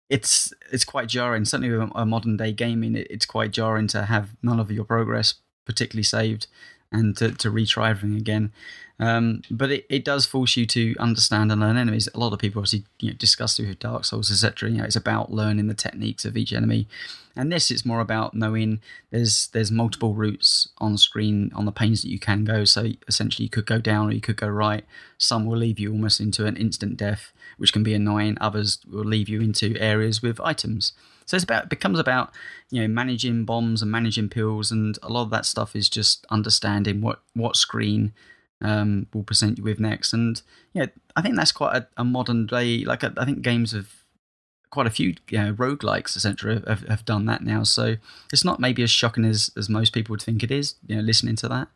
it's 0.10 0.54
it's 0.72 0.86
quite 0.86 1.08
jarring. 1.08 1.46
Certainly, 1.46 1.78
with 1.78 1.92
a 1.94 2.06
modern 2.06 2.38
day 2.38 2.52
gaming, 2.52 2.96
it, 2.96 3.08
it's 3.10 3.26
quite 3.26 3.52
jarring 3.52 3.88
to 3.88 4.04
have 4.06 4.30
none 4.42 4.60
of 4.60 4.72
your 4.72 4.86
progress 4.86 5.36
particularly 5.66 6.04
saved 6.04 6.48
and 6.92 7.18
to, 7.18 7.32
to 7.32 7.52
retry 7.52 7.90
everything 7.90 8.18
again. 8.18 8.52
Um, 9.00 9.44
but 9.52 9.70
it, 9.70 9.86
it 9.90 10.04
does 10.04 10.26
force 10.26 10.58
you 10.58 10.66
to 10.68 10.96
understand 11.00 11.52
and 11.52 11.62
learn 11.62 11.78
enemies. 11.78 12.10
A 12.14 12.20
lot 12.20 12.34
of 12.34 12.40
people 12.40 12.60
obviously 12.60 12.86
you 13.00 13.12
know, 13.12 13.18
discuss 13.18 13.60
it 13.60 13.68
with 13.68 13.80
Dark 13.80 14.06
Souls, 14.06 14.32
etc. 14.32 14.70
You 14.70 14.80
know, 14.80 14.86
it's 14.86 14.96
about 14.96 15.32
learning 15.32 15.68
the 15.68 15.76
techniques 15.76 16.26
of 16.26 16.36
each 16.36 16.52
enemy, 16.52 16.88
and 17.36 17.52
this 17.52 17.70
it's 17.70 17.86
more 17.86 18.00
about 18.00 18.34
knowing 18.34 18.82
there's 19.12 19.48
there's 19.48 19.72
multiple 19.72 20.16
routes 20.16 20.70
on 20.80 20.98
screen 20.98 21.52
on 21.54 21.66
the 21.66 21.72
panes 21.72 22.02
that 22.02 22.10
you 22.10 22.18
can 22.18 22.44
go. 22.44 22.66
So 22.66 22.88
essentially, 23.08 23.44
you 23.44 23.52
could 23.52 23.68
go 23.68 23.80
down 23.80 24.08
or 24.08 24.12
you 24.14 24.22
could 24.22 24.38
go 24.38 24.48
right. 24.48 24.84
Some 25.20 25.46
will 25.46 25.58
leave 25.58 25.80
you 25.80 25.92
almost 25.92 26.20
into 26.20 26.48
an 26.48 26.58
instant 26.58 26.98
death, 26.98 27.32
which 27.58 27.74
can 27.74 27.84
be 27.84 27.94
annoying. 27.94 28.38
Others 28.42 28.80
will 28.90 29.06
leave 29.06 29.30
you 29.30 29.42
into 29.42 29.78
areas 29.80 30.24
with 30.24 30.42
items. 30.42 30.94
So 31.28 31.36
it's 31.36 31.44
about 31.44 31.64
it 31.66 31.70
becomes 31.70 32.00
about 32.00 32.32
you 32.72 32.82
know 32.82 32.88
managing 32.88 33.46
bombs 33.46 33.82
and 33.84 33.92
managing 33.92 34.30
pills, 34.30 34.72
and 34.72 34.98
a 35.04 35.10
lot 35.10 35.24
of 35.24 35.30
that 35.30 35.46
stuff 35.46 35.76
is 35.76 35.90
just 35.90 36.26
understanding 36.30 37.02
what 37.02 37.22
what 37.36 37.56
screen 37.56 38.14
um, 38.62 39.06
will 39.14 39.24
present 39.24 39.60
you 39.60 39.64
with 39.64 39.80
next. 39.80 40.14
And 40.14 40.42
yeah, 40.74 40.88
I 41.16 41.22
think 41.22 41.36
that's 41.36 41.52
quite 41.52 41.76
a, 41.76 41.88
a 41.98 42.04
modern 42.04 42.48
day. 42.48 42.84
Like 42.86 43.04
I, 43.04 43.12
I 43.18 43.26
think 43.26 43.42
games 43.42 43.74
have 43.74 43.94
quite 44.70 44.88
a 44.88 44.90
few 44.90 45.16
you 45.30 45.38
know, 45.38 45.54
roguelikes 45.54 46.16
etc 46.18 46.62
have, 46.68 46.82
have 46.88 47.06
done 47.06 47.26
that 47.26 47.42
now. 47.42 47.64
So 47.64 47.96
it's 48.34 48.44
not 48.44 48.60
maybe 48.60 48.84
as 48.84 48.90
shocking 48.92 49.26
as 49.26 49.52
as 49.58 49.70
most 49.70 49.92
people 49.94 50.14
would 50.14 50.22
think 50.22 50.44
it 50.44 50.52
is. 50.52 50.76
You 50.88 50.96
know, 50.96 51.02
listening 51.02 51.36
to 51.38 51.48
that, 51.50 51.68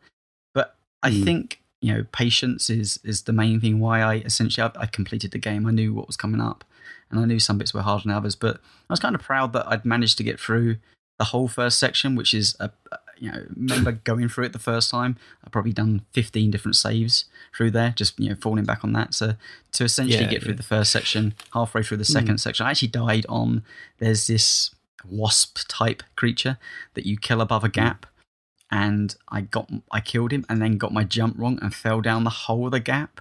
but 0.54 0.76
I 1.02 1.10
Mm. 1.10 1.24
think 1.24 1.60
you 1.80 1.92
know 1.92 2.06
patience 2.12 2.70
is 2.70 3.00
is 3.04 3.22
the 3.22 3.32
main 3.32 3.60
thing 3.60 3.80
why 3.80 4.00
I 4.00 4.14
essentially 4.16 4.62
I, 4.64 4.82
I 4.82 4.86
completed 4.86 5.30
the 5.32 5.38
game. 5.38 5.66
I 5.66 5.72
knew 5.72 5.92
what 5.92 6.06
was 6.06 6.16
coming 6.16 6.40
up, 6.40 6.64
and 7.12 7.20
I 7.20 7.24
knew 7.26 7.38
some 7.38 7.58
bits 7.58 7.72
were 7.72 7.82
harder 7.82 8.02
than 8.04 8.12
others. 8.12 8.34
But 8.34 8.56
I 8.56 8.92
was 8.92 8.98
kind 9.00 9.14
of 9.14 9.20
proud 9.22 9.52
that 9.52 9.68
I'd 9.68 9.84
managed 9.84 10.18
to 10.18 10.24
get 10.24 10.40
through 10.40 10.78
the 11.18 11.26
whole 11.26 11.46
first 11.46 11.78
section, 11.78 12.16
which 12.16 12.34
is 12.34 12.56
a, 12.58 12.70
a 12.90 12.98
you 13.18 13.30
know 13.30 13.44
remember 13.54 13.92
going 14.04 14.28
through 14.28 14.46
it 14.46 14.52
the 14.52 14.58
first 14.58 14.90
time. 14.90 15.16
I've 15.44 15.52
probably 15.52 15.72
done 15.72 16.04
fifteen 16.12 16.50
different 16.50 16.74
saves 16.76 17.26
through 17.56 17.70
there, 17.72 17.90
just 17.96 18.18
you 18.18 18.30
know 18.30 18.34
falling 18.40 18.64
back 18.64 18.82
on 18.82 18.92
that. 18.94 19.14
So 19.14 19.34
to 19.72 19.84
essentially 19.84 20.24
Yeah, 20.24 20.30
get 20.30 20.42
through 20.42 20.52
yeah. 20.54 20.56
the 20.56 20.62
first 20.64 20.90
section, 20.90 21.34
halfway 21.52 21.82
through 21.84 21.98
the 21.98 22.04
second 22.04 22.38
section, 22.38 22.66
I 22.66 22.70
actually 22.70 22.88
died 22.88 23.26
on. 23.28 23.62
There's 23.98 24.26
this 24.26 24.70
wasp 25.08 25.58
type 25.68 26.02
creature 26.16 26.58
that 26.94 27.06
you 27.06 27.16
kill 27.16 27.40
above 27.40 27.62
a 27.64 27.68
gap. 27.68 28.06
And 28.70 29.14
I 29.28 29.42
got, 29.42 29.70
I 29.90 30.00
killed 30.00 30.32
him, 30.32 30.46
and 30.48 30.62
then 30.62 30.78
got 30.78 30.94
my 30.94 31.04
jump 31.04 31.36
wrong 31.38 31.58
and 31.60 31.74
fell 31.74 32.00
down 32.00 32.24
the 32.24 32.30
whole 32.30 32.64
of 32.66 32.72
the 32.72 32.80
gap. 32.80 33.20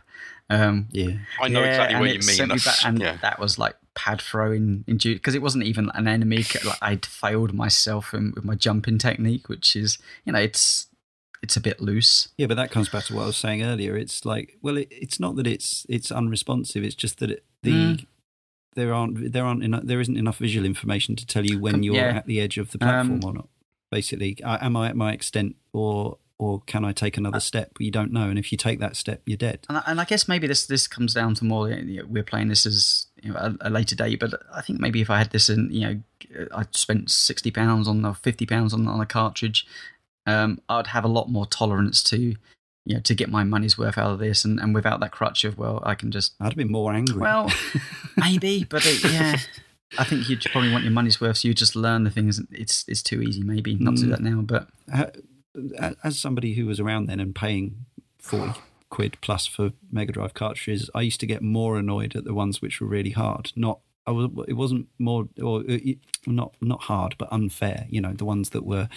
Um, 0.50 0.88
Yeah. 0.92 1.18
I 1.42 1.50
know 1.50 1.60
yeah, 1.62 1.68
exactly 1.72 1.94
and 1.96 2.02
what 2.02 2.10
you 2.14 2.20
mean. 2.48 2.48
me 2.50 2.56
back- 2.64 2.86
and 2.86 3.00
yeah. 3.02 3.18
that 3.22 3.38
was 3.38 3.60
like 3.60 3.76
pad 3.96 4.22
throwing 4.22 4.84
into 4.88 5.14
because 5.16 5.36
it 5.36 5.42
wasn't 5.42 5.64
even 5.66 5.92
an 5.94 6.08
enemy. 6.08 6.46
Like 6.66 6.78
I'd 6.82 7.06
failed 7.06 7.54
myself 7.54 8.14
in, 8.14 8.32
with 8.36 8.44
my 8.46 8.56
jumping 8.56 8.98
technique, 8.98 9.50
which 9.50 9.76
is 9.76 9.98
you 10.26 10.34
know 10.34 10.40
it's 10.40 10.88
it's 11.44 11.58
a 11.58 11.62
bit 11.62 11.82
loose. 11.82 12.30
Yeah, 12.38 12.48
but 12.48 12.56
that 12.58 12.72
comes 12.72 12.90
back 12.90 13.06
to 13.06 13.16
what 13.16 13.24
I 13.24 13.28
was 13.28 13.38
saying 13.38 13.64
earlier. 13.64 13.98
It's 13.98 14.26
like, 14.26 14.58
well, 14.62 14.78
it, 14.78 14.88
it's 14.92 15.20
not 15.20 15.36
that 15.38 15.48
it's 15.48 15.86
it's 15.90 16.12
unresponsive. 16.12 16.84
It's 16.84 16.96
just 16.96 17.20
that 17.20 17.32
it, 17.32 17.44
the 17.64 17.72
Mm. 17.72 18.06
there 18.76 18.94
aren't 18.94 19.34
there 19.34 19.46
aren't 19.46 19.64
enough, 19.64 19.84
there 19.84 20.00
isn't 20.00 20.18
enough 20.18 20.38
visual 20.38 20.66
information 20.66 21.16
to 21.16 21.26
tell 21.26 21.46
you 21.46 21.60
when 21.60 21.84
you're 21.84 21.96
yeah. 21.96 22.18
at 22.18 22.26
the 22.28 22.40
edge 22.40 22.58
of 22.58 22.72
the 22.72 22.78
platform 22.78 23.20
Um, 23.24 23.26
or 23.26 23.34
not. 23.34 23.50
Basically, 23.90 24.38
am 24.44 24.78
I 24.78 24.88
at 24.88 24.96
my 24.96 25.12
extent, 25.12 25.58
or 25.74 26.18
or 26.42 26.62
can 26.66 26.84
I 26.84 26.92
take 26.92 27.18
another 27.18 27.40
step? 27.40 27.72
You 27.80 27.92
don't 27.92 28.12
know, 28.12 28.28
and 28.30 28.40
if 28.40 28.52
you 28.52 28.58
take 28.58 28.80
that 28.80 28.96
step, 28.96 29.22
you're 29.28 29.38
dead. 29.38 29.60
And 29.70 29.78
I, 29.78 29.84
and 29.86 30.02
I 30.02 30.06
guess 30.06 30.28
maybe 30.28 30.48
this 30.48 30.66
this 30.66 30.88
comes 30.88 31.14
down 31.14 31.36
to 31.36 31.46
more. 31.46 31.70
You 31.70 32.02
know, 32.02 32.06
we're 32.10 32.24
playing 32.24 32.48
this 32.48 32.66
as 32.66 33.06
you 33.22 33.32
know, 33.32 33.38
a, 33.38 33.68
a 33.68 33.70
later 33.70 33.96
date, 33.96 34.20
but 34.20 34.34
I 34.54 34.62
think 34.62 34.80
maybe 34.80 35.02
if 35.02 35.10
I 35.12 35.20
had 35.20 35.30
this 35.32 35.50
in, 35.50 35.70
you 35.72 35.82
know, 35.82 36.48
I 36.56 36.66
spent 36.72 37.12
sixty 37.12 37.52
pounds 37.52 37.88
on 37.88 38.04
or 38.04 38.16
fifty 38.16 38.48
pounds 38.48 38.74
on 38.74 38.88
on 38.88 39.00
a 39.00 39.06
cartridge, 39.06 39.68
um, 40.26 40.60
I'd 40.68 40.88
have 40.88 41.06
a 41.06 41.08
lot 41.10 41.30
more 41.30 41.46
tolerance 41.46 42.02
to, 42.06 42.18
you 42.18 42.36
know, 42.96 43.00
to 43.02 43.14
get 43.14 43.30
my 43.30 43.44
money's 43.44 43.78
worth 43.78 44.00
out 44.00 44.12
of 44.12 44.18
this, 44.20 44.44
and, 44.44 44.60
and 44.60 44.74
without 44.74 45.00
that 45.02 45.12
crutch 45.12 45.44
of 45.44 45.60
well, 45.60 45.80
I 45.86 45.94
can 45.94 46.10
just 46.10 46.34
I'd 46.40 46.46
have 46.46 46.56
been 46.56 46.72
more 46.72 46.92
angry. 46.92 47.22
Well, 47.22 47.52
maybe, 48.18 48.64
but 48.68 48.84
it, 48.86 49.04
yeah, 49.12 49.38
I 50.00 50.06
think 50.06 50.28
you'd 50.28 50.42
probably 50.52 50.72
want 50.72 50.86
your 50.86 50.94
money's 50.94 51.22
worth, 51.22 51.38
so 51.38 51.48
you 51.48 51.54
just 51.54 51.76
learn 51.76 52.04
the 52.04 52.10
things. 52.12 52.42
It's 52.52 52.84
it's 52.88 53.04
too 53.04 53.22
easy, 53.22 53.44
maybe 53.44 53.76
not 53.76 53.98
to 53.98 54.02
do 54.02 54.08
Mm. 54.08 54.12
that 54.12 54.22
now. 54.22 54.42
But 54.42 54.68
As 56.04 56.20
somebody 56.20 56.54
who 56.54 56.66
was 56.66 56.80
around 56.80 57.08
then 57.08 57.20
and 57.20 57.36
paying 57.36 57.86
40 58.20 58.60
quid 58.90 59.18
plus 59.22 59.48
for 59.48 59.72
Mega 59.92 60.14
Drive 60.14 60.34
cartridges, 60.34 60.90
I 60.94 61.02
used 61.02 61.20
to 61.22 61.26
get 61.26 61.42
more 61.42 61.78
annoyed 61.78 62.16
at 62.16 62.24
the 62.24 62.34
ones 62.34 62.62
which 62.62 62.80
were 62.80 62.88
really 62.88 63.12
hard. 63.12 63.52
Not 63.56 63.80
I 64.08 64.12
was, 64.12 64.30
it 64.48 64.54
wasn't 64.54 64.88
more 64.98 65.30
or 65.42 65.64
uh, 65.70 65.78
not 66.26 66.56
not 66.60 66.84
hard, 66.84 67.16
but 67.20 67.32
unfair. 67.32 67.86
You 67.90 68.02
know, 68.02 68.14
the 68.14 68.26
ones 68.26 68.50
that 68.50 68.66
were 68.66 68.90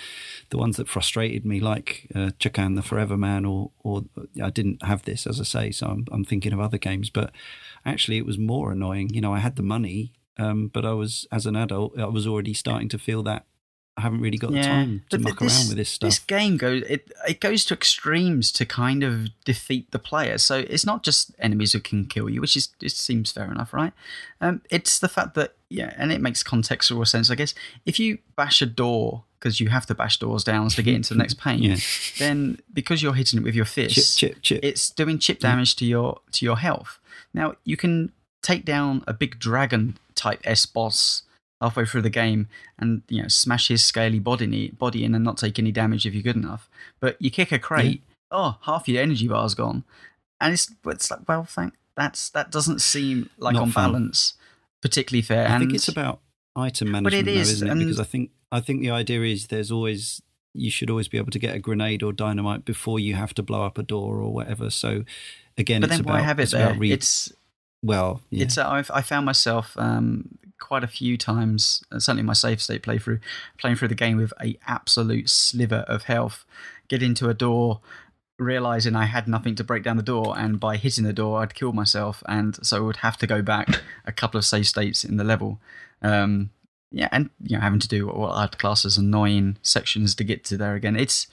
the 0.50 0.56
ones 0.56 0.76
that 0.78 0.88
frustrated 0.88 1.44
me, 1.44 1.60
like 1.60 2.10
uh, 2.14 2.30
Chakan 2.38 2.74
the 2.74 2.82
Forever 2.82 3.16
Man, 3.16 3.44
or 3.44 3.70
or 3.80 4.04
I 4.42 4.50
didn't 4.50 4.82
have 4.82 5.02
this, 5.02 5.26
as 5.26 5.40
I 5.40 5.44
say, 5.44 5.70
so 5.72 5.86
I'm 5.86 6.06
I'm 6.10 6.24
thinking 6.24 6.52
of 6.52 6.60
other 6.60 6.78
games. 6.78 7.10
But 7.10 7.32
actually, 7.84 8.16
it 8.16 8.26
was 8.26 8.38
more 8.38 8.72
annoying. 8.72 9.10
You 9.10 9.20
know, 9.20 9.34
I 9.34 9.40
had 9.40 9.56
the 9.56 9.62
money, 9.62 10.14
um, 10.38 10.68
but 10.68 10.86
I 10.86 10.92
was 10.92 11.26
as 11.30 11.44
an 11.44 11.54
adult, 11.54 11.98
I 11.98 12.06
was 12.06 12.26
already 12.26 12.54
starting 12.54 12.88
to 12.88 12.98
feel 12.98 13.22
that 13.24 13.44
I 13.96 14.00
haven't 14.00 14.20
really 14.22 14.38
got 14.38 14.50
the 14.50 14.60
time 14.60 15.04
to 15.10 15.18
muck 15.18 15.38
this, 15.38 15.56
around 15.60 15.68
with 15.68 15.76
this 15.76 15.90
stuff. 15.90 16.08
This 16.08 16.18
game 16.18 16.56
goes 16.56 16.82
it 16.82 17.12
it 17.28 17.40
goes 17.40 17.64
to 17.66 17.74
extremes 17.74 18.50
to 18.52 18.66
kind 18.66 19.04
of 19.04 19.28
defeat 19.44 19.92
the 19.92 20.00
player. 20.00 20.36
So 20.38 20.58
it's 20.68 20.84
not 20.84 21.04
just 21.04 21.32
enemies 21.38 21.72
who 21.74 21.80
can 21.80 22.06
kill 22.06 22.28
you, 22.28 22.40
which 22.40 22.56
is 22.56 22.70
it 22.82 22.90
seems 22.90 23.30
fair 23.30 23.50
enough, 23.52 23.72
right? 23.72 23.92
Um, 24.40 24.62
it's 24.68 24.98
the 24.98 25.08
fact 25.08 25.34
that 25.34 25.54
yeah, 25.70 25.94
and 25.96 26.10
it 26.12 26.20
makes 26.20 26.42
contextual 26.42 27.06
sense, 27.06 27.30
I 27.30 27.36
guess. 27.36 27.54
If 27.86 28.00
you 28.00 28.18
bash 28.36 28.60
a 28.62 28.66
door 28.66 29.24
because 29.38 29.60
you 29.60 29.68
have 29.68 29.86
to 29.86 29.94
bash 29.94 30.18
doors 30.18 30.42
down 30.42 30.68
to 30.70 30.82
get 30.82 30.94
into 30.94 31.14
the 31.14 31.18
next 31.18 31.34
pane, 31.38 31.62
Yeah. 31.62 31.76
then 32.18 32.58
because 32.72 33.00
you're 33.02 33.14
hitting 33.14 33.38
it 33.38 33.42
with 33.44 33.54
your 33.54 33.64
fist, 33.66 34.18
chip, 34.18 34.32
chip, 34.34 34.42
chip. 34.42 34.60
it's 34.64 34.90
doing 34.90 35.18
chip 35.20 35.38
damage 35.38 35.76
to 35.76 35.84
your 35.84 36.20
to 36.32 36.44
your 36.44 36.58
health. 36.58 36.98
Now 37.32 37.54
you 37.64 37.76
can 37.76 38.10
take 38.42 38.64
down 38.64 39.04
a 39.06 39.12
big 39.12 39.38
dragon 39.38 39.98
type 40.16 40.40
S 40.44 40.66
boss 40.66 41.22
halfway 41.64 41.84
through 41.86 42.02
the 42.02 42.10
game 42.10 42.48
and 42.78 43.02
you 43.08 43.22
know 43.22 43.28
smash 43.28 43.68
his 43.68 43.82
scaly 43.82 44.18
body 44.18 44.68
body 44.70 45.04
in 45.04 45.14
and 45.14 45.24
not 45.24 45.38
take 45.38 45.58
any 45.58 45.72
damage 45.72 46.06
if 46.06 46.14
you're 46.14 46.22
good 46.22 46.36
enough. 46.36 46.68
But 47.00 47.16
you 47.20 47.30
kick 47.30 47.52
a 47.52 47.58
crate, 47.58 48.02
oh, 48.30 48.56
half 48.62 48.88
your 48.88 49.02
energy 49.02 49.28
bar's 49.28 49.54
gone, 49.54 49.84
and 50.40 50.52
it's 50.52 50.70
it's 50.86 51.10
like 51.10 51.28
well, 51.28 51.44
thank 51.44 51.74
that's 51.96 52.28
that 52.30 52.50
doesn't 52.50 52.80
seem 52.80 53.30
like 53.38 53.54
Not 53.54 53.62
on 53.64 53.70
fun. 53.70 53.92
balance 53.92 54.34
particularly 54.82 55.22
fair. 55.22 55.48
I 55.48 55.52
and 55.54 55.62
think 55.62 55.74
it's 55.74 55.88
about 55.88 56.20
item 56.56 56.88
But 56.92 57.02
management, 57.04 57.28
it 57.28 57.34
though, 57.34 57.40
is, 57.40 57.50
isn't 57.52 57.70
it? 57.70 57.78
Because 57.78 58.00
I 58.00 58.04
think 58.04 58.30
I 58.52 58.60
think 58.60 58.80
the 58.82 58.90
idea 58.90 59.22
is 59.22 59.46
there's 59.46 59.70
always 59.72 60.20
you 60.52 60.70
should 60.70 60.90
always 60.90 61.08
be 61.08 61.18
able 61.18 61.30
to 61.32 61.38
get 61.38 61.54
a 61.54 61.58
grenade 61.58 62.02
or 62.02 62.12
dynamite 62.12 62.64
before 62.64 63.00
you 63.00 63.14
have 63.14 63.34
to 63.34 63.42
blow 63.42 63.64
up 63.64 63.78
a 63.78 63.82
door 63.82 64.18
or 64.18 64.32
whatever. 64.32 64.70
So 64.70 65.04
again, 65.58 65.80
but 65.80 65.88
it's 65.90 65.96
then 65.98 66.04
about 66.04 66.12
why 66.14 66.20
have 66.20 66.38
it 66.38 66.44
it's 66.44 66.52
there? 66.52 66.74
re- 66.74 66.92
it's 66.92 67.32
well, 67.82 68.20
yeah. 68.30 68.44
It's 68.44 68.56
uh, 68.58 68.68
I've, 68.68 68.90
I 68.92 69.00
found 69.02 69.26
myself 69.26 69.76
um, 69.78 70.38
quite 70.64 70.82
a 70.82 70.88
few 70.88 71.18
times, 71.18 71.84
uh, 71.92 71.98
certainly 71.98 72.22
my 72.22 72.32
safe 72.32 72.62
state 72.62 72.82
playthrough, 72.82 73.20
playing 73.58 73.76
through 73.76 73.88
the 73.88 73.94
game 73.94 74.16
with 74.16 74.32
a 74.40 74.58
absolute 74.66 75.28
sliver 75.28 75.84
of 75.86 76.04
health, 76.04 76.46
get 76.88 77.02
into 77.02 77.28
a 77.28 77.34
door, 77.34 77.80
realizing 78.38 78.96
I 78.96 79.04
had 79.04 79.28
nothing 79.28 79.54
to 79.56 79.64
break 79.64 79.82
down 79.82 79.98
the 79.98 80.02
door, 80.02 80.34
and 80.38 80.58
by 80.58 80.78
hitting 80.78 81.04
the 81.04 81.12
door, 81.12 81.42
I'd 81.42 81.54
kill 81.54 81.74
myself, 81.74 82.22
and 82.26 82.56
so 82.66 82.78
I 82.78 82.80
would 82.80 82.96
have 82.96 83.18
to 83.18 83.26
go 83.26 83.42
back 83.42 83.68
a 84.06 84.12
couple 84.12 84.38
of 84.38 84.46
save 84.46 84.66
states 84.66 85.04
in 85.04 85.18
the 85.18 85.24
level. 85.24 85.60
Um, 86.00 86.48
yeah, 86.90 87.10
and 87.12 87.28
you 87.42 87.56
know 87.56 87.60
having 87.60 87.80
to 87.80 87.88
do 87.88 88.06
what 88.06 88.32
I'd 88.32 88.56
class 88.58 88.86
as 88.86 88.96
annoying 88.96 89.58
sections 89.60 90.14
to 90.14 90.24
get 90.24 90.44
to 90.44 90.56
there 90.56 90.76
again. 90.76 90.96
It's 90.96 91.26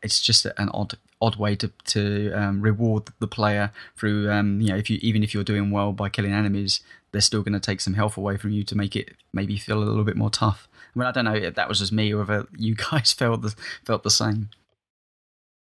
it's 0.00 0.20
just 0.20 0.46
an 0.46 0.68
odd 0.68 0.94
odd 1.22 1.36
way 1.36 1.54
to 1.56 1.68
to 1.86 2.32
um, 2.32 2.60
reward 2.60 3.04
the 3.20 3.28
player 3.28 3.70
through 3.96 4.30
um, 4.30 4.60
you 4.60 4.68
know 4.68 4.76
if 4.76 4.90
you 4.90 4.98
even 5.00 5.22
if 5.22 5.32
you're 5.32 5.44
doing 5.44 5.70
well 5.70 5.92
by 5.92 6.08
killing 6.08 6.32
enemies, 6.32 6.80
they're 7.12 7.20
still 7.20 7.42
going 7.42 7.52
to 7.54 7.60
take 7.60 7.80
some 7.80 7.94
health 7.94 8.16
away 8.16 8.36
from 8.36 8.50
you 8.50 8.64
to 8.64 8.76
make 8.76 8.96
it 8.96 9.12
maybe 9.32 9.56
feel 9.56 9.78
a 9.78 9.84
little 9.84 10.04
bit 10.04 10.16
more 10.16 10.30
tough. 10.30 10.68
I 10.94 10.98
mean, 10.98 11.06
I 11.08 11.12
don't 11.12 11.24
know 11.24 11.34
if 11.34 11.54
that 11.54 11.68
was 11.68 11.78
just 11.78 11.92
me 11.92 12.12
or 12.12 12.22
if 12.22 12.46
you 12.56 12.74
guys 12.90 13.12
felt 13.12 13.42
the 13.42 13.54
felt 13.84 14.02
the 14.02 14.10
same. 14.10 14.50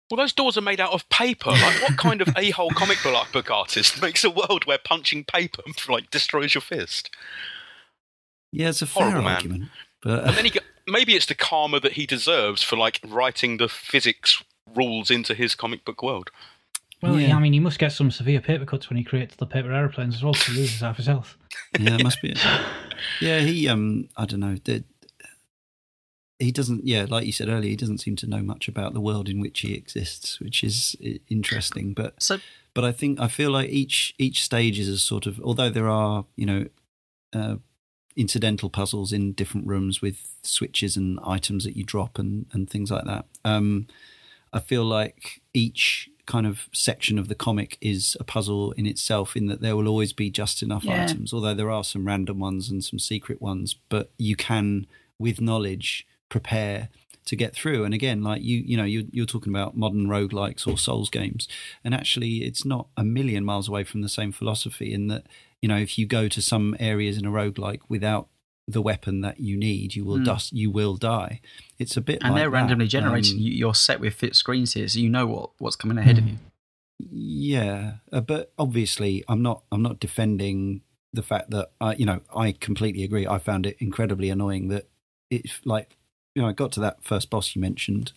Well, 0.10 0.18
those 0.18 0.34
doors 0.34 0.58
are 0.58 0.62
made 0.62 0.82
out 0.82 0.92
of 0.92 1.08
paper. 1.08 1.52
Like, 1.52 1.82
what 1.82 1.98
kind 1.98 2.22
of 2.22 2.28
a-hole 2.38 2.72
comic 2.72 2.98
book 3.02 3.32
book 3.32 3.50
artist 3.50 4.02
makes 4.02 4.26
a 4.26 4.30
world 4.30 4.66
where 4.66 4.78
punching 4.78 5.24
paper 5.24 5.62
like 5.90 6.12
destroys 6.12 6.54
your 6.54 6.62
fist? 6.62 7.10
yeah, 8.52 8.70
it's 8.70 8.82
a 8.82 8.88
fair 8.88 9.04
horrible 9.04 9.24
man. 9.24 9.36
argument, 9.36 9.70
but 10.04 10.28
And 10.28 10.36
then 10.36 10.46
he, 10.46 10.60
maybe 10.86 11.16
it's 11.16 11.28
the 11.28 11.36
karma 11.36 11.80
that 11.80 11.94
he 11.94 12.06
deserves 12.06 12.62
for 12.62 12.76
like 12.76 13.00
writing 13.08 13.58
the 13.58 13.70
physics 13.70 14.44
rules 14.76 15.10
into 15.12 15.34
his 15.34 15.56
comic 15.56 15.84
book 15.86 16.02
world. 16.04 16.32
Well, 17.02 17.20
Yeah. 17.20 17.30
yeah. 17.30 17.36
I 17.38 17.40
mean, 17.40 17.54
he 17.54 17.60
must 17.60 17.80
get 17.80 17.92
some 17.92 18.12
severe 18.12 18.42
paper 18.42 18.66
cuts 18.66 18.90
when 18.90 18.98
he 18.98 19.04
creates 19.04 19.36
the 19.36 19.46
paper 19.48 19.72
aeroplanes 19.74 20.16
as 20.16 20.24
well, 20.24 20.34
so 20.36 20.52
he 20.52 20.60
loses 20.60 20.82
half 20.82 20.98
his 20.98 21.08
health. 21.08 21.36
yeah, 21.80 21.96
it 21.96 22.04
must 22.04 22.22
be. 22.22 22.32
It. 22.32 22.40
Yeah, 23.20 23.40
he 23.40 23.68
um, 23.68 24.10
I 24.16 24.26
don't 24.28 24.40
know. 24.42 24.58
The, 24.64 24.84
he 26.38 26.52
doesn't. 26.52 26.86
Yeah, 26.86 27.06
like 27.10 27.26
you 27.26 27.32
said 27.32 27.50
earlier, 27.50 27.70
he 27.72 27.76
doesn't 27.76 27.98
seem 28.00 28.16
to 28.18 28.28
know 28.28 28.42
much 28.44 28.68
about 28.68 28.94
the 28.94 29.02
world 29.02 29.28
in 29.28 29.40
which 29.40 29.62
he 29.62 29.74
exists, 29.74 30.40
which 30.40 30.64
is 30.64 30.96
interesting. 31.28 31.94
But 31.94 32.22
So 32.22 32.38
but 32.76 32.84
I 32.86 32.92
think 32.92 33.20
I 33.20 33.28
feel 33.28 33.50
like 33.52 33.70
each 33.70 34.14
each 34.20 34.44
stage 34.44 34.78
is 34.80 34.88
a 34.88 34.98
sort 35.00 35.26
of 35.26 35.40
although 35.42 35.70
there 35.72 35.90
are 35.90 36.26
you 36.36 36.46
know 36.46 36.66
uh, 37.34 37.56
incidental 38.16 38.70
puzzles 38.70 39.12
in 39.12 39.34
different 39.34 39.66
rooms 39.68 40.02
with 40.02 40.36
switches 40.44 40.96
and 40.98 41.20
items 41.26 41.64
that 41.64 41.76
you 41.76 41.84
drop 41.84 42.20
and 42.20 42.46
and 42.54 42.70
things 42.70 42.92
like 42.92 43.06
that. 43.06 43.26
Um, 43.44 43.88
I 44.54 44.60
feel 44.60 44.84
like 44.84 45.42
each 45.54 46.10
kind 46.26 46.46
of 46.46 46.70
section 46.72 47.18
of 47.20 47.28
the 47.28 47.36
comic 47.36 47.78
is 47.82 48.16
a 48.20 48.24
puzzle 48.24 48.72
in 48.74 48.86
itself 48.86 49.36
in 49.36 49.48
that 49.48 49.60
there 49.62 49.76
will 49.76 49.88
always 49.88 50.14
be 50.14 50.30
just 50.30 50.62
enough 50.62 50.84
Yeah. 50.86 51.04
items 51.04 51.34
although 51.34 51.54
there 51.56 51.72
are 51.72 51.84
some 51.84 52.06
random 52.06 52.40
ones 52.40 52.70
and 52.70 52.84
some 52.84 53.00
secret 53.00 53.42
ones 53.42 53.76
but 53.90 54.12
you 54.18 54.36
can 54.36 54.86
with 55.20 55.42
knowledge 55.42 56.06
prepare 56.30 56.90
to 57.26 57.36
get 57.36 57.54
through 57.54 57.84
and 57.84 57.94
again 57.94 58.24
like 58.24 58.42
you 58.44 58.58
you 58.60 58.78
know 58.78 58.84
you, 58.86 59.08
you're 59.12 59.26
talking 59.26 59.52
about 59.54 59.76
modern 59.76 60.08
roguelikes 60.08 60.66
or 60.68 60.78
souls 60.78 61.10
games 61.10 61.48
and 61.84 61.94
actually 61.94 62.44
it's 62.44 62.64
not 62.66 62.88
a 62.96 63.04
million 63.04 63.44
miles 63.44 63.68
away 63.68 63.84
from 63.84 64.02
the 64.02 64.10
same 64.10 64.32
philosophy 64.32 64.94
in 64.94 65.08
that 65.08 65.26
you 65.62 65.68
know 65.68 65.78
if 65.78 65.98
you 65.98 66.06
go 66.06 66.28
to 66.28 66.42
some 66.42 66.76
areas 66.80 67.18
in 67.18 67.26
a 67.26 67.32
roguelike 67.32 67.82
without 67.90 68.28
the 68.72 68.82
weapon 68.82 69.22
that 69.22 69.40
you 69.40 69.56
need 69.58 69.96
you 69.96 70.04
will 70.06 70.18
Mm. 70.20 70.26
dust 70.26 70.54
you 70.54 70.70
will 70.72 70.96
die 70.98 71.42
it's 71.80 71.96
a 71.98 72.02
bit 72.02 72.20
and 72.22 72.34
like 72.34 72.42
they're 72.42 72.50
randomly 72.50 72.86
that. 72.86 72.90
generated. 72.92 73.34
Um, 73.34 73.40
You 73.40 73.52
You're 73.54 73.76
set 73.76 74.00
with 74.00 74.14
fit 74.16 74.36
screens 74.36 74.74
here, 74.74 74.88
so 74.88 75.00
you 75.00 75.10
know 75.10 75.26
what 75.28 75.50
what's 75.60 75.76
coming 75.76 75.98
ahead 75.98 76.18
of 76.20 76.28
you. 76.28 76.38
Yeah, 77.00 77.94
uh, 78.12 78.22
but 78.22 78.52
obviously, 78.58 79.24
I'm 79.28 79.42
not. 79.42 79.64
I'm 79.72 79.82
not 79.82 80.00
defending 80.00 80.82
the 81.14 81.24
fact 81.24 81.50
that 81.52 81.72
I, 81.82 81.96
you 81.96 82.06
know, 82.06 82.22
I 82.36 82.52
completely 82.54 83.04
agree. 83.04 83.26
I 83.28 83.40
found 83.40 83.66
it 83.66 83.76
incredibly 83.80 84.30
annoying 84.30 84.68
that 84.70 84.88
it, 85.30 85.50
like, 85.66 85.98
you 86.36 86.42
know, 86.42 86.48
I 86.48 86.54
got 86.54 86.72
to 86.74 86.80
that 86.82 87.04
first 87.04 87.30
boss 87.30 87.56
you 87.56 87.62
mentioned. 87.62 88.14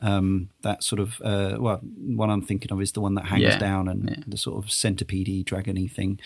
Um, 0.00 0.50
that 0.62 0.82
sort 0.84 1.00
of, 1.00 1.20
uh, 1.22 1.56
well, 1.58 1.78
one 1.78 2.30
I'm 2.30 2.42
thinking 2.42 2.70
of 2.70 2.80
is 2.80 2.92
the 2.92 3.00
one 3.00 3.14
that 3.14 3.26
hangs 3.26 3.42
Yeah, 3.42 3.58
down 3.58 3.88
and 3.88 4.08
yeah. 4.10 4.22
the 4.26 4.36
sort 4.36 4.62
of 4.62 4.70
centipede 4.70 5.46
dragony 5.46 5.90
thing. 5.90 6.20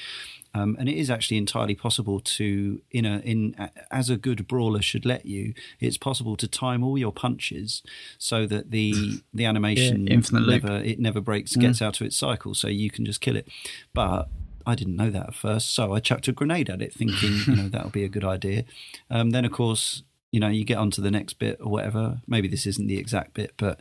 Um, 0.52 0.77
and 0.81 0.89
it 0.89 0.97
is 0.97 1.10
actually 1.10 1.36
entirely 1.36 1.77
possible 1.77 2.18
to, 2.20 2.81
in 2.90 3.05
a, 3.05 3.18
in 3.20 3.55
a- 3.59 3.70
as 3.94 4.10
a 4.10 4.16
good 4.16 4.48
brawler 4.48 4.82
should 4.82 5.06
let 5.06 5.24
you, 5.24 5.55
it's 5.78 5.97
possible 5.97 6.36
to 6.36 6.48
time 6.48 6.82
all 6.82 6.98
your 6.98 7.12
punches 7.12 7.82
so 8.18 8.47
that 8.47 8.70
the 8.72 9.20
the 9.35 9.44
animation 9.44 10.06
loop. 10.06 10.32
never 10.32 10.77
it 10.78 10.98
never 10.98 11.20
breaks, 11.20 11.56
Mm. 11.56 11.60
gets 11.60 11.81
out 11.82 12.01
of 12.01 12.06
its 12.06 12.16
cycle, 12.16 12.55
so 12.55 12.66
you 12.68 12.90
can 12.90 13.05
just 13.05 13.20
kill 13.20 13.36
it. 13.36 13.47
But 13.94 14.28
I 14.66 14.74
didn't 14.74 14.97
know 14.97 15.10
that 15.10 15.28
at 15.28 15.35
first, 15.35 15.70
so 15.70 15.94
I 15.94 16.01
chucked 16.01 16.27
a 16.28 16.32
grenade 16.32 16.68
at 16.68 16.82
it, 16.82 16.93
thinking 16.93 17.32
you 17.47 17.55
know 17.56 17.68
that'll 17.72 17.90
be 17.90 18.05
a 18.05 18.09
good 18.09 18.24
idea. 18.24 18.64
Um, 19.10 19.31
then 19.31 19.44
of 19.44 19.52
course. 19.52 20.02
You 20.32 20.39
know, 20.39 20.47
you 20.47 20.62
get 20.64 20.78
on 20.78 20.93
to 20.93 21.01
the 21.01 21.10
next 21.10 21.40
bit 21.40 21.59
or 21.60 21.68
whatever. 21.72 22.20
Maybe 22.28 22.47
this 22.47 22.64
isn't 22.64 22.86
the 22.86 22.98
exact 22.98 23.35
bit, 23.35 23.52
but 23.56 23.81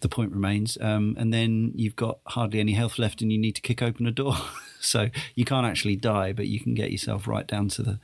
the 0.00 0.08
point 0.08 0.32
remains. 0.32 0.76
Um, 0.80 1.14
and 1.16 1.32
then 1.32 1.70
you've 1.76 1.94
got 1.94 2.18
hardly 2.26 2.58
any 2.58 2.72
health 2.72 2.98
left, 2.98 3.22
and 3.22 3.30
you 3.30 3.38
need 3.38 3.54
to 3.54 3.60
kick 3.60 3.82
open 3.82 4.04
a 4.04 4.10
door. 4.10 4.34
so 4.80 5.08
you 5.34 5.44
can't 5.44 5.66
actually 5.66 5.96
die, 5.96 6.32
but 6.32 6.46
you 6.46 6.60
can 6.60 6.74
get 6.74 6.90
yourself 6.90 7.26
right 7.26 7.46
down 7.46 7.68
to 7.70 7.82
the 7.82 8.00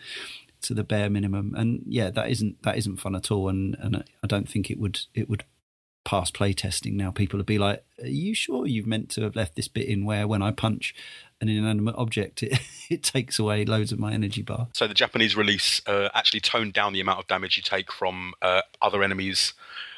to 0.63 0.75
the 0.75 0.85
bare 0.85 1.11
minimum. 1.11 1.55
And 1.57 1.83
yeah, 1.87 2.11
that 2.11 2.31
isn't 2.31 2.63
that 2.63 2.77
isn't 2.79 3.01
fun 3.01 3.15
at 3.15 3.31
all. 3.31 3.49
And 3.49 3.77
and 3.81 4.05
I 4.23 4.27
don't 4.27 4.49
think 4.49 4.71
it 4.71 4.79
would 4.79 5.01
it 5.15 5.29
would 5.29 5.45
pass 6.05 6.31
play 6.31 6.53
testing 6.53 6.97
now. 6.97 7.11
People 7.11 7.39
would 7.39 7.47
be 7.47 7.59
like, 7.59 7.85
"Are 8.01 8.07
you 8.07 8.35
sure 8.35 8.67
you've 8.67 8.87
meant 8.87 9.09
to 9.11 9.23
have 9.23 9.37
left 9.37 9.57
this 9.57 9.69
bit 9.69 9.87
in 9.87 10.05
where 10.05 10.27
when 10.27 10.43
I 10.43 10.51
punch 10.51 10.95
an 11.41 11.49
inanimate 11.49 11.95
object, 11.97 12.43
it 12.43 12.59
it 12.91 13.03
takes 13.03 13.39
away 13.39 13.65
loads 13.65 13.93
of 13.93 13.99
my 13.99 14.13
energy 14.13 14.43
bar." 14.43 14.69
So 14.73 14.87
the 14.87 14.95
Japanese 14.95 15.37
release 15.37 15.81
uh, 15.87 16.09
actually 16.15 16.41
toned 16.41 16.73
down 16.73 16.93
the 16.93 17.01
amount 17.01 17.21
of 17.21 17.27
damage 17.27 17.57
you 17.57 17.63
take 17.63 17.93
from 17.93 18.35
uh, 18.43 18.63
other 18.81 19.03
enemies 19.03 19.53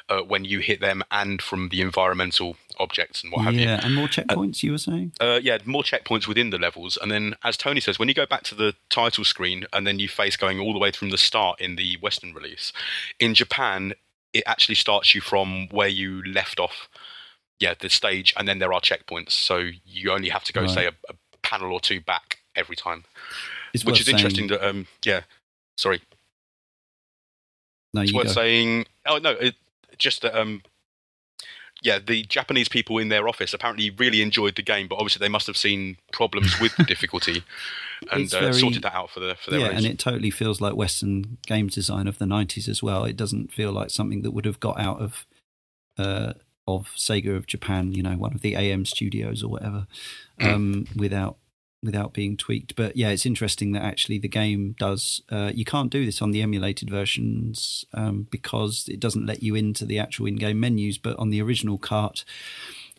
uh, 0.09 0.21
when 0.21 0.45
you 0.45 0.59
hit 0.59 0.79
them, 0.81 1.03
and 1.11 1.41
from 1.41 1.69
the 1.69 1.81
environmental 1.81 2.55
objects 2.77 3.23
and 3.23 3.31
what 3.31 3.41
have 3.43 3.53
you. 3.53 3.61
yeah, 3.61 3.79
and 3.83 3.95
more 3.95 4.07
checkpoints. 4.07 4.61
you 4.63 4.71
were 4.71 4.77
saying? 4.77 5.13
Uh, 5.19 5.39
yeah, 5.41 5.57
more 5.65 5.83
checkpoints 5.83 6.27
within 6.27 6.49
the 6.51 6.57
levels, 6.59 6.97
and 7.01 7.11
then, 7.11 7.35
as 7.43 7.57
Tony 7.57 7.79
says, 7.79 7.97
when 7.97 8.07
you 8.07 8.13
go 8.13 8.25
back 8.25 8.43
to 8.43 8.55
the 8.55 8.75
title 8.89 9.23
screen 9.23 9.65
and 9.73 9.87
then 9.87 9.97
you 9.99 10.07
face 10.07 10.35
going 10.37 10.59
all 10.59 10.73
the 10.73 10.79
way 10.79 10.91
from 10.91 11.09
the 11.09 11.17
start 11.17 11.59
in 11.61 11.75
the 11.75 11.97
Western 12.01 12.33
release, 12.33 12.71
in 13.19 13.33
Japan, 13.33 13.93
it 14.33 14.43
actually 14.45 14.75
starts 14.75 15.15
you 15.15 15.21
from 15.21 15.67
where 15.69 15.87
you 15.87 16.21
left 16.23 16.59
off. 16.59 16.87
Yeah, 17.59 17.73
the 17.79 17.89
stage, 17.89 18.33
and 18.37 18.47
then 18.47 18.59
there 18.59 18.73
are 18.73 18.81
checkpoints, 18.81 19.31
so 19.31 19.69
you 19.85 20.11
only 20.11 20.29
have 20.29 20.43
to 20.43 20.53
go 20.53 20.61
Right. 20.61 20.69
say 20.69 20.85
a, 20.87 20.89
a 21.09 21.13
panel 21.41 21.71
or 21.71 21.79
two 21.79 22.01
back 22.01 22.39
every 22.55 22.75
time. 22.75 23.05
It's 23.73 23.85
which 23.85 23.99
is 24.01 24.05
saying- 24.05 24.17
interesting. 24.17 24.47
That 24.47 24.61
um, 24.67 24.87
yeah, 25.05 25.21
sorry, 25.77 26.01
No, 27.93 28.01
it's 28.01 28.13
worth 28.13 28.25
go. 28.27 28.31
saying. 28.33 28.85
Oh 29.05 29.17
no, 29.19 29.31
it, 29.31 29.55
just 29.97 30.21
that 30.21 30.39
um, 30.39 30.61
yeah, 31.81 31.99
the 31.99 32.23
Japanese 32.23 32.67
people 32.67 32.97
in 32.97 33.09
their 33.09 33.27
office 33.27 33.53
apparently 33.53 33.89
really 33.89 34.21
enjoyed 34.21 34.55
the 34.55 34.61
game, 34.61 34.87
but 34.87 34.95
obviously 34.95 35.19
they 35.19 35.29
must 35.29 35.47
have 35.47 35.57
seen 35.57 35.97
problems 36.11 36.59
with 36.59 36.75
the 36.77 36.83
difficulty 36.87 37.43
and 38.11 38.33
uh, 38.33 38.39
very- 38.39 38.53
sorted 38.53 38.83
that 38.83 38.95
out 38.95 39.09
for 39.09 39.19
the 39.19 39.35
for 39.35 39.51
their 39.51 39.59
yeah, 39.59 39.67
and 39.67 39.85
it 39.85 39.99
totally 39.99 40.31
feels 40.31 40.61
like 40.61 40.75
Western 40.75 41.37
games 41.45 41.75
design 41.75 42.07
of 42.07 42.17
the 42.17 42.25
'90s 42.25 42.67
as 42.67 42.81
well. 42.81 43.03
It 43.03 43.17
doesn't 43.17 43.51
feel 43.51 43.71
like 43.71 43.89
something 43.89 44.21
that 44.21 44.31
would 44.31 44.45
have 44.45 44.59
got 44.59 44.79
out 44.79 45.01
of 45.01 45.25
uh, 45.97 46.33
of 46.67 46.87
Sega 46.95 47.35
of 47.35 47.45
Japan, 47.45 47.93
you 47.93 48.01
know, 48.01 48.17
one 48.17 48.33
of 48.33 48.41
the 48.41 48.55
AM 48.55 48.85
studios 48.85 49.43
or 49.43 49.49
whatever, 49.49 49.87
um, 50.41 50.87
without 50.95 51.37
without 51.85 52.13
being 52.13 52.35
tweaked. 52.37 52.75
But 52.75 52.97
yeah, 52.97 53.09
it's 53.09 53.25
interesting 53.25 53.71
that 53.73 53.83
actually 53.83 54.17
the 54.17 54.27
game 54.27 54.75
does. 54.77 55.21
Uh, 55.29 55.51
you 55.53 55.65
can't 55.65 55.91
do 55.91 56.05
this 56.05 56.21
on 56.21 56.31
the 56.31 56.41
emulated 56.41 56.89
versions 56.89 57.85
um, 57.93 58.27
because 58.29 58.87
it 58.89 58.99
doesn't 58.99 59.25
let 59.25 59.43
you 59.43 59.55
into 59.55 59.85
the 59.85 59.99
actual 59.99 60.25
in-game 60.25 60.59
menus. 60.59 60.97
But 60.97 61.17
on 61.17 61.29
the 61.29 61.41
original 61.41 61.77
cart 61.77 62.25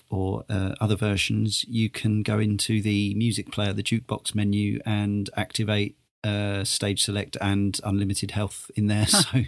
or 0.08 0.44
uh, 0.48 0.74
other 0.80 0.96
versions, 0.96 1.64
you 1.68 1.90
can 1.90 2.22
go 2.22 2.38
into 2.38 2.80
the 2.80 3.14
music 3.14 3.50
player, 3.52 3.72
the 3.72 3.82
jukebox 3.82 4.34
menu, 4.34 4.80
and 4.86 5.28
activate 5.36 5.96
uh, 6.24 6.64
stage 6.64 7.02
select 7.02 7.36
and 7.40 7.80
unlimited 7.84 8.32
health 8.32 8.70
in 8.74 8.86
there. 8.86 9.06
so 9.06 9.44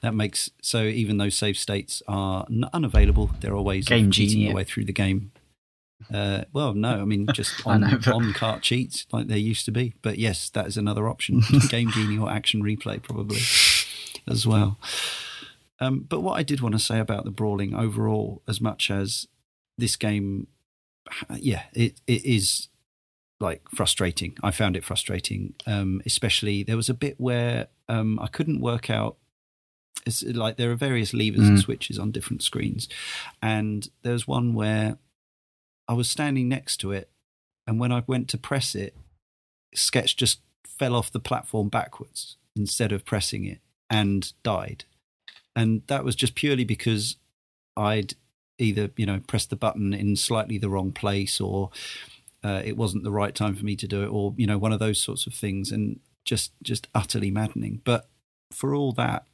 that 0.00 0.14
makes 0.14 0.50
so 0.62 0.82
even 0.82 1.16
though 1.16 1.28
save 1.28 1.58
states 1.58 2.02
are 2.06 2.46
n- 2.50 2.68
unavailable, 2.72 3.30
there 3.40 3.54
are 3.54 3.62
ways 3.62 3.86
Game 3.86 4.06
of 4.06 4.12
cheating 4.12 4.40
your 4.40 4.54
way 4.54 4.64
through 4.64 4.84
the 4.84 4.92
game. 4.92 5.32
Uh, 6.12 6.42
well, 6.52 6.74
no, 6.74 7.00
I 7.00 7.04
mean 7.04 7.26
just 7.34 7.54
on, 7.66 7.82
know, 7.82 7.98
but- 7.98 8.08
on 8.14 8.32
cart 8.32 8.62
cheats 8.62 9.06
like 9.12 9.28
there 9.28 9.36
used 9.38 9.64
to 9.66 9.70
be. 9.72 9.94
But 10.02 10.18
yes, 10.18 10.48
that 10.50 10.66
is 10.66 10.76
another 10.76 11.08
option. 11.08 11.42
Game 11.68 11.90
Genie 11.90 12.18
or 12.18 12.30
Action 12.30 12.62
Replay 12.62 13.02
probably 13.02 13.40
as 14.28 14.46
well. 14.46 14.78
Um, 15.80 16.00
but 16.08 16.20
what 16.20 16.34
I 16.38 16.42
did 16.42 16.60
want 16.60 16.74
to 16.74 16.78
say 16.78 16.98
about 16.98 17.24
the 17.24 17.30
brawling 17.30 17.74
overall, 17.74 18.42
as 18.46 18.60
much 18.60 18.90
as 18.90 19.26
this 19.78 19.96
game, 19.96 20.46
yeah, 21.36 21.62
it, 21.72 22.00
it 22.06 22.24
is 22.24 22.68
like 23.40 23.62
frustrating. 23.74 24.36
I 24.42 24.50
found 24.50 24.76
it 24.76 24.84
frustrating, 24.84 25.54
um, 25.66 26.02
especially 26.04 26.62
there 26.62 26.76
was 26.76 26.90
a 26.90 26.94
bit 26.94 27.14
where 27.18 27.68
um, 27.88 28.18
I 28.20 28.26
couldn't 28.26 28.60
work 28.60 28.90
out. 28.90 29.16
It's 30.06 30.22
like 30.22 30.56
there 30.58 30.70
are 30.70 30.74
various 30.76 31.12
levers 31.14 31.48
and 31.48 31.58
Mm. 31.58 31.62
switches 31.62 31.98
on 31.98 32.10
different 32.10 32.42
screens, 32.42 32.88
and 33.42 33.88
there 34.02 34.12
was 34.12 34.26
one 34.28 34.52
where 34.54 34.98
I 35.90 35.94
was 35.94 36.08
standing 36.08 36.48
next 36.48 36.76
to 36.78 36.92
it, 36.92 37.10
and 37.66 37.80
when 37.80 37.90
I 37.90 38.04
went 38.06 38.28
to 38.28 38.38
press 38.38 38.76
it, 38.76 38.94
Sketch 39.74 40.16
just 40.16 40.38
fell 40.64 40.94
off 40.94 41.10
the 41.10 41.18
platform 41.18 41.68
backwards 41.68 42.36
instead 42.54 42.92
of 42.92 43.04
pressing 43.04 43.44
it 43.44 43.58
and 43.90 44.32
died. 44.44 44.84
And 45.56 45.82
that 45.88 46.04
was 46.04 46.14
just 46.14 46.36
purely 46.36 46.62
because 46.62 47.16
I'd 47.76 48.14
either, 48.58 48.90
you 48.96 49.04
know, 49.04 49.20
pressed 49.26 49.50
the 49.50 49.56
button 49.56 49.92
in 49.92 50.14
slightly 50.14 50.58
the 50.58 50.70
wrong 50.70 50.92
place 50.92 51.40
or 51.40 51.70
uh, 52.44 52.62
it 52.64 52.76
wasn't 52.76 53.02
the 53.02 53.10
right 53.10 53.34
time 53.34 53.56
for 53.56 53.64
me 53.64 53.74
to 53.74 53.88
do 53.88 54.04
it 54.04 54.08
or, 54.08 54.32
you 54.36 54.46
know, 54.46 54.58
one 54.58 54.72
of 54.72 54.78
those 54.78 55.02
sorts 55.02 55.26
of 55.26 55.34
things 55.34 55.72
and 55.72 55.98
just 56.24 56.52
just 56.62 56.86
utterly 56.94 57.32
maddening. 57.32 57.80
But 57.82 58.08
for 58.52 58.76
all 58.76 58.92
that, 58.92 59.26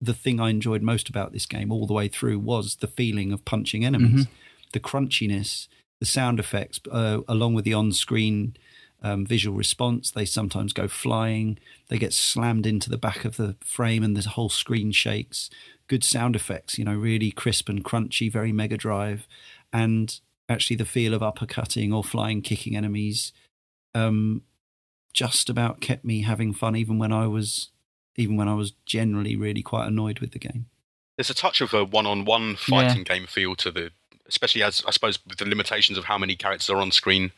the 0.00 0.14
thing 0.14 0.38
I 0.38 0.50
enjoyed 0.50 0.82
most 0.82 1.08
about 1.08 1.32
this 1.32 1.46
game 1.46 1.72
all 1.72 1.88
the 1.88 1.94
way 1.94 2.06
through 2.06 2.38
was 2.38 2.76
the 2.76 2.86
feeling 2.86 3.32
of 3.32 3.44
punching 3.44 3.84
enemies, 3.84 4.26
the 4.72 4.80
crunchiness, 4.80 5.68
the 6.00 6.06
sound 6.06 6.40
effects, 6.40 6.80
uh, 6.90 7.20
along 7.28 7.54
with 7.54 7.64
the 7.64 7.74
on-screen 7.74 8.56
um, 9.02 9.26
visual 9.26 9.56
response. 9.56 10.10
They 10.10 10.24
sometimes 10.24 10.72
go 10.72 10.88
flying. 10.88 11.58
They 11.88 11.98
get 11.98 12.12
slammed 12.12 12.66
into 12.66 12.88
the 12.90 12.98
back 12.98 13.24
of 13.24 13.36
the 13.36 13.56
frame, 13.62 14.02
and 14.02 14.16
the 14.16 14.28
whole 14.28 14.48
screen 14.48 14.92
shakes. 14.92 15.50
Good 15.88 16.04
sound 16.04 16.36
effects, 16.36 16.78
you 16.78 16.84
know, 16.84 16.94
really 16.94 17.30
crisp 17.30 17.68
and 17.68 17.84
crunchy, 17.84 18.30
very 18.32 18.52
Mega 18.52 18.76
Drive, 18.76 19.26
and 19.72 20.18
actually 20.48 20.76
the 20.76 20.84
feel 20.84 21.14
of 21.14 21.20
uppercutting 21.22 21.92
or 21.94 22.04
flying, 22.04 22.42
kicking 22.42 22.76
enemies. 22.76 23.32
Um, 23.94 24.42
just 25.12 25.50
about 25.50 25.80
kept 25.80 26.04
me 26.04 26.22
having 26.22 26.54
fun, 26.54 26.74
even 26.76 26.98
when 26.98 27.12
I 27.12 27.26
was, 27.26 27.70
even 28.16 28.36
when 28.36 28.48
I 28.48 28.54
was 28.54 28.72
generally 28.86 29.36
really 29.36 29.62
quite 29.62 29.86
annoyed 29.86 30.20
with 30.20 30.30
the 30.32 30.38
game. 30.38 30.66
There's 31.18 31.28
a 31.28 31.34
touch 31.34 31.60
of 31.60 31.74
a 31.74 31.84
one-on-one 31.84 32.50
Yeah. 32.50 32.56
fighting 32.56 33.02
game 33.04 33.26
feel 33.26 33.54
to 33.56 33.70
the, 33.70 33.90
especially 34.32 34.62
as 34.62 34.82
I 34.86 34.90
suppose 34.90 35.18
with 35.26 35.38
the 35.38 35.44
limitations 35.44 35.96
of 35.98 36.04
how 36.04 36.18
many 36.18 36.34
characters 36.34 36.68
are 36.70 36.78
on 36.78 36.90
screen. 36.90 37.30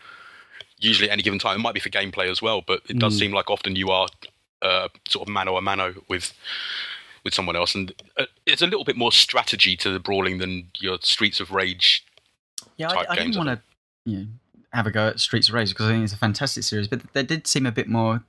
Usually, 0.79 1.09
at 1.09 1.13
any 1.13 1.23
given 1.23 1.39
time, 1.39 1.57
it 1.57 1.63
might 1.63 1.75
be 1.75 1.81
for 1.81 1.89
gameplay 1.89 2.31
as 2.31 2.41
well, 2.43 2.61
but 2.67 2.81
it 2.89 2.99
does 2.99 3.15
Mm. 3.17 3.19
seem 3.19 3.33
like 3.33 3.49
often 3.51 3.77
you 3.77 3.91
are 3.91 4.09
uh, 4.63 4.89
sort 5.09 5.29
of 5.29 5.33
mano 5.33 5.57
a 5.57 5.61
mano 5.61 5.95
with 6.09 6.33
with 7.25 7.33
someone 7.35 7.57
else, 7.57 7.75
and 7.75 7.93
uh, 8.19 8.27
it's 8.47 8.61
a 8.63 8.67
little 8.67 8.85
bit 8.85 8.97
more 8.97 9.13
strategy 9.13 9.77
to 9.77 9.91
the 9.91 9.99
brawling 10.01 10.39
than 10.39 10.69
your 10.79 10.99
Streets 11.03 11.41
of 11.41 11.51
Rage. 11.53 12.05
Yeah, 12.77 12.91
I, 12.91 13.01
I 13.13 13.17
games, 13.17 13.35
didn't 13.37 13.47
want 13.47 13.61
to 13.61 14.11
you 14.11 14.19
know, 14.19 14.27
have 14.73 14.87
a 14.87 14.91
go 14.91 15.09
at 15.09 15.21
Streets 15.21 15.49
of 15.49 15.55
Rage 15.55 15.71
because 15.71 15.87
I 15.87 15.93
think 15.93 16.05
it's 16.05 16.13
a 16.13 16.19
fantastic 16.19 16.65
series, 16.65 16.89
but 16.89 17.01
they 17.15 17.23
did 17.23 17.47
seem 17.47 17.67
a 17.67 17.73
bit 17.73 17.89
more 17.89 18.23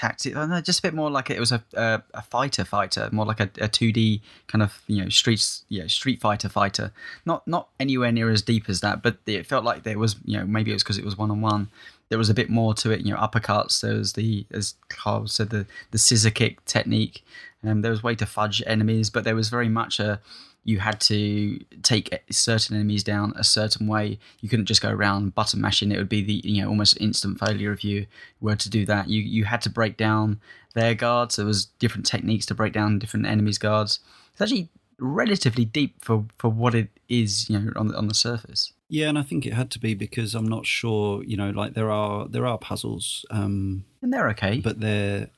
tactic. 0.00 0.34
Just 0.64 0.78
a 0.78 0.82
bit 0.82 0.94
more 0.94 1.10
like 1.10 1.30
it 1.30 1.38
was 1.38 1.52
a 1.52 1.62
a, 1.74 2.02
a 2.14 2.22
fighter 2.22 2.64
fighter, 2.64 3.08
more 3.12 3.26
like 3.26 3.40
a, 3.40 3.50
a 3.60 3.68
2D 3.68 4.20
kind 4.46 4.62
of 4.62 4.80
you 4.86 5.02
know 5.02 5.08
streets 5.08 5.64
yeah 5.68 5.86
Street 5.86 6.20
Fighter 6.20 6.48
fighter. 6.48 6.92
Not 7.26 7.46
not 7.46 7.68
anywhere 7.78 8.10
near 8.10 8.30
as 8.30 8.42
deep 8.42 8.68
as 8.68 8.80
that, 8.80 9.02
but 9.02 9.18
it 9.26 9.46
felt 9.46 9.64
like 9.64 9.82
there 9.82 9.98
was 9.98 10.16
you 10.24 10.38
know 10.38 10.46
maybe 10.46 10.70
it 10.70 10.74
was 10.74 10.82
because 10.82 10.98
it 10.98 11.04
was 11.04 11.18
one 11.18 11.30
on 11.30 11.40
one. 11.40 11.68
There 12.08 12.18
was 12.18 12.30
a 12.30 12.34
bit 12.34 12.50
more 12.50 12.74
to 12.74 12.90
it, 12.90 13.02
you 13.02 13.12
know, 13.12 13.20
uppercuts. 13.20 13.82
There 13.82 13.94
was 13.94 14.14
the, 14.14 14.44
as 14.50 14.74
Karl 14.88 15.28
said, 15.28 15.50
the 15.50 15.66
the 15.92 15.98
scissor 15.98 16.30
kick 16.30 16.64
technique. 16.64 17.24
Um, 17.62 17.82
there 17.82 17.92
was 17.92 18.02
way 18.02 18.16
to 18.16 18.26
fudge 18.26 18.62
enemies, 18.66 19.10
but 19.10 19.22
there 19.24 19.36
was 19.36 19.48
very 19.48 19.68
much 19.68 20.00
a 20.00 20.18
you 20.64 20.78
had 20.78 21.00
to 21.02 21.58
take 21.82 22.22
certain 22.30 22.76
enemies 22.76 23.02
down 23.02 23.32
a 23.36 23.44
certain 23.44 23.86
way. 23.86 24.18
You 24.40 24.48
couldn't 24.48 24.66
just 24.66 24.82
go 24.82 24.90
around 24.90 25.34
button 25.34 25.60
mashing. 25.60 25.90
It 25.92 25.98
would 25.98 26.08
be 26.08 26.22
the 26.22 26.40
you 26.44 26.62
know 26.62 26.68
almost 26.68 27.00
instant 27.00 27.38
failure 27.40 27.72
if 27.72 27.82
you 27.84 28.06
were 28.40 28.56
to 28.56 28.70
do 28.70 28.84
that. 28.86 29.08
You 29.08 29.22
you 29.22 29.44
had 29.46 29.62
to 29.62 29.70
break 29.70 29.96
down 29.96 30.40
their 30.74 30.94
guards. 30.94 31.36
There 31.36 31.46
was 31.46 31.66
different 31.66 32.06
techniques 32.06 32.46
to 32.46 32.54
break 32.54 32.72
down 32.72 32.98
different 32.98 33.26
enemies' 33.26 33.58
guards. 33.58 34.00
It's 34.32 34.40
actually 34.40 34.68
relatively 34.98 35.64
deep 35.64 36.04
for, 36.04 36.26
for 36.38 36.50
what 36.50 36.74
it 36.74 36.88
is, 37.08 37.48
you 37.48 37.58
know, 37.58 37.72
on 37.74 37.88
the, 37.88 37.96
on 37.96 38.06
the 38.06 38.14
surface. 38.14 38.72
Yeah, 38.90 39.08
and 39.08 39.18
I 39.18 39.22
think 39.22 39.46
it 39.46 39.54
had 39.54 39.70
to 39.72 39.78
be 39.78 39.94
because 39.94 40.34
I'm 40.34 40.46
not 40.46 40.66
sure, 40.66 41.24
you 41.24 41.36
know, 41.36 41.50
like 41.50 41.74
there 41.74 41.90
are 41.90 42.28
there 42.28 42.46
are 42.46 42.58
puzzles, 42.58 43.24
um, 43.30 43.84
And 44.02 44.12
they're 44.12 44.28
okay, 44.30 44.60
but 44.60 44.78
they're 44.80 45.28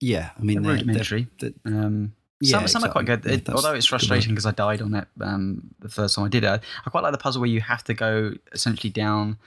yeah, 0.00 0.30
I 0.38 0.42
mean 0.42 0.62
they're 0.62 0.72
they're, 0.72 0.84
rudimentary. 0.84 1.26
they're- 1.38 1.52
Um, 1.64 2.14
Yeah, 2.40 2.58
some, 2.58 2.68
some 2.68 2.84
are 2.84 2.92
quite 2.92 3.06
good. 3.06 3.20
exactly. 3.26 3.42
Yeah, 3.48 3.54
although 3.56 3.74
it's 3.74 3.86
a 3.86 3.88
good 3.88 3.94
word. 3.94 3.98
frustrating 4.00 4.30
because 4.32 4.46
I 4.46 4.52
died 4.52 4.80
on 4.82 4.94
it 4.94 5.08
um, 5.20 5.62
the 5.80 5.88
first 5.88 6.14
time 6.14 6.24
I 6.24 6.28
did 6.28 6.44
it. 6.44 6.60
I 6.86 6.90
quite 6.90 7.02
like 7.02 7.12
the 7.12 7.18
puzzle 7.18 7.40
where 7.40 7.50
you 7.50 7.60
have 7.60 7.82
to 7.84 7.94
go 7.94 8.34
essentially 8.52 8.90
down 8.90 9.38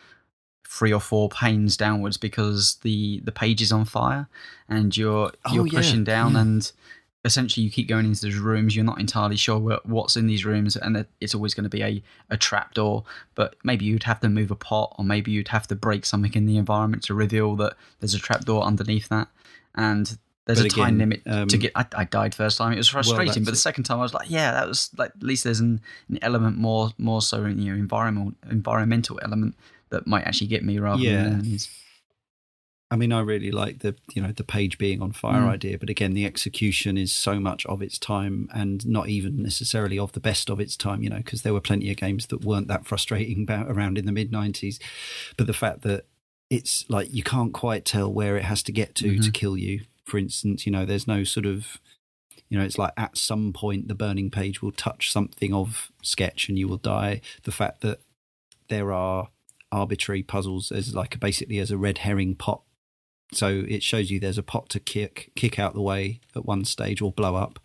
three 0.67 0.93
or 0.93 0.99
four 1.01 1.27
panes 1.29 1.75
downwards 1.77 2.17
because 2.17 2.75
the 2.81 3.19
the 3.25 3.31
page 3.31 3.61
is 3.61 3.71
on 3.71 3.85
fire 3.85 4.27
and 4.69 4.95
you're 4.95 5.31
Oh, 5.45 5.53
you're 5.53 5.67
yeah, 5.67 5.79
pushing 5.79 6.03
down 6.05 6.33
yeah. 6.33 6.41
and 6.41 6.71
essentially 7.25 7.63
you 7.63 7.69
keep 7.69 7.87
going 7.89 8.05
into 8.05 8.25
these 8.25 8.37
rooms 8.37 8.75
you're 8.75 8.85
not 8.85 8.99
entirely 8.99 9.35
sure 9.35 9.59
what, 9.59 9.85
what's 9.85 10.15
in 10.15 10.27
these 10.27 10.43
rooms 10.45 10.75
and 10.77 11.05
it's 11.19 11.35
always 11.35 11.53
going 11.53 11.65
to 11.65 11.69
be 11.69 11.83
a, 11.83 12.01
a 12.29 12.37
trap 12.37 12.73
door 12.73 13.03
but 13.35 13.55
maybe 13.63 13.83
you'd 13.85 14.03
have 14.03 14.19
to 14.21 14.29
move 14.29 14.49
a 14.49 14.55
pot 14.55 14.95
or 14.97 15.03
maybe 15.05 15.29
you'd 15.31 15.49
have 15.49 15.67
to 15.67 15.75
break 15.75 16.05
something 16.05 16.33
in 16.33 16.45
the 16.45 16.57
environment 16.57 17.03
to 17.03 17.13
reveal 17.13 17.55
that 17.57 17.73
there's 17.99 18.13
a 18.15 18.19
trap 18.19 18.45
door 18.45 18.63
underneath 18.63 19.09
that 19.09 19.27
and 19.75 20.17
there's 20.53 20.65
But 20.65 20.73
a 20.73 20.75
time 20.81 20.97
limit 20.97 21.21
um, 21.25 21.47
to 21.47 21.57
get 21.57 21.71
I, 21.75 21.85
I 21.95 22.03
died 22.05 22.33
first 22.35 22.57
time 22.57 22.73
it 22.73 22.77
was 22.77 22.87
frustrating 22.89 23.27
that's 23.33 23.45
but 23.45 23.51
the 23.51 23.57
second 23.57 23.83
time 23.85 23.99
i 23.99 24.01
was 24.03 24.13
like 24.13 24.29
yeah 24.29 24.51
that 24.51 24.67
was 24.67 24.89
like 24.97 25.11
at 25.15 25.23
least 25.23 25.43
there's 25.43 25.59
an, 25.59 25.81
an 26.09 26.19
element 26.21 26.57
more 26.57 26.91
more 26.97 27.21
so 27.21 27.43
in 27.45 27.59
your 27.59 27.75
environmental 27.75 28.33
environmental 28.49 29.19
element 29.23 29.55
that 29.89 30.07
might 30.07 30.25
actually 30.25 30.47
get 30.47 30.63
me 30.63 30.79
rather 30.79 31.01
Yeah. 31.03 31.23
than 31.23 31.33
enemies 31.33 31.69
I 32.93 32.97
mean, 32.97 33.13
I 33.13 33.21
really 33.21 33.51
like 33.51 33.79
the 33.79 33.95
you 34.13 34.21
know 34.21 34.33
the 34.33 34.43
page 34.43 34.77
being 34.77 35.01
on 35.01 35.13
fire 35.13 35.43
Mm. 35.43 35.47
idea, 35.51 35.77
but 35.79 35.89
again, 35.89 36.13
the 36.13 36.25
execution 36.25 36.97
is 36.97 37.13
so 37.13 37.39
much 37.39 37.65
of 37.67 37.81
its 37.81 37.97
time, 37.97 38.49
and 38.53 38.85
not 38.85 39.07
even 39.07 39.41
necessarily 39.41 39.97
of 39.97 40.11
the 40.11 40.19
best 40.19 40.49
of 40.49 40.59
its 40.59 40.75
time. 40.75 41.01
You 41.01 41.09
know, 41.09 41.17
because 41.23 41.43
there 41.43 41.53
were 41.53 41.61
plenty 41.61 41.89
of 41.89 41.95
games 41.95 42.25
that 42.27 42.43
weren't 42.43 42.67
that 42.67 42.85
frustrating 42.85 43.43
about, 43.47 43.71
around 43.71 43.97
in 43.97 44.05
the 44.05 44.11
mid 44.11 44.29
'90s. 44.33 44.77
But 45.37 45.47
the 45.47 45.53
fact 45.53 45.83
that 45.83 46.05
it's 46.49 46.83
like 46.89 47.13
you 47.13 47.23
can't 47.23 47.53
quite 47.53 47.85
tell 47.85 48.11
where 48.11 48.35
it 48.35 48.43
has 48.43 48.61
to 48.63 48.73
get 48.73 48.93
to 48.95 49.17
to 49.19 49.29
Mhm. 49.31 49.33
kill 49.33 49.55
you. 49.57 49.85
For 50.11 50.17
instance, 50.17 50.65
you 50.65 50.73
know, 50.73 50.85
there's 50.85 51.07
no 51.07 51.23
sort 51.23 51.45
of 51.45 51.79
you 52.49 52.57
know, 52.57 52.65
it's 52.65 52.77
like 52.77 52.91
at 52.97 53.17
some 53.17 53.53
point 53.53 53.87
the 53.87 53.95
burning 53.95 54.29
page 54.29 54.61
will 54.61 54.73
touch 54.73 55.09
something 55.09 55.53
of 55.53 55.89
sketch 56.01 56.49
and 56.49 56.59
you 56.59 56.67
will 56.67 56.75
die. 56.75 57.21
The 57.43 57.51
fact 57.53 57.79
that 57.79 58.01
there 58.67 58.91
are 58.91 59.29
arbitrary 59.71 60.21
puzzles 60.21 60.69
as 60.69 60.93
like 60.93 61.17
basically 61.21 61.59
as 61.59 61.71
a 61.71 61.77
red 61.77 61.99
herring 61.99 62.35
pot 62.35 62.61
so 63.31 63.63
it 63.69 63.81
shows 63.81 64.11
you 64.11 64.19
there's 64.19 64.37
a 64.37 64.43
pot 64.43 64.67
to 64.67 64.81
kick 64.81 65.31
kick 65.35 65.57
out 65.57 65.73
the 65.73 65.81
way 65.81 66.19
at 66.35 66.45
one 66.45 66.65
stage 66.65 67.01
or 67.01 67.09
blow 67.09 67.35
up 67.35 67.57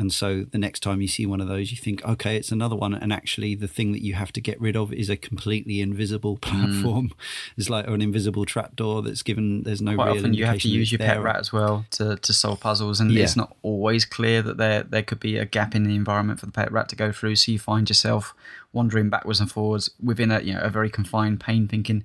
And 0.00 0.12
so 0.12 0.44
the 0.44 0.58
next 0.58 0.80
time 0.80 1.00
you 1.00 1.08
see 1.08 1.26
one 1.26 1.40
of 1.40 1.48
those, 1.48 1.72
you 1.72 1.76
think, 1.76 2.04
okay, 2.04 2.36
it's 2.36 2.52
another 2.52 2.76
one. 2.76 2.94
And 2.94 3.12
actually, 3.12 3.56
the 3.56 3.66
thing 3.66 3.90
that 3.90 4.00
you 4.00 4.14
have 4.14 4.30
to 4.34 4.40
get 4.40 4.60
rid 4.60 4.76
of 4.76 4.92
is 4.92 5.10
a 5.10 5.16
completely 5.16 5.80
invisible 5.80 6.36
Mm. 6.38 6.40
platform. 6.40 7.12
It's 7.56 7.68
like 7.68 7.88
an 7.88 8.00
invisible 8.00 8.44
trapdoor 8.44 9.02
that's 9.02 9.24
given. 9.24 9.64
There's 9.64 9.82
no 9.82 9.96
Quite 9.96 10.06
real 10.06 10.16
often 10.18 10.34
you 10.34 10.44
have 10.46 10.60
to 10.60 10.68
use 10.68 10.92
your 10.92 11.00
pet 11.00 11.20
rat 11.20 11.36
as 11.36 11.52
well 11.52 11.84
to, 11.92 12.14
to 12.16 12.32
solve 12.32 12.60
puzzles, 12.60 13.00
and 13.00 13.10
Yeah. 13.10 13.24
it's 13.24 13.34
not 13.36 13.56
always 13.62 14.04
clear 14.04 14.40
that 14.42 14.56
there 14.56 14.84
there 14.84 15.02
could 15.02 15.18
be 15.18 15.36
a 15.36 15.44
gap 15.44 15.74
in 15.74 15.82
the 15.82 15.96
environment 15.96 16.38
for 16.38 16.46
the 16.46 16.52
pet 16.52 16.70
rat 16.70 16.88
to 16.90 16.96
go 16.96 17.10
through. 17.10 17.34
So 17.36 17.50
you 17.50 17.58
find 17.58 17.88
yourself 17.90 18.34
wandering 18.72 19.10
backwards 19.10 19.40
and 19.40 19.50
forwards 19.50 19.90
within 20.00 20.30
a 20.30 20.40
you 20.40 20.54
know 20.54 20.60
a 20.60 20.70
very 20.70 20.90
confined 20.90 21.40
pane, 21.40 21.66
thinking, 21.66 22.04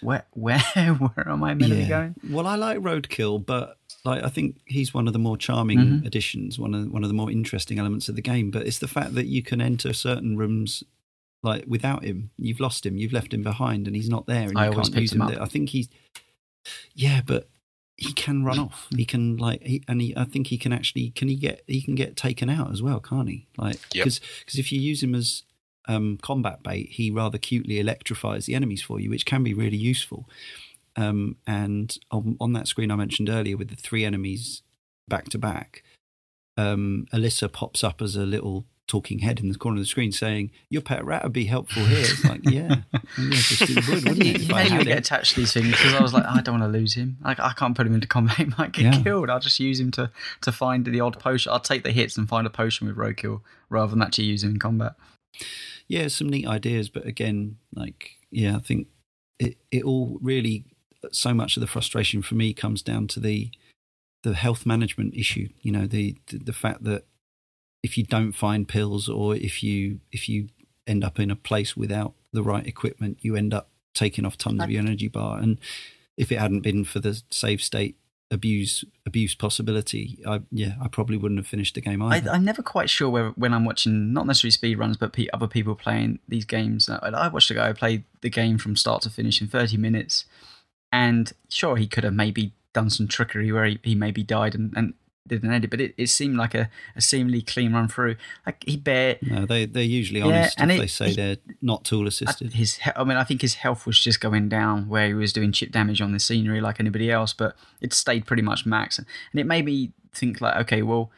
where 0.00 0.24
where 0.32 0.58
where 0.58 1.28
am 1.28 1.44
I 1.44 1.54
meant 1.54 1.70
to 1.72 1.76
be 1.78 1.86
going? 1.86 2.16
Well, 2.28 2.48
I 2.48 2.56
like 2.56 2.78
Roadkill, 2.78 3.46
but 3.46 3.78
like 4.06 4.22
I 4.22 4.28
think 4.28 4.56
he's 4.64 4.94
one 4.94 5.06
of 5.06 5.12
the 5.12 5.18
more 5.18 5.36
charming 5.36 5.78
Mhm. 5.78 6.06
additions, 6.06 6.58
one 6.58 6.74
of 6.74 6.90
one 6.90 7.02
of 7.04 7.08
the 7.08 7.14
more 7.14 7.30
interesting 7.30 7.78
elements 7.78 8.08
of 8.08 8.16
the 8.16 8.22
game. 8.22 8.50
But 8.50 8.66
it's 8.66 8.78
the 8.78 8.88
fact 8.88 9.14
that 9.14 9.26
you 9.26 9.42
can 9.42 9.60
enter 9.60 9.92
certain 9.92 10.36
rooms 10.36 10.82
like 11.42 11.64
without 11.66 12.04
him. 12.04 12.30
You've 12.38 12.60
lost 12.60 12.86
him, 12.86 12.96
you've 12.96 13.12
left 13.12 13.34
him 13.34 13.42
behind, 13.42 13.86
and 13.86 13.94
he's 13.94 14.08
not 14.08 14.26
there, 14.26 14.48
and 14.48 14.58
I 14.58 14.66
you 14.66 14.72
always 14.72 14.88
can't 14.88 15.02
use 15.02 15.12
him 15.12 15.20
him. 15.20 15.26
up. 15.26 15.32
there. 15.34 15.42
I 15.42 15.46
think 15.46 15.68
he's 15.70 15.88
yeah, 16.94 17.20
but 17.24 17.48
he 17.96 18.12
can 18.12 18.44
run 18.44 18.58
off. 18.58 18.88
He 18.94 19.04
can 19.04 19.36
like, 19.36 19.62
he, 19.62 19.82
and 19.88 20.00
he, 20.02 20.14
I 20.16 20.24
think 20.24 20.48
he 20.48 20.58
can 20.58 20.72
actually 20.72 21.10
can 21.10 21.28
he 21.28 21.36
get 21.36 21.62
he 21.66 21.80
can 21.82 21.94
get 21.94 22.16
taken 22.16 22.48
out 22.50 22.70
as 22.72 22.82
well, 22.82 23.00
can't 23.00 23.28
he? 23.28 23.46
Like 23.56 23.78
Yep. 23.94 24.04
because 24.04 24.20
if 24.58 24.70
you 24.72 24.80
use 24.80 25.02
him 25.02 25.14
as 25.14 25.42
um, 25.88 26.18
combat 26.20 26.62
bait, 26.64 26.88
he 26.90 27.10
rather 27.10 27.38
cutely 27.38 27.78
electrifies 27.78 28.46
the 28.46 28.54
enemies 28.54 28.82
for 28.82 28.98
you, 29.00 29.08
which 29.10 29.24
can 29.24 29.42
be 29.44 29.54
really 29.54 29.76
useful. 29.76 30.28
Um, 30.96 31.36
and 31.46 31.96
on, 32.10 32.36
on 32.40 32.52
that 32.54 32.68
screen 32.68 32.90
I 32.90 32.96
mentioned 32.96 33.28
earlier, 33.28 33.56
with 33.56 33.68
the 33.68 33.76
three 33.76 34.04
enemies 34.04 34.62
back 35.08 35.28
to 35.30 35.38
back, 35.38 35.82
um, 36.56 37.06
Alissa 37.12 37.52
pops 37.52 37.84
up 37.84 38.00
as 38.00 38.16
a 38.16 38.24
little 38.24 38.64
talking 38.88 39.18
head 39.18 39.40
in 39.40 39.48
the 39.48 39.58
corner 39.58 39.76
of 39.78 39.82
the 39.82 39.86
screen 39.86 40.12
saying, 40.12 40.50
"Your 40.70 40.80
pet 40.80 41.04
rat 41.04 41.24
would 41.24 41.32
be 41.32 41.46
helpful 41.46 41.84
here." 41.84 41.98
It's 41.98 42.24
like, 42.24 42.40
yeah, 42.48 42.76
yeah 43.18 43.30
just 43.30 43.62
it 43.62 43.88
would, 43.88 44.08
wouldn't 44.08 44.20
it? 44.24 44.42
You 44.42 44.54
I 44.54 44.62
made 44.68 44.78
me 44.78 44.84
get 44.84 44.98
attached 44.98 45.34
to 45.34 45.40
these 45.40 45.52
things 45.52 45.72
because 45.72 45.92
I 45.92 46.00
was 46.00 46.14
like, 46.14 46.24
I 46.24 46.40
don't 46.40 46.60
want 46.60 46.72
to 46.72 46.78
lose 46.78 46.94
him. 46.94 47.18
Like, 47.22 47.40
I 47.40 47.52
can't 47.52 47.76
put 47.76 47.86
him 47.86 47.94
into 47.94 48.06
combat; 48.06 48.36
he 48.38 48.44
might 48.56 48.72
get 48.72 48.84
Yeah. 48.84 49.02
killed. 49.02 49.28
I'll 49.28 49.40
just 49.40 49.58
use 49.60 49.78
him 49.80 49.90
to 49.92 50.10
to 50.42 50.52
find 50.52 50.84
the 50.86 51.00
odd 51.00 51.18
potion. 51.18 51.52
I'll 51.52 51.60
take 51.60 51.82
the 51.82 51.92
hits 51.92 52.16
and 52.16 52.28
find 52.28 52.46
a 52.46 52.50
potion 52.50 52.86
with 52.86 52.96
roadkill 52.96 53.40
rather 53.68 53.90
than 53.90 54.00
actually 54.02 54.24
use 54.24 54.42
him 54.44 54.50
in 54.52 54.58
combat. 54.58 54.94
yeah, 55.88 56.08
some 56.08 56.28
neat 56.30 56.46
ideas, 56.46 56.88
but 56.88 57.04
again, 57.06 57.56
like, 57.74 58.12
yeah, 58.30 58.56
I 58.56 58.60
think 58.60 58.86
it, 59.38 59.56
it 59.70 59.82
all 59.84 60.18
really, 60.22 60.64
so 61.12 61.34
much 61.34 61.56
of 61.56 61.60
the 61.60 61.66
frustration 61.66 62.22
for 62.22 62.34
me 62.34 62.52
comes 62.52 62.82
down 62.82 63.06
to 63.08 63.20
the, 63.20 63.50
the 64.22 64.34
health 64.34 64.66
management 64.66 65.14
issue. 65.14 65.48
You 65.60 65.72
know, 65.72 65.86
the, 65.86 66.16
the, 66.28 66.38
the 66.38 66.52
fact 66.52 66.84
that 66.84 67.04
if 67.82 67.96
you 67.96 68.04
don't 68.04 68.32
find 68.32 68.68
pills 68.68 69.08
or 69.08 69.34
if 69.34 69.62
you, 69.62 70.00
if 70.12 70.28
you 70.28 70.48
end 70.86 71.04
up 71.04 71.18
in 71.18 71.30
a 71.30 71.36
place 71.36 71.76
without 71.76 72.14
the 72.32 72.42
right 72.42 72.66
equipment, 72.66 73.18
you 73.20 73.36
end 73.36 73.52
up 73.54 73.68
taking 73.94 74.24
off 74.24 74.36
tons 74.36 74.62
of 74.62 74.70
your 74.70 74.82
energy 74.82 75.08
bar. 75.08 75.38
And 75.38 75.58
if 76.16 76.30
it 76.30 76.38
hadn't 76.38 76.60
been 76.60 76.84
for 76.84 77.00
the 77.00 77.22
save 77.30 77.62
state 77.62 77.96
abuse, 78.30 78.84
abuse 79.04 79.34
possibility, 79.34 80.18
I, 80.26 80.42
yeah, 80.50 80.74
I 80.82 80.88
probably 80.88 81.16
wouldn't 81.16 81.38
have 81.38 81.46
finished 81.46 81.74
the 81.74 81.80
game 81.80 82.02
I, 82.02 82.16
either. 82.16 82.30
I'm 82.30 82.44
never 82.44 82.62
quite 82.62 82.90
sure 82.90 83.08
whether, 83.08 83.30
when 83.30 83.54
I'm 83.54 83.64
watching 83.64 84.12
not 84.12 84.26
necessarily 84.26 84.52
speed 84.52 84.78
runs, 84.78 84.96
but 84.96 85.12
pe- 85.12 85.28
other 85.32 85.46
people 85.46 85.74
playing 85.74 86.18
these 86.28 86.44
games. 86.44 86.88
uh, 86.88 86.98
I 87.02 87.28
watched 87.28 87.50
a 87.50 87.54
guy 87.54 87.72
play 87.72 88.04
the 88.20 88.30
game 88.30 88.58
from 88.58 88.76
start 88.76 89.02
to 89.02 89.10
finish 89.10 89.40
in 89.40 89.48
30 89.48 89.76
minutes, 89.76 90.24
and 91.04 91.24
sure, 91.48 91.76
he 91.76 91.86
could 91.86 92.04
have 92.04 92.14
maybe 92.24 92.52
done 92.72 92.90
some 92.90 93.06
trickery 93.08 93.50
where 93.52 93.66
he, 93.70 93.78
he 93.82 93.94
maybe 93.94 94.22
died 94.22 94.54
and, 94.54 94.72
and 94.76 94.94
did 95.26 95.42
an 95.42 95.52
edit, 95.52 95.70
but 95.70 95.80
it, 95.80 95.92
it 95.96 96.08
seemed 96.08 96.36
like 96.36 96.54
a, 96.54 96.68
a 96.94 97.00
seemingly 97.00 97.42
clean 97.42 97.72
run 97.72 97.88
through. 97.88 98.14
Like 98.46 98.62
he 98.66 98.76
bare 98.76 99.16
No, 99.22 99.44
they 99.44 99.66
they're 99.66 99.82
usually 100.00 100.20
Yeah, 100.20 100.26
honest 100.28 100.60
and 100.60 100.70
if 100.70 100.76
it- 100.76 100.80
they 100.82 100.86
say 101.00 101.08
it- 101.10 101.16
they're 101.16 101.54
not 101.60 101.84
tool 101.84 102.06
assisted. 102.06 102.52
his 102.52 102.78
I 102.94 103.02
mean 103.08 103.16
I 103.16 103.24
think 103.24 103.40
his 103.42 103.54
health 103.64 103.86
was 103.86 103.98
just 103.98 104.20
going 104.20 104.48
down 104.48 104.88
where 104.88 105.08
he 105.08 105.14
was 105.14 105.32
doing 105.32 105.50
chip 105.52 105.70
damage 105.72 106.00
on 106.00 106.12
the 106.12 106.20
scenery 106.20 106.60
like 106.60 106.78
anybody 106.80 107.10
else 107.10 107.32
but 107.42 107.56
it 107.80 107.92
stayed 107.92 108.24
pretty 108.26 108.42
much 108.50 108.64
max 108.66 108.98
and 108.98 109.06
it 109.42 109.46
made 109.46 109.64
me 109.64 109.90
think 110.18 110.40
like 110.40 110.56
okay 110.62 110.82
well 110.82 111.10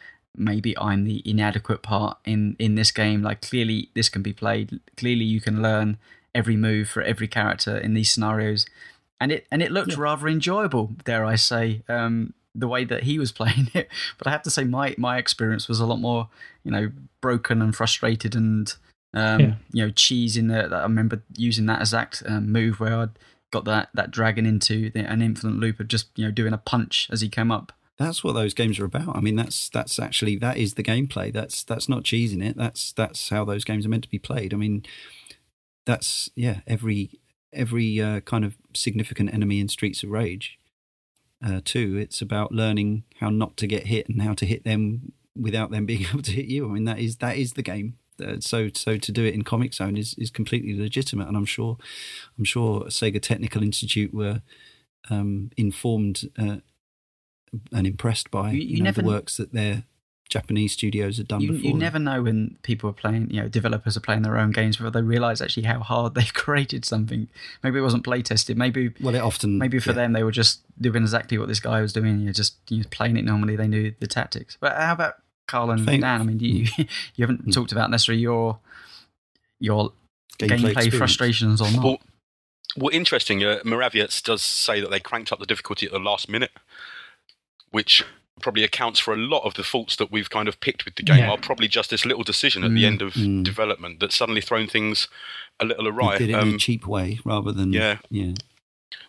maybe 0.50 0.72
I'm 0.78 1.04
the 1.04 1.18
inadequate 1.32 1.82
part 1.82 2.16
in 2.24 2.56
in 2.58 2.76
this 2.80 2.90
game 3.02 3.20
like 3.28 3.40
clearly 3.48 3.90
this 3.94 4.08
can 4.08 4.22
be 4.22 4.32
played 4.32 4.80
clearly 4.96 5.24
you 5.34 5.40
can 5.46 5.56
learn 5.68 5.98
every 6.34 6.56
move 6.56 6.88
for 6.88 7.02
every 7.02 7.28
character 7.28 7.74
in 7.86 7.92
these 7.94 8.10
scenarios 8.14 8.64
and 9.20 9.32
it 9.32 9.46
and 9.50 9.62
it 9.62 9.70
looked 9.72 9.96
rather 9.96 10.28
enjoyable 10.28 10.92
dare 11.04 11.24
I 11.24 11.36
say 11.36 11.82
um 11.88 12.34
the 12.54 12.68
way 12.68 12.84
that 12.84 13.04
he 13.04 13.18
was 13.18 13.32
playing 13.40 13.70
it 13.74 13.88
but 14.18 14.26
I 14.26 14.30
have 14.30 14.42
to 14.42 14.50
say 14.50 14.64
my 14.64 14.94
my 14.98 15.18
experience 15.18 15.68
was 15.68 15.80
a 15.80 15.86
lot 15.86 16.00
more 16.00 16.28
you 16.64 16.70
know 16.70 16.90
broken 17.20 17.60
and 17.62 17.74
frustrated 17.74 18.34
and 18.34 18.74
um, 19.14 19.40
Yeah. 19.40 19.54
you 19.72 19.86
know, 19.86 19.90
cheese 19.90 20.36
in 20.36 20.48
there. 20.48 20.72
I 20.72 20.82
remember 20.82 21.22
using 21.34 21.64
that 21.64 21.80
exact 21.80 22.22
um, 22.26 22.52
move 22.52 22.78
where 22.78 22.94
I'd 22.94 23.18
got 23.50 23.64
that, 23.64 23.88
that 23.94 24.10
dragon 24.10 24.44
into 24.44 24.90
the, 24.90 25.00
an 25.00 25.22
infinite 25.22 25.56
loop 25.56 25.80
of 25.80 25.88
just 25.88 26.08
you 26.14 26.26
know 26.26 26.30
doing 26.30 26.52
a 26.52 26.58
punch 26.58 27.08
as 27.10 27.22
he 27.22 27.30
came 27.30 27.50
up. 27.50 27.72
That's 27.96 28.22
what 28.22 28.34
those 28.34 28.52
games 28.52 28.78
are 28.78 28.84
about. 28.84 29.16
I 29.16 29.20
mean, 29.20 29.34
that's 29.34 29.70
that's 29.70 29.98
actually 29.98 30.36
that 30.36 30.58
is 30.58 30.74
the 30.74 30.82
gameplay. 30.82 31.32
That's 31.32 31.64
that's 31.64 31.88
not 31.88 32.04
cheesing 32.04 32.44
it. 32.44 32.58
That's 32.58 32.92
that's 32.92 33.30
how 33.30 33.46
those 33.46 33.64
games 33.64 33.86
are 33.86 33.88
meant 33.88 34.04
to 34.04 34.10
be 34.10 34.18
played. 34.18 34.52
I 34.52 34.58
mean, 34.58 34.84
that's 35.86 36.30
yeah. 36.34 36.60
Every 36.66 37.10
every 37.52 38.00
uh, 38.00 38.20
kind 38.20 38.44
of 38.44 38.56
significant 38.74 39.32
enemy 39.32 39.60
in 39.60 39.68
Streets 39.68 40.02
of 40.02 40.10
Rage, 40.10 40.58
uh, 41.44 41.60
too. 41.64 41.96
It's 41.96 42.20
about 42.20 42.52
learning 42.52 43.04
how 43.20 43.30
not 43.30 43.56
to 43.58 43.66
get 43.66 43.86
hit 43.86 44.08
and 44.08 44.22
how 44.22 44.34
to 44.34 44.46
hit 44.46 44.64
them 44.64 45.12
without 45.36 45.70
them 45.70 45.86
being 45.90 46.06
able 46.06 46.22
to 46.22 46.32
hit 46.32 46.46
you. 46.46 46.68
I 46.68 46.72
mean, 46.72 46.84
that 46.84 46.98
is 46.98 47.16
that 47.16 47.36
is 47.36 47.52
the 47.54 47.62
game. 47.62 47.96
Uh, 48.24 48.36
so 48.40 48.68
so 48.74 48.96
to 48.96 49.12
do 49.12 49.24
it 49.24 49.34
in 49.34 49.44
Comix 49.44 49.74
Zone 49.74 49.96
is, 49.96 50.14
is 50.18 50.30
completely 50.30 50.76
legitimate, 50.76 51.28
and 51.28 51.36
I'm 51.36 51.44
sure 51.44 51.76
I'm 52.36 52.44
sure 52.44 52.82
Sega 52.86 53.22
Technical 53.22 53.62
Institute 53.62 54.12
were 54.12 54.42
um, 55.10 55.50
informed 55.56 56.28
uh, 56.38 56.56
and 57.72 57.86
impressed 57.86 58.30
by 58.30 58.50
You- 58.50 58.58
you, 58.60 58.66
you 58.68 58.78
know, 58.78 58.84
never- 58.84 59.02
the 59.02 59.06
works 59.08 59.36
that 59.36 59.52
their 59.52 59.84
Japanese 60.28 60.72
studios 60.74 61.16
had 61.16 61.26
done 61.28 61.40
You, 61.40 61.52
before. 61.52 61.70
you 61.70 61.74
never 61.74 61.98
know 61.98 62.22
when 62.22 62.58
people 62.62 62.90
are 62.90 62.92
playing, 62.92 63.30
you 63.30 63.40
know, 63.40 63.48
developers 63.48 63.96
are 63.96 64.00
playing 64.00 64.22
their 64.22 64.36
own 64.36 64.50
games 64.50 64.76
before 64.76 64.90
they 64.90 65.00
realize 65.02 65.40
actually 65.40 65.62
how 65.64 65.80
hard 65.80 66.14
they've 66.16 66.34
created 66.34 66.84
something. 66.84 67.28
Maybe 67.62 67.78
it 67.78 67.82
wasn't 67.82 68.04
play 68.04 68.20
tested. 68.22 68.58
Maybe 68.58 68.92
well, 69.00 69.14
it 69.14 69.20
often 69.20 69.56
maybe 69.58 69.78
for 69.78 69.90
yeah. 69.90 69.94
them 69.96 70.12
they 70.12 70.22
were 70.22 70.30
just 70.32 70.60
doing 70.80 71.02
exactly 71.02 71.38
what 71.38 71.48
this 71.48 71.60
guy 71.60 71.80
was 71.80 71.92
doing. 71.92 72.20
You 72.20 72.26
know, 72.26 72.32
just 72.32 72.56
you 72.68 72.78
know, 72.82 72.88
playing 72.90 73.16
it 73.16 73.24
normally. 73.24 73.56
They 73.56 73.68
knew 73.68 73.94
the 74.00 74.06
tactics. 74.06 74.58
But 74.60 74.76
how 74.76 74.92
about 74.92 75.14
Karl 75.46 75.70
and 75.70 75.84
Think- 75.86 76.02
Dan? 76.02 76.20
I 76.20 76.24
mean, 76.24 76.40
you 76.40 76.66
you 76.76 76.86
haven't 77.22 77.46
Mm. 77.46 77.52
talked 77.54 77.72
about 77.72 77.90
necessarily 77.90 78.20
your 78.22 78.58
your 79.60 79.92
Gameplay 80.38 80.72
gameplay, 80.74 80.92
frustrations 80.92 81.60
or 81.60 81.70
not. 81.72 81.82
Well, 81.82 82.00
well, 82.76 82.90
interesting. 82.94 83.42
Uh, 83.42 83.58
Morawiec 83.64 84.22
does 84.22 84.42
say 84.42 84.80
that 84.80 84.90
they 84.90 85.00
cranked 85.00 85.32
up 85.32 85.40
the 85.40 85.46
difficulty 85.46 85.86
at 85.86 85.92
the 85.92 85.98
last 85.98 86.28
minute, 86.28 86.52
which 87.70 88.04
probably 88.38 88.64
accounts 88.64 88.98
for 89.00 89.12
a 89.12 89.16
lot 89.16 89.42
of 89.44 89.54
the 89.54 89.62
faults 89.64 89.96
that 89.96 90.10
we've 90.10 90.30
kind 90.30 90.48
of 90.48 90.60
picked 90.60 90.84
with 90.84 90.94
the 90.96 91.02
game. 91.02 91.18
Yeah. 91.18 91.30
Are 91.30 91.38
probably 91.38 91.68
just 91.68 91.90
this 91.90 92.04
little 92.06 92.22
decision 92.24 92.64
at 92.64 92.72
the 92.74 92.82
Mm, 92.84 92.86
end 92.86 93.02
of 93.02 93.14
mm. 93.14 93.44
development 93.44 94.00
that 94.00 94.12
suddenly 94.12 94.40
thrown 94.40 94.66
things 94.68 95.08
a 95.60 95.64
little 95.64 95.86
awry. 95.88 96.18
did 96.18 96.30
it 96.30 96.34
in 96.34 96.38
Um, 96.40 96.54
a 96.54 96.58
cheap 96.58 96.86
way 96.86 97.18
rather 97.24 97.52
than 97.52 97.72
yeah. 97.72 97.98
yeah. 98.10 98.32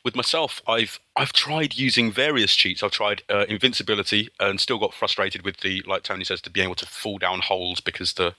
with 0.03 0.15
myself, 0.15 0.61
I've 0.67 0.99
I've 1.15 1.33
tried 1.33 1.75
using 1.75 2.11
various 2.11 2.55
cheats. 2.55 2.81
I've 2.83 2.91
tried 2.91 3.21
uh, 3.29 3.45
invincibility 3.47 4.29
and 4.39 4.59
still 4.59 4.79
got 4.79 4.93
frustrated 4.93 5.43
with 5.43 5.57
the 5.57 5.83
like 5.85 6.03
Tony 6.03 6.23
says 6.23 6.41
to 6.41 6.49
be 6.49 6.61
able 6.61 6.75
to 6.75 6.85
fall 6.85 7.17
down 7.17 7.39
holes 7.41 7.79
because 7.81 8.13
the 8.13 8.33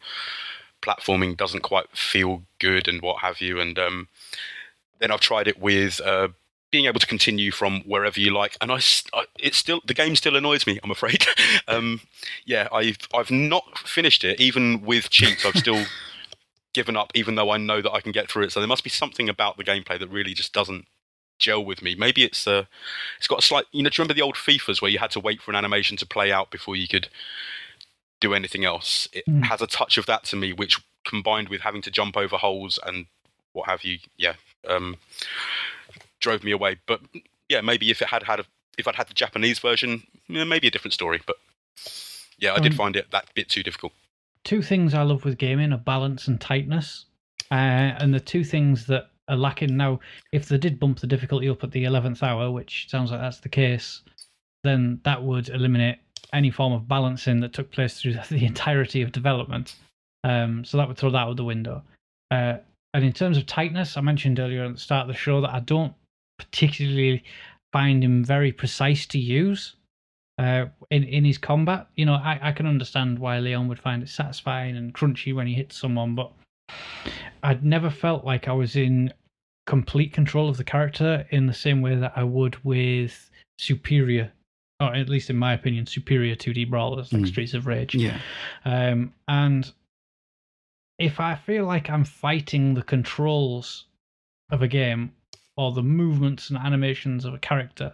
platforming 0.82 1.36
doesn't 1.36 1.60
quite 1.60 1.86
feel 1.94 2.42
good 2.58 2.88
and 2.88 3.02
what 3.02 3.20
have 3.22 3.40
you. 3.40 3.60
And 3.60 3.78
um, 3.78 4.08
then 4.98 5.10
I've 5.10 5.20
tried 5.20 5.46
it 5.48 5.58
with 5.60 6.00
uh, 6.00 6.28
being 6.70 6.86
able 6.86 7.00
to 7.00 7.06
continue 7.06 7.50
from 7.50 7.80
wherever 7.82 8.20
you 8.20 8.32
like. 8.32 8.56
And 8.60 8.70
I, 8.70 8.76
it's 9.38 9.56
still 9.56 9.80
the 9.86 9.94
game 9.94 10.14
still 10.16 10.36
annoys 10.36 10.66
me. 10.66 10.78
I'm 10.84 10.90
afraid. 10.90 11.24
um, 11.68 12.00
yeah, 12.44 12.68
I've 12.72 12.98
I've 13.14 13.30
not 13.30 13.78
finished 13.78 14.24
it 14.24 14.40
even 14.40 14.82
with 14.82 15.10
cheats. 15.10 15.44
I've 15.44 15.56
still 15.56 15.84
given 16.74 16.96
up, 16.96 17.10
even 17.14 17.34
though 17.34 17.50
I 17.50 17.56
know 17.56 17.82
that 17.82 17.90
I 17.92 18.00
can 18.00 18.12
get 18.12 18.30
through 18.30 18.44
it. 18.44 18.52
So 18.52 18.60
there 18.60 18.68
must 18.68 18.84
be 18.84 18.90
something 18.90 19.28
about 19.28 19.56
the 19.56 19.64
gameplay 19.64 19.98
that 19.98 20.08
really 20.08 20.34
just 20.34 20.52
doesn't 20.52 20.86
gel 21.40 21.64
with 21.64 21.82
me. 21.82 21.94
Maybe 21.96 22.22
it's 22.22 22.46
uh, 22.46 22.64
it's 23.18 23.26
got 23.26 23.40
a 23.40 23.42
slight. 23.42 23.64
You 23.72 23.82
know, 23.82 23.90
do 23.90 23.94
you 23.94 24.02
remember 24.04 24.14
the 24.14 24.22
old 24.22 24.36
FIFA's 24.36 24.80
where 24.80 24.90
you 24.90 24.98
had 24.98 25.10
to 25.12 25.20
wait 25.20 25.42
for 25.42 25.50
an 25.50 25.56
animation 25.56 25.96
to 25.96 26.06
play 26.06 26.30
out 26.30 26.50
before 26.50 26.76
you 26.76 26.86
could 26.86 27.08
do 28.20 28.34
anything 28.34 28.64
else? 28.64 29.08
It 29.12 29.24
Mm. 29.26 29.44
has 29.44 29.60
a 29.60 29.66
touch 29.66 29.98
of 29.98 30.06
that 30.06 30.24
to 30.24 30.36
me, 30.36 30.52
which 30.52 30.78
combined 31.04 31.48
with 31.48 31.62
having 31.62 31.82
to 31.82 31.90
jump 31.90 32.16
over 32.16 32.36
holes 32.36 32.78
and 32.86 33.06
what 33.52 33.66
have 33.66 33.82
you, 33.84 33.98
yeah, 34.16 34.34
um, 34.68 34.96
drove 36.20 36.44
me 36.44 36.52
away. 36.52 36.76
But 36.86 37.00
yeah, 37.48 37.60
maybe 37.60 37.90
if 37.90 38.00
it 38.02 38.08
had 38.08 38.22
had 38.24 38.40
a, 38.40 38.44
if 38.78 38.86
I'd 38.86 38.94
had 38.96 39.08
the 39.08 39.14
Japanese 39.14 39.58
version, 39.58 40.04
maybe 40.28 40.68
a 40.68 40.70
different 40.70 40.94
story. 40.94 41.20
But 41.26 41.36
yeah, 42.38 42.54
I 42.54 42.60
did 42.60 42.72
Um, 42.72 42.78
find 42.78 42.96
it 42.96 43.10
that 43.10 43.32
bit 43.34 43.48
too 43.48 43.62
difficult. 43.62 43.92
two 44.44 44.62
things 44.62 44.94
I 44.94 45.02
love 45.02 45.24
with 45.24 45.36
gaming 45.38 45.72
are 45.72 45.78
balance 45.78 46.26
and 46.28 46.40
tightness. 46.40 47.04
Uh, 47.50 47.54
and 48.00 48.14
the 48.14 48.20
two 48.20 48.44
things 48.44 48.86
that 48.86 49.10
are 49.28 49.36
lacking 49.36 49.76
now, 49.76 50.00
if 50.32 50.48
they 50.48 50.56
did 50.56 50.80
bump 50.80 51.00
the 51.00 51.06
difficulty 51.06 51.48
up 51.48 51.62
at 51.62 51.72
the 51.72 51.84
11th 51.84 52.22
hour, 52.22 52.50
which 52.50 52.88
sounds 52.88 53.10
like 53.10 53.20
that's 53.20 53.40
the 53.40 53.48
case, 53.48 54.00
then 54.64 55.00
that 55.04 55.22
would 55.22 55.48
eliminate 55.50 55.98
any 56.32 56.50
form 56.50 56.72
of 56.72 56.86
balancing 56.88 57.40
that 57.40 57.52
took 57.52 57.70
place 57.70 58.00
through 58.00 58.14
the 58.30 58.44
entirety 58.46 59.02
of 59.02 59.12
development. 59.12 59.74
Um, 60.24 60.64
so 60.64 60.76
that 60.78 60.88
would 60.88 60.96
throw 60.96 61.10
that 61.10 61.18
out 61.18 61.36
the 61.36 61.44
window. 61.44 61.82
Uh, 62.30 62.58
and 62.94 63.04
in 63.04 63.12
terms 63.12 63.36
of 63.36 63.46
tightness, 63.46 63.96
I 63.96 64.00
mentioned 64.00 64.38
earlier 64.40 64.64
at 64.64 64.72
the 64.74 64.80
start 64.80 65.02
of 65.02 65.08
the 65.08 65.20
show 65.20 65.40
that 65.42 65.50
I 65.52 65.60
don't 65.60 65.92
particularly 66.40 67.22
find 67.72 68.02
him 68.02 68.24
very 68.24 68.52
precise 68.52 69.06
to 69.06 69.18
use 69.18 69.76
uh, 70.38 70.66
in 70.90 71.04
in 71.04 71.24
his 71.24 71.38
combat. 71.38 71.86
You 71.96 72.06
know, 72.06 72.14
I, 72.14 72.38
I 72.42 72.52
can 72.52 72.66
understand 72.66 73.18
why 73.18 73.38
Leon 73.38 73.68
would 73.68 73.78
find 73.78 74.02
it 74.02 74.08
satisfying 74.08 74.76
and 74.76 74.94
crunchy 74.94 75.34
when 75.34 75.46
he 75.46 75.54
hits 75.54 75.76
someone, 75.76 76.14
but 76.14 76.32
I'd 77.42 77.64
never 77.64 77.90
felt 77.90 78.24
like 78.24 78.48
I 78.48 78.52
was 78.52 78.74
in 78.76 79.12
complete 79.66 80.12
control 80.12 80.48
of 80.48 80.56
the 80.56 80.64
character 80.64 81.26
in 81.30 81.46
the 81.46 81.54
same 81.54 81.80
way 81.82 81.94
that 81.94 82.12
I 82.16 82.24
would 82.24 82.56
with 82.64 83.30
superior, 83.58 84.32
or 84.80 84.94
at 84.94 85.08
least 85.08 85.30
in 85.30 85.36
my 85.36 85.52
opinion, 85.52 85.86
superior 85.86 86.34
2D 86.34 86.68
brawlers 86.70 87.12
like 87.12 87.22
Mm. 87.22 87.28
Streets 87.28 87.54
of 87.54 87.66
Rage. 87.66 87.94
Yeah. 87.94 88.18
Um, 88.64 89.12
and 89.28 89.70
if 90.98 91.20
I 91.20 91.34
feel 91.34 91.66
like 91.66 91.88
I'm 91.90 92.04
fighting 92.04 92.74
the 92.74 92.82
controls 92.82 93.86
of 94.50 94.62
a 94.62 94.68
game 94.68 95.12
or 95.56 95.72
the 95.72 95.82
movements 95.82 96.48
and 96.50 96.58
animations 96.58 97.24
of 97.24 97.34
a 97.34 97.38
character, 97.38 97.92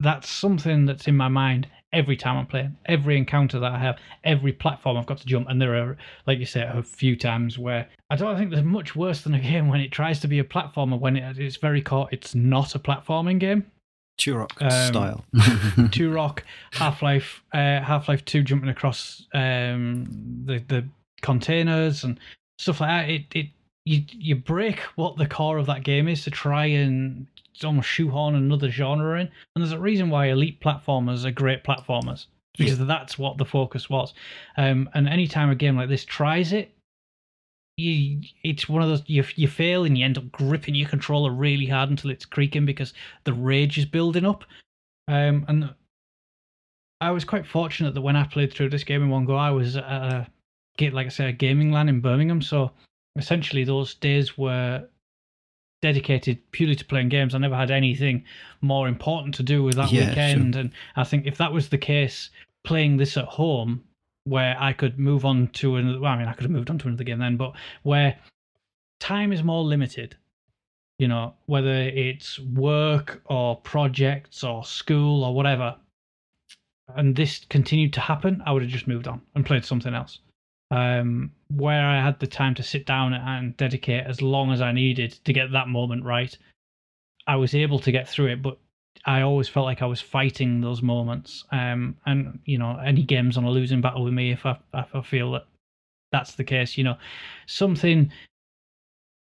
that's 0.00 0.28
something 0.28 0.86
that's 0.86 1.06
in 1.06 1.16
my 1.16 1.28
mind 1.28 1.68
every 1.92 2.16
time 2.16 2.36
I'm 2.36 2.46
playing. 2.46 2.76
Every 2.86 3.16
encounter 3.18 3.58
that 3.58 3.72
I 3.72 3.78
have, 3.78 3.98
every 4.24 4.52
platform 4.52 4.96
I've 4.96 5.06
got 5.06 5.18
to 5.18 5.26
jump, 5.26 5.48
and 5.48 5.60
there 5.60 5.74
are, 5.74 5.96
like 6.26 6.38
you 6.38 6.46
say, 6.46 6.62
a 6.62 6.82
few 6.82 7.16
times 7.16 7.58
where 7.58 7.88
I 8.08 8.16
don't 8.16 8.38
think 8.38 8.50
there's 8.50 8.64
much 8.64 8.96
worse 8.96 9.22
than 9.22 9.34
a 9.34 9.40
game 9.50 9.68
when 9.68 9.80
it 9.80 9.92
tries 9.92 10.20
to 10.20 10.28
be 10.28 10.38
a 10.38 10.44
platformer 10.44 10.98
when 10.98 11.16
it, 11.16 11.38
it's 11.38 11.56
very 11.56 11.82
caught. 11.82 12.12
It's 12.12 12.34
not 12.34 12.74
a 12.74 12.78
platforming 12.78 13.38
game. 13.38 13.66
Turok 14.18 14.50
Um, 14.60 14.70
style. 14.92 15.24
Turok, 15.88 16.40
Half 16.72 17.02
Life, 17.02 17.42
uh, 17.52 17.80
Half 17.80 18.08
Life 18.08 18.24
Two, 18.24 18.42
jumping 18.42 18.68
across 18.68 19.26
um, 19.34 20.06
the 20.44 20.58
the 20.68 20.86
containers 21.22 22.04
and 22.04 22.20
stuff 22.58 22.80
like 22.80 22.88
that. 22.88 23.10
It 23.10 23.24
it 23.34 23.46
you 23.90 24.04
you 24.10 24.36
break 24.36 24.78
what 24.94 25.16
the 25.16 25.26
core 25.26 25.58
of 25.58 25.66
that 25.66 25.82
game 25.82 26.06
is 26.06 26.22
to 26.22 26.30
try 26.30 26.66
and 26.66 27.26
almost 27.64 27.88
shoehorn 27.88 28.36
another 28.36 28.70
genre 28.70 29.20
in. 29.20 29.26
And 29.26 29.64
there's 29.64 29.72
a 29.72 29.80
reason 29.80 30.10
why 30.10 30.26
elite 30.26 30.60
platformers 30.60 31.24
are 31.24 31.32
great 31.32 31.64
platformers 31.64 32.26
because 32.56 32.78
that's 32.78 33.18
what 33.18 33.36
the 33.36 33.44
focus 33.44 33.90
was. 33.90 34.14
Um, 34.56 34.88
and 34.94 35.08
anytime 35.08 35.50
a 35.50 35.56
game 35.56 35.76
like 35.76 35.88
this 35.88 36.04
tries 36.04 36.52
it. 36.52 36.72
You, 37.76 38.20
it's 38.44 38.68
one 38.68 38.82
of 38.82 38.88
those 38.88 39.02
you 39.06 39.24
you 39.34 39.48
fail 39.48 39.84
and 39.84 39.98
you 39.98 40.04
end 40.04 40.18
up 40.18 40.30
gripping 40.30 40.74
your 40.74 40.88
controller 40.88 41.32
really 41.32 41.66
hard 41.66 41.90
until 41.90 42.10
it's 42.10 42.26
creaking 42.26 42.66
because 42.66 42.94
the 43.24 43.32
rage 43.32 43.76
is 43.76 43.86
building 43.86 44.24
up. 44.24 44.44
Um, 45.08 45.44
and 45.48 45.74
I 47.00 47.10
was 47.10 47.24
quite 47.24 47.46
fortunate 47.46 47.94
that 47.94 48.02
when 48.02 48.16
I 48.16 48.24
played 48.24 48.52
through 48.52 48.68
this 48.68 48.84
game 48.84 49.02
in 49.02 49.08
one 49.08 49.24
go, 49.24 49.34
I 49.34 49.50
was 49.50 49.76
at 49.76 49.84
a, 49.84 50.28
like 50.78 51.06
I 51.06 51.10
said, 51.10 51.28
a 51.28 51.32
gaming 51.32 51.72
land 51.72 51.88
in 51.88 52.00
Birmingham. 52.00 52.42
So 52.42 52.70
essentially, 53.16 53.64
those 53.64 53.94
days 53.94 54.36
were 54.36 54.88
dedicated 55.82 56.38
purely 56.52 56.74
to 56.74 56.84
playing 56.84 57.08
games. 57.08 57.34
I 57.34 57.38
never 57.38 57.56
had 57.56 57.70
anything 57.70 58.24
more 58.60 58.86
important 58.86 59.34
to 59.36 59.42
do 59.42 59.62
with 59.62 59.76
that 59.76 59.90
Yeah, 59.90 60.08
weekend. 60.08 60.56
And 60.56 60.72
I 60.96 61.04
think 61.04 61.26
if 61.26 61.38
that 61.38 61.52
was 61.52 61.68
the 61.68 61.78
case, 61.78 62.30
playing 62.64 62.96
this 62.96 63.16
at 63.16 63.24
home, 63.24 63.82
where 64.24 64.56
I 64.60 64.72
could 64.74 64.98
move 64.98 65.24
on 65.24 65.48
to 65.48 65.76
another, 65.76 66.00
well, 66.00 66.12
I 66.12 66.18
mean, 66.18 66.28
I 66.28 66.34
could 66.34 66.42
have 66.42 66.50
moved 66.50 66.70
on 66.70 66.78
to 66.78 66.88
another 66.88 67.04
game 67.04 67.18
then, 67.18 67.36
but 67.36 67.54
where 67.82 68.18
time 69.00 69.32
is 69.32 69.42
more 69.42 69.64
limited 69.64 70.16
you 71.00 71.08
know, 71.08 71.32
whether 71.46 71.72
it's 71.72 72.38
work 72.38 73.22
or 73.24 73.56
projects 73.56 74.44
or 74.44 74.62
school 74.66 75.24
or 75.24 75.34
whatever, 75.34 75.74
and 76.94 77.16
this 77.16 77.46
continued 77.48 77.94
to 77.94 78.00
happen, 78.00 78.42
I 78.44 78.52
would 78.52 78.60
have 78.60 78.70
just 78.70 78.86
moved 78.86 79.08
on 79.08 79.22
and 79.34 79.46
played 79.46 79.64
something 79.64 79.94
else. 79.94 80.18
Um, 80.70 81.32
where 81.48 81.84
I 81.84 82.00
had 82.00 82.20
the 82.20 82.28
time 82.28 82.54
to 82.54 82.62
sit 82.62 82.86
down 82.86 83.12
and 83.12 83.56
dedicate 83.56 84.06
as 84.06 84.22
long 84.22 84.52
as 84.52 84.60
I 84.60 84.70
needed 84.70 85.18
to 85.24 85.32
get 85.32 85.50
that 85.52 85.68
moment 85.68 86.04
right, 86.04 86.36
I 87.26 87.36
was 87.36 87.54
able 87.54 87.80
to 87.80 87.92
get 87.92 88.08
through 88.08 88.26
it, 88.26 88.42
but 88.42 88.58
I 89.04 89.22
always 89.22 89.48
felt 89.48 89.66
like 89.66 89.82
I 89.82 89.86
was 89.86 90.00
fighting 90.00 90.60
those 90.60 90.82
moments. 90.82 91.44
Um, 91.50 91.96
and, 92.06 92.38
you 92.44 92.58
know, 92.58 92.76
any 92.78 93.02
game's 93.02 93.36
on 93.36 93.44
a 93.44 93.50
losing 93.50 93.80
battle 93.80 94.04
with 94.04 94.12
me 94.12 94.30
if 94.30 94.46
I, 94.46 94.58
if 94.74 94.94
I 94.94 95.02
feel 95.02 95.32
that 95.32 95.46
that's 96.12 96.34
the 96.34 96.44
case. 96.44 96.78
You 96.78 96.84
know, 96.84 96.96
something 97.46 98.12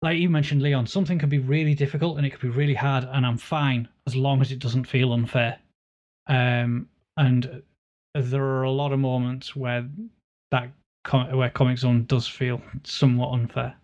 like 0.03 0.19
you 0.19 0.29
mentioned, 0.29 0.63
Leon, 0.63 0.87
something 0.87 1.19
can 1.19 1.29
be 1.29 1.39
really 1.39 1.75
difficult 1.75 2.17
and 2.17 2.27
it 2.27 2.31
could 2.31 2.41
be 2.41 2.49
really 2.49 2.75
hard, 2.75 3.09
and 3.13 3.25
I'm 3.27 3.39
fine 3.39 3.89
as 4.07 4.15
long 4.15 4.41
as 4.41 4.53
it 4.53 4.59
doesn't 4.59 4.85
feel 4.85 5.13
unfair. 5.13 5.59
Um, 6.29 6.89
and 7.17 7.63
there 8.15 8.43
are 8.43 8.63
a 8.65 8.71
lot 8.71 8.93
of 8.93 8.99
moments 8.99 9.57
where 9.57 9.89
that 10.51 10.71
com- 11.07 11.35
where 11.35 11.49
Comix 11.49 11.79
Zone 11.79 12.05
does 12.05 12.27
feel 12.27 12.61
somewhat 12.85 13.31
unfair. 13.33 13.77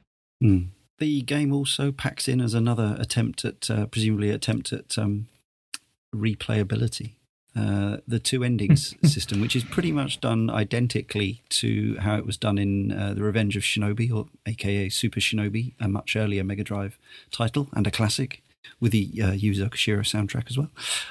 Mm. 0.44 0.68
The 0.98 1.22
game 1.22 1.52
also 1.52 1.90
packs 1.90 2.28
in 2.28 2.40
as 2.40 2.52
another 2.52 2.96
attempt 2.98 3.44
at, 3.44 3.70
uh, 3.70 3.86
presumably, 3.86 4.30
attempt 4.30 4.72
at 4.72 4.98
um, 4.98 5.28
replayability. 6.14 7.12
Uh, 7.54 7.98
the 8.08 8.18
two 8.18 8.42
endings 8.42 8.94
system, 9.04 9.40
which 9.40 9.54
is 9.54 9.62
pretty 9.64 9.92
much 9.92 10.20
done 10.20 10.48
identically 10.50 11.42
to 11.50 11.96
how 12.00 12.16
it 12.16 12.24
was 12.24 12.36
done 12.36 12.56
in 12.58 12.92
uh, 12.92 13.14
The 13.14 13.22
Revenge 13.22 13.56
of 13.56 13.62
Shinobi, 13.62 14.12
or 14.12 14.26
aka 14.46 14.88
Super 14.88 15.20
Shinobi, 15.20 15.74
a 15.80 15.88
much 15.88 16.16
earlier 16.16 16.44
Mega 16.44 16.64
Drive 16.64 16.98
title 17.30 17.68
and 17.72 17.86
a 17.86 17.90
classic 17.90 18.42
with 18.80 18.92
the 18.92 19.10
uh, 19.22 19.32
Yuzo 19.32 19.68
Koshiro 19.68 20.00
soundtrack 20.00 20.48
as 20.48 20.56
well. 20.56 20.70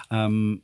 Um, 0.10 0.62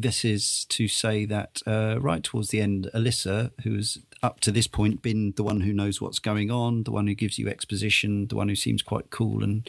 this 0.00 0.24
is 0.24 0.64
to 0.66 0.88
say 0.88 1.24
that 1.26 1.62
uh, 1.66 1.96
right 2.00 2.22
towards 2.22 2.48
the 2.50 2.60
end, 2.60 2.88
Alissa, 2.94 3.50
who's 3.62 3.98
up 4.22 4.40
to 4.40 4.50
this 4.52 4.66
point 4.66 5.02
been 5.02 5.32
the 5.36 5.42
one 5.42 5.60
who 5.60 5.72
knows 5.72 6.00
what's 6.00 6.18
going 6.18 6.50
on, 6.50 6.82
the 6.84 6.90
one 6.90 7.06
who 7.06 7.14
gives 7.14 7.38
you 7.38 7.48
exposition, 7.48 8.26
the 8.28 8.36
one 8.36 8.48
who 8.48 8.56
seems 8.56 8.82
quite 8.82 9.10
cool 9.10 9.42
and 9.44 9.68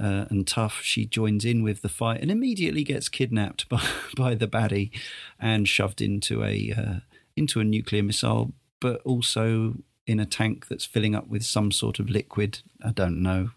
uh, 0.00 0.24
and 0.30 0.46
tough, 0.46 0.80
she 0.82 1.04
joins 1.04 1.44
in 1.44 1.62
with 1.62 1.82
the 1.82 1.88
fight 1.88 2.20
and 2.22 2.30
immediately 2.30 2.84
gets 2.84 3.08
kidnapped 3.08 3.68
by, 3.68 3.82
by 4.16 4.34
the 4.34 4.46
baddie 4.46 4.90
and 5.38 5.68
shoved 5.68 6.00
into 6.00 6.44
a 6.44 6.72
uh, 6.76 6.94
into 7.36 7.60
a 7.60 7.64
nuclear 7.64 8.02
missile, 8.02 8.52
but 8.80 9.00
also 9.04 9.74
in 10.06 10.20
a 10.20 10.26
tank 10.26 10.68
that's 10.68 10.84
filling 10.84 11.14
up 11.14 11.28
with 11.28 11.44
some 11.44 11.70
sort 11.72 11.98
of 11.98 12.08
liquid. 12.08 12.60
I 12.84 12.90
don't 12.92 13.20
know. 13.22 13.50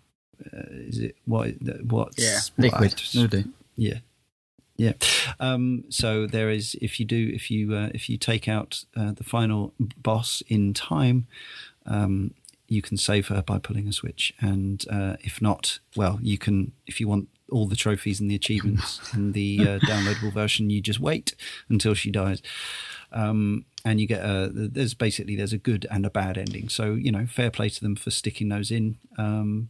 Uh, 0.45 0.65
is 0.71 0.97
it 0.99 1.15
what? 1.25 1.51
What's 1.83 2.17
Yeah, 2.17 2.39
liquid. 2.57 3.01
Will 3.15 3.27
do. 3.27 3.43
yeah, 3.75 3.99
yeah. 4.75 4.93
Um, 5.39 5.83
so 5.89 6.25
there 6.25 6.49
is 6.49 6.75
if 6.81 6.99
you 6.99 7.05
do 7.05 7.31
if 7.33 7.51
you 7.51 7.75
uh, 7.75 7.89
if 7.93 8.09
you 8.09 8.17
take 8.17 8.47
out 8.47 8.85
uh, 8.95 9.11
the 9.11 9.23
final 9.23 9.73
boss 9.97 10.41
in 10.47 10.73
time, 10.73 11.27
um, 11.85 12.33
you 12.67 12.81
can 12.81 12.97
save 12.97 13.27
her 13.27 13.41
by 13.41 13.59
pulling 13.59 13.87
a 13.87 13.93
switch, 13.93 14.33
and 14.39 14.85
uh, 14.89 15.17
if 15.21 15.41
not, 15.41 15.79
well, 15.95 16.19
you 16.21 16.37
can 16.37 16.71
if 16.87 16.99
you 16.99 17.07
want 17.07 17.29
all 17.51 17.67
the 17.67 17.75
trophies 17.75 18.19
and 18.19 18.31
the 18.31 18.35
achievements 18.35 18.99
and 19.13 19.35
the 19.35 19.59
uh, 19.61 19.79
downloadable 19.79 20.33
version, 20.33 20.71
you 20.71 20.81
just 20.81 20.99
wait 20.99 21.35
until 21.69 21.93
she 21.93 22.09
dies. 22.09 22.41
Um, 23.11 23.65
and 23.85 24.01
you 24.01 24.07
get 24.07 24.23
a 24.23 24.49
there's 24.51 24.95
basically 24.95 25.35
there's 25.35 25.53
a 25.53 25.57
good 25.57 25.85
and 25.91 26.05
a 26.05 26.09
bad 26.09 26.37
ending. 26.37 26.67
So 26.69 26.93
you 26.95 27.11
know, 27.11 27.27
fair 27.27 27.51
play 27.51 27.69
to 27.69 27.81
them 27.81 27.95
for 27.95 28.09
sticking 28.09 28.49
those 28.49 28.71
in. 28.71 28.97
Um, 29.19 29.69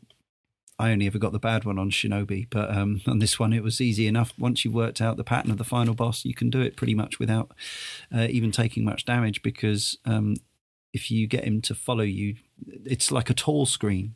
I 0.80 0.92
only 0.92 1.06
ever 1.06 1.20
got 1.20 1.32
the 1.32 1.40
bad 1.40 1.66
one 1.66 1.78
on 1.78 1.92
Shinobi, 1.92 2.48
but 2.50 2.76
um, 2.76 3.02
on 3.08 3.20
this 3.20 3.40
one 3.40 3.54
it 3.54 3.64
was 3.64 3.82
easy 3.82 4.08
enough. 4.08 4.34
Once 4.38 4.64
you've 4.64 4.74
worked 4.74 5.02
out 5.02 5.18
the 5.18 5.24
pattern 5.24 5.52
of 5.52 5.58
the 5.58 5.64
final 5.64 5.94
boss, 5.94 6.26
you 6.26 6.34
can 6.34 6.50
do 6.50 6.62
it 6.62 6.76
pretty 6.76 6.96
much 6.96 7.20
without 7.20 7.52
uh, 8.14 8.28
even 8.30 8.52
taking 8.52 8.84
much 8.84 9.06
damage 9.06 9.44
because 9.44 9.98
um, 10.06 10.36
if 10.94 11.10
you 11.10 11.28
get 11.28 11.44
him 11.44 11.62
to 11.62 11.76
follow 11.76 12.04
you, 12.04 12.36
it's 12.86 13.12
like 13.12 13.30
a 13.30 13.34
tall 13.34 13.66
screen. 13.66 14.16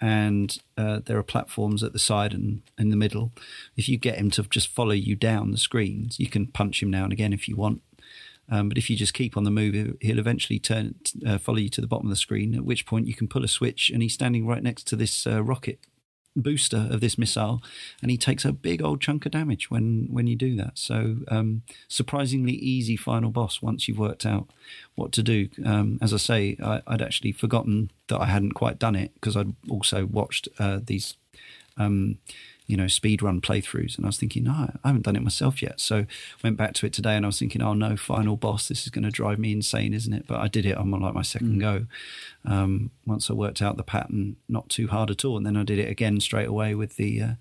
And 0.00 0.56
uh, 0.76 1.00
there 1.04 1.18
are 1.18 1.24
platforms 1.24 1.82
at 1.82 1.92
the 1.92 1.98
side 1.98 2.32
and 2.32 2.62
in 2.78 2.90
the 2.90 2.96
middle. 2.96 3.32
If 3.76 3.88
you 3.88 3.98
get 3.98 4.16
him 4.16 4.30
to 4.32 4.44
just 4.44 4.68
follow 4.68 4.92
you 4.92 5.16
down 5.16 5.50
the 5.50 5.58
screens, 5.58 6.20
you 6.20 6.28
can 6.28 6.46
punch 6.46 6.80
him 6.80 6.90
now 6.90 7.02
and 7.02 7.12
again 7.12 7.32
if 7.32 7.48
you 7.48 7.56
want. 7.56 7.82
Um, 8.50 8.68
but 8.68 8.78
if 8.78 8.88
you 8.88 8.96
just 8.96 9.14
keep 9.14 9.36
on 9.36 9.44
the 9.44 9.50
move, 9.50 9.74
he'll- 10.00 10.18
eventually 10.18 10.58
turn 10.58 10.94
uh, 11.26 11.38
follow 11.38 11.58
you 11.58 11.68
to 11.70 11.80
the 11.80 11.86
bottom 11.86 12.06
of 12.06 12.10
the 12.10 12.16
screen. 12.16 12.54
At 12.54 12.64
which 12.64 12.86
point 12.86 13.06
you 13.06 13.14
can 13.14 13.28
pull 13.28 13.44
a 13.44 13.48
switch, 13.48 13.90
and 13.90 14.02
he's 14.02 14.14
standing 14.14 14.46
right 14.46 14.62
next 14.62 14.86
to 14.88 14.96
this 14.96 15.26
uh, 15.26 15.42
rocket 15.42 15.78
booster 16.36 16.88
of 16.90 17.00
this 17.00 17.18
missile, 17.18 17.62
and 18.00 18.10
he 18.10 18.16
takes 18.16 18.44
a 18.44 18.52
big 18.52 18.82
old 18.82 19.00
chunk 19.00 19.26
of 19.26 19.32
damage 19.32 19.70
when 19.70 20.08
when 20.10 20.26
you 20.26 20.36
do 20.36 20.56
that. 20.56 20.78
So 20.78 21.18
um, 21.28 21.62
surprisingly 21.88 22.52
easy 22.52 22.96
final 22.96 23.30
boss 23.30 23.60
once 23.60 23.88
you've 23.88 23.98
worked 23.98 24.24
out 24.26 24.48
what 24.94 25.12
to 25.12 25.22
do. 25.22 25.48
Um, 25.64 25.98
as 26.00 26.14
I 26.14 26.18
say, 26.18 26.56
I, 26.62 26.82
I'd 26.86 27.02
actually 27.02 27.32
forgotten 27.32 27.90
that 28.08 28.20
I 28.20 28.26
hadn't 28.26 28.52
quite 28.52 28.78
done 28.78 28.94
it 28.94 29.12
because 29.14 29.36
I'd 29.36 29.54
also 29.68 30.06
watched 30.06 30.48
uh, 30.58 30.80
these. 30.82 31.16
Um, 31.78 32.18
you 32.68 32.76
know, 32.76 32.86
speed 32.86 33.22
run 33.22 33.40
playthroughs, 33.40 33.96
and 33.96 34.04
I 34.04 34.08
was 34.08 34.18
thinking, 34.18 34.44
no, 34.44 34.70
I 34.84 34.88
haven't 34.88 35.06
done 35.06 35.16
it 35.16 35.22
myself 35.22 35.62
yet. 35.62 35.80
So 35.80 36.04
went 36.44 36.58
back 36.58 36.74
to 36.74 36.86
it 36.86 36.92
today, 36.92 37.16
and 37.16 37.24
I 37.24 37.28
was 37.28 37.38
thinking, 37.38 37.62
oh 37.62 37.72
no, 37.72 37.96
final 37.96 38.36
boss, 38.36 38.68
this 38.68 38.82
is 38.82 38.90
going 38.90 39.04
to 39.04 39.10
drive 39.10 39.38
me 39.38 39.52
insane, 39.52 39.94
isn't 39.94 40.12
it? 40.12 40.26
But 40.26 40.40
I 40.40 40.48
did 40.48 40.66
it 40.66 40.76
on 40.76 40.90
my, 40.90 40.98
like 40.98 41.14
my 41.14 41.22
second 41.22 41.60
go. 41.60 41.86
Um, 42.44 42.90
once 43.06 43.30
I 43.30 43.32
worked 43.32 43.62
out 43.62 43.78
the 43.78 43.82
pattern, 43.82 44.36
not 44.50 44.68
too 44.68 44.88
hard 44.88 45.10
at 45.10 45.24
all, 45.24 45.38
and 45.38 45.46
then 45.46 45.56
I 45.56 45.62
did 45.62 45.78
it 45.78 45.88
again 45.88 46.20
straight 46.20 46.46
away 46.46 46.74
with 46.74 46.96
the 46.96 47.22
uh, 47.22 47.32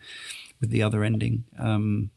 with 0.61 0.69
the 0.69 0.81
other 0.81 1.03
ending. 1.03 1.43
Um, 1.59 2.11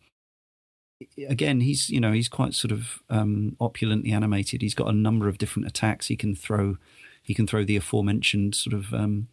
again, 1.28 1.62
he's 1.62 1.90
you 1.90 1.98
know 1.98 2.12
he's 2.12 2.28
quite 2.28 2.54
sort 2.54 2.70
of 2.70 3.02
um, 3.10 3.56
opulently 3.60 4.12
animated. 4.12 4.62
He's 4.62 4.74
got 4.74 4.88
a 4.88 4.92
number 4.92 5.26
of 5.26 5.36
different 5.38 5.66
attacks. 5.66 6.06
He 6.06 6.16
can 6.16 6.36
throw, 6.36 6.76
he 7.20 7.34
can 7.34 7.48
throw 7.48 7.64
the 7.64 7.76
aforementioned 7.76 8.54
sort 8.54 8.74
of 8.74 8.94
um, 8.94 9.26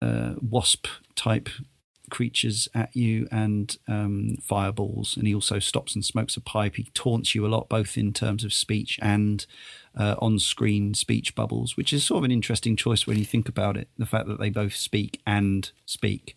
uh, 0.00 0.36
wasp 0.40 0.86
type 1.14 1.50
creatures 2.10 2.68
at 2.74 2.94
you 2.94 3.28
and 3.30 3.76
um, 3.86 4.38
fireballs. 4.42 5.16
And 5.16 5.26
he 5.26 5.34
also 5.34 5.58
stops 5.58 5.94
and 5.94 6.04
smokes 6.04 6.36
a 6.36 6.40
pipe. 6.40 6.76
He 6.76 6.84
taunts 6.94 7.34
you 7.34 7.46
a 7.46 7.48
lot, 7.48 7.68
both 7.68 7.96
in 7.96 8.12
terms 8.12 8.44
of 8.44 8.52
speech 8.52 8.98
and 9.02 9.44
uh, 9.96 10.14
on 10.18 10.38
screen 10.38 10.94
speech 10.94 11.34
bubbles, 11.34 11.76
which 11.76 11.92
is 11.92 12.04
sort 12.04 12.18
of 12.18 12.24
an 12.24 12.30
interesting 12.30 12.76
choice 12.76 13.06
when 13.06 13.18
you 13.18 13.24
think 13.24 13.48
about 13.48 13.76
it. 13.76 13.88
The 13.98 14.06
fact 14.06 14.28
that 14.28 14.38
they 14.38 14.50
both 14.50 14.74
speak 14.74 15.20
and 15.26 15.70
speak 15.86 16.36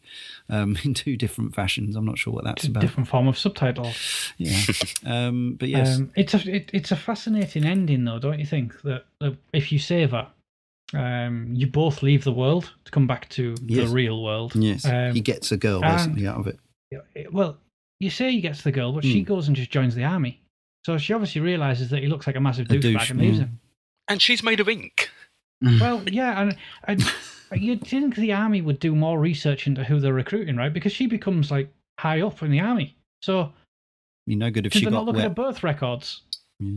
um, 0.49 0.77
in 0.84 0.93
two 0.93 1.15
different 1.15 1.53
fashions. 1.53 1.95
I'm 1.95 2.06
not 2.06 2.18
sure 2.18 2.34
what 2.34 2.43
that's 2.43 2.65
about. 2.65 2.81
different 2.81 3.10
form 3.10 3.27
of 3.27 3.38
subtitle. 3.38 3.91
Yeah. 4.38 4.60
um, 5.06 5.56
but 5.60 5.69
yes. 5.69 5.98
Um, 5.98 6.11
it's 6.15 6.34
a 6.34 6.56
it, 6.56 6.72
it's 6.73 6.91
a 6.91 6.95
fascinating 6.95 7.65
ending, 7.65 8.03
though, 8.03 8.19
don't 8.19 8.39
you 8.39 8.45
think? 8.45 8.81
That, 8.81 9.06
that 9.19 9.38
if 9.53 9.72
you 9.72 9.80
save 9.80 10.11
her, 10.11 10.27
um, 10.93 11.49
you 11.53 11.68
both 11.68 12.03
leave 12.03 12.23
the 12.23 12.31
world 12.31 12.73
to 12.85 12.91
come 12.91 13.07
back 13.07 13.30
to 13.30 13.55
Yes. 13.65 13.88
the 13.89 13.93
real 13.95 14.22
world. 14.23 14.53
yes. 14.55 14.85
um, 14.85 15.13
he 15.13 15.22
gets 15.22 15.51
a 15.51 15.57
girl 15.57 15.81
basically 15.81 16.27
out 16.27 16.39
of 16.39 16.47
it. 16.47 16.59
It- 17.15 17.31
Well, 17.34 17.57
you 17.99 18.09
say 18.09 18.31
he 18.31 18.41
gets 18.41 18.61
the 18.63 18.72
girl, 18.72 18.91
but 18.93 19.03
she 19.03 19.19
Hmm. 19.19 19.26
goes 19.26 19.47
and 19.47 19.55
just 19.55 19.72
joins 19.72 19.95
the 19.95 20.03
army. 20.03 20.41
So 20.85 20.97
she 20.97 21.13
obviously 21.13 21.41
realizes 21.41 21.89
that 21.91 22.01
he 22.01 22.07
looks 22.07 22.26
like 22.27 22.35
a 22.35 22.39
massive 22.41 22.65
A 22.69 22.73
douchebag 22.73 22.81
douche, 22.81 23.09
and 23.11 23.19
leaves 23.19 23.38
yeah. 23.38 23.43
him. 23.45 23.59
And 24.07 24.22
she's 24.22 24.41
made 24.43 24.59
of 24.59 24.68
ink. 24.68 25.09
Well, 25.61 26.03
yeah, 26.09 26.41
and, 26.41 26.57
and 26.85 27.03
you'd 27.53 27.85
think 27.85 28.15
the 28.15 28.34
army 28.34 28.61
would 28.61 28.80
do 28.80 28.95
more 28.95 29.19
research 29.19 29.68
into 29.68 29.84
who 29.84 29.99
they're 29.99 30.13
recruiting, 30.13 30.55
right? 30.55 30.73
Because 30.73 30.91
she 30.91 31.05
becomes 31.05 31.51
like 31.51 31.72
high 31.99 32.22
up 32.22 32.41
in 32.41 32.49
the 32.51 32.59
army. 32.59 32.95
So 33.22 33.53
Be 34.26 34.35
no 34.35 34.49
good 34.49 34.65
if 34.65 34.73
she 34.73 34.85
they 34.85 34.91
not 34.91 35.05
got 35.05 35.05
look 35.05 35.18
at 35.18 35.23
her 35.23 35.30
birth 35.30 35.61
records? 35.63 36.22
Guess 36.59 36.72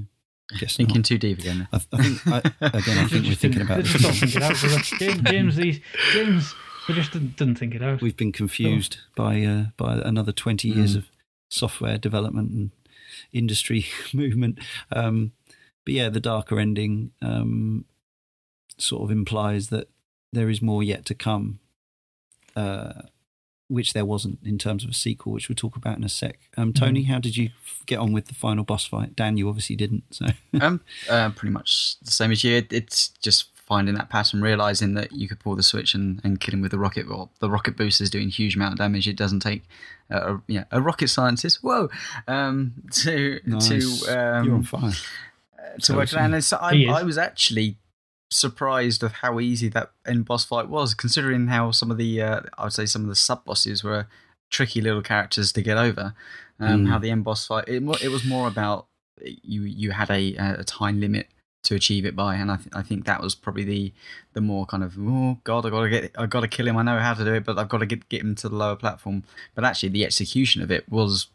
Thinking 0.59 0.97
not. 0.97 1.05
too 1.05 1.18
deep 1.18 1.39
again. 1.40 1.68
I, 1.72 1.76
I 1.93 2.02
think 2.02 2.26
I, 2.26 2.39
again. 2.60 2.98
I 2.98 3.06
think 3.06 3.26
we're 3.26 3.35
thinking 3.35 3.62
about 3.62 3.76
they 3.76 3.82
this. 3.82 3.93
just 4.02 4.20
think 4.20 4.36
it 4.36 4.43
out. 4.43 4.56
James, 4.98 5.20
James, 5.22 5.56
these 5.56 5.81
James, 6.12 6.55
they 6.89 6.94
just 6.94 7.12
didn't, 7.12 7.36
didn't 7.36 7.56
think 7.59 7.74
it 7.74 7.82
out. 7.82 8.01
We've 8.02 8.16
been 8.16 8.32
confused 8.32 8.98
by 9.16 9.43
uh, 9.43 9.64
by 9.76 9.94
another 9.94 10.32
twenty 10.32 10.68
years 10.68 10.94
Mm. 10.94 10.98
of 10.98 11.10
software 11.51 11.98
development 11.98 12.51
and 12.52 12.70
industry 13.32 13.86
movement. 14.14 14.59
Um, 14.93 15.32
but 15.85 15.94
yeah, 15.94 16.09
the 16.09 16.20
darker 16.20 16.59
ending 16.59 17.12
um, 17.22 17.85
sort 18.78 19.02
of 19.02 19.10
implies 19.10 19.68
that 19.68 19.89
there 20.32 20.48
is 20.51 20.60
more 20.62 20.82
yet 20.82 21.05
to 21.06 21.14
come, 21.14 21.60
uh, 22.56 23.02
which 23.75 23.93
there 23.93 24.05
wasn't 24.05 24.39
in 24.45 24.59
terms 24.59 24.85
of 24.85 24.91
a 24.91 24.95
sequel, 24.95 25.33
which 25.33 25.49
we'll 25.49 25.57
talk 25.57 25.77
about 25.77 25.99
in 25.99 26.05
a 26.05 26.09
sec. 26.09 26.39
Um, 26.57 26.73
Tony, 26.73 27.03
how 27.05 27.19
did 27.19 27.37
you 27.37 27.51
get 27.87 27.99
on 27.99 28.13
with 28.13 28.27
the 28.27 28.35
final 28.35 28.65
boss 28.65 28.87
fight? 28.87 29.15
Dan, 29.17 29.37
you 29.37 29.49
obviously 29.49 29.77
didn't. 29.77 30.05
So 30.11 30.27
um, 30.61 30.81
uh, 31.11 31.31
pretty 31.31 31.53
much 31.53 31.97
the 32.01 32.11
same 32.11 32.31
as 32.31 32.45
you. 32.45 32.63
It's 32.71 33.09
just 33.09 33.47
finding 33.57 33.95
that 33.95 34.11
pattern, 34.11 34.43
realizing 34.43 34.95
that 34.95 35.13
you 35.13 35.27
could 35.27 35.41
pull 35.41 35.57
the 35.57 35.63
switch 35.63 35.95
and, 35.95 36.21
and 36.23 36.39
kill 36.41 36.55
him 36.55 36.61
with 36.61 36.71
the 36.71 36.79
rocket. 36.79 37.09
Well, 37.09 37.31
the 37.41 37.51
rocket 37.51 37.77
boost 37.77 38.01
is 38.01 38.11
doing 38.11 38.29
huge 38.29 38.57
amount 38.57 38.73
of 38.73 38.79
damage. 38.79 39.09
It 39.09 39.17
doesn't 39.17 39.41
take 39.41 39.65
uh, 40.11 40.35
a, 40.35 40.43
yeah, 40.47 40.65
a 40.71 40.81
rocket 40.81 41.09
scientist. 41.09 41.59
Whoa, 41.63 41.89
um, 42.29 42.75
to 42.93 43.41
nice. 43.47 43.69
to 43.69 44.19
um, 44.19 44.45
you're 44.45 44.55
on 44.55 44.63
fire. 44.63 44.93
to 44.93 45.83
So 45.83 45.97
work 45.97 46.13
it 46.13 46.19
out. 46.19 46.33
And 46.33 46.45
so 46.45 46.59
I, 46.59 46.87
I 46.89 47.03
was 47.03 47.19
actually 47.19 47.79
surprised 48.35 49.02
of 49.02 49.12
how 49.12 49.39
easy 49.40 49.69
that 49.70 49.93
end 50.06 50.24
boss 50.27 50.44
fight 50.44 50.69
was, 50.69 50.94
considering 50.94 51.47
how 51.48 51.70
some 51.70 51.90
of 51.90 51.98
the 51.98 52.20
uh, 52.23 52.40
I 52.59 52.65
would 52.65 52.73
say 52.73 52.86
some 52.86 53.02
of 53.02 53.09
the 53.09 53.15
sub 53.15 53.44
bosses 53.44 53.82
were 53.85 54.06
tricky 54.51 54.81
little 54.81 55.02
characters 55.02 55.52
to 55.52 55.62
get 55.62 55.77
over. 55.78 56.15
Um, 56.61 56.85
Mm. 56.85 56.89
How 56.89 56.98
the 56.98 57.11
end 57.11 57.24
boss 57.24 57.47
fight 57.47 57.65
it, 57.69 57.82
it 58.02 58.09
was 58.09 58.24
more 58.24 58.47
about 58.48 58.86
you 59.24 59.62
you 59.62 59.90
had 59.93 60.11
a 60.11 60.35
a 60.61 60.65
time 60.65 61.01
limit 61.01 61.28
to 61.65 61.74
achieve 61.74 62.05
it 62.05 62.15
by, 62.15 62.35
and 62.36 62.51
I 62.52 62.56
th- 62.56 62.69
I 62.74 62.82
think 62.82 63.06
that 63.06 63.20
was 63.23 63.35
probably 63.35 63.65
the 63.65 63.93
the 64.35 64.40
more 64.40 64.65
kind 64.66 64.85
of 64.85 64.94
oh 64.98 65.39
god 65.44 65.65
I 65.66 65.70
gotta 65.70 65.90
get 65.90 66.11
I 66.16 66.27
gotta 66.27 66.47
kill 66.48 66.69
him 66.69 66.77
I 66.77 66.82
know 66.82 66.98
how 66.98 67.15
to 67.15 67.24
do 67.24 67.35
it 67.35 67.44
but 67.44 67.59
I've 67.59 67.69
got 67.70 67.78
to 67.78 67.86
get 67.86 68.09
get 68.09 68.20
him 68.20 68.35
to 68.36 68.48
the 68.48 68.55
lower 68.56 68.77
platform. 68.77 69.24
But 69.55 69.65
actually 69.65 69.89
the 69.90 70.05
execution 70.05 70.62
of 70.62 70.70
it 70.70 70.89
was 70.89 71.28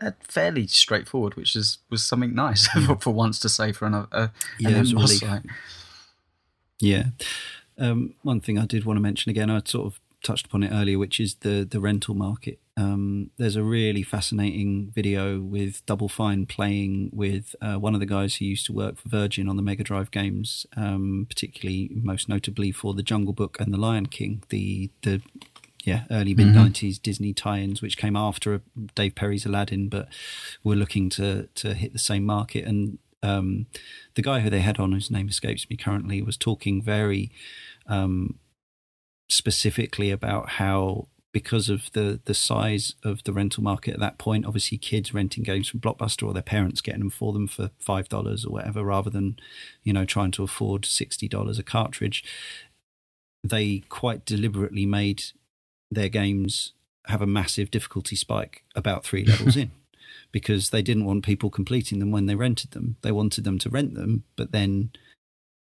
uh, 0.00 0.12
fairly 0.20 0.66
straightforward, 0.68 1.34
which 1.34 1.56
is 1.56 1.78
was 1.90 2.04
something 2.06 2.34
nice 2.34 2.66
for, 2.86 2.94
for 2.96 3.10
once 3.14 3.38
to 3.40 3.48
say 3.48 3.72
for 3.72 3.86
another 3.86 4.08
uh, 4.12 4.28
Yeah, 4.58 4.68
an 4.68 4.76
it 4.76 4.80
was 4.80 4.88
end 4.90 4.98
a 4.98 5.00
boss 5.00 5.22
relief. 5.22 5.42
fight. 5.42 5.50
Yeah. 6.80 7.04
Um, 7.78 8.14
one 8.22 8.40
thing 8.40 8.58
I 8.58 8.66
did 8.66 8.84
want 8.84 8.96
to 8.96 9.02
mention 9.02 9.30
again, 9.30 9.50
I 9.50 9.62
sort 9.64 9.86
of 9.86 10.00
touched 10.22 10.46
upon 10.46 10.62
it 10.62 10.72
earlier, 10.72 10.98
which 10.98 11.18
is 11.20 11.36
the 11.36 11.66
the 11.68 11.80
rental 11.80 12.14
market. 12.14 12.58
Um, 12.76 13.30
there's 13.36 13.56
a 13.56 13.62
really 13.62 14.02
fascinating 14.02 14.90
video 14.94 15.40
with 15.40 15.84
Double 15.86 16.08
Fine 16.08 16.46
playing 16.46 17.10
with 17.12 17.54
uh, 17.60 17.74
one 17.74 17.94
of 17.94 18.00
the 18.00 18.06
guys 18.06 18.36
who 18.36 18.44
used 18.44 18.66
to 18.66 18.72
work 18.72 18.98
for 18.98 19.08
Virgin 19.08 19.48
on 19.48 19.56
the 19.56 19.62
Mega 19.62 19.84
Drive 19.84 20.10
games, 20.10 20.66
um, 20.76 21.26
particularly 21.28 21.90
most 21.92 22.28
notably 22.28 22.72
for 22.72 22.94
the 22.94 23.02
Jungle 23.02 23.32
Book 23.32 23.58
and 23.60 23.72
the 23.72 23.78
Lion 23.78 24.06
King, 24.06 24.42
the 24.48 24.90
the 25.02 25.22
yeah 25.84 26.04
early 26.10 26.34
mid 26.34 26.48
'90s 26.48 27.00
Disney 27.00 27.32
tie-ins, 27.32 27.80
which 27.82 27.96
came 27.96 28.16
after 28.16 28.60
Dave 28.94 29.14
Perry's 29.14 29.46
Aladdin, 29.46 29.88
but 29.88 30.08
were 30.62 30.76
looking 30.76 31.08
to 31.10 31.48
to 31.54 31.74
hit 31.74 31.92
the 31.92 31.98
same 31.98 32.24
market 32.24 32.64
and. 32.64 32.98
Um, 33.22 33.66
the 34.14 34.22
guy 34.22 34.40
who 34.40 34.50
they 34.50 34.60
had 34.60 34.78
on, 34.78 34.92
whose 34.92 35.10
name 35.10 35.28
escapes 35.28 35.68
me 35.68 35.76
currently, 35.76 36.22
was 36.22 36.36
talking 36.36 36.82
very 36.82 37.30
um, 37.86 38.38
specifically 39.28 40.10
about 40.10 40.50
how 40.50 41.08
because 41.32 41.68
of 41.68 41.92
the 41.92 42.20
the 42.24 42.34
size 42.34 42.94
of 43.04 43.22
the 43.24 43.32
rental 43.32 43.62
market 43.62 43.94
at 43.94 44.00
that 44.00 44.18
point, 44.18 44.46
obviously 44.46 44.78
kids 44.78 45.14
renting 45.14 45.44
games 45.44 45.68
from 45.68 45.80
Blockbuster 45.80 46.26
or 46.26 46.32
their 46.32 46.42
parents 46.42 46.80
getting 46.80 47.00
them 47.00 47.10
for 47.10 47.32
them 47.32 47.46
for 47.46 47.70
five 47.78 48.08
dollars 48.08 48.44
or 48.44 48.52
whatever, 48.52 48.82
rather 48.84 49.10
than 49.10 49.38
you 49.82 49.92
know 49.92 50.04
trying 50.04 50.32
to 50.32 50.42
afford 50.42 50.84
sixty 50.84 51.28
dollars 51.28 51.58
a 51.58 51.62
cartridge. 51.62 52.24
They 53.42 53.84
quite 53.88 54.24
deliberately 54.24 54.86
made 54.86 55.24
their 55.90 56.08
games 56.08 56.72
have 57.06 57.22
a 57.22 57.26
massive 57.26 57.70
difficulty 57.70 58.14
spike 58.14 58.62
about 58.74 59.04
three 59.04 59.24
levels 59.24 59.56
in 59.56 59.70
because 60.32 60.70
they 60.70 60.82
didn't 60.82 61.04
want 61.04 61.24
people 61.24 61.50
completing 61.50 61.98
them 61.98 62.10
when 62.10 62.26
they 62.26 62.34
rented 62.34 62.72
them. 62.72 62.96
They 63.02 63.12
wanted 63.12 63.44
them 63.44 63.58
to 63.58 63.70
rent 63.70 63.94
them, 63.94 64.24
but 64.36 64.52
then 64.52 64.90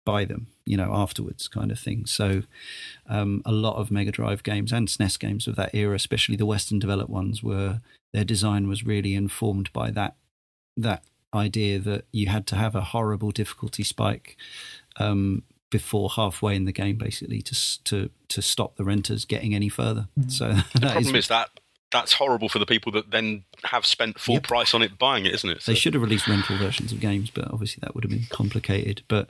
buy 0.05 0.25
them, 0.25 0.47
you 0.65 0.77
know, 0.77 0.91
afterwards, 0.93 1.47
kind 1.47 1.71
of 1.71 1.79
thing. 1.79 2.05
So, 2.05 2.43
um, 3.07 3.41
a 3.45 3.51
lot 3.51 3.75
of 3.75 3.91
Mega 3.91 4.11
Drive 4.11 4.43
games 4.43 4.71
and 4.71 4.87
SNES 4.87 5.19
games 5.19 5.47
of 5.47 5.55
that 5.55 5.73
era, 5.73 5.95
especially 5.95 6.35
the 6.35 6.45
Western 6.45 6.79
developed 6.79 7.09
ones, 7.09 7.43
were 7.43 7.81
their 8.13 8.25
design 8.25 8.67
was 8.67 8.85
really 8.85 9.15
informed 9.15 9.71
by 9.73 9.91
that 9.91 10.15
that 10.77 11.03
idea 11.33 11.79
that 11.79 12.05
you 12.11 12.27
had 12.27 12.45
to 12.47 12.55
have 12.55 12.75
a 12.75 12.81
horrible 12.81 13.31
difficulty 13.31 13.83
spike 13.83 14.35
um, 14.97 15.43
before 15.69 16.09
halfway 16.09 16.55
in 16.55 16.65
the 16.65 16.71
game, 16.71 16.97
basically, 16.97 17.41
to 17.41 17.83
to 17.83 18.09
to 18.29 18.41
stop 18.41 18.75
the 18.75 18.83
renters 18.83 19.25
getting 19.25 19.53
any 19.53 19.69
further. 19.69 20.07
So 20.27 20.53
The 20.73 20.79
problem 20.91 21.15
is 21.15 21.27
that 21.27 21.49
that's 21.91 22.13
horrible 22.13 22.47
for 22.49 22.59
the 22.59 22.65
people 22.65 22.91
that 22.93 23.11
then 23.11 23.43
have 23.63 23.85
spent 23.85 24.19
full 24.19 24.35
Yep. 24.35 24.43
price 24.43 24.73
on 24.73 24.81
it 24.81 24.97
buying 24.97 25.25
it, 25.25 25.33
isn't 25.33 25.49
it? 25.49 25.61
They 25.65 25.75
should 25.75 25.93
have 25.93 26.01
released 26.03 26.27
rental 26.27 26.57
versions 26.57 26.91
of 26.91 26.99
games, 26.99 27.29
but 27.29 27.51
obviously 27.51 27.79
that 27.81 27.93
would 27.95 28.03
have 28.03 28.11
been 28.11 28.27
complicated. 28.29 29.01
But 29.07 29.29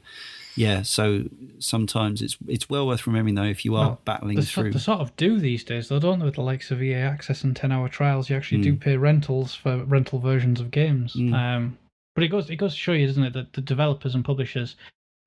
yeah, 0.56 0.82
so 0.82 1.24
sometimes 1.60 2.22
it's 2.22 2.38
it's 2.48 2.70
well 2.70 2.86
worth 2.88 3.08
remembering 3.08 3.36
though 3.36 3.44
if 3.44 3.64
you 3.66 3.76
are 3.76 3.86
Well, 3.88 4.02
battling 4.06 4.36
They 4.36 4.42
sort, 4.44 4.66
through. 4.66 4.74
they 4.74 4.80
sort 4.80 5.00
of 5.00 5.16
do 5.18 5.40
these 5.40 5.64
days, 5.64 5.88
though, 5.90 6.00
don't 6.00 6.20
they? 6.20 6.26
With 6.26 6.36
the 6.36 6.42
likes 6.42 6.72
of 6.72 6.82
EA 6.84 6.96
Access 6.96 7.44
and 7.44 7.56
ten-hour 7.56 7.90
trials, 7.90 8.30
you 8.30 8.36
actually 8.36 8.62
do 8.62 8.74
Mm. 8.74 8.80
pay 8.82 8.98
rentals 8.98 9.56
for 9.56 9.84
rental 9.86 10.20
versions 10.20 10.60
of 10.60 10.72
games. 10.72 11.14
Mm. 11.16 11.34
Um, 11.34 11.78
but 12.16 12.24
it 12.24 12.28
goes 12.28 12.50
it 12.50 12.58
goes 12.58 12.74
to 12.74 12.80
show 12.80 12.92
you, 12.94 13.08
doesn't 13.08 13.24
it, 13.24 13.34
that 13.34 13.54
the 13.54 13.62
developers 13.62 14.14
and 14.16 14.24
publishers 14.26 14.76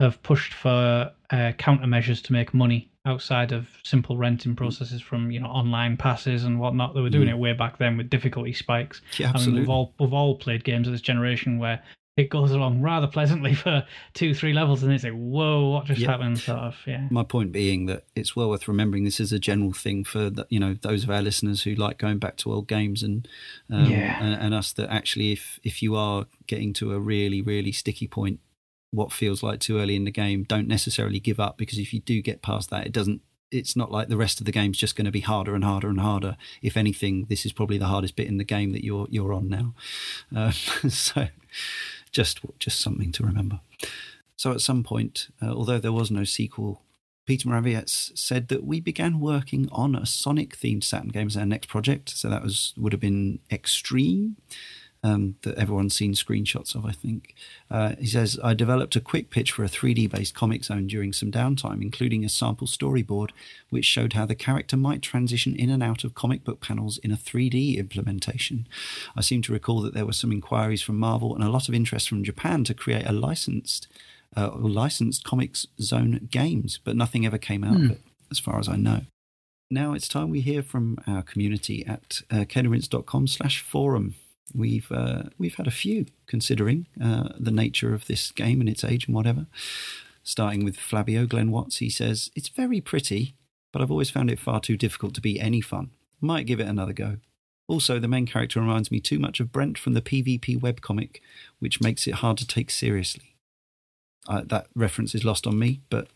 have 0.00 0.22
pushed 0.22 0.52
for 0.52 1.12
uh, 1.30 1.52
countermeasures 1.58 2.22
to 2.24 2.32
make 2.32 2.52
money 2.52 2.88
outside 3.06 3.52
of 3.52 3.68
simple 3.82 4.16
renting 4.16 4.56
processes 4.56 5.00
from 5.00 5.30
you 5.30 5.40
know 5.40 5.46
online 5.48 5.96
passes 5.96 6.44
and 6.44 6.58
whatnot. 6.58 6.94
They 6.94 7.00
were 7.00 7.10
doing 7.10 7.28
Mm. 7.28 7.32
it 7.32 7.38
way 7.38 7.52
back 7.52 7.78
then 7.78 7.96
with 7.96 8.10
difficulty 8.10 8.52
spikes. 8.52 9.00
yeah, 9.18 9.26
I 9.26 9.28
mean, 9.28 9.34
absolutely. 9.36 9.60
we've 9.60 9.68
all 9.70 9.94
we've 10.00 10.12
all 10.12 10.36
played 10.36 10.64
games 10.64 10.86
of 10.86 10.92
this 10.92 11.00
generation 11.02 11.58
where 11.58 11.82
it 12.16 12.30
goes 12.30 12.52
along 12.52 12.80
rather 12.80 13.08
pleasantly 13.08 13.54
for 13.64 13.84
two, 14.14 14.34
three 14.34 14.52
levels, 14.52 14.84
and 14.84 14.92
it's 14.92 15.02
like, 15.02 15.12
whoa, 15.12 15.70
what 15.70 15.84
just 15.86 16.00
Yep. 16.00 16.08
happened? 16.10 16.38
Sort 16.38 16.58
of, 16.60 16.76
yeah. 16.86 17.08
My 17.10 17.24
point 17.24 17.50
being 17.50 17.86
that 17.86 18.04
it's 18.14 18.36
well 18.36 18.48
worth 18.50 18.68
remembering 18.68 19.02
this 19.04 19.18
is 19.18 19.32
a 19.32 19.38
general 19.40 19.72
thing 19.72 20.04
for 20.04 20.30
the, 20.30 20.46
you 20.48 20.60
know 20.60 20.74
those 20.80 21.02
of 21.04 21.10
our 21.10 21.20
listeners 21.22 21.62
who 21.64 21.74
like 21.74 21.98
going 21.98 22.18
back 22.18 22.36
to 22.38 22.52
old 22.52 22.68
games 22.68 23.02
and 23.02 23.26
um, 23.70 23.90
Yeah. 23.90 24.22
and, 24.24 24.40
and 24.40 24.54
us 24.54 24.72
that 24.74 24.88
actually 24.90 25.32
if 25.32 25.58
if 25.64 25.82
you 25.82 25.96
are 25.96 26.26
getting 26.46 26.72
to 26.74 26.92
a 26.92 27.00
really 27.00 27.42
really 27.42 27.72
sticky 27.72 28.06
point, 28.06 28.38
what 28.94 29.12
feels 29.12 29.42
like 29.42 29.60
too 29.60 29.78
early 29.78 29.96
in 29.96 30.04
the 30.04 30.10
game, 30.10 30.44
don't 30.44 30.68
necessarily 30.68 31.20
give 31.20 31.40
up 31.40 31.56
because 31.56 31.78
if 31.78 31.92
you 31.92 32.00
do 32.00 32.22
get 32.22 32.42
past 32.42 32.70
that, 32.70 32.86
it 32.86 32.92
doesn't. 32.92 33.20
It's 33.50 33.76
not 33.76 33.92
like 33.92 34.08
the 34.08 34.16
rest 34.16 34.40
of 34.40 34.46
the 34.46 34.52
game's 34.52 34.78
just 34.78 34.96
going 34.96 35.04
to 35.04 35.12
be 35.12 35.20
harder 35.20 35.54
and 35.54 35.62
harder 35.62 35.88
and 35.88 36.00
harder. 36.00 36.36
If 36.60 36.76
anything, 36.76 37.26
this 37.28 37.46
is 37.46 37.52
probably 37.52 37.78
the 37.78 37.86
hardest 37.86 38.16
bit 38.16 38.26
in 38.26 38.38
the 38.38 38.44
game 38.44 38.72
that 38.72 38.84
you're 38.84 39.06
you're 39.10 39.32
on 39.32 39.48
now. 39.48 39.74
Uh, 40.34 40.50
so, 40.88 41.28
just 42.10 42.40
just 42.58 42.80
something 42.80 43.12
to 43.12 43.22
remember. 43.22 43.60
So 44.36 44.50
at 44.50 44.60
some 44.60 44.82
point, 44.82 45.28
uh, 45.40 45.52
although 45.52 45.78
there 45.78 45.92
was 45.92 46.10
no 46.10 46.24
sequel, 46.24 46.82
Peter 47.26 47.48
Morawiec 47.48 47.88
said 47.88 48.48
that 48.48 48.64
we 48.64 48.80
began 48.80 49.20
working 49.20 49.68
on 49.72 49.94
a 49.94 50.04
Sonic 50.04 50.56
themed 50.58 50.84
Saturn 50.84 51.08
game 51.08 51.28
as 51.28 51.36
our 51.36 51.46
next 51.46 51.68
project. 51.68 52.10
So 52.10 52.28
that 52.28 52.42
was 52.42 52.74
would 52.76 52.92
have 52.92 53.00
been 53.00 53.38
X-treme. 53.50 54.34
Um, 55.04 55.36
that 55.42 55.58
everyone's 55.58 55.94
seen 55.94 56.14
screenshots 56.14 56.74
of, 56.74 56.86
I 56.86 56.92
think. 56.92 57.34
Uh, 57.70 57.94
he 57.98 58.06
says, 58.06 58.40
I 58.42 58.54
developed 58.54 58.96
a 58.96 59.02
quick 59.02 59.28
pitch 59.28 59.52
for 59.52 59.62
a 59.62 59.68
3D 59.68 60.10
based 60.10 60.34
Comix 60.34 60.64
Zone 60.64 60.86
during 60.86 61.12
some 61.12 61.30
downtime, 61.30 61.82
including 61.82 62.24
a 62.24 62.30
sample 62.30 62.66
storyboard 62.66 63.28
which 63.68 63.84
showed 63.84 64.14
how 64.14 64.24
the 64.24 64.34
character 64.34 64.78
might 64.78 65.02
transition 65.02 65.54
in 65.54 65.68
and 65.68 65.82
out 65.82 66.04
of 66.04 66.14
comic 66.14 66.42
book 66.42 66.62
panels 66.62 66.96
in 66.98 67.10
a 67.10 67.16
3D 67.16 67.76
implementation. 67.76 68.66
I 69.14 69.20
seem 69.20 69.42
to 69.42 69.52
recall 69.52 69.82
that 69.82 69.92
there 69.92 70.06
were 70.06 70.12
some 70.14 70.32
inquiries 70.32 70.80
from 70.80 70.98
Marvel 70.98 71.34
and 71.34 71.44
a 71.44 71.50
lot 71.50 71.68
of 71.68 71.74
interest 71.74 72.08
from 72.08 72.24
Japan 72.24 72.64
to 72.64 72.72
create 72.72 73.06
a 73.06 73.12
licensed. 73.12 73.86
Uh, 74.34 74.50
licensed 74.56 75.22
Comix 75.24 75.66
Zone 75.80 76.28
games, 76.30 76.80
but 76.82 76.96
nothing 76.96 77.24
ever 77.24 77.38
came 77.38 77.62
out 77.62 77.76
of 77.76 77.90
it, 77.92 78.00
as 78.32 78.40
far 78.40 78.58
as 78.58 78.68
I 78.68 78.74
know 78.74 79.02
now 79.70 79.92
it's 79.92 80.08
time 80.08 80.30
we 80.30 80.40
hear 80.40 80.62
from 80.62 80.98
our 81.06 81.22
community 81.22 81.84
at 81.86 82.22
uh, 82.30 82.44
slash 83.26 83.60
forum. 83.60 84.14
We've 84.52 84.90
uh, 84.90 85.24
we've 85.38 85.54
had 85.54 85.66
a 85.66 85.72
few 85.72 86.06
considering 86.26 86.86
uh, 87.02 87.30
the 87.38 87.50
nature 87.50 87.94
of 87.94 88.06
this 88.06 88.30
game 88.30 88.60
and 88.60 88.68
its 88.68 88.84
age 88.84 89.06
and 89.06 89.14
whatever. 89.14 89.46
Starting 90.22 90.64
with 90.64 90.76
Flabio 90.76 91.26
Glenn 91.28 91.50
Watts, 91.50 91.78
he 91.78 91.90
says 91.90 92.30
it's 92.34 92.48
very 92.48 92.80
pretty, 92.80 93.34
but 93.72 93.82
I've 93.82 93.90
always 93.90 94.10
found 94.10 94.30
it 94.30 94.38
far 94.38 94.60
too 94.60 94.76
difficult 94.76 95.14
to 95.14 95.20
be 95.20 95.40
any 95.40 95.60
fun. 95.60 95.90
Might 96.20 96.46
give 96.46 96.60
it 96.60 96.68
another 96.68 96.92
go. 96.92 97.18
Also, 97.66 97.98
the 97.98 98.08
main 98.08 98.26
character 98.26 98.60
reminds 98.60 98.90
me 98.90 99.00
too 99.00 99.18
much 99.18 99.40
of 99.40 99.52
Brent 99.52 99.78
from 99.78 99.94
the 99.94 100.02
PvP 100.02 100.60
webcomic, 100.60 101.20
which 101.58 101.80
makes 101.80 102.06
it 102.06 102.16
hard 102.16 102.36
to 102.38 102.46
take 102.46 102.70
seriously. 102.70 103.36
Uh, 104.28 104.42
that 104.46 104.66
reference 104.74 105.14
is 105.14 105.24
lost 105.24 105.46
on 105.46 105.58
me, 105.58 105.80
but 105.90 106.08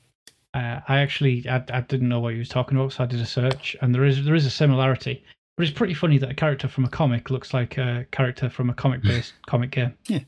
uh, 0.55 0.80
I 0.88 0.98
actually 0.98 1.46
I, 1.48 1.62
I 1.72 1.80
didn't 1.82 2.09
know 2.09 2.20
what 2.20 2.32
he 2.32 2.38
was 2.38 2.48
talking 2.48 2.76
about, 2.76 2.92
so 2.92 3.05
I 3.05 3.06
did 3.06 3.20
a 3.20 3.26
search, 3.26 3.76
and 3.80 3.94
there 3.94 4.05
is 4.05 4.24
there 4.24 4.34
is 4.34 4.46
a 4.46 4.50
similarity. 4.50 5.22
But 5.59 5.66
it's 5.66 5.76
pretty 5.76 5.94
funny 5.94 6.18
that 6.18 6.30
a 6.30 6.35
character 6.35 6.68
from 6.68 6.85
a 6.85 6.89
comic 6.89 7.30
looks 7.30 7.52
like 7.52 7.76
a 7.76 8.06
character 8.12 8.48
from 8.48 8.70
a 8.70 8.74
comic-based 8.74 9.32
hmm. 9.32 9.51
comic 9.51 9.72
game. 9.72 9.94
Yeah. 10.06 10.20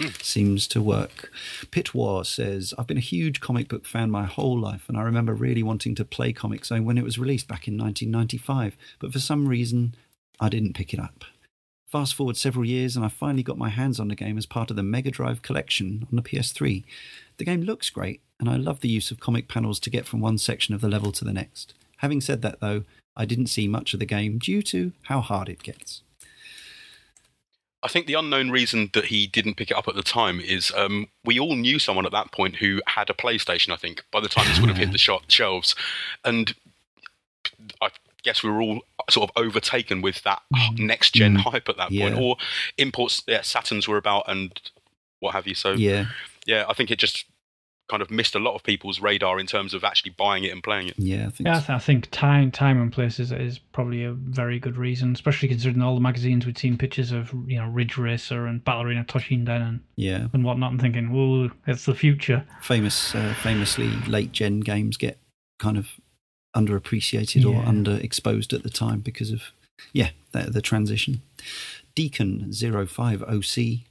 Hmm. 0.00 0.08
Seems 0.20 0.66
to 0.66 0.82
work. 0.82 1.30
Pit 1.70 1.94
War 1.94 2.24
says, 2.24 2.74
I've 2.76 2.88
been 2.88 2.96
a 2.96 3.00
huge 3.00 3.40
comic 3.40 3.68
book 3.68 3.86
fan 3.86 4.10
my 4.10 4.24
whole 4.24 4.58
life, 4.58 4.88
and 4.88 4.98
I 4.98 5.02
remember 5.02 5.34
really 5.34 5.62
wanting 5.62 5.94
to 5.94 6.04
play 6.04 6.32
Comix 6.32 6.66
Zone 6.66 6.84
when 6.84 6.98
it 6.98 7.04
was 7.04 7.16
released 7.16 7.46
back 7.46 7.68
in 7.68 7.78
1995, 7.78 8.76
but 8.98 9.12
for 9.12 9.20
some 9.20 9.46
reason, 9.46 9.94
I 10.40 10.48
didn't 10.48 10.74
pick 10.74 10.92
it 10.92 10.98
up. 10.98 11.22
Fast 11.86 12.16
forward 12.16 12.36
several 12.36 12.64
years, 12.64 12.96
and 12.96 13.04
I 13.04 13.08
finally 13.08 13.44
got 13.44 13.58
my 13.58 13.68
hands 13.68 14.00
on 14.00 14.08
the 14.08 14.16
game 14.16 14.36
as 14.36 14.46
part 14.46 14.70
of 14.70 14.76
the 14.76 14.82
Mega 14.82 15.12
Drive 15.12 15.42
collection 15.42 16.08
on 16.10 16.16
the 16.16 16.22
PS3. 16.22 16.82
The 17.36 17.44
game 17.44 17.62
looks 17.62 17.88
great, 17.88 18.20
and 18.40 18.50
I 18.50 18.56
love 18.56 18.80
the 18.80 18.88
use 18.88 19.12
of 19.12 19.20
comic 19.20 19.46
panels 19.46 19.78
to 19.78 19.90
get 19.90 20.08
from 20.08 20.18
one 20.18 20.38
section 20.38 20.74
of 20.74 20.80
the 20.80 20.88
level 20.88 21.12
to 21.12 21.24
the 21.24 21.32
next. 21.32 21.72
Having 21.98 22.22
said 22.22 22.42
that, 22.42 22.58
though, 22.58 22.82
I 23.16 23.24
didn't 23.24 23.46
see 23.46 23.66
much 23.68 23.94
of 23.94 24.00
the 24.00 24.06
game 24.06 24.38
due 24.38 24.62
to 24.62 24.92
how 25.04 25.20
hard 25.20 25.48
it 25.48 25.62
gets. 25.62 26.02
I 27.82 27.88
think 27.88 28.06
the 28.06 28.14
unknown 28.14 28.50
reason 28.50 28.90
that 28.94 29.06
he 29.06 29.26
didn't 29.26 29.54
pick 29.56 29.70
it 29.70 29.76
up 29.76 29.86
at 29.86 29.94
the 29.94 30.02
time 30.02 30.40
is 30.40 30.72
um, 30.76 31.06
we 31.24 31.38
all 31.38 31.54
knew 31.54 31.78
someone 31.78 32.04
at 32.06 32.12
that 32.12 32.32
point 32.32 32.56
who 32.56 32.80
had 32.86 33.08
a 33.10 33.14
PlayStation. 33.14 33.70
I 33.72 33.76
think 33.76 34.04
by 34.10 34.20
the 34.20 34.28
time 34.28 34.46
this 34.48 34.58
would 34.60 34.68
have 34.70 34.78
hit 34.78 34.92
the 34.92 34.98
shelves, 35.28 35.74
and 36.24 36.54
I 37.80 37.90
guess 38.24 38.42
we 38.42 38.50
were 38.50 38.60
all 38.60 38.80
sort 39.08 39.30
of 39.30 39.36
overtaken 39.42 40.02
with 40.02 40.22
that 40.24 40.42
next 40.76 41.12
gen 41.14 41.36
Mm. 41.36 41.40
hype 41.42 41.68
at 41.68 41.76
that 41.76 41.92
Yeah. 41.92 42.08
point. 42.08 42.20
Or 42.20 42.36
imports, 42.76 43.22
yeah, 43.28 43.40
Saturns 43.40 43.86
were 43.86 43.98
about 43.98 44.24
and 44.26 44.58
what 45.20 45.32
have 45.34 45.46
you. 45.46 45.54
So 45.54 45.72
Yeah, 45.74 46.06
yeah, 46.44 46.64
I 46.68 46.72
think 46.74 46.90
it 46.90 46.98
just 46.98 47.24
kind 47.88 48.02
of 48.02 48.10
missed 48.10 48.34
a 48.34 48.38
lot 48.40 48.54
of 48.56 48.64
people's 48.64 49.00
radar 49.00 49.38
in 49.38 49.46
terms 49.46 49.72
of 49.72 49.84
actually 49.84 50.10
buying 50.10 50.42
it 50.42 50.52
and 50.52 50.60
playing 50.62 50.88
it. 50.88 50.94
yeah, 50.98 51.26
I 51.26 51.30
think. 51.30 51.46
Yeah, 51.46 51.56
I, 51.56 51.60
so. 51.60 51.66
th- 51.66 51.76
I 51.76 51.78
think 51.78 52.08
time, 52.10 52.50
time 52.50 52.80
and 52.82 52.92
place 52.92 53.20
is, 53.20 53.30
is 53.30 53.58
probably 53.58 54.02
a 54.02 54.12
very 54.12 54.58
good 54.58 54.76
reason, 54.76 55.12
especially 55.12 55.48
considering 55.48 55.80
all 55.82 55.94
the 55.94 56.00
magazines 56.00 56.44
we'd 56.46 56.58
seen 56.58 56.76
pictures 56.76 57.12
of, 57.12 57.32
you 57.46 57.58
know, 57.58 57.68
Ridge 57.68 57.96
Racer 57.96 58.46
and 58.46 58.64
Battle 58.64 58.82
Arena 58.82 59.04
Toshinden 59.04 59.48
and, 59.68 59.80
Yeah, 59.94 60.26
and 60.32 60.42
whatnot, 60.42 60.72
and 60.72 60.80
thinking, 60.80 61.10
"Whoa, 61.12 61.50
it's 61.68 61.84
the 61.84 61.94
future." 61.94 62.44
famous, 62.60 63.14
uh, 63.14 63.34
famously 63.42 63.88
late 64.08 64.32
gen 64.32 64.60
games 64.60 64.96
get 64.96 65.18
kind 65.60 65.78
of 65.78 65.88
underappreciated 66.56 67.44
or 67.44 67.54
Yeah. 67.54 67.64
underexposed 67.66 68.52
at 68.52 68.62
the 68.62 68.70
time 68.70 69.00
because 69.00 69.30
of 69.30 69.42
yeah 69.92 70.10
the, 70.32 70.50
the 70.50 70.62
transition. 70.62 71.20
Deacon 71.94 72.50
05OC 72.50 73.84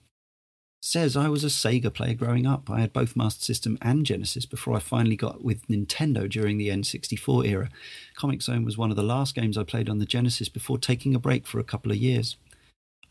says 0.86 1.18
I 1.18 1.30
was 1.30 1.44
a 1.44 1.48
Sega 1.48 1.91
player 1.91 2.14
growing 2.14 2.45
up. 2.45 2.70
I 2.70 2.80
had 2.80 2.94
both 2.94 3.16
Master 3.16 3.44
System 3.44 3.76
and 3.82 4.06
Genesis 4.06 4.45
before 4.45 4.76
I 4.76 4.80
finally 4.80 5.16
got 5.16 5.44
with 5.44 5.68
Nintendo 5.68 6.30
during 6.30 6.60
the 6.60 6.70
N64 6.70 7.48
era. 7.48 7.70
Comix 8.16 8.44
Zone 8.44 8.64
was 8.64 8.78
one 8.78 8.91
of 8.91 8.95
the 8.95 9.02
last 9.02 9.34
games 9.34 9.57
I 9.57 9.64
played 9.64 9.90
on 9.90 9.98
the 9.98 10.06
Genesis 10.06 10.48
before 10.48 10.78
taking 10.78 11.16
a 11.16 11.20
break 11.20 11.48
for 11.48 11.57
a 11.57 11.64
couple 11.64 11.91
of 11.91 11.98
years. 11.98 12.38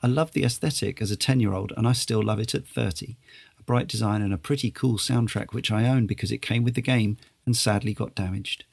I 0.04 0.06
loved 0.06 0.34
the 0.34 0.44
aesthetic 0.44 1.02
as 1.02 1.10
a 1.10 1.16
10 1.16 1.40
year 1.40 1.52
old, 1.52 1.72
and 1.76 1.88
I 1.88 1.94
still 1.94 2.22
love 2.22 2.38
it 2.38 2.54
at 2.54 2.64
30. 2.64 3.16
A 3.58 3.62
bright 3.64 3.88
design 3.88 4.22
and 4.22 4.32
a 4.32 4.38
pretty 4.38 4.70
cool 4.70 4.96
soundtrack, 4.96 5.52
which 5.52 5.72
I 5.72 5.88
own 5.88 6.06
because 6.06 6.30
it 6.30 6.38
came 6.42 6.62
with 6.62 6.76
the 6.76 6.80
game 6.80 7.16
and 7.44 7.56
sadly 7.56 7.92
got 7.92 8.14
damaged. 8.14 8.66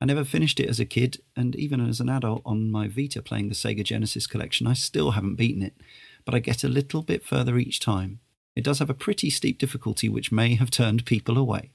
I 0.00 0.04
never 0.04 0.24
finished 0.24 0.60
it 0.60 0.68
as 0.68 0.78
a 0.78 0.84
kid, 0.84 1.20
and 1.34 1.56
even 1.56 1.80
as 1.80 1.98
an 1.98 2.08
adult 2.08 2.42
on 2.46 2.70
my 2.70 2.86
Vita 2.86 3.22
playing 3.22 3.48
the 3.48 3.56
Sega 3.56 3.82
Genesis 3.82 4.28
collection, 4.28 4.68
I 4.68 4.74
still 4.74 5.12
haven't 5.12 5.34
beaten 5.34 5.62
it, 5.62 5.74
but 6.24 6.36
I 6.36 6.38
get 6.38 6.62
a 6.62 6.68
little 6.68 7.02
bit 7.02 7.24
further 7.24 7.58
each 7.58 7.80
time. 7.80 8.20
It 8.56 8.64
does 8.64 8.78
have 8.78 8.90
a 8.90 8.94
pretty 8.94 9.28
steep 9.28 9.58
difficulty, 9.58 10.08
which 10.08 10.32
may 10.32 10.54
have 10.54 10.70
turned 10.70 11.04
people 11.04 11.36
away. 11.36 11.70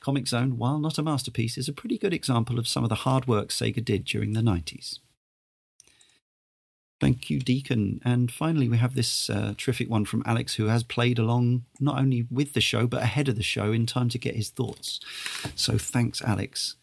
Comix 0.00 0.28
Zone, 0.28 0.56
while 0.56 0.78
not 0.78 0.98
a 0.98 1.02
masterpiece, 1.02 1.58
is 1.58 1.68
a 1.68 1.74
pretty 1.74 1.98
good 1.98 2.14
example 2.14 2.58
of 2.58 2.66
some 2.66 2.82
of 2.82 2.88
the 2.88 2.96
hard 2.96 3.28
work 3.28 3.50
Sega 3.50 3.84
did 3.84 4.04
during 4.06 4.32
the 4.32 4.40
90s. 4.40 4.98
Thank 7.00 7.30
you, 7.30 7.40
Deacon. 7.40 8.00
And 8.04 8.30
finally, 8.30 8.68
we 8.68 8.76
have 8.76 8.94
this 8.94 9.30
uh, 9.30 9.54
terrific 9.56 9.88
one 9.88 10.04
from 10.04 10.22
Alex, 10.26 10.54
who 10.54 10.66
has 10.66 10.82
played 10.82 11.18
along 11.18 11.64
not 11.78 11.98
only 11.98 12.26
with 12.30 12.52
the 12.54 12.60
show, 12.60 12.86
but 12.86 13.02
ahead 13.02 13.28
of 13.28 13.36
the 13.36 13.42
show 13.42 13.72
in 13.72 13.86
time 13.86 14.10
to 14.10 14.18
get 14.18 14.36
his 14.36 14.50
thoughts. 14.50 15.00
So 15.54 15.78
thanks, 15.78 16.20
Alex. 16.22 16.76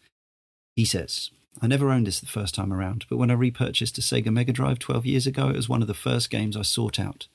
He 0.74 0.84
says, 0.84 1.30
I 1.60 1.66
never 1.66 1.90
owned 1.90 2.06
this 2.06 2.20
the 2.20 2.26
first 2.26 2.54
time 2.54 2.72
around, 2.72 3.06
but 3.08 3.16
when 3.16 3.30
I 3.30 3.34
repurchased 3.34 3.98
a 3.98 4.00
Sega 4.00 4.32
Mega 4.32 4.52
Drive 4.52 4.78
12 4.80 5.06
years 5.06 5.26
ago, 5.26 5.48
it 5.48 5.56
was 5.56 5.68
one 5.68 5.82
of 5.82 5.88
the 5.88 5.94
first 5.94 6.30
games 6.30 6.56
I 6.56 6.62
sought 6.62 6.98
out. 6.98 7.28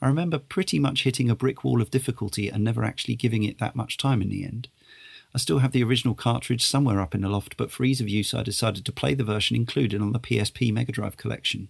I 0.00 0.06
remember 0.06 0.38
pretty 0.38 0.78
much 0.78 1.04
hitting 1.04 1.30
a 1.30 1.34
brick 1.34 1.64
wall 1.64 1.80
of 1.80 1.90
difficulty 1.90 2.48
and 2.48 2.62
never 2.62 2.84
actually 2.84 3.16
giving 3.16 3.42
it 3.42 3.58
that 3.58 3.76
much 3.76 3.96
time 3.96 4.22
in 4.22 4.28
the 4.28 4.44
end. 4.44 4.68
I 5.34 5.38
still 5.38 5.58
have 5.58 5.72
the 5.72 5.84
original 5.84 6.14
cartridge 6.14 6.64
somewhere 6.64 7.00
up 7.00 7.14
in 7.14 7.20
the 7.20 7.28
loft, 7.28 7.56
but 7.56 7.70
for 7.70 7.84
ease 7.84 8.00
of 8.00 8.08
use, 8.08 8.32
I 8.32 8.42
decided 8.42 8.84
to 8.84 8.92
play 8.92 9.14
the 9.14 9.24
version 9.24 9.56
included 9.56 10.00
on 10.00 10.12
the 10.12 10.20
PSP 10.20 10.72
Mega 10.72 10.92
Drive 10.92 11.16
collection. 11.16 11.68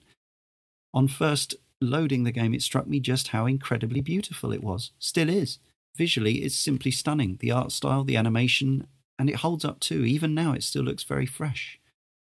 On 0.94 1.08
first 1.08 1.56
loading 1.80 2.24
the 2.24 2.32
game, 2.32 2.54
it 2.54 2.62
struck 2.62 2.86
me 2.86 3.00
just 3.00 3.28
how 3.28 3.46
incredibly 3.46 4.00
beautiful 4.00 4.52
it 4.52 4.62
was. 4.62 4.92
Still 4.98 5.28
is. 5.28 5.58
Visually, 5.96 6.36
it's 6.36 6.54
simply 6.54 6.90
stunning. 6.90 7.38
The 7.40 7.50
art 7.50 7.72
style, 7.72 8.04
the 8.04 8.16
animation, 8.16 8.86
and 9.18 9.28
it 9.28 9.36
holds 9.36 9.64
up 9.64 9.80
too. 9.80 10.04
Even 10.04 10.34
now, 10.34 10.52
it 10.52 10.62
still 10.62 10.82
looks 10.82 11.02
very 11.02 11.26
fresh. 11.26 11.80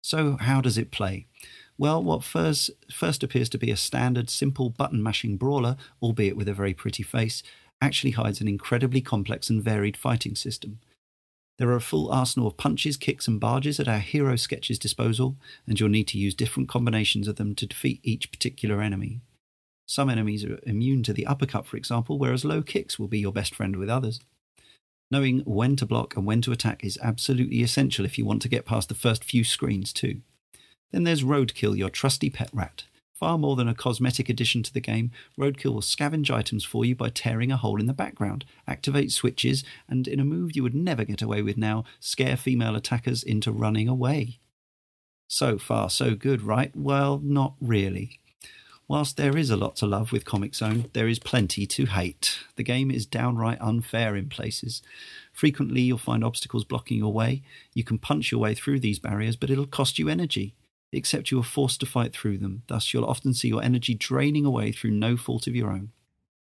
So, 0.02 0.36
how 0.40 0.60
does 0.60 0.78
it 0.78 0.90
play? 0.90 1.26
Well, 1.80 2.02
what 2.02 2.22
first, 2.22 2.70
first 2.92 3.22
appears 3.22 3.48
to 3.48 3.56
be 3.56 3.70
a 3.70 3.76
standard, 3.76 4.28
simple 4.28 4.68
button 4.68 5.02
mashing 5.02 5.38
brawler, 5.38 5.78
albeit 6.02 6.36
with 6.36 6.46
a 6.46 6.52
very 6.52 6.74
pretty 6.74 7.02
face, 7.02 7.42
actually 7.80 8.10
hides 8.10 8.42
an 8.42 8.48
incredibly 8.48 9.00
complex 9.00 9.48
and 9.48 9.64
varied 9.64 9.96
fighting 9.96 10.36
system. 10.36 10.80
There 11.56 11.70
are 11.70 11.76
a 11.76 11.80
full 11.80 12.12
arsenal 12.12 12.48
of 12.48 12.58
punches, 12.58 12.98
kicks, 12.98 13.26
and 13.26 13.40
barges 13.40 13.80
at 13.80 13.88
our 13.88 13.98
hero 13.98 14.36
sketch's 14.36 14.78
disposal, 14.78 15.38
and 15.66 15.80
you'll 15.80 15.88
need 15.88 16.08
to 16.08 16.18
use 16.18 16.34
different 16.34 16.68
combinations 16.68 17.26
of 17.26 17.36
them 17.36 17.54
to 17.54 17.66
defeat 17.66 18.00
each 18.02 18.30
particular 18.30 18.82
enemy. 18.82 19.22
Some 19.88 20.10
enemies 20.10 20.44
are 20.44 20.60
immune 20.64 21.02
to 21.04 21.14
the 21.14 21.26
uppercut, 21.26 21.64
for 21.64 21.78
example, 21.78 22.18
whereas 22.18 22.44
low 22.44 22.60
kicks 22.60 22.98
will 22.98 23.08
be 23.08 23.20
your 23.20 23.32
best 23.32 23.54
friend 23.54 23.76
with 23.76 23.88
others. 23.88 24.20
Knowing 25.10 25.40
when 25.46 25.76
to 25.76 25.86
block 25.86 26.14
and 26.14 26.26
when 26.26 26.42
to 26.42 26.52
attack 26.52 26.84
is 26.84 26.98
absolutely 27.02 27.62
essential 27.62 28.04
if 28.04 28.18
you 28.18 28.26
want 28.26 28.42
to 28.42 28.50
get 28.50 28.66
past 28.66 28.90
the 28.90 28.94
first 28.94 29.24
few 29.24 29.44
screens, 29.44 29.94
too. 29.94 30.20
Then 30.92 31.04
there's 31.04 31.22
Roadkill, 31.22 31.76
your 31.76 31.90
trusty 31.90 32.30
pet 32.30 32.50
rat. 32.52 32.84
Far 33.20 33.36
more 33.36 33.54
than 33.54 33.68
a 33.68 33.74
cosmetic 33.74 34.30
addition 34.30 34.62
to 34.62 34.72
the 34.72 34.80
game, 34.80 35.10
Roadkill 35.38 35.74
will 35.74 35.82
scavenge 35.82 36.30
items 36.30 36.64
for 36.64 36.86
you 36.86 36.96
by 36.96 37.10
tearing 37.10 37.52
a 37.52 37.58
hole 37.58 37.78
in 37.78 37.84
the 37.84 37.92
background, 37.92 38.46
activate 38.66 39.12
switches, 39.12 39.62
and 39.86 40.08
in 40.08 40.18
a 40.18 40.24
move 40.24 40.56
you 40.56 40.62
would 40.62 40.74
never 40.74 41.04
get 41.04 41.20
away 41.20 41.42
with 41.42 41.58
now, 41.58 41.84
scare 42.00 42.38
female 42.38 42.74
attackers 42.74 43.22
into 43.22 43.52
running 43.52 43.88
away. 43.88 44.38
So 45.28 45.58
far, 45.58 45.90
so 45.90 46.14
good, 46.14 46.40
right? 46.40 46.74
Well, 46.74 47.20
not 47.22 47.56
really. 47.60 48.20
Whilst 48.88 49.18
there 49.18 49.36
is 49.36 49.50
a 49.50 49.56
lot 49.56 49.76
to 49.76 49.86
love 49.86 50.12
with 50.12 50.24
Comix 50.24 50.56
Zone, 50.56 50.86
there 50.94 51.06
is 51.06 51.18
plenty 51.18 51.66
to 51.66 51.84
hate. 51.84 52.40
The 52.56 52.64
game 52.64 52.90
is 52.90 53.04
downright 53.04 53.60
unfair 53.60 54.16
in 54.16 54.30
places. 54.30 54.80
Frequently, 55.32 55.82
you'll 55.82 55.98
find 55.98 56.24
obstacles 56.24 56.64
blocking 56.64 56.96
your 56.96 57.12
way. 57.12 57.42
You 57.74 57.84
can 57.84 57.98
punch 57.98 58.32
your 58.32 58.40
way 58.40 58.54
through 58.54 58.80
these 58.80 58.98
barriers, 58.98 59.36
but 59.36 59.50
it'll 59.50 59.66
cost 59.66 59.98
you 59.98 60.08
energy 60.08 60.54
except 60.92 61.30
you 61.30 61.38
are 61.40 61.44
forced 61.44 61.80
to 61.80 61.86
fight 61.86 62.12
through 62.12 62.38
them. 62.38 62.62
Thus, 62.66 62.92
you'll 62.92 63.04
often 63.04 63.34
see 63.34 63.48
your 63.48 63.62
energy 63.62 63.94
draining 63.94 64.44
away 64.44 64.72
through 64.72 64.90
no 64.92 65.16
fault 65.16 65.46
of 65.46 65.54
your 65.54 65.70
own. 65.70 65.92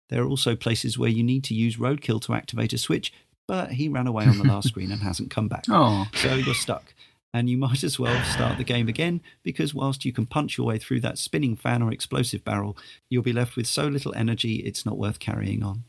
There 0.08 0.22
are 0.22 0.28
also 0.28 0.54
places 0.56 0.98
where 0.98 1.10
you 1.10 1.22
need 1.22 1.44
to 1.44 1.54
use 1.54 1.76
Roadkill 1.76 2.20
to 2.22 2.34
activate 2.34 2.72
a 2.72 2.78
switch, 2.78 3.12
but 3.48 3.72
he 3.72 3.88
ran 3.88 4.06
away 4.06 4.26
on 4.26 4.38
the 4.38 4.44
last 4.44 4.68
screen 4.72 4.90
and 4.92 5.02
hasn't 5.02 5.30
come 5.30 5.48
back. 5.48 5.64
Oh, 5.68 6.06
So 6.14 6.34
you're 6.34 6.54
stuck. 6.54 6.94
and 7.34 7.48
you 7.48 7.56
might 7.56 7.82
as 7.82 7.98
well 7.98 8.22
start 8.24 8.58
the 8.58 8.64
game 8.64 8.88
again 8.88 9.22
because 9.42 9.72
whilst 9.74 10.04
you 10.04 10.12
can 10.12 10.26
punch 10.26 10.58
your 10.58 10.66
way 10.66 10.78
through 10.78 11.00
that 11.00 11.16
spinning 11.18 11.56
fan 11.56 11.82
or 11.82 11.90
explosive 11.90 12.44
barrel, 12.44 12.76
you'll 13.08 13.22
be 13.22 13.32
left 13.32 13.56
with 13.56 13.66
so 13.66 13.86
little 13.88 14.14
energy 14.14 14.56
it's 14.56 14.84
not 14.84 14.98
worth 14.98 15.18
carrying 15.18 15.62
on. 15.62 15.84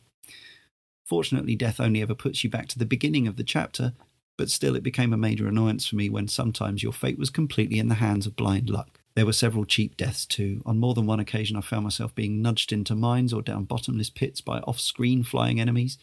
Fortunately, 1.05 1.55
death 1.55 1.79
only 1.79 2.01
ever 2.01 2.15
puts 2.15 2.43
you 2.43 2.49
back 2.49 2.67
to 2.69 2.79
the 2.79 2.85
beginning 2.85 3.27
of 3.27 3.35
the 3.35 3.43
chapter, 3.43 3.93
but 4.37 4.49
still 4.49 4.75
it 4.75 4.83
became 4.83 5.13
a 5.13 5.17
major 5.17 5.47
annoyance 5.47 5.87
for 5.87 5.95
me 5.95 6.09
when 6.09 6.27
sometimes 6.27 6.83
your 6.83 6.93
fate 6.93 7.19
was 7.19 7.29
completely 7.29 7.79
in 7.79 7.87
the 7.87 7.95
hands 7.95 8.25
of 8.25 8.35
blind 8.35 8.69
luck. 8.69 8.99
There 9.15 9.25
were 9.25 9.33
several 9.33 9.65
cheap 9.65 9.95
deaths 9.95 10.25
too. 10.25 10.61
On 10.65 10.79
more 10.79 10.93
than 10.93 11.05
one 11.05 11.19
occasion, 11.19 11.55
I 11.55 11.61
found 11.61 11.83
myself 11.83 12.15
being 12.15 12.41
nudged 12.41 12.71
into 12.71 12.95
mines 12.95 13.31
or 13.31 13.41
down 13.41 13.65
bottomless 13.65 14.09
pits 14.09 14.41
by 14.41 14.59
off 14.59 14.79
screen 14.79 15.23
flying 15.23 15.59
enemies. 15.59 15.97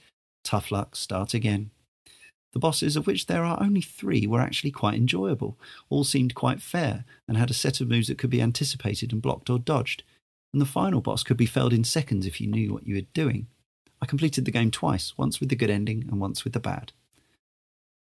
Tough 0.44 0.70
luck, 0.70 0.94
start 0.94 1.34
again. 1.34 1.70
The 2.52 2.58
bosses, 2.58 2.96
of 2.96 3.06
which 3.06 3.26
there 3.26 3.44
are 3.44 3.62
only 3.62 3.80
three, 3.80 4.26
were 4.26 4.40
actually 4.40 4.72
quite 4.72 4.94
enjoyable. 4.96 5.58
All 5.88 6.04
seemed 6.04 6.34
quite 6.34 6.62
fair 6.62 7.04
and 7.28 7.36
had 7.36 7.50
a 7.50 7.54
set 7.54 7.80
of 7.80 7.88
moves 7.88 8.08
that 8.08 8.18
could 8.18 8.30
be 8.30 8.42
anticipated 8.42 9.12
and 9.12 9.22
blocked 9.22 9.50
or 9.50 9.58
dodged. 9.58 10.02
And 10.52 10.60
the 10.60 10.66
final 10.66 11.00
boss 11.00 11.22
could 11.22 11.36
be 11.36 11.46
felled 11.46 11.72
in 11.72 11.84
seconds 11.84 12.26
if 12.26 12.40
you 12.40 12.48
knew 12.48 12.72
what 12.72 12.86
you 12.86 12.96
were 12.96 13.06
doing. 13.12 13.46
I 14.02 14.06
completed 14.06 14.44
the 14.44 14.50
game 14.50 14.70
twice, 14.70 15.16
once 15.16 15.38
with 15.38 15.48
the 15.48 15.56
good 15.56 15.70
ending 15.70 16.06
and 16.08 16.20
once 16.20 16.42
with 16.42 16.52
the 16.52 16.60
bad. 16.60 16.92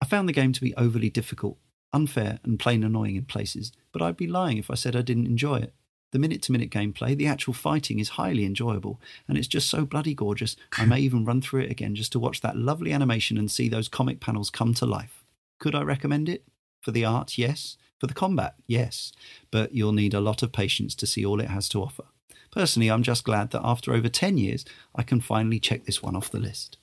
I 0.02 0.06
found 0.06 0.28
the 0.28 0.34
game 0.34 0.54
to 0.54 0.62
be 0.62 0.76
overly 0.76 1.10
difficult, 1.10 1.58
unfair, 1.94 2.40
and 2.44 2.60
plain 2.60 2.84
annoying 2.84 3.16
in 3.16 3.26
places, 3.26 3.72
but 3.92 4.02
I'd 4.02 4.18
be 4.18 4.28
lying 4.28 4.58
if 4.58 4.70
I 4.70 4.76
said 4.76 4.96
I 4.96 5.02
didn't 5.02 5.26
enjoy 5.26 5.58
it. 5.58 5.74
The 6.12 6.20
minute 6.20 6.42
to 6.44 6.52
minute 6.54 6.72
gameplay, 6.72 7.18
the 7.18 7.28
actual 7.28 7.54
fighting 7.54 8.00
is 8.00 8.10
highly 8.10 8.46
enjoyable, 8.46 9.02
and 9.28 9.38
it's 9.38 9.48
just 9.48 9.70
so 9.70 9.86
bloody 9.86 10.14
gorgeous. 10.14 10.56
I 10.78 10.86
may 10.86 11.00
even 11.00 11.26
run 11.26 11.42
through 11.42 11.62
it 11.62 11.72
again 11.72 11.96
just 11.96 12.14
to 12.14 12.20
watch 12.20 12.40
that 12.42 12.56
lovely 12.56 12.94
animation 12.94 13.38
and 13.38 13.52
see 13.52 13.68
those 13.68 13.90
comic 13.90 14.22
panels 14.22 14.50
come 14.50 14.74
to 14.76 14.86
life. 14.86 15.26
Could 15.60 15.76
I 15.76 15.82
recommend 15.82 16.30
it? 16.30 16.46
For 16.82 16.92
the 16.92 17.04
art, 17.04 17.38
yes. 17.38 17.78
For 18.00 18.08
the 18.08 18.14
combat, 18.14 18.56
yes. 18.68 19.12
But 19.52 19.74
you'll 19.74 19.92
need 19.92 20.14
a 20.14 20.22
lot 20.22 20.44
of 20.44 20.54
patience 20.54 20.96
to 20.96 21.08
see 21.08 21.26
all 21.26 21.42
it 21.42 21.50
has 21.50 21.68
to 21.70 21.82
offer. 21.82 22.06
Personally, 22.52 22.90
I'm 22.90 23.04
just 23.04 23.26
glad 23.26 23.52
that 23.52 23.66
after 23.66 23.94
over 23.94 24.08
10 24.08 24.38
years, 24.38 24.64
I 24.96 25.04
can 25.04 25.20
finally 25.20 25.60
check 25.60 25.86
this 25.86 26.02
one 26.02 26.16
off 26.16 26.32
the 26.32 26.40
list. 26.40 26.78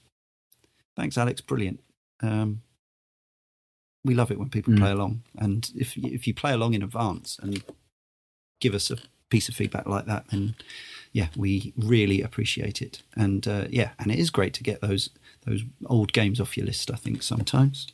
Thanks, 0.97 1.17
Alex. 1.17 1.41
Brilliant. 1.41 1.81
Um, 2.23 2.63
we 4.05 4.15
love 4.15 4.31
it 4.31 4.39
when 4.39 4.51
people 4.51 4.73
Mm. 4.75 4.79
play 4.79 4.91
along. 4.91 5.23
And 5.37 5.71
if, 5.75 5.97
if 5.97 6.27
you 6.27 6.35
play 6.35 6.53
along 6.53 6.75
in 6.75 6.83
advance 6.83 7.39
and 7.43 7.63
give 8.61 8.75
us 8.75 8.91
a 8.91 8.99
piece 9.31 9.49
of 9.49 9.55
feedback 9.55 9.87
like 9.87 10.07
that, 10.07 10.29
then 10.31 10.55
yeah, 11.13 11.29
we 11.37 11.73
really 11.77 12.21
appreciate 12.23 12.83
it. 12.83 13.03
And 13.17 13.47
uh, 13.49 13.67
yeah, 13.71 13.91
and 13.99 14.11
it 14.13 14.19
is 14.19 14.31
great 14.31 14.53
to 14.55 14.63
get 14.63 14.81
those 14.81 15.11
those 15.47 15.63
old 15.87 16.13
games 16.13 16.41
off 16.41 16.57
your 16.57 16.67
list. 16.67 16.91
I 16.91 16.97
think 16.97 17.23
sometimes. 17.23 17.87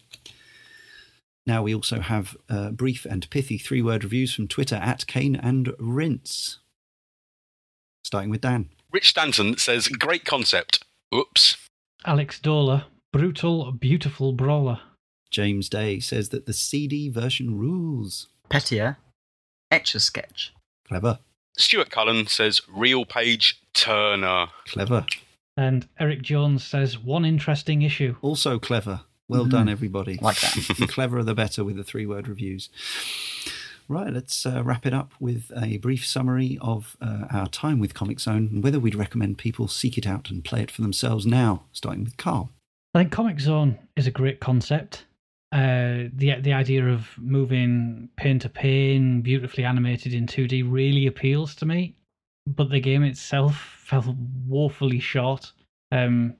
Now 1.47 1.63
we 1.63 1.75
also 1.75 2.01
have 2.01 2.37
uh, 2.49 2.71
brief 2.71 3.05
and 3.05 3.29
pithy 3.31 3.59
three-word 3.59 4.05
reviews 4.05 4.35
from 4.35 4.47
Twitter 4.47 4.77
at 4.77 5.07
Cane 5.07 5.35
and 5.37 5.73
Rinse. 5.79 6.59
Starting 8.05 8.31
with 8.31 8.43
Dan. 8.43 8.69
Rich 8.93 9.11
Stanton 9.11 9.57
says, 9.57 9.89
great 9.89 10.25
concept. 10.25 10.85
Oops. 11.15 11.57
Alex 12.05 12.39
Dola, 12.41 12.85
brutal, 13.13 13.73
beautiful 13.73 14.33
brawler. 14.33 14.81
James 15.31 15.69
Day 15.69 16.01
says 16.01 16.31
that 16.31 16.47
the 16.47 16.53
CD 16.53 17.09
version 17.09 17.59
rules. 17.59 18.29
Pettier, 18.49 18.99
Etch 19.71 19.95
a 19.95 20.01
Sketch. 20.01 20.53
Clever, 20.89 21.21
Stuart 21.57 21.91
Cullen 21.91 22.27
says, 22.27 22.63
real 22.69 23.05
page 23.05 23.61
Turner. 23.75 24.47
clever, 24.67 25.07
And 25.57 25.87
Eric 25.99 26.23
Jones 26.23 26.65
says, 26.65 26.99
one 26.99 27.25
interesting 27.25 27.83
issue. 27.83 28.17
also 28.23 28.59
clever. 28.59 29.03
Well 29.29 29.45
Mhm. 29.47 29.51
done, 29.51 29.69
everybody. 29.69 30.19
Like 30.21 30.41
that. 30.41 30.55
the 30.79 30.87
cleverer 30.89 31.23
the 31.23 31.35
better 31.35 31.63
with 31.63 31.77
the 31.77 31.85
three 31.85 32.07
word 32.07 32.27
reviews. 32.27 32.69
Right, 33.89 34.13
let's 34.13 34.47
uh, 34.47 34.63
wrap 34.65 34.87
it 34.87 34.95
up 34.95 35.13
with 35.21 35.51
a 35.57 35.79
brief 35.79 36.07
summary 36.07 36.59
of 36.61 36.97
uh, 37.01 37.27
our 37.31 37.49
time 37.49 37.79
with 37.81 37.93
Comix 37.95 38.21
Zone 38.21 38.49
and 38.53 38.63
whether 38.65 38.79
we'd 38.79 38.95
recommend 38.95 39.39
people 39.39 39.67
seek 39.69 39.99
it 39.99 40.07
out 40.07 40.31
and 40.31 40.45
play 40.45 40.63
it 40.63 40.71
for 40.71 40.83
themselves 40.83 41.27
now, 41.27 41.65
starting 41.73 42.05
with 42.05 42.17
Karl. 42.17 42.51
I 42.95 43.01
think 43.01 43.13
Comix 43.13 43.41
Zone 43.43 43.79
is 43.97 44.07
a 44.07 44.13
great 44.13 44.39
concept. 44.41 45.05
Uh, 45.53 46.09
the 46.13 46.37
the 46.41 46.53
idea 46.53 46.87
of 46.87 47.09
moving 47.19 48.09
pane 48.17 48.39
to 48.39 48.49
pane, 48.49 49.21
beautifully 49.21 49.65
animated 49.65 50.15
in 50.15 50.27
2D, 50.27 50.65
really 50.67 51.07
appeals 51.07 51.55
to 51.57 51.67
me. 51.67 51.97
But 52.47 52.71
the 52.71 52.81
game 52.81 53.03
itself 53.03 53.57
fell 53.85 54.17
woefully 54.47 55.01
short. 55.01 55.53
Um, 55.93 56.37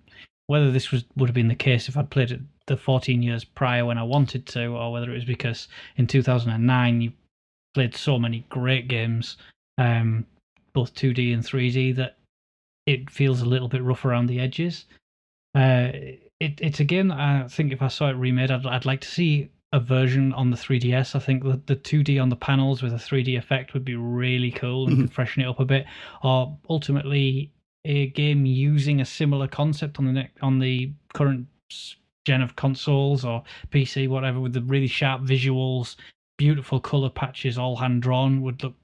whether 0.47 0.71
this 0.71 0.91
was 0.91 1.05
would 1.17 1.29
have 1.29 1.35
been 1.35 1.49
the 1.49 1.55
case 1.55 1.89
if 1.89 1.97
I'd 1.97 2.11
played 2.11 2.33
it 2.33 2.41
the 2.67 2.77
14 2.77 3.21
years 3.23 3.45
prior 3.45 3.85
when 3.85 3.99
I 3.99 4.05
wanted 4.05 4.47
to, 4.47 4.67
or 4.67 4.93
whether 4.93 5.11
it 5.11 5.15
was 5.15 5.25
because 5.25 5.67
in 5.97 6.07
2009 6.07 7.01
you 7.01 7.13
played 7.75 7.97
so 7.97 8.19
many 8.19 8.45
great 8.49 8.87
games, 8.87 9.37
um, 9.79 10.25
both 10.73 10.95
2D 10.95 11.35
and 11.35 11.43
3D, 11.43 11.97
that 11.97 12.19
it 12.87 13.11
feels 13.11 13.41
a 13.41 13.47
little 13.47 13.69
bit 13.69 13.83
rough 13.83 14.05
around 14.05 14.27
the 14.27 14.41
edges. 14.41 14.87
Uh, 15.55 15.91
it, 16.41 16.59
it's 16.61 16.81
again, 16.81 17.13
I 17.13 17.47
think 17.49 17.73
if 17.73 17.83
I 17.83 17.89
saw 17.89 18.09
it 18.09 18.15
remade, 18.15 18.51
I'd, 18.51 18.67
I'd 18.67 18.87
like 18.87 19.03
to 19.03 19.09
see 19.09 19.51
a 19.73 19.79
version 19.79 20.33
on 20.33 20.51
the 20.51 20.57
3DS. 20.57 21.15
I 21.15 21.19
think 21.19 21.45
the, 21.45 21.61
the 21.67 21.77
2D 21.77 22.21
on 22.21 22.31
the 22.31 22.37
panels 22.37 22.83
with 22.83 22.93
a 22.93 22.97
3D 22.97 23.39
effect 23.39 23.75
would 23.75 23.85
be 23.85 23.95
really 23.95 24.51
cool 24.51 24.87
and 24.87 24.97
mm-hmm. 24.97 25.05
could 25.05 25.13
freshen 25.13 25.43
it 25.43 25.49
up 25.49 25.61
a 25.61 25.65
bit. 25.65 25.87
Or 26.25 26.57
ultimately, 26.69 27.53
a 27.85 28.09
game 28.09 28.47
using 28.47 29.01
a 29.01 29.05
similar 29.05 29.47
concept 29.47 29.99
on 29.99 30.07
the 30.07 30.13
ne- 30.13 30.31
on 30.43 30.59
the 30.59 30.93
current 31.15 31.47
gen 32.25 32.43
of 32.43 32.57
consoles 32.57 33.25
or 33.25 33.45
PC, 33.71 34.09
whatever, 34.09 34.41
with 34.41 34.55
the 34.55 34.63
really 34.63 34.87
sharp 34.87 35.23
visuals, 35.23 35.97
beautiful 36.39 36.81
color 36.81 37.11
patches, 37.11 37.59
all 37.59 37.77
hand 37.77 38.03
drawn, 38.03 38.43
would 38.43 38.63
look 38.63 38.75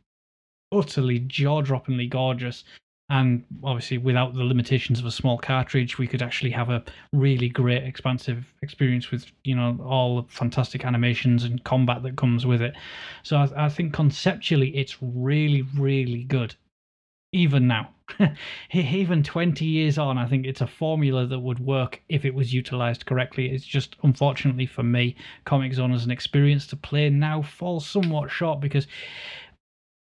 utterly 0.72 1.20
jaw 1.20 1.62
droppingly 1.62 2.08
gorgeous 2.08 2.64
and 3.08 3.44
obviously 3.62 3.98
without 3.98 4.34
the 4.34 4.42
limitations 4.42 4.98
of 4.98 5.06
a 5.06 5.10
small 5.10 5.38
cartridge 5.38 5.96
we 5.96 6.08
could 6.08 6.22
actually 6.22 6.50
have 6.50 6.70
a 6.70 6.82
really 7.12 7.48
great 7.48 7.84
expansive 7.84 8.52
experience 8.62 9.10
with 9.10 9.26
you 9.44 9.54
know 9.54 9.78
all 9.84 10.22
the 10.22 10.28
fantastic 10.28 10.84
animations 10.84 11.44
and 11.44 11.62
combat 11.64 12.02
that 12.02 12.16
comes 12.16 12.44
with 12.44 12.60
it. 12.60 12.74
So 13.22 13.36
i, 13.36 13.66
I 13.66 13.68
think 13.68 13.92
conceptually 13.92 14.76
it's 14.76 14.96
really 15.00 15.62
really 15.76 16.24
good. 16.24 16.54
Even 17.32 17.66
now. 17.66 17.90
Even 18.72 19.22
20 19.24 19.64
years 19.64 19.98
on 19.98 20.16
i 20.16 20.26
think 20.26 20.46
it's 20.46 20.60
a 20.60 20.66
formula 20.66 21.26
that 21.26 21.40
would 21.40 21.58
work 21.58 22.00
if 22.08 22.24
it 22.24 22.34
was 22.34 22.52
utilized 22.52 23.04
correctly. 23.06 23.50
It's 23.50 23.64
just 23.64 23.96
unfortunately 24.02 24.66
for 24.66 24.82
me 24.82 25.16
Comix 25.44 25.74
Zone 25.74 25.92
as 25.92 26.04
an 26.04 26.10
experience 26.10 26.66
to 26.68 26.76
play 26.76 27.10
now 27.10 27.42
falls 27.42 27.86
somewhat 27.86 28.30
short 28.30 28.60
because 28.60 28.86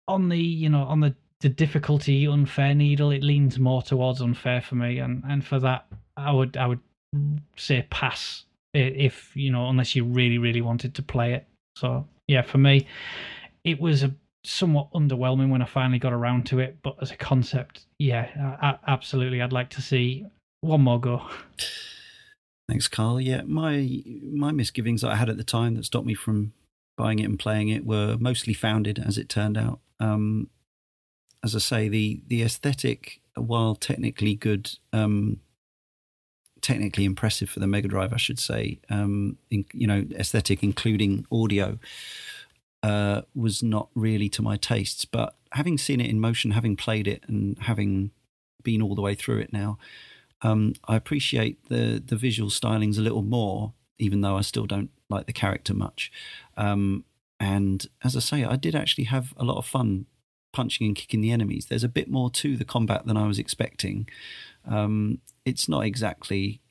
on 0.07 0.29
the 0.29 0.37
you 0.37 0.69
know 0.69 0.83
on 0.83 0.99
the 0.99 1.15
the 1.41 1.49
difficulty 1.49 2.27
unfair 2.27 2.73
needle 2.73 3.11
it 3.11 3.23
leans 3.23 3.59
more 3.59 3.81
towards 3.81 4.21
unfair 4.21 4.61
for 4.61 4.75
me 4.75 4.99
and 4.99 5.23
and 5.27 5.45
for 5.45 5.59
that 5.59 5.85
i 6.17 6.31
would 6.31 6.57
i 6.57 6.65
would 6.65 6.79
say 7.55 7.85
pass 7.89 8.45
if 8.73 9.35
you 9.35 9.51
know 9.51 9.69
unless 9.69 9.95
you 9.95 10.03
really 10.03 10.37
really 10.37 10.61
wanted 10.61 10.93
to 10.93 11.01
play 11.01 11.33
it 11.33 11.47
so 11.77 12.05
yeah 12.27 12.41
for 12.41 12.57
me 12.57 12.87
it 13.63 13.79
was 13.79 14.03
a 14.03 14.13
somewhat 14.43 14.91
underwhelming 14.91 15.49
when 15.49 15.61
i 15.61 15.65
finally 15.65 15.99
got 15.99 16.13
around 16.13 16.45
to 16.45 16.59
it 16.59 16.77
but 16.83 16.95
as 17.01 17.11
a 17.11 17.17
concept 17.17 17.85
yeah 17.99 18.57
I, 18.61 18.67
I, 18.67 18.77
absolutely 18.87 19.41
i'd 19.41 19.53
like 19.53 19.69
to 19.71 19.81
see 19.81 20.25
one 20.61 20.81
more 20.81 20.99
go 20.99 21.21
Thanks, 22.67 22.87
Karl. 22.87 23.21
Yeah, 23.21 23.41
my 23.45 24.03
my 24.23 24.51
misgivings 24.51 25.01
that 25.01 25.11
I 25.11 25.15
had 25.15 25.29
at 25.29 25.37
the 25.37 25.43
time 25.43 25.75
that 25.75 25.85
stopped 25.85 26.07
me 26.07 26.15
from 26.15 26.53
buying 26.97 27.19
it 27.19 27.25
and 27.25 27.37
playing 27.37 27.69
it 27.69 27.85
were 27.85 28.17
mostly 28.19 28.53
founded, 28.53 28.99
as 28.99 29.17
it 29.17 29.29
turned 29.29 29.57
out. 29.57 29.79
Um, 29.99 30.49
as 31.45 31.55
I 31.55 31.59
say, 31.59 31.87
the 31.87 32.21
the 32.27 32.41
aesthetic, 32.41 33.21
while 33.35 33.75
technically 33.75 34.33
good, 34.33 34.71
um, 34.91 35.39
technically 36.59 37.05
impressive 37.05 37.49
for 37.49 37.59
the 37.59 37.67
Mega 37.67 37.87
Drive, 37.87 38.11
I 38.11 38.17
should 38.17 38.39
say, 38.39 38.79
um, 38.89 39.37
in, 39.51 39.65
you 39.71 39.85
know, 39.85 40.05
aesthetic 40.15 40.63
including 40.63 41.25
audio, 41.31 41.77
uh, 42.81 43.21
was 43.35 43.61
not 43.61 43.89
really 43.93 44.27
to 44.29 44.41
my 44.41 44.57
tastes. 44.57 45.05
But 45.05 45.35
having 45.51 45.77
seen 45.77 46.01
it 46.01 46.09
in 46.09 46.19
motion, 46.19 46.51
having 46.51 46.75
played 46.75 47.07
it, 47.07 47.23
and 47.27 47.59
having 47.59 48.09
been 48.63 48.81
all 48.81 48.95
the 48.95 49.03
way 49.03 49.13
through 49.13 49.37
it 49.37 49.53
now, 49.53 49.77
um, 50.41 50.73
I 50.87 50.95
appreciate 50.95 51.69
the 51.69 52.01
the 52.03 52.17
visual 52.17 52.49
stylings 52.49 52.97
a 52.97 53.01
little 53.01 53.21
more, 53.21 53.73
even 53.99 54.21
though 54.21 54.35
I 54.35 54.41
still 54.41 54.65
don't 54.65 54.89
like 55.09 55.27
the 55.27 55.33
character 55.33 55.75
much. 55.75 56.11
Um, 56.57 57.05
and 57.39 57.85
as 58.03 58.15
I 58.15 58.19
say, 58.19 58.43
I 58.43 58.55
did 58.55 58.73
actually 58.73 59.03
have 59.05 59.35
a 59.37 59.43
lot 59.43 59.57
of 59.57 59.67
fun 59.67 60.07
punching 60.55 60.87
and 60.87 60.95
kicking 60.95 61.19
the 61.19 61.31
enemies. 61.31 61.65
There's 61.65 61.83
a 61.83 61.89
bit 61.89 62.09
more 62.09 62.31
to 62.31 62.55
the 62.55 62.63
combat 62.63 63.05
than 63.05 63.17
I 63.17 63.27
was 63.27 63.37
expecting. 63.37 64.07
Um, 64.65 65.19
it's 65.43 65.67
not 65.67 65.85
exactly, 65.85 66.61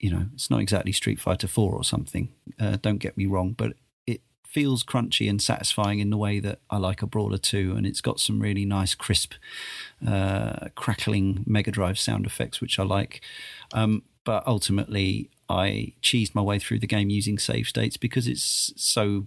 you 0.00 0.10
know, 0.10 0.26
it's 0.32 0.50
not 0.50 0.60
exactly 0.60 0.92
Street 0.92 1.20
Fighter 1.20 1.46
Four 1.46 1.74
or 1.74 1.84
something. 1.84 2.30
Uh, 2.58 2.78
don't 2.80 2.98
get 2.98 3.18
me 3.18 3.26
wrong, 3.26 3.52
but 3.52 3.74
it 4.06 4.22
feels 4.46 4.82
crunchy 4.82 5.28
and 5.28 5.42
satisfying 5.42 6.00
in 6.00 6.08
the 6.08 6.16
way 6.16 6.40
that 6.40 6.60
I 6.70 6.78
like 6.78 7.02
a 7.02 7.06
brawler 7.06 7.36
too. 7.36 7.74
And 7.76 7.86
it's 7.86 8.00
got 8.00 8.18
some 8.18 8.40
really 8.40 8.64
nice, 8.64 8.94
crisp, 8.94 9.34
uh, 10.06 10.68
crackling 10.74 11.44
Mega 11.46 11.70
Drive 11.70 11.98
sound 11.98 12.24
effects, 12.24 12.62
which 12.62 12.78
I 12.78 12.82
like. 12.82 13.20
Um, 13.74 14.04
but 14.24 14.42
ultimately, 14.46 15.30
I 15.50 15.92
cheesed 16.02 16.34
my 16.34 16.42
way 16.42 16.58
through 16.58 16.80
the 16.80 16.86
game 16.86 17.10
using 17.10 17.38
save 17.38 17.68
states 17.68 17.98
because 17.98 18.26
it's 18.26 18.72
so 18.76 19.26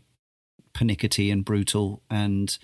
pernickety 0.74 1.30
and 1.30 1.46
brutal, 1.46 2.02
and 2.10 2.58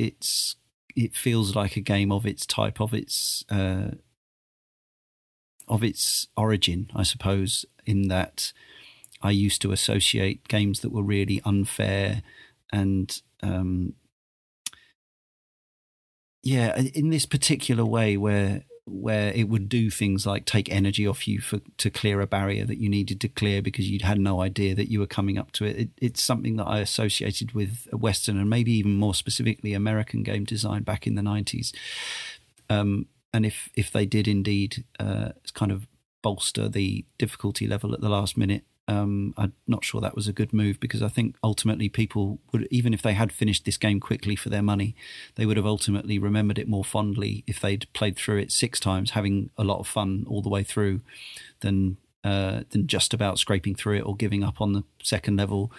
it's 0.00 0.56
it 0.96 1.14
feels 1.14 1.54
like 1.54 1.76
a 1.76 1.80
game 1.80 2.10
of 2.10 2.26
its 2.26 2.46
type, 2.46 2.80
of 2.80 2.94
its 2.94 3.44
uh, 3.50 3.90
of 5.68 5.84
its 5.84 6.26
origin, 6.36 6.90
I 6.96 7.02
suppose. 7.02 7.64
In 7.86 8.08
that, 8.08 8.52
I 9.22 9.30
used 9.30 9.62
to 9.62 9.72
associate 9.72 10.48
games 10.48 10.80
that 10.80 10.92
were 10.92 11.02
really 11.02 11.40
unfair 11.44 12.22
and 12.72 13.20
um, 13.42 13.94
yeah, 16.42 16.80
in 16.94 17.10
this 17.10 17.26
particular 17.26 17.84
way 17.84 18.16
where 18.16 18.64
where 18.90 19.32
it 19.32 19.48
would 19.48 19.68
do 19.68 19.90
things 19.90 20.26
like 20.26 20.44
take 20.44 20.70
energy 20.70 21.06
off 21.06 21.28
you 21.28 21.40
for 21.40 21.60
to 21.78 21.90
clear 21.90 22.20
a 22.20 22.26
barrier 22.26 22.64
that 22.64 22.78
you 22.78 22.88
needed 22.88 23.20
to 23.20 23.28
clear 23.28 23.62
because 23.62 23.88
you'd 23.88 24.02
had 24.02 24.18
no 24.18 24.40
idea 24.40 24.74
that 24.74 24.90
you 24.90 24.98
were 24.98 25.06
coming 25.06 25.38
up 25.38 25.52
to 25.52 25.64
it. 25.64 25.76
it. 25.76 25.88
It's 25.98 26.22
something 26.22 26.56
that 26.56 26.66
I 26.66 26.80
associated 26.80 27.52
with 27.52 27.86
Western 27.92 28.38
and 28.38 28.50
maybe 28.50 28.72
even 28.72 28.96
more 28.96 29.14
specifically 29.14 29.72
American 29.72 30.22
game 30.22 30.44
design 30.44 30.82
back 30.82 31.06
in 31.06 31.14
the 31.14 31.22
nineties. 31.22 31.72
Um, 32.68 33.06
and 33.32 33.46
if 33.46 33.70
if 33.74 33.90
they 33.90 34.06
did 34.06 34.26
indeed 34.26 34.84
uh, 34.98 35.30
kind 35.54 35.72
of 35.72 35.86
bolster 36.22 36.68
the 36.68 37.04
difficulty 37.18 37.66
level 37.66 37.94
at 37.94 38.00
the 38.00 38.08
last 38.08 38.36
minute, 38.36 38.64
um, 38.90 39.34
I'm 39.36 39.52
not 39.68 39.84
sure 39.84 40.00
that 40.00 40.16
was 40.16 40.26
a 40.26 40.32
good 40.32 40.52
move 40.52 40.80
because 40.80 41.00
I 41.00 41.06
think 41.06 41.36
ultimately 41.44 41.88
people 41.88 42.40
would, 42.50 42.66
even 42.72 42.92
if 42.92 43.02
they 43.02 43.12
had 43.12 43.30
finished 43.30 43.64
this 43.64 43.76
game 43.76 44.00
quickly 44.00 44.34
for 44.34 44.48
their 44.48 44.62
money, 44.62 44.96
they 45.36 45.46
would 45.46 45.56
have 45.56 45.66
ultimately 45.66 46.18
remembered 46.18 46.58
it 46.58 46.66
more 46.66 46.84
fondly 46.84 47.44
if 47.46 47.60
they'd 47.60 47.86
played 47.92 48.16
through 48.16 48.38
it 48.38 48.50
six 48.50 48.80
times, 48.80 49.12
having 49.12 49.50
a 49.56 49.62
lot 49.62 49.78
of 49.78 49.86
fun 49.86 50.24
all 50.28 50.42
the 50.42 50.48
way 50.48 50.64
through, 50.64 51.02
than 51.60 51.98
uh, 52.24 52.64
than 52.70 52.88
just 52.88 53.14
about 53.14 53.38
scraping 53.38 53.76
through 53.76 53.98
it 53.98 54.04
or 54.04 54.16
giving 54.16 54.42
up 54.42 54.60
on 54.60 54.72
the 54.72 54.82
second 55.02 55.36
level 55.36 55.72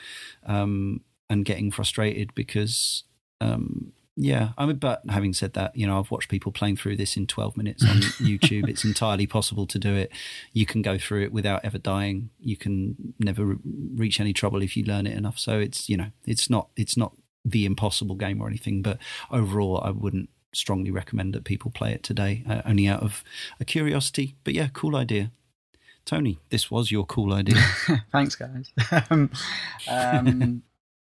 um, 0.45 1.01
and 1.29 1.43
getting 1.43 1.69
frustrated 1.69 2.33
because 2.33 3.03
um, 3.41 3.91
yeah, 4.23 4.49
I 4.55 4.67
mean, 4.67 4.75
but 4.75 5.01
having 5.09 5.33
said 5.33 5.53
that, 5.53 5.75
you 5.75 5.87
know, 5.87 5.97
I've 5.97 6.11
watched 6.11 6.29
people 6.29 6.51
playing 6.51 6.77
through 6.77 6.95
this 6.95 7.17
in 7.17 7.25
12 7.25 7.57
minutes 7.57 7.83
on 7.83 7.95
YouTube. 8.21 8.69
it's 8.69 8.85
entirely 8.85 9.25
possible 9.25 9.65
to 9.65 9.79
do 9.79 9.95
it. 9.95 10.11
You 10.53 10.67
can 10.67 10.83
go 10.83 10.99
through 10.99 11.23
it 11.23 11.33
without 11.33 11.65
ever 11.65 11.79
dying. 11.79 12.29
You 12.39 12.55
can 12.55 13.15
never 13.17 13.45
re- 13.45 13.57
reach 13.95 14.19
any 14.19 14.31
trouble 14.31 14.61
if 14.61 14.77
you 14.77 14.83
learn 14.83 15.07
it 15.07 15.17
enough. 15.17 15.39
So 15.39 15.57
it's, 15.57 15.89
you 15.89 15.97
know, 15.97 16.11
it's 16.23 16.51
not 16.51 16.69
it's 16.75 16.95
not 16.95 17.13
the 17.43 17.65
impossible 17.65 18.13
game 18.13 18.41
or 18.41 18.47
anything, 18.47 18.83
but 18.83 18.99
overall 19.31 19.81
I 19.83 19.89
wouldn't 19.89 20.29
strongly 20.53 20.91
recommend 20.91 21.33
that 21.33 21.43
people 21.43 21.71
play 21.71 21.91
it 21.91 22.03
today 22.03 22.43
uh, 22.47 22.61
only 22.63 22.87
out 22.87 23.01
of 23.01 23.23
a 23.59 23.65
curiosity. 23.65 24.35
But 24.43 24.53
yeah, 24.53 24.67
cool 24.71 24.95
idea. 24.95 25.31
Tony, 26.05 26.37
this 26.49 26.69
was 26.69 26.91
your 26.91 27.05
cool 27.07 27.33
idea. 27.33 27.59
Thanks, 28.11 28.35
guys. 28.35 28.71
um, 29.09 29.31
um, 29.89 30.61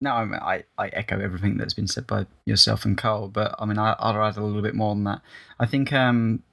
no, 0.02 0.12
I, 0.12 0.26
mean, 0.26 0.40
I, 0.42 0.64
I 0.78 0.88
echo 0.90 1.20
everything 1.20 1.58
that's 1.58 1.74
been 1.74 1.88
said 1.88 2.06
by 2.06 2.26
yourself 2.46 2.86
and 2.86 2.98
Karl, 2.98 3.28
but 3.28 3.56
I 3.60 3.66
mean, 3.66 3.78
I, 3.78 3.96
I'll 4.00 4.22
add 4.24 4.38
a 4.38 4.44
little 4.44 4.62
bit 4.62 4.76
more 4.76 4.94
than 4.94 5.06
that. 5.06 5.22
I 5.60 5.66
think, 5.66 5.94
um, 5.94 6.44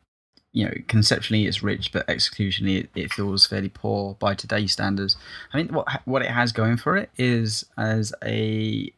you 0.53 0.65
know, 0.65 0.73
conceptually 0.87 1.47
it's 1.47 1.63
rich, 1.63 1.93
but 1.93 2.07
executionally 2.07 2.81
it, 2.81 2.91
it 2.95 3.13
feels 3.13 3.47
fairly 3.47 3.69
poor 3.69 4.15
by 4.15 4.35
today's 4.35 4.73
standards. 4.73 5.17
I 5.53 5.59
think 5.59 5.73
what 5.73 6.03
what 6.05 6.23
it 6.23 6.31
has 6.31 6.53
going 6.53 6.77
for 6.77 6.97
it 6.97 7.11
is 7.17 7.65
as 7.77 8.13
a 8.25 8.93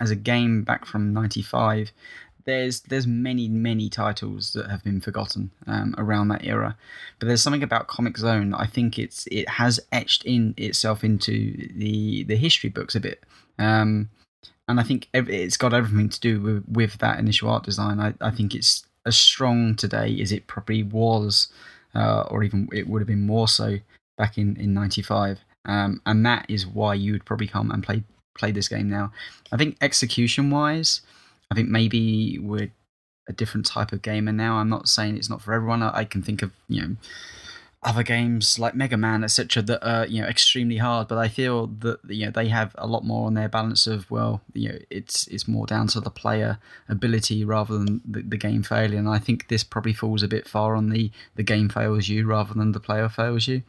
as 0.00 0.10
a 0.10 0.16
game 0.16 0.64
back 0.64 0.84
from 0.84 1.12
'95, 1.14 1.92
there's 2.44 2.80
there's 2.80 3.06
many 3.06 3.48
many 3.48 3.88
titles 3.88 4.52
that 4.54 4.70
have 4.70 4.82
been 4.82 5.00
forgotten 5.00 5.50
um, 5.66 5.94
around 5.96 6.28
that 6.28 6.44
era, 6.44 6.76
but 7.18 7.26
there's 7.26 7.42
something 7.42 7.62
about 7.62 7.88
Comix 7.88 8.18
Zone. 8.18 8.52
I 8.52 8.66
think 8.66 8.98
it's 8.98 9.26
it 9.28 9.48
has 9.48 9.78
etched 9.92 10.24
in 10.24 10.54
itself 10.56 11.04
into 11.04 11.68
the 11.74 12.24
the 12.24 12.36
history 12.36 12.70
books 12.70 12.94
a 12.94 13.00
bit. 13.00 13.22
Um, 13.58 14.10
and 14.68 14.78
I 14.78 14.82
think 14.82 15.08
it's 15.14 15.56
got 15.56 15.72
everything 15.72 16.10
to 16.10 16.20
do 16.20 16.40
with, 16.40 16.64
with 16.68 16.98
that 16.98 17.18
initial 17.18 17.48
art 17.48 17.64
design. 17.64 17.98
I, 17.98 18.14
I, 18.20 18.30
think 18.30 18.54
it's 18.54 18.84
as 19.06 19.16
strong 19.16 19.74
today 19.74 20.20
as 20.20 20.30
it 20.30 20.46
probably 20.46 20.82
was, 20.82 21.48
uh, 21.94 22.22
or 22.30 22.44
even 22.44 22.68
it 22.72 22.86
would 22.86 23.00
have 23.00 23.06
been 23.06 23.26
more 23.26 23.48
so 23.48 23.78
back 24.18 24.36
in 24.36 24.56
in 24.56 24.74
'95. 24.74 25.40
Um, 25.64 26.02
and 26.04 26.24
that 26.26 26.46
is 26.48 26.66
why 26.66 26.94
you 26.94 27.12
would 27.12 27.24
probably 27.24 27.46
come 27.46 27.70
and 27.70 27.82
play 27.82 28.04
play 28.36 28.52
this 28.52 28.68
game 28.68 28.90
now. 28.90 29.10
I 29.50 29.56
think 29.56 29.78
execution 29.80 30.50
wise, 30.50 31.00
I 31.50 31.54
think 31.54 31.68
maybe 31.70 32.38
we're 32.38 32.70
a 33.26 33.32
different 33.32 33.66
type 33.66 33.92
of 33.92 34.02
gamer 34.02 34.32
now. 34.32 34.56
I'm 34.56 34.68
not 34.68 34.88
saying 34.88 35.16
it's 35.16 35.30
not 35.30 35.42
for 35.42 35.54
everyone. 35.54 35.82
I, 35.82 35.98
I 35.98 36.04
can 36.04 36.22
think 36.22 36.42
of 36.42 36.52
you 36.68 36.82
know 36.82 36.96
other 37.88 38.02
games 38.02 38.58
like 38.58 38.74
Mega 38.74 38.98
Man, 38.98 39.24
etc., 39.24 39.62
that 39.62 39.82
are 39.82 40.06
you 40.06 40.20
know 40.20 40.28
extremely 40.28 40.76
hard. 40.76 41.08
But 41.08 41.16
I 41.16 41.28
feel 41.28 41.68
that 41.78 42.00
you 42.06 42.26
know 42.26 42.30
they 42.30 42.48
have 42.48 42.74
a 42.76 42.86
lot 42.86 43.02
more 43.02 43.26
on 43.26 43.34
their 43.34 43.48
balance 43.48 43.86
of 43.86 44.10
well, 44.10 44.42
you 44.52 44.68
know, 44.68 44.78
it's 44.90 45.26
it's 45.28 45.48
more 45.48 45.66
down 45.66 45.86
to 45.88 46.00
the 46.00 46.10
player 46.10 46.58
ability 46.88 47.44
rather 47.44 47.78
than 47.78 48.02
the, 48.04 48.20
the 48.20 48.36
game 48.36 48.62
failing. 48.62 48.98
And 48.98 49.08
I 49.08 49.18
think 49.18 49.48
this 49.48 49.64
probably 49.64 49.94
falls 49.94 50.22
a 50.22 50.28
bit 50.28 50.46
far 50.46 50.76
on 50.76 50.90
the 50.90 51.10
the 51.34 51.42
game 51.42 51.70
fails 51.70 52.08
you 52.08 52.26
rather 52.26 52.52
than 52.52 52.72
the 52.72 52.80
player 52.80 53.08
fails 53.08 53.48
you. 53.48 53.62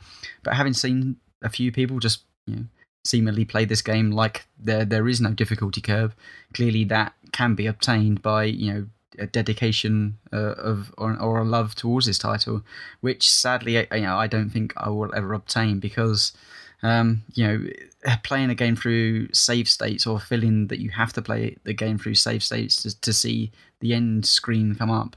But 0.44 0.56
having 0.56 0.74
seen 0.74 1.16
a 1.42 1.50
few 1.50 1.72
people 1.72 2.00
just 2.00 2.24
you 2.46 2.56
know 2.58 2.66
seemingly 3.06 3.46
play 3.46 3.64
this 3.64 3.82
game 3.82 4.12
like 4.12 4.46
there 4.60 4.84
there 4.84 5.08
is 5.08 5.22
no 5.22 5.32
difficulty 5.32 5.80
curve, 5.80 6.14
clearly 6.54 6.84
that 6.84 7.14
can 7.32 7.56
be 7.56 7.68
obtained 7.68 8.22
by 8.22 8.44
you 8.44 8.74
know 8.74 8.88
a 9.20 9.28
dedication 9.28 10.18
uh, 10.34 10.54
of 10.54 10.94
or, 10.98 11.20
or, 11.20 11.40
a 11.40 11.44
love 11.44 11.76
towards 11.76 12.06
this 12.06 12.18
title, 12.18 12.64
which 13.02 13.30
sadly 13.30 13.76
you 13.76 14.02
know 14.02 14.18
I 14.18 14.28
don't 14.28 14.50
think 14.50 14.74
I 14.78 14.90
will 14.90 15.14
ever 15.16 15.34
obtain 15.34 15.80
because 15.80 16.32
um, 16.84 17.24
you 17.34 17.48
know 17.48 17.70
playing 18.24 18.50
a 18.50 18.56
game 18.56 18.76
through 18.76 19.32
save 19.34 19.68
states 19.68 20.08
or 20.08 20.20
feeling 20.20 20.68
that 20.68 20.80
you 20.80 20.90
have 20.92 21.14
to 21.14 21.22
play 21.22 21.58
the 21.64 21.74
game 21.74 21.98
through 21.98 22.16
save 22.16 22.44
states 22.44 22.82
to, 22.84 23.02
to 23.02 23.14
see 23.14 23.52
the 23.82 23.94
end 23.94 24.26
screen 24.26 24.76
come 24.76 24.92
up. 24.92 25.16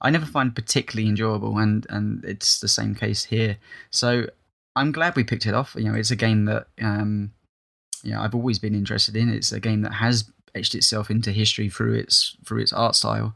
I 0.00 0.10
never 0.10 0.26
find 0.26 0.54
particularly 0.54 1.08
enjoyable, 1.08 1.58
and 1.58 1.86
and 1.90 2.24
it's 2.24 2.60
the 2.60 2.68
same 2.68 2.94
case 2.94 3.24
here. 3.24 3.58
So 3.90 4.26
I'm 4.74 4.92
glad 4.92 5.16
we 5.16 5.24
picked 5.24 5.46
it 5.46 5.54
off. 5.54 5.74
You 5.76 5.84
know, 5.84 5.94
it's 5.94 6.10
a 6.10 6.16
game 6.16 6.44
that 6.46 6.66
um, 6.80 7.32
know 8.12 8.20
I've 8.20 8.34
always 8.34 8.58
been 8.58 8.74
interested 8.74 9.16
in. 9.16 9.28
It's 9.28 9.52
a 9.52 9.60
game 9.60 9.82
that 9.82 9.94
has 9.94 10.30
etched 10.56 10.74
itself 10.74 11.10
into 11.10 11.32
history 11.32 11.68
through 11.68 11.94
its 11.94 12.36
through 12.44 12.60
its 12.60 12.72
art 12.72 12.94
style. 12.94 13.34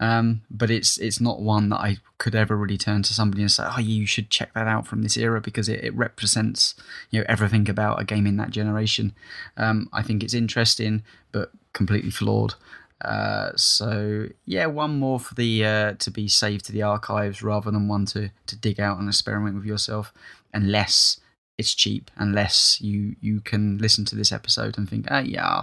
Um, 0.00 0.42
but 0.50 0.70
it's 0.70 0.98
it's 0.98 1.20
not 1.20 1.40
one 1.40 1.68
that 1.68 1.78
I 1.78 1.98
could 2.18 2.34
ever 2.34 2.56
really 2.56 2.78
turn 2.78 3.02
to 3.04 3.14
somebody 3.14 3.42
and 3.42 3.50
say, 3.50 3.64
"Oh, 3.64 3.78
you 3.78 4.06
should 4.06 4.30
check 4.30 4.52
that 4.54 4.66
out 4.66 4.86
from 4.86 5.02
this 5.02 5.16
era 5.16 5.40
because 5.40 5.68
it, 5.68 5.84
it 5.84 5.94
represents 5.94 6.74
you 7.10 7.20
know 7.20 7.26
everything 7.28 7.68
about 7.68 8.00
a 8.00 8.04
game 8.04 8.26
in 8.26 8.36
that 8.38 8.50
generation." 8.50 9.14
Um, 9.56 9.88
I 9.92 10.02
think 10.02 10.24
it's 10.24 10.34
interesting, 10.34 11.04
but 11.30 11.52
completely 11.72 12.10
flawed. 12.10 12.54
Uh, 13.00 13.50
so 13.56 14.26
yeah, 14.44 14.66
one 14.66 14.98
more 14.98 15.20
for 15.20 15.34
the 15.34 15.64
uh, 15.64 15.92
to 15.94 16.10
be 16.10 16.26
saved 16.26 16.64
to 16.64 16.72
the 16.72 16.82
archives 16.82 17.42
rather 17.42 17.70
than 17.70 17.88
one 17.88 18.06
to 18.06 18.30
to 18.46 18.56
dig 18.56 18.80
out 18.80 18.98
and 18.98 19.08
experiment 19.08 19.54
with 19.54 19.64
yourself, 19.64 20.12
unless 20.52 21.20
it's 21.58 21.74
cheap, 21.74 22.10
unless 22.16 22.80
you 22.80 23.14
you 23.20 23.40
can 23.40 23.78
listen 23.78 24.04
to 24.06 24.16
this 24.16 24.32
episode 24.32 24.78
and 24.78 24.88
think, 24.88 25.06
ah, 25.10 25.20
yeah, 25.20 25.62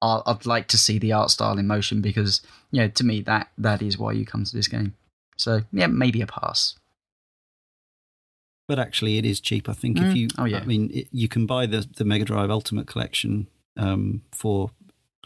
i 0.00 0.22
would 0.26 0.46
like 0.46 0.68
to 0.68 0.78
see 0.78 0.98
the 0.98 1.12
art 1.12 1.30
style 1.30 1.58
in 1.58 1.66
motion 1.66 2.00
because 2.00 2.40
you 2.70 2.80
know 2.80 2.88
to 2.88 3.04
me 3.04 3.20
that 3.20 3.48
that 3.58 3.82
is 3.82 3.98
why 3.98 4.12
you 4.12 4.24
come 4.24 4.44
to 4.44 4.56
this 4.56 4.68
game. 4.68 4.94
So 5.36 5.62
yeah, 5.72 5.86
maybe 5.86 6.20
a 6.20 6.26
pass. 6.26 6.74
But 8.66 8.78
actually, 8.78 9.16
it 9.16 9.24
is 9.24 9.40
cheap. 9.40 9.68
I 9.68 9.72
think 9.72 9.96
mm. 9.96 10.10
if 10.10 10.16
you, 10.16 10.28
oh, 10.36 10.44
yeah. 10.44 10.58
I 10.58 10.66
mean, 10.66 10.90
it, 10.92 11.08
you 11.10 11.28
can 11.28 11.46
buy 11.46 11.64
the 11.66 11.88
the 11.96 12.04
Mega 12.04 12.24
Drive 12.24 12.50
Ultimate 12.50 12.86
Collection 12.86 13.48
um, 13.76 14.22
for 14.32 14.70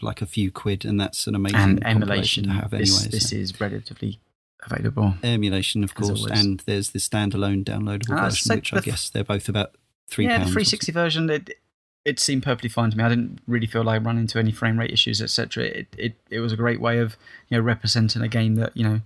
like 0.01 0.21
a 0.21 0.25
few 0.25 0.51
quid, 0.51 0.85
and 0.85 0.99
that's 0.99 1.27
an 1.27 1.35
amazing 1.35 1.59
and 1.59 1.85
emulation 1.85 2.45
to 2.45 2.51
have. 2.51 2.73
Anyway, 2.73 2.85
this, 2.85 3.07
this 3.07 3.29
so. 3.31 3.35
is 3.35 3.59
relatively 3.59 4.19
available. 4.65 5.15
Emulation, 5.23 5.83
of 5.83 5.93
course, 5.93 6.25
and 6.25 6.61
there's 6.61 6.91
the 6.91 6.99
standalone 6.99 7.65
downloadable 7.65 8.17
version, 8.17 8.55
which 8.55 8.73
I 8.73 8.79
guess 8.79 9.09
they're 9.09 9.25
both 9.25 9.49
about 9.49 9.75
three. 10.07 10.25
Yeah, 10.25 10.37
the 10.37 10.45
360 10.45 10.91
version. 10.93 11.29
It, 11.29 11.57
it 12.05 12.19
seemed 12.19 12.43
perfectly 12.43 12.69
fine 12.69 12.91
to 12.91 12.97
me. 12.97 13.03
I 13.03 13.09
didn't 13.09 13.39
really 13.47 13.67
feel 13.67 13.83
like 13.83 14.03
running 14.03 14.21
into 14.21 14.39
any 14.39 14.51
frame 14.51 14.79
rate 14.79 14.91
issues, 14.91 15.21
etc. 15.21 15.63
It, 15.63 15.87
it 15.97 16.15
it 16.29 16.39
was 16.39 16.51
a 16.51 16.57
great 16.57 16.81
way 16.81 16.99
of 16.99 17.15
you 17.49 17.57
know 17.57 17.63
representing 17.63 18.21
a 18.21 18.27
game 18.27 18.55
that 18.55 18.75
you 18.75 18.83
know 18.83 19.01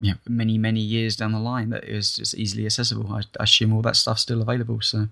you 0.00 0.12
know 0.12 0.18
many 0.28 0.58
many 0.58 0.80
years 0.80 1.16
down 1.16 1.32
the 1.32 1.38
line 1.38 1.70
that 1.70 1.84
is 1.84 2.16
just 2.16 2.34
easily 2.34 2.66
accessible. 2.66 3.12
I, 3.12 3.22
I 3.38 3.44
assume 3.44 3.72
all 3.72 3.82
that 3.82 3.96
stuff's 3.96 4.22
still 4.22 4.42
available. 4.42 4.80
So 4.80 5.08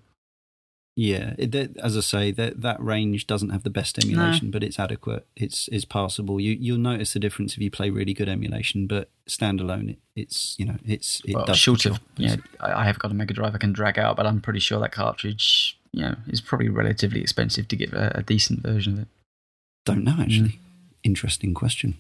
yeah, 0.95 1.35
it, 1.39 1.55
as 1.79 1.97
I 1.97 2.01
say, 2.01 2.31
that 2.33 2.61
that 2.61 2.83
range 2.83 3.27
doesn't 3.27 3.49
have 3.49 3.63
the 3.63 3.71
best 3.71 4.03
emulation, 4.05 4.49
no. 4.49 4.53
but 4.53 4.63
it's 4.63 4.79
adequate. 4.79 5.27
It's 5.37 5.69
it's 5.69 5.87
passable. 5.87 6.41
You 6.41 6.57
you'll 6.61 6.79
notice 6.79 7.13
the 7.15 7.21
difference 7.21 7.55
if 7.55 7.61
you 7.61 7.71
play 7.71 7.89
really 7.89 8.13
good 8.13 8.29
emulation, 8.29 8.87
but 8.87 9.09
standalone, 9.27 9.91
it, 9.91 9.99
it's 10.17 10.57
you 10.59 10.67
know 10.67 10.77
it's 10.85 11.23
it 11.25 11.35
well, 11.35 11.47
does. 11.47 11.57
Short 11.57 11.87
of 11.87 12.01
yeah, 12.17 12.37
I 12.61 12.85
have 12.85 12.99
got 12.99 13.13
a 13.13 13.15
Mega 13.15 13.33
Drive 13.33 13.55
I 13.55 13.59
can 13.59 13.73
drag 13.73 13.99
out, 13.99 14.17
but 14.17 14.27
I'm 14.27 14.41
pretty 14.41 14.59
sure 14.59 14.81
that 14.81 14.93
cartridge 14.93 15.79
you 15.93 16.03
know, 16.03 16.17
it's 16.27 16.41
probably 16.41 16.69
relatively 16.69 17.21
expensive 17.21 17.69
to 17.69 17.77
get 17.77 17.93
a, 17.93 18.19
a 18.19 18.23
decent 18.23 18.61
version 18.61 18.95
of 18.95 18.99
it. 19.01 19.09
Don't 19.85 20.05
know, 20.05 20.17
actually. 20.19 20.49
Mm. 20.49 20.59
Interesting 21.05 21.55
question. 21.55 21.97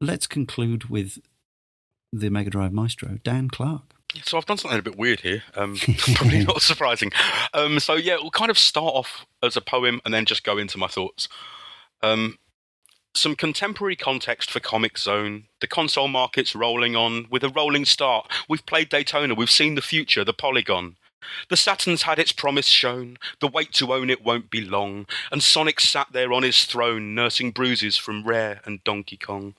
Let's 0.00 0.26
conclude 0.26 0.84
with 0.84 1.18
the 2.12 2.30
Mega 2.30 2.50
Drive 2.50 2.72
Maestro, 2.72 3.18
Dan 3.22 3.48
Clark. 3.48 3.82
So 4.24 4.36
I've 4.36 4.46
done 4.46 4.58
something 4.58 4.78
a 4.78 4.82
bit 4.82 4.98
weird 4.98 5.20
here. 5.20 5.42
Um, 5.54 5.76
probably 6.14 6.44
not 6.44 6.60
surprising. 6.62 7.12
Um, 7.54 7.78
so 7.80 7.94
yeah, 7.94 8.16
we'll 8.20 8.30
kind 8.30 8.50
of 8.50 8.58
start 8.58 8.94
off 8.94 9.26
as 9.42 9.56
a 9.56 9.60
poem 9.60 10.00
and 10.04 10.12
then 10.12 10.24
just 10.24 10.44
go 10.44 10.58
into 10.58 10.76
my 10.76 10.88
thoughts. 10.88 11.28
Um, 12.02 12.38
some 13.14 13.36
contemporary 13.36 13.96
context 13.96 14.50
for 14.50 14.60
Comix 14.60 14.98
Zone. 14.98 15.44
The 15.60 15.66
console 15.66 16.08
market's 16.08 16.54
rolling 16.54 16.96
on 16.96 17.26
with 17.30 17.44
a 17.44 17.48
rolling 17.50 17.84
start. 17.84 18.30
We've 18.48 18.64
played 18.64 18.88
Daytona. 18.88 19.34
We've 19.34 19.50
seen 19.50 19.74
the 19.74 19.82
future, 19.82 20.24
the 20.24 20.32
Polygon. 20.32 20.96
The 21.48 21.56
Saturn's 21.56 22.02
had 22.02 22.18
its 22.18 22.32
promise 22.32 22.66
shown. 22.66 23.18
The 23.40 23.48
wait 23.48 23.72
to 23.74 23.92
own 23.92 24.10
it 24.10 24.24
won't 24.24 24.50
be 24.50 24.60
long. 24.60 25.06
And 25.30 25.42
Sonic 25.42 25.80
sat 25.80 26.08
there 26.12 26.32
on 26.32 26.42
his 26.42 26.64
throne, 26.64 27.14
nursing 27.14 27.50
bruises 27.50 27.96
from 27.96 28.24
Rare 28.24 28.60
and 28.64 28.82
Donkey 28.84 29.16
Kong. 29.16 29.54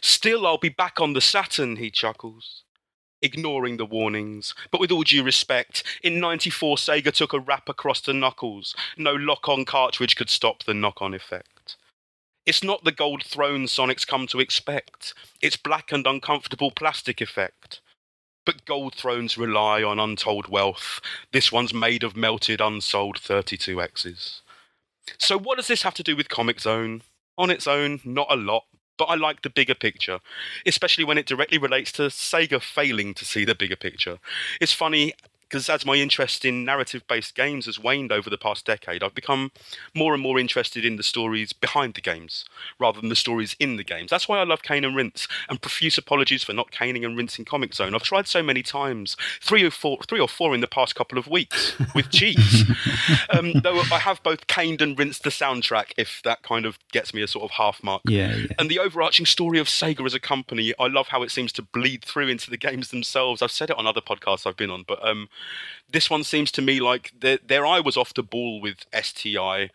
Still, 0.00 0.46
I'll 0.46 0.58
be 0.58 0.68
back 0.68 1.00
on 1.00 1.12
the 1.12 1.20
Saturn, 1.20 1.76
he 1.76 1.90
chuckles 1.90 2.64
ignoring 3.22 3.76
the 3.76 3.86
warnings. 3.86 4.54
But 4.70 4.80
with 4.80 4.90
all 4.90 5.02
due 5.02 5.22
respect, 5.22 5.84
in 6.02 6.20
94 6.20 6.76
Sega 6.76 7.12
took 7.12 7.32
a 7.32 7.38
rap 7.38 7.68
across 7.68 8.00
the 8.00 8.14
knuckles. 8.14 8.74
No 8.96 9.12
lock 9.12 9.48
on 9.48 9.64
cartridge 9.64 10.16
could 10.16 10.30
stop 10.30 10.64
the 10.64 10.74
knock 10.74 11.02
on 11.02 11.14
effect. 11.14 11.76
It's 12.46 12.64
not 12.64 12.84
the 12.84 12.92
gold 12.92 13.22
throne 13.22 13.68
Sonic's 13.68 14.04
come 14.04 14.26
to 14.28 14.40
expect, 14.40 15.14
it's 15.42 15.56
black 15.56 15.92
and 15.92 16.06
uncomfortable 16.06 16.70
plastic 16.70 17.20
effect. 17.20 17.80
But 18.50 18.64
gold 18.64 18.96
thrones 18.96 19.38
rely 19.38 19.84
on 19.84 20.00
untold 20.00 20.48
wealth. 20.48 21.00
This 21.30 21.52
one's 21.52 21.72
made 21.72 22.02
of 22.02 22.16
melted, 22.16 22.60
unsold 22.60 23.20
32Xs. 23.20 24.40
So, 25.18 25.38
what 25.38 25.56
does 25.56 25.68
this 25.68 25.82
have 25.82 25.94
to 25.94 26.02
do 26.02 26.16
with 26.16 26.28
Comix 26.28 26.62
Zone? 26.62 27.02
On 27.38 27.48
its 27.48 27.68
own, 27.68 28.00
not 28.04 28.26
a 28.28 28.34
lot 28.34 28.64
but 28.98 29.06
I 29.06 29.14
like 29.14 29.40
the 29.40 29.48
bigger 29.48 29.74
picture, 29.74 30.18
especially 30.66 31.04
when 31.04 31.16
it 31.16 31.24
directly 31.24 31.56
relates 31.56 31.90
to 31.92 32.02
Sega 32.02 32.60
failing 32.60 33.14
to 33.14 33.24
see 33.24 33.46
the 33.46 33.54
bigger 33.54 33.76
picture. 33.76 34.18
It's 34.60 34.74
funny 34.74 35.14
because 35.50 35.68
as 35.68 35.84
my 35.84 35.96
interest 35.96 36.44
in 36.44 36.64
narrative 36.64 37.02
based 37.08 37.34
games 37.34 37.66
has 37.66 37.78
waned 37.78 38.12
over 38.12 38.30
the 38.30 38.38
past 38.38 38.64
decade, 38.64 39.02
I've 39.02 39.14
become 39.14 39.50
more 39.94 40.14
and 40.14 40.22
more 40.22 40.38
interested 40.38 40.84
in 40.84 40.94
the 40.94 41.02
stories 41.02 41.52
behind 41.52 41.94
the 41.94 42.00
games 42.00 42.44
rather 42.78 43.00
than 43.00 43.08
the 43.08 43.16
stories 43.16 43.56
in 43.58 43.76
the 43.76 43.82
games. 43.82 44.10
That's 44.10 44.28
why 44.28 44.38
I 44.38 44.44
love 44.44 44.62
Cane 44.62 44.84
and 44.84 44.94
Rinse, 44.94 45.26
and 45.48 45.60
profuse 45.60 45.98
apologies 45.98 46.44
for 46.44 46.52
not 46.52 46.70
caning 46.70 47.04
and 47.04 47.16
rinsing 47.16 47.44
Comix 47.44 47.74
Zone. 47.74 47.94
I've 47.94 48.04
tried 48.04 48.28
so 48.28 48.42
many 48.42 48.62
times, 48.62 49.16
three 49.40 49.64
or 49.64 49.70
four, 49.70 49.98
three 50.08 50.20
or 50.20 50.28
four 50.28 50.54
in 50.54 50.60
the 50.60 50.68
past 50.68 50.94
couple 50.94 51.18
of 51.18 51.26
weeks 51.26 51.76
with 51.94 52.10
cheese. 52.10 52.64
um, 53.30 53.52
though 53.64 53.80
I 53.80 53.98
have 53.98 54.22
both 54.22 54.46
caned 54.46 54.80
and 54.80 54.96
rinsed 54.96 55.24
the 55.24 55.30
soundtrack, 55.30 55.92
if 55.96 56.20
that 56.24 56.42
kind 56.42 56.64
of 56.64 56.78
gets 56.92 57.12
me 57.12 57.22
a 57.22 57.26
sort 57.26 57.44
of 57.44 57.50
half 57.52 57.82
mark. 57.82 58.02
Yeah, 58.06 58.36
yeah. 58.36 58.46
And 58.58 58.70
the 58.70 58.78
overarching 58.78 59.26
story 59.26 59.58
of 59.58 59.66
Sega 59.66 60.06
as 60.06 60.14
a 60.14 60.20
company, 60.20 60.72
I 60.78 60.86
love 60.86 61.08
how 61.08 61.24
it 61.24 61.32
seems 61.32 61.52
to 61.54 61.62
bleed 61.62 62.04
through 62.04 62.28
into 62.28 62.50
the 62.50 62.56
games 62.56 62.90
themselves. 62.90 63.42
I've 63.42 63.50
said 63.50 63.70
it 63.70 63.76
on 63.76 63.86
other 63.86 64.00
podcasts 64.00 64.46
I've 64.46 64.56
been 64.56 64.70
on, 64.70 64.84
but 64.86 65.04
um, 65.06 65.28
this 65.92 66.10
one 66.10 66.24
seems 66.24 66.50
to 66.52 66.62
me 66.62 66.80
like 66.80 67.12
their, 67.18 67.38
their 67.46 67.66
eye 67.66 67.80
was 67.80 67.96
off 67.96 68.14
the 68.14 68.22
ball 68.22 68.60
with 68.60 68.86
STI. 68.94 69.70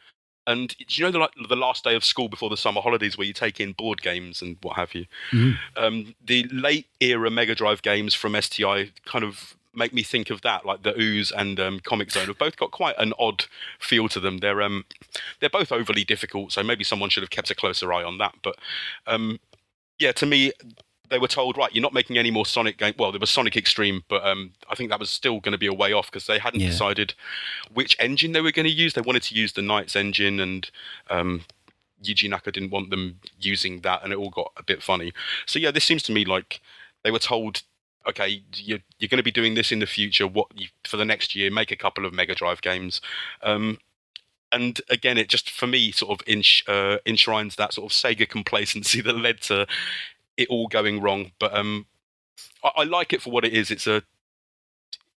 And 0.48 0.76
do 0.78 0.86
you 0.90 1.04
know 1.04 1.12
the 1.12 1.20
like, 1.20 1.32
the 1.50 1.56
last 1.56 1.84
day 1.84 1.96
of 1.96 2.06
school 2.06 2.30
before 2.30 2.50
the 2.50 2.58
summer 2.58 2.82
holidays 2.82 3.18
where 3.18 3.26
you 3.26 3.34
take 3.34 3.60
in 3.60 3.74
board 3.74 4.02
games 4.02 4.42
and 4.42 4.58
what 4.62 4.76
have 4.76 4.94
you? 4.94 5.06
Mm-hmm. 5.32 5.84
Um, 5.84 6.16
the 6.24 6.44
late 6.52 6.88
era 7.00 7.32
Mega 7.32 7.56
Drive 7.56 7.82
games 7.82 8.14
from 8.14 8.40
STI 8.40 8.92
kind 9.06 9.26
of 9.26 9.56
make 9.76 9.94
me 9.94 10.04
think 10.04 10.30
of 10.30 10.42
that, 10.42 10.66
like 10.66 10.84
the 10.84 10.98
Ooze 11.00 11.32
and 11.32 11.60
um, 11.60 11.80
Comix 11.80 12.12
Zone 12.12 12.28
have 12.28 12.38
both 12.38 12.58
got 12.58 12.72
quite 12.72 12.96
an 12.98 13.14
odd 13.20 13.46
feel 13.80 14.08
to 14.10 14.20
them. 14.20 14.38
They're 14.38 14.62
um, 14.62 14.86
they're 15.40 15.50
both 15.50 15.72
overly 15.72 16.04
difficult, 16.04 16.52
so 16.52 16.64
maybe 16.64 16.84
someone 16.84 17.10
should 17.10 17.24
have 17.24 17.30
kept 17.30 17.52
a 17.52 17.56
closer 17.56 17.92
eye 17.92 18.04
on 18.04 18.18
that. 18.20 18.36
But 18.44 18.56
um, 19.08 19.40
yeah, 20.00 20.12
to 20.14 20.26
me, 20.26 20.52
they 21.10 21.20
were 21.20 21.28
told, 21.28 21.58
right, 21.58 21.74
you're 21.74 21.82
not 21.82 21.94
making 21.94 22.18
any 22.18 22.32
more 22.32 22.46
Sonic 22.46 22.78
game. 22.78 22.94
Well, 22.98 23.12
there 23.12 23.20
was 23.20 23.30
Sonic 23.30 23.56
X-treme, 23.58 24.04
but 24.08 24.26
um, 24.26 24.52
I 24.70 24.76
think 24.76 24.90
that 24.90 25.00
was 25.00 25.10
still 25.10 25.40
going 25.40 25.52
to 25.54 25.58
be 25.58 25.68
a 25.68 25.74
way 25.74 25.94
off 25.94 26.08
because 26.12 26.28
they 26.28 26.40
hadn't 26.40 26.60
Yeah. 26.62 26.70
decided 26.70 27.14
which 27.74 27.96
engine 28.00 28.32
they 28.32 28.42
were 28.42 28.52
going 28.52 28.68
to 28.68 28.72
use. 28.72 28.94
They 28.94 29.02
wanted 29.02 29.24
to 29.24 29.36
use 29.36 29.54
the 29.54 29.62
NiGHTS 29.62 29.96
engine, 29.96 30.40
and 30.40 30.70
um, 31.10 31.42
Yuji 32.04 32.30
Naka 32.30 32.52
didn't 32.52 32.72
want 32.72 32.90
them 32.90 33.20
using 33.40 33.82
that, 33.82 34.04
and 34.04 34.12
it 34.14 34.18
all 34.18 34.30
got 34.30 34.52
a 34.58 34.64
bit 34.64 34.82
funny. 34.84 35.14
So 35.46 35.60
yeah, 35.60 35.72
this 35.72 35.84
seems 35.86 36.04
to 36.04 36.12
me 36.12 36.26
like 36.26 36.62
they 37.04 37.12
were 37.12 37.20
told, 37.20 37.62
okay, 38.08 38.44
you're, 38.56 38.80
you're 39.00 39.10
going 39.10 39.18
to 39.18 39.24
be 39.24 39.32
doing 39.32 39.56
this 39.56 39.72
in 39.72 39.80
the 39.80 39.86
future. 39.88 40.28
What 40.28 40.48
you, 40.56 40.68
for 40.86 40.98
the 40.98 41.06
next 41.06 41.36
year? 41.36 41.50
Make 41.52 41.72
a 41.72 41.76
couple 41.76 42.06
of 42.06 42.14
Mega 42.14 42.36
Drive 42.36 42.62
games. 42.62 43.02
Um, 43.42 43.80
and 44.52 44.80
again, 44.90 45.18
it 45.18 45.28
just 45.28 45.50
for 45.50 45.68
me 45.68 45.92
sort 45.92 46.20
of 46.20 46.26
ensh- 46.28 46.64
uh, 46.70 47.00
enshrines 47.06 47.56
that 47.56 47.74
sort 47.74 47.92
of 47.92 47.96
Sega 47.98 48.30
complacency 48.30 49.02
that 49.02 49.18
led 49.18 49.42
to 49.42 49.68
it 50.38 50.48
all 50.50 50.68
going 50.68 51.02
wrong. 51.02 51.32
But 51.40 51.56
um, 51.56 51.86
I, 52.64 52.72
I 52.78 52.84
like 52.84 53.14
it 53.14 53.22
for 53.22 53.32
what 53.32 53.46
it 53.46 53.54
is. 53.54 53.72
It's 53.72 53.88
a, 53.88 54.04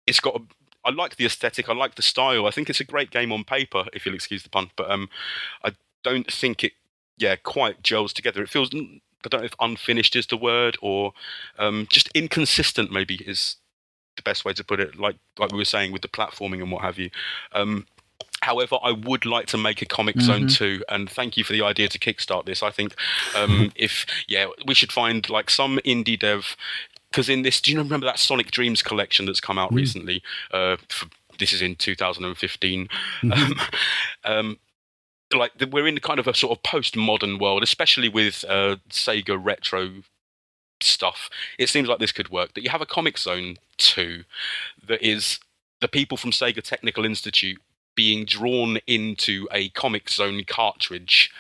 it's 0.07 0.21
got. 0.21 0.37
A, 0.37 0.41
I 0.85 0.91
like 0.91 1.17
the 1.17 1.27
aesthetic. 1.27 1.69
I 1.69 1.75
like 1.75 1.97
the 1.97 2.03
style. 2.03 2.47
I 2.47 2.51
think 2.53 2.71
it's 2.71 2.81
a 2.81 2.85
great 2.85 3.11
game 3.11 3.33
on 3.33 3.43
paper, 3.43 3.87
if 3.93 4.07
you'll 4.07 4.15
excuse 4.15 4.45
the 4.45 4.51
pun. 4.51 4.71
But 4.77 4.91
um, 4.91 5.09
I 5.65 5.73
don't 6.05 6.31
think 6.31 6.63
it, 6.63 6.73
yeah, 7.19 7.35
quite 7.35 7.83
gels 7.83 8.13
together. 8.13 8.43
It 8.43 8.49
feels. 8.49 8.71
I 8.73 9.29
don't 9.29 9.41
know 9.41 9.47
if 9.47 9.55
unfinished 9.59 10.15
is 10.15 10.29
the 10.29 10.37
word 10.37 10.77
or 10.81 11.13
um, 11.59 11.89
just 11.91 12.09
inconsistent. 12.15 12.93
Maybe 12.93 13.17
is 13.17 13.57
the 14.17 14.23
best 14.23 14.45
way 14.45 14.53
to 14.53 14.65
put 14.65 14.81
it. 14.81 14.99
Like 14.99 15.17
like 15.39 15.51
we 15.51 15.59
were 15.59 15.65
saying 15.65 15.93
with 15.93 16.03
the 16.03 16.09
platforming 16.09 16.63
and 16.63 16.71
what 16.71 16.83
have 16.83 16.99
you. 16.99 17.11
Um, 17.53 17.87
However, 18.43 18.77
I 18.83 18.93
would 18.93 19.25
like 19.25 19.47
to 19.49 19.59
make 19.59 19.83
a 19.83 19.87
Comix 19.87 20.21
Zone 20.21 20.47
2, 20.47 20.85
and 20.89 21.09
thank 21.11 21.37
you 21.37 21.45
for 21.45 21.53
the 21.53 21.63
idea 21.63 21.89
to 21.89 21.99
kickstart 21.99 22.45
this. 22.45 22.63
I 22.63 22.71
think 22.71 22.95
um, 23.35 23.73
if, 23.77 24.07
yeah, 24.29 24.47
we 24.67 24.75
should 24.75 24.93
find 24.93 25.29
like 25.31 25.51
some 25.51 25.79
indie 25.85 26.19
dev, 26.19 26.57
because 27.11 27.29
in 27.29 27.43
this, 27.43 27.61
do 27.61 27.73
you 27.73 27.79
remember 27.79 28.07
that 28.07 28.19
Sonic 28.19 28.51
Dreams 28.51 28.83
collection 28.83 29.27
that's 29.27 29.41
come 29.41 29.59
out 29.59 29.73
recently? 29.73 30.23
Uh, 30.53 30.77
for, 30.89 31.09
this 31.39 31.53
is 31.53 31.63
in 31.63 31.77
2015. 31.77 32.89
Um, 33.23 33.55
um, 34.25 34.59
like 35.35 35.57
the, 35.59 35.67
we're 35.67 35.87
in 35.87 35.99
kind 35.99 36.21
of 36.21 36.29
a 36.29 36.35
sort 36.35 36.57
of 36.57 36.63
post-modern 36.63 37.39
world, 37.39 37.63
especially 37.63 38.09
with 38.09 38.45
uh, 38.49 38.77
Sega 38.91 39.43
retro 39.43 40.03
stuff. 40.81 41.31
It 41.59 41.69
seems 41.69 41.89
like 41.89 41.99
this 41.99 42.13
could 42.13 42.31
work. 42.31 42.55
That 42.55 42.63
you 42.63 42.71
have 42.71 42.83
a 42.83 42.87
Comix 42.87 43.21
Zone 43.21 43.57
2 43.79 44.25
that 44.87 45.03
is 45.03 45.41
the 45.81 45.89
people 45.89 46.17
from 46.17 46.31
Sega 46.31 46.63
Technical 46.63 47.05
Institute 47.05 47.61
being 47.97 48.25
drawn 48.25 48.79
into 48.87 49.49
a 49.51 49.71
Comix 49.71 50.11
Zone 50.11 50.43
cartridge 50.47 51.33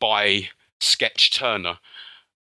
by 0.00 0.48
Sketch 0.80 1.30
Turner, 1.30 1.78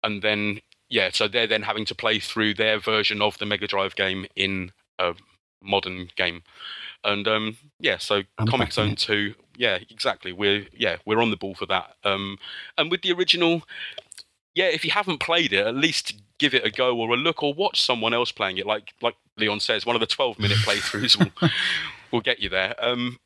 and 0.02 0.22
then 0.22 0.60
yeah, 0.88 1.10
so 1.12 1.28
they're 1.28 1.46
then 1.46 1.62
having 1.62 1.84
to 1.86 1.94
play 1.94 2.18
through 2.18 2.54
their 2.54 2.78
version 2.78 3.22
of 3.22 3.38
the 3.38 3.46
Mega 3.46 3.66
Drive 3.66 3.94
game 3.94 4.26
in 4.34 4.72
a 4.98 5.14
modern 5.62 6.08
game, 6.16 6.42
and 7.04 7.28
um, 7.28 7.56
yeah, 7.78 7.98
so 7.98 8.22
I'm 8.38 8.46
Comix 8.46 8.72
Zone 8.72 8.90
it. 8.90 8.98
Two, 8.98 9.34
yeah, 9.56 9.78
exactly. 9.90 10.32
We're 10.32 10.66
yeah, 10.76 10.96
we're 11.04 11.20
on 11.20 11.30
the 11.30 11.36
ball 11.36 11.54
for 11.54 11.66
that. 11.66 11.96
Um, 12.04 12.38
and 12.76 12.90
with 12.90 13.02
the 13.02 13.12
original, 13.12 13.62
yeah, 14.54 14.66
if 14.66 14.84
you 14.84 14.90
haven't 14.90 15.20
played 15.20 15.52
it, 15.52 15.66
at 15.66 15.74
least 15.74 16.14
give 16.38 16.54
it 16.54 16.64
a 16.64 16.70
go 16.70 16.98
or 16.98 17.10
a 17.10 17.16
look 17.16 17.42
or 17.42 17.54
watch 17.54 17.80
someone 17.80 18.12
else 18.12 18.32
playing 18.32 18.58
it. 18.58 18.66
Like 18.66 18.94
like 19.00 19.14
Leon 19.36 19.60
says, 19.60 19.86
one 19.86 19.96
of 19.96 20.00
the 20.00 20.06
twelve 20.06 20.38
minute 20.38 20.58
playthroughs 20.66 21.18
will 21.18 21.50
will 22.12 22.20
get 22.20 22.40
you 22.40 22.48
there. 22.48 22.74
Um, 22.78 23.18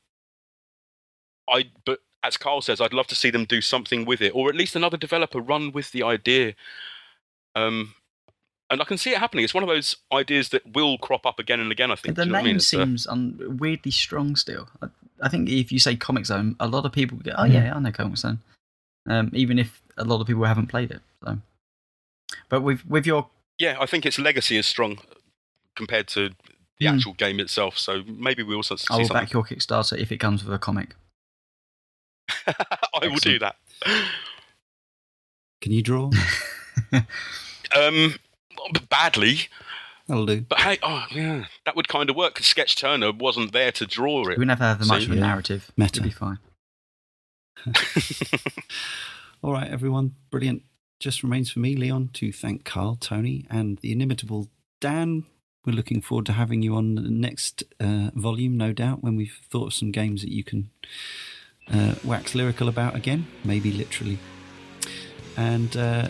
I 1.48 1.70
but 1.84 2.00
as 2.22 2.36
Karl 2.36 2.60
says, 2.60 2.80
I'd 2.80 2.92
love 2.92 3.06
to 3.08 3.14
see 3.14 3.30
them 3.30 3.44
do 3.44 3.60
something 3.60 4.04
with 4.04 4.20
it, 4.20 4.34
or 4.34 4.48
at 4.48 4.54
least 4.56 4.74
another 4.76 4.96
developer 4.96 5.40
run 5.40 5.72
with 5.72 5.92
the 5.92 6.02
idea. 6.02 6.54
Um, 7.54 7.94
and 8.68 8.80
I 8.82 8.84
can 8.84 8.98
see 8.98 9.10
it 9.12 9.18
happening. 9.18 9.44
It's 9.44 9.54
one 9.54 9.62
of 9.62 9.68
those 9.68 9.96
ideas 10.12 10.48
that 10.48 10.74
will 10.74 10.98
crop 10.98 11.24
up 11.24 11.38
again 11.38 11.60
and 11.60 11.70
again. 11.70 11.90
I 11.90 11.94
think. 11.94 12.16
the 12.16 12.22
Do 12.24 12.26
you 12.28 12.32
know 12.32 12.38
what 12.38 12.40
I 12.40 12.42
name 12.42 12.46
mean? 12.48 12.56
It's, 12.56 12.74
uh, 12.74 12.78
seems 12.84 13.06
un- 13.06 13.56
weirdly 13.60 13.92
strong 13.92 14.34
still. 14.34 14.68
I, 14.82 14.88
I 15.22 15.28
think 15.28 15.48
if 15.48 15.70
you 15.70 15.78
say 15.78 15.94
Comix 15.96 16.26
Zone, 16.26 16.56
a 16.58 16.66
lot 16.66 16.84
of 16.84 16.92
people 16.92 17.18
go, 17.18 17.32
"Oh 17.38 17.44
Yeah. 17.44 17.64
yeah, 17.64 17.76
I 17.76 17.78
know 17.78 17.90
Comix 17.92 18.18
Zone," 18.18 18.40
um, 19.08 19.30
even 19.32 19.58
if 19.58 19.80
a 19.96 20.04
lot 20.04 20.20
of 20.20 20.26
people 20.26 20.44
haven't 20.44 20.66
played 20.66 20.90
it. 20.90 21.00
So, 21.24 21.38
but 22.48 22.62
with 22.62 22.84
with 22.86 23.06
your 23.06 23.28
yeah, 23.58 23.76
I 23.80 23.86
think 23.86 24.04
its 24.04 24.18
legacy 24.18 24.56
is 24.56 24.66
strong 24.66 24.98
compared 25.76 26.08
to 26.08 26.30
the 26.78 26.86
Hmm. 26.86 26.94
actual 26.96 27.12
game 27.14 27.40
itself. 27.40 27.78
So 27.78 28.02
maybe 28.06 28.42
we 28.42 28.54
also 28.54 28.76
see 28.76 28.86
I 28.90 28.96
will 28.98 29.04
something. 29.06 29.24
back 29.24 29.32
your 29.32 29.44
Kickstarter 29.44 29.96
if 29.98 30.10
it 30.12 30.18
comes 30.18 30.44
with 30.44 30.52
a 30.54 30.58
comic. 30.58 30.94
I 32.46 33.06
will 33.08 33.16
do 33.16 33.38
that. 33.38 33.56
Can 35.60 35.72
you 35.72 35.82
draw? 35.82 36.10
Um, 37.76 38.14
badly, 38.88 39.48
That'll 40.06 40.24
do. 40.24 40.40
but 40.42 40.60
hey, 40.60 40.78
oh 40.82 41.04
yeah, 41.10 41.46
that 41.64 41.74
would 41.76 41.88
kind 41.88 42.08
of 42.08 42.16
work. 42.16 42.36
'cause 42.36 42.46
Sketch 42.46 42.76
Turner 42.76 43.10
wasn't 43.12 43.52
there 43.52 43.72
to 43.72 43.86
draw 43.86 44.28
it. 44.28 44.38
We 44.38 44.44
never 44.44 44.62
have 44.64 44.86
much 44.86 45.00
See, 45.00 45.06
of 45.06 45.12
a 45.12 45.14
yeah. 45.16 45.20
narrative. 45.20 45.70
Meta. 45.76 46.00
It'll 46.00 46.04
be 46.04 46.10
fine. 46.10 46.38
All 49.42 49.52
right, 49.52 49.68
everyone. 49.68 50.14
Brilliant. 50.30 50.62
Just 51.00 51.22
remains 51.22 51.50
for 51.50 51.58
me, 51.58 51.76
Leon, 51.76 52.10
to 52.14 52.32
thank 52.32 52.64
Karl, 52.64 52.96
Tony, 52.96 53.46
and 53.50 53.78
the 53.78 53.92
inimitable 53.92 54.48
Dan. 54.80 55.24
We're 55.66 55.72
looking 55.72 56.00
forward 56.00 56.26
to 56.26 56.32
having 56.32 56.62
you 56.62 56.76
on 56.76 56.94
the 56.94 57.10
next 57.10 57.64
uh, 57.80 58.10
volume, 58.14 58.56
no 58.56 58.72
doubt, 58.72 59.02
when 59.02 59.16
we've 59.16 59.40
thought 59.50 59.66
of 59.66 59.74
some 59.74 59.90
games 59.90 60.22
that 60.22 60.30
you 60.30 60.44
can 60.44 60.70
uh, 61.72 61.96
wax 62.04 62.36
lyrical 62.36 62.68
about 62.68 62.94
again, 62.94 63.26
maybe 63.44 63.72
literally. 63.72 64.20
And 65.36 65.76
uh, 65.76 66.08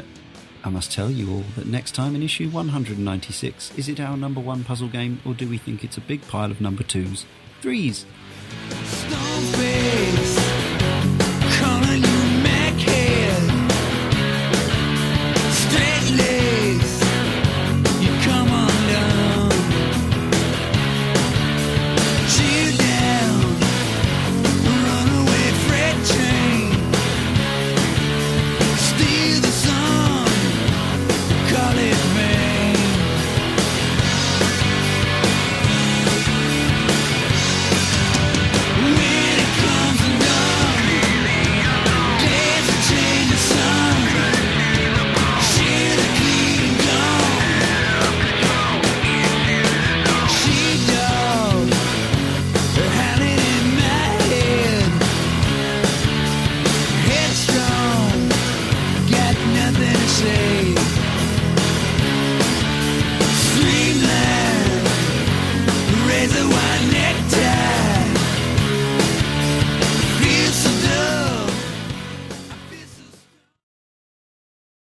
I 0.63 0.69
must 0.69 0.93
tell 0.93 1.11
you 1.11 1.33
all 1.33 1.45
that 1.57 1.67
next 1.67 1.95
time 1.95 2.15
in 2.15 2.23
issue 2.23 2.51
196, 2.51 3.79
is 3.79 3.89
it 3.89 3.99
our 3.99 4.19
number 4.19 4.41
one 4.41 4.63
puzzle 4.63 4.89
game, 4.89 5.23
or 5.25 5.33
do 5.33 5.49
we 5.49 5.57
think 5.57 5.83
it's 5.83 5.97
a 5.97 6.03
big 6.03 6.21
pile 6.29 6.51
of 6.51 6.61
number 6.61 6.83
twos? 6.83 7.25
Threes! 7.63 8.05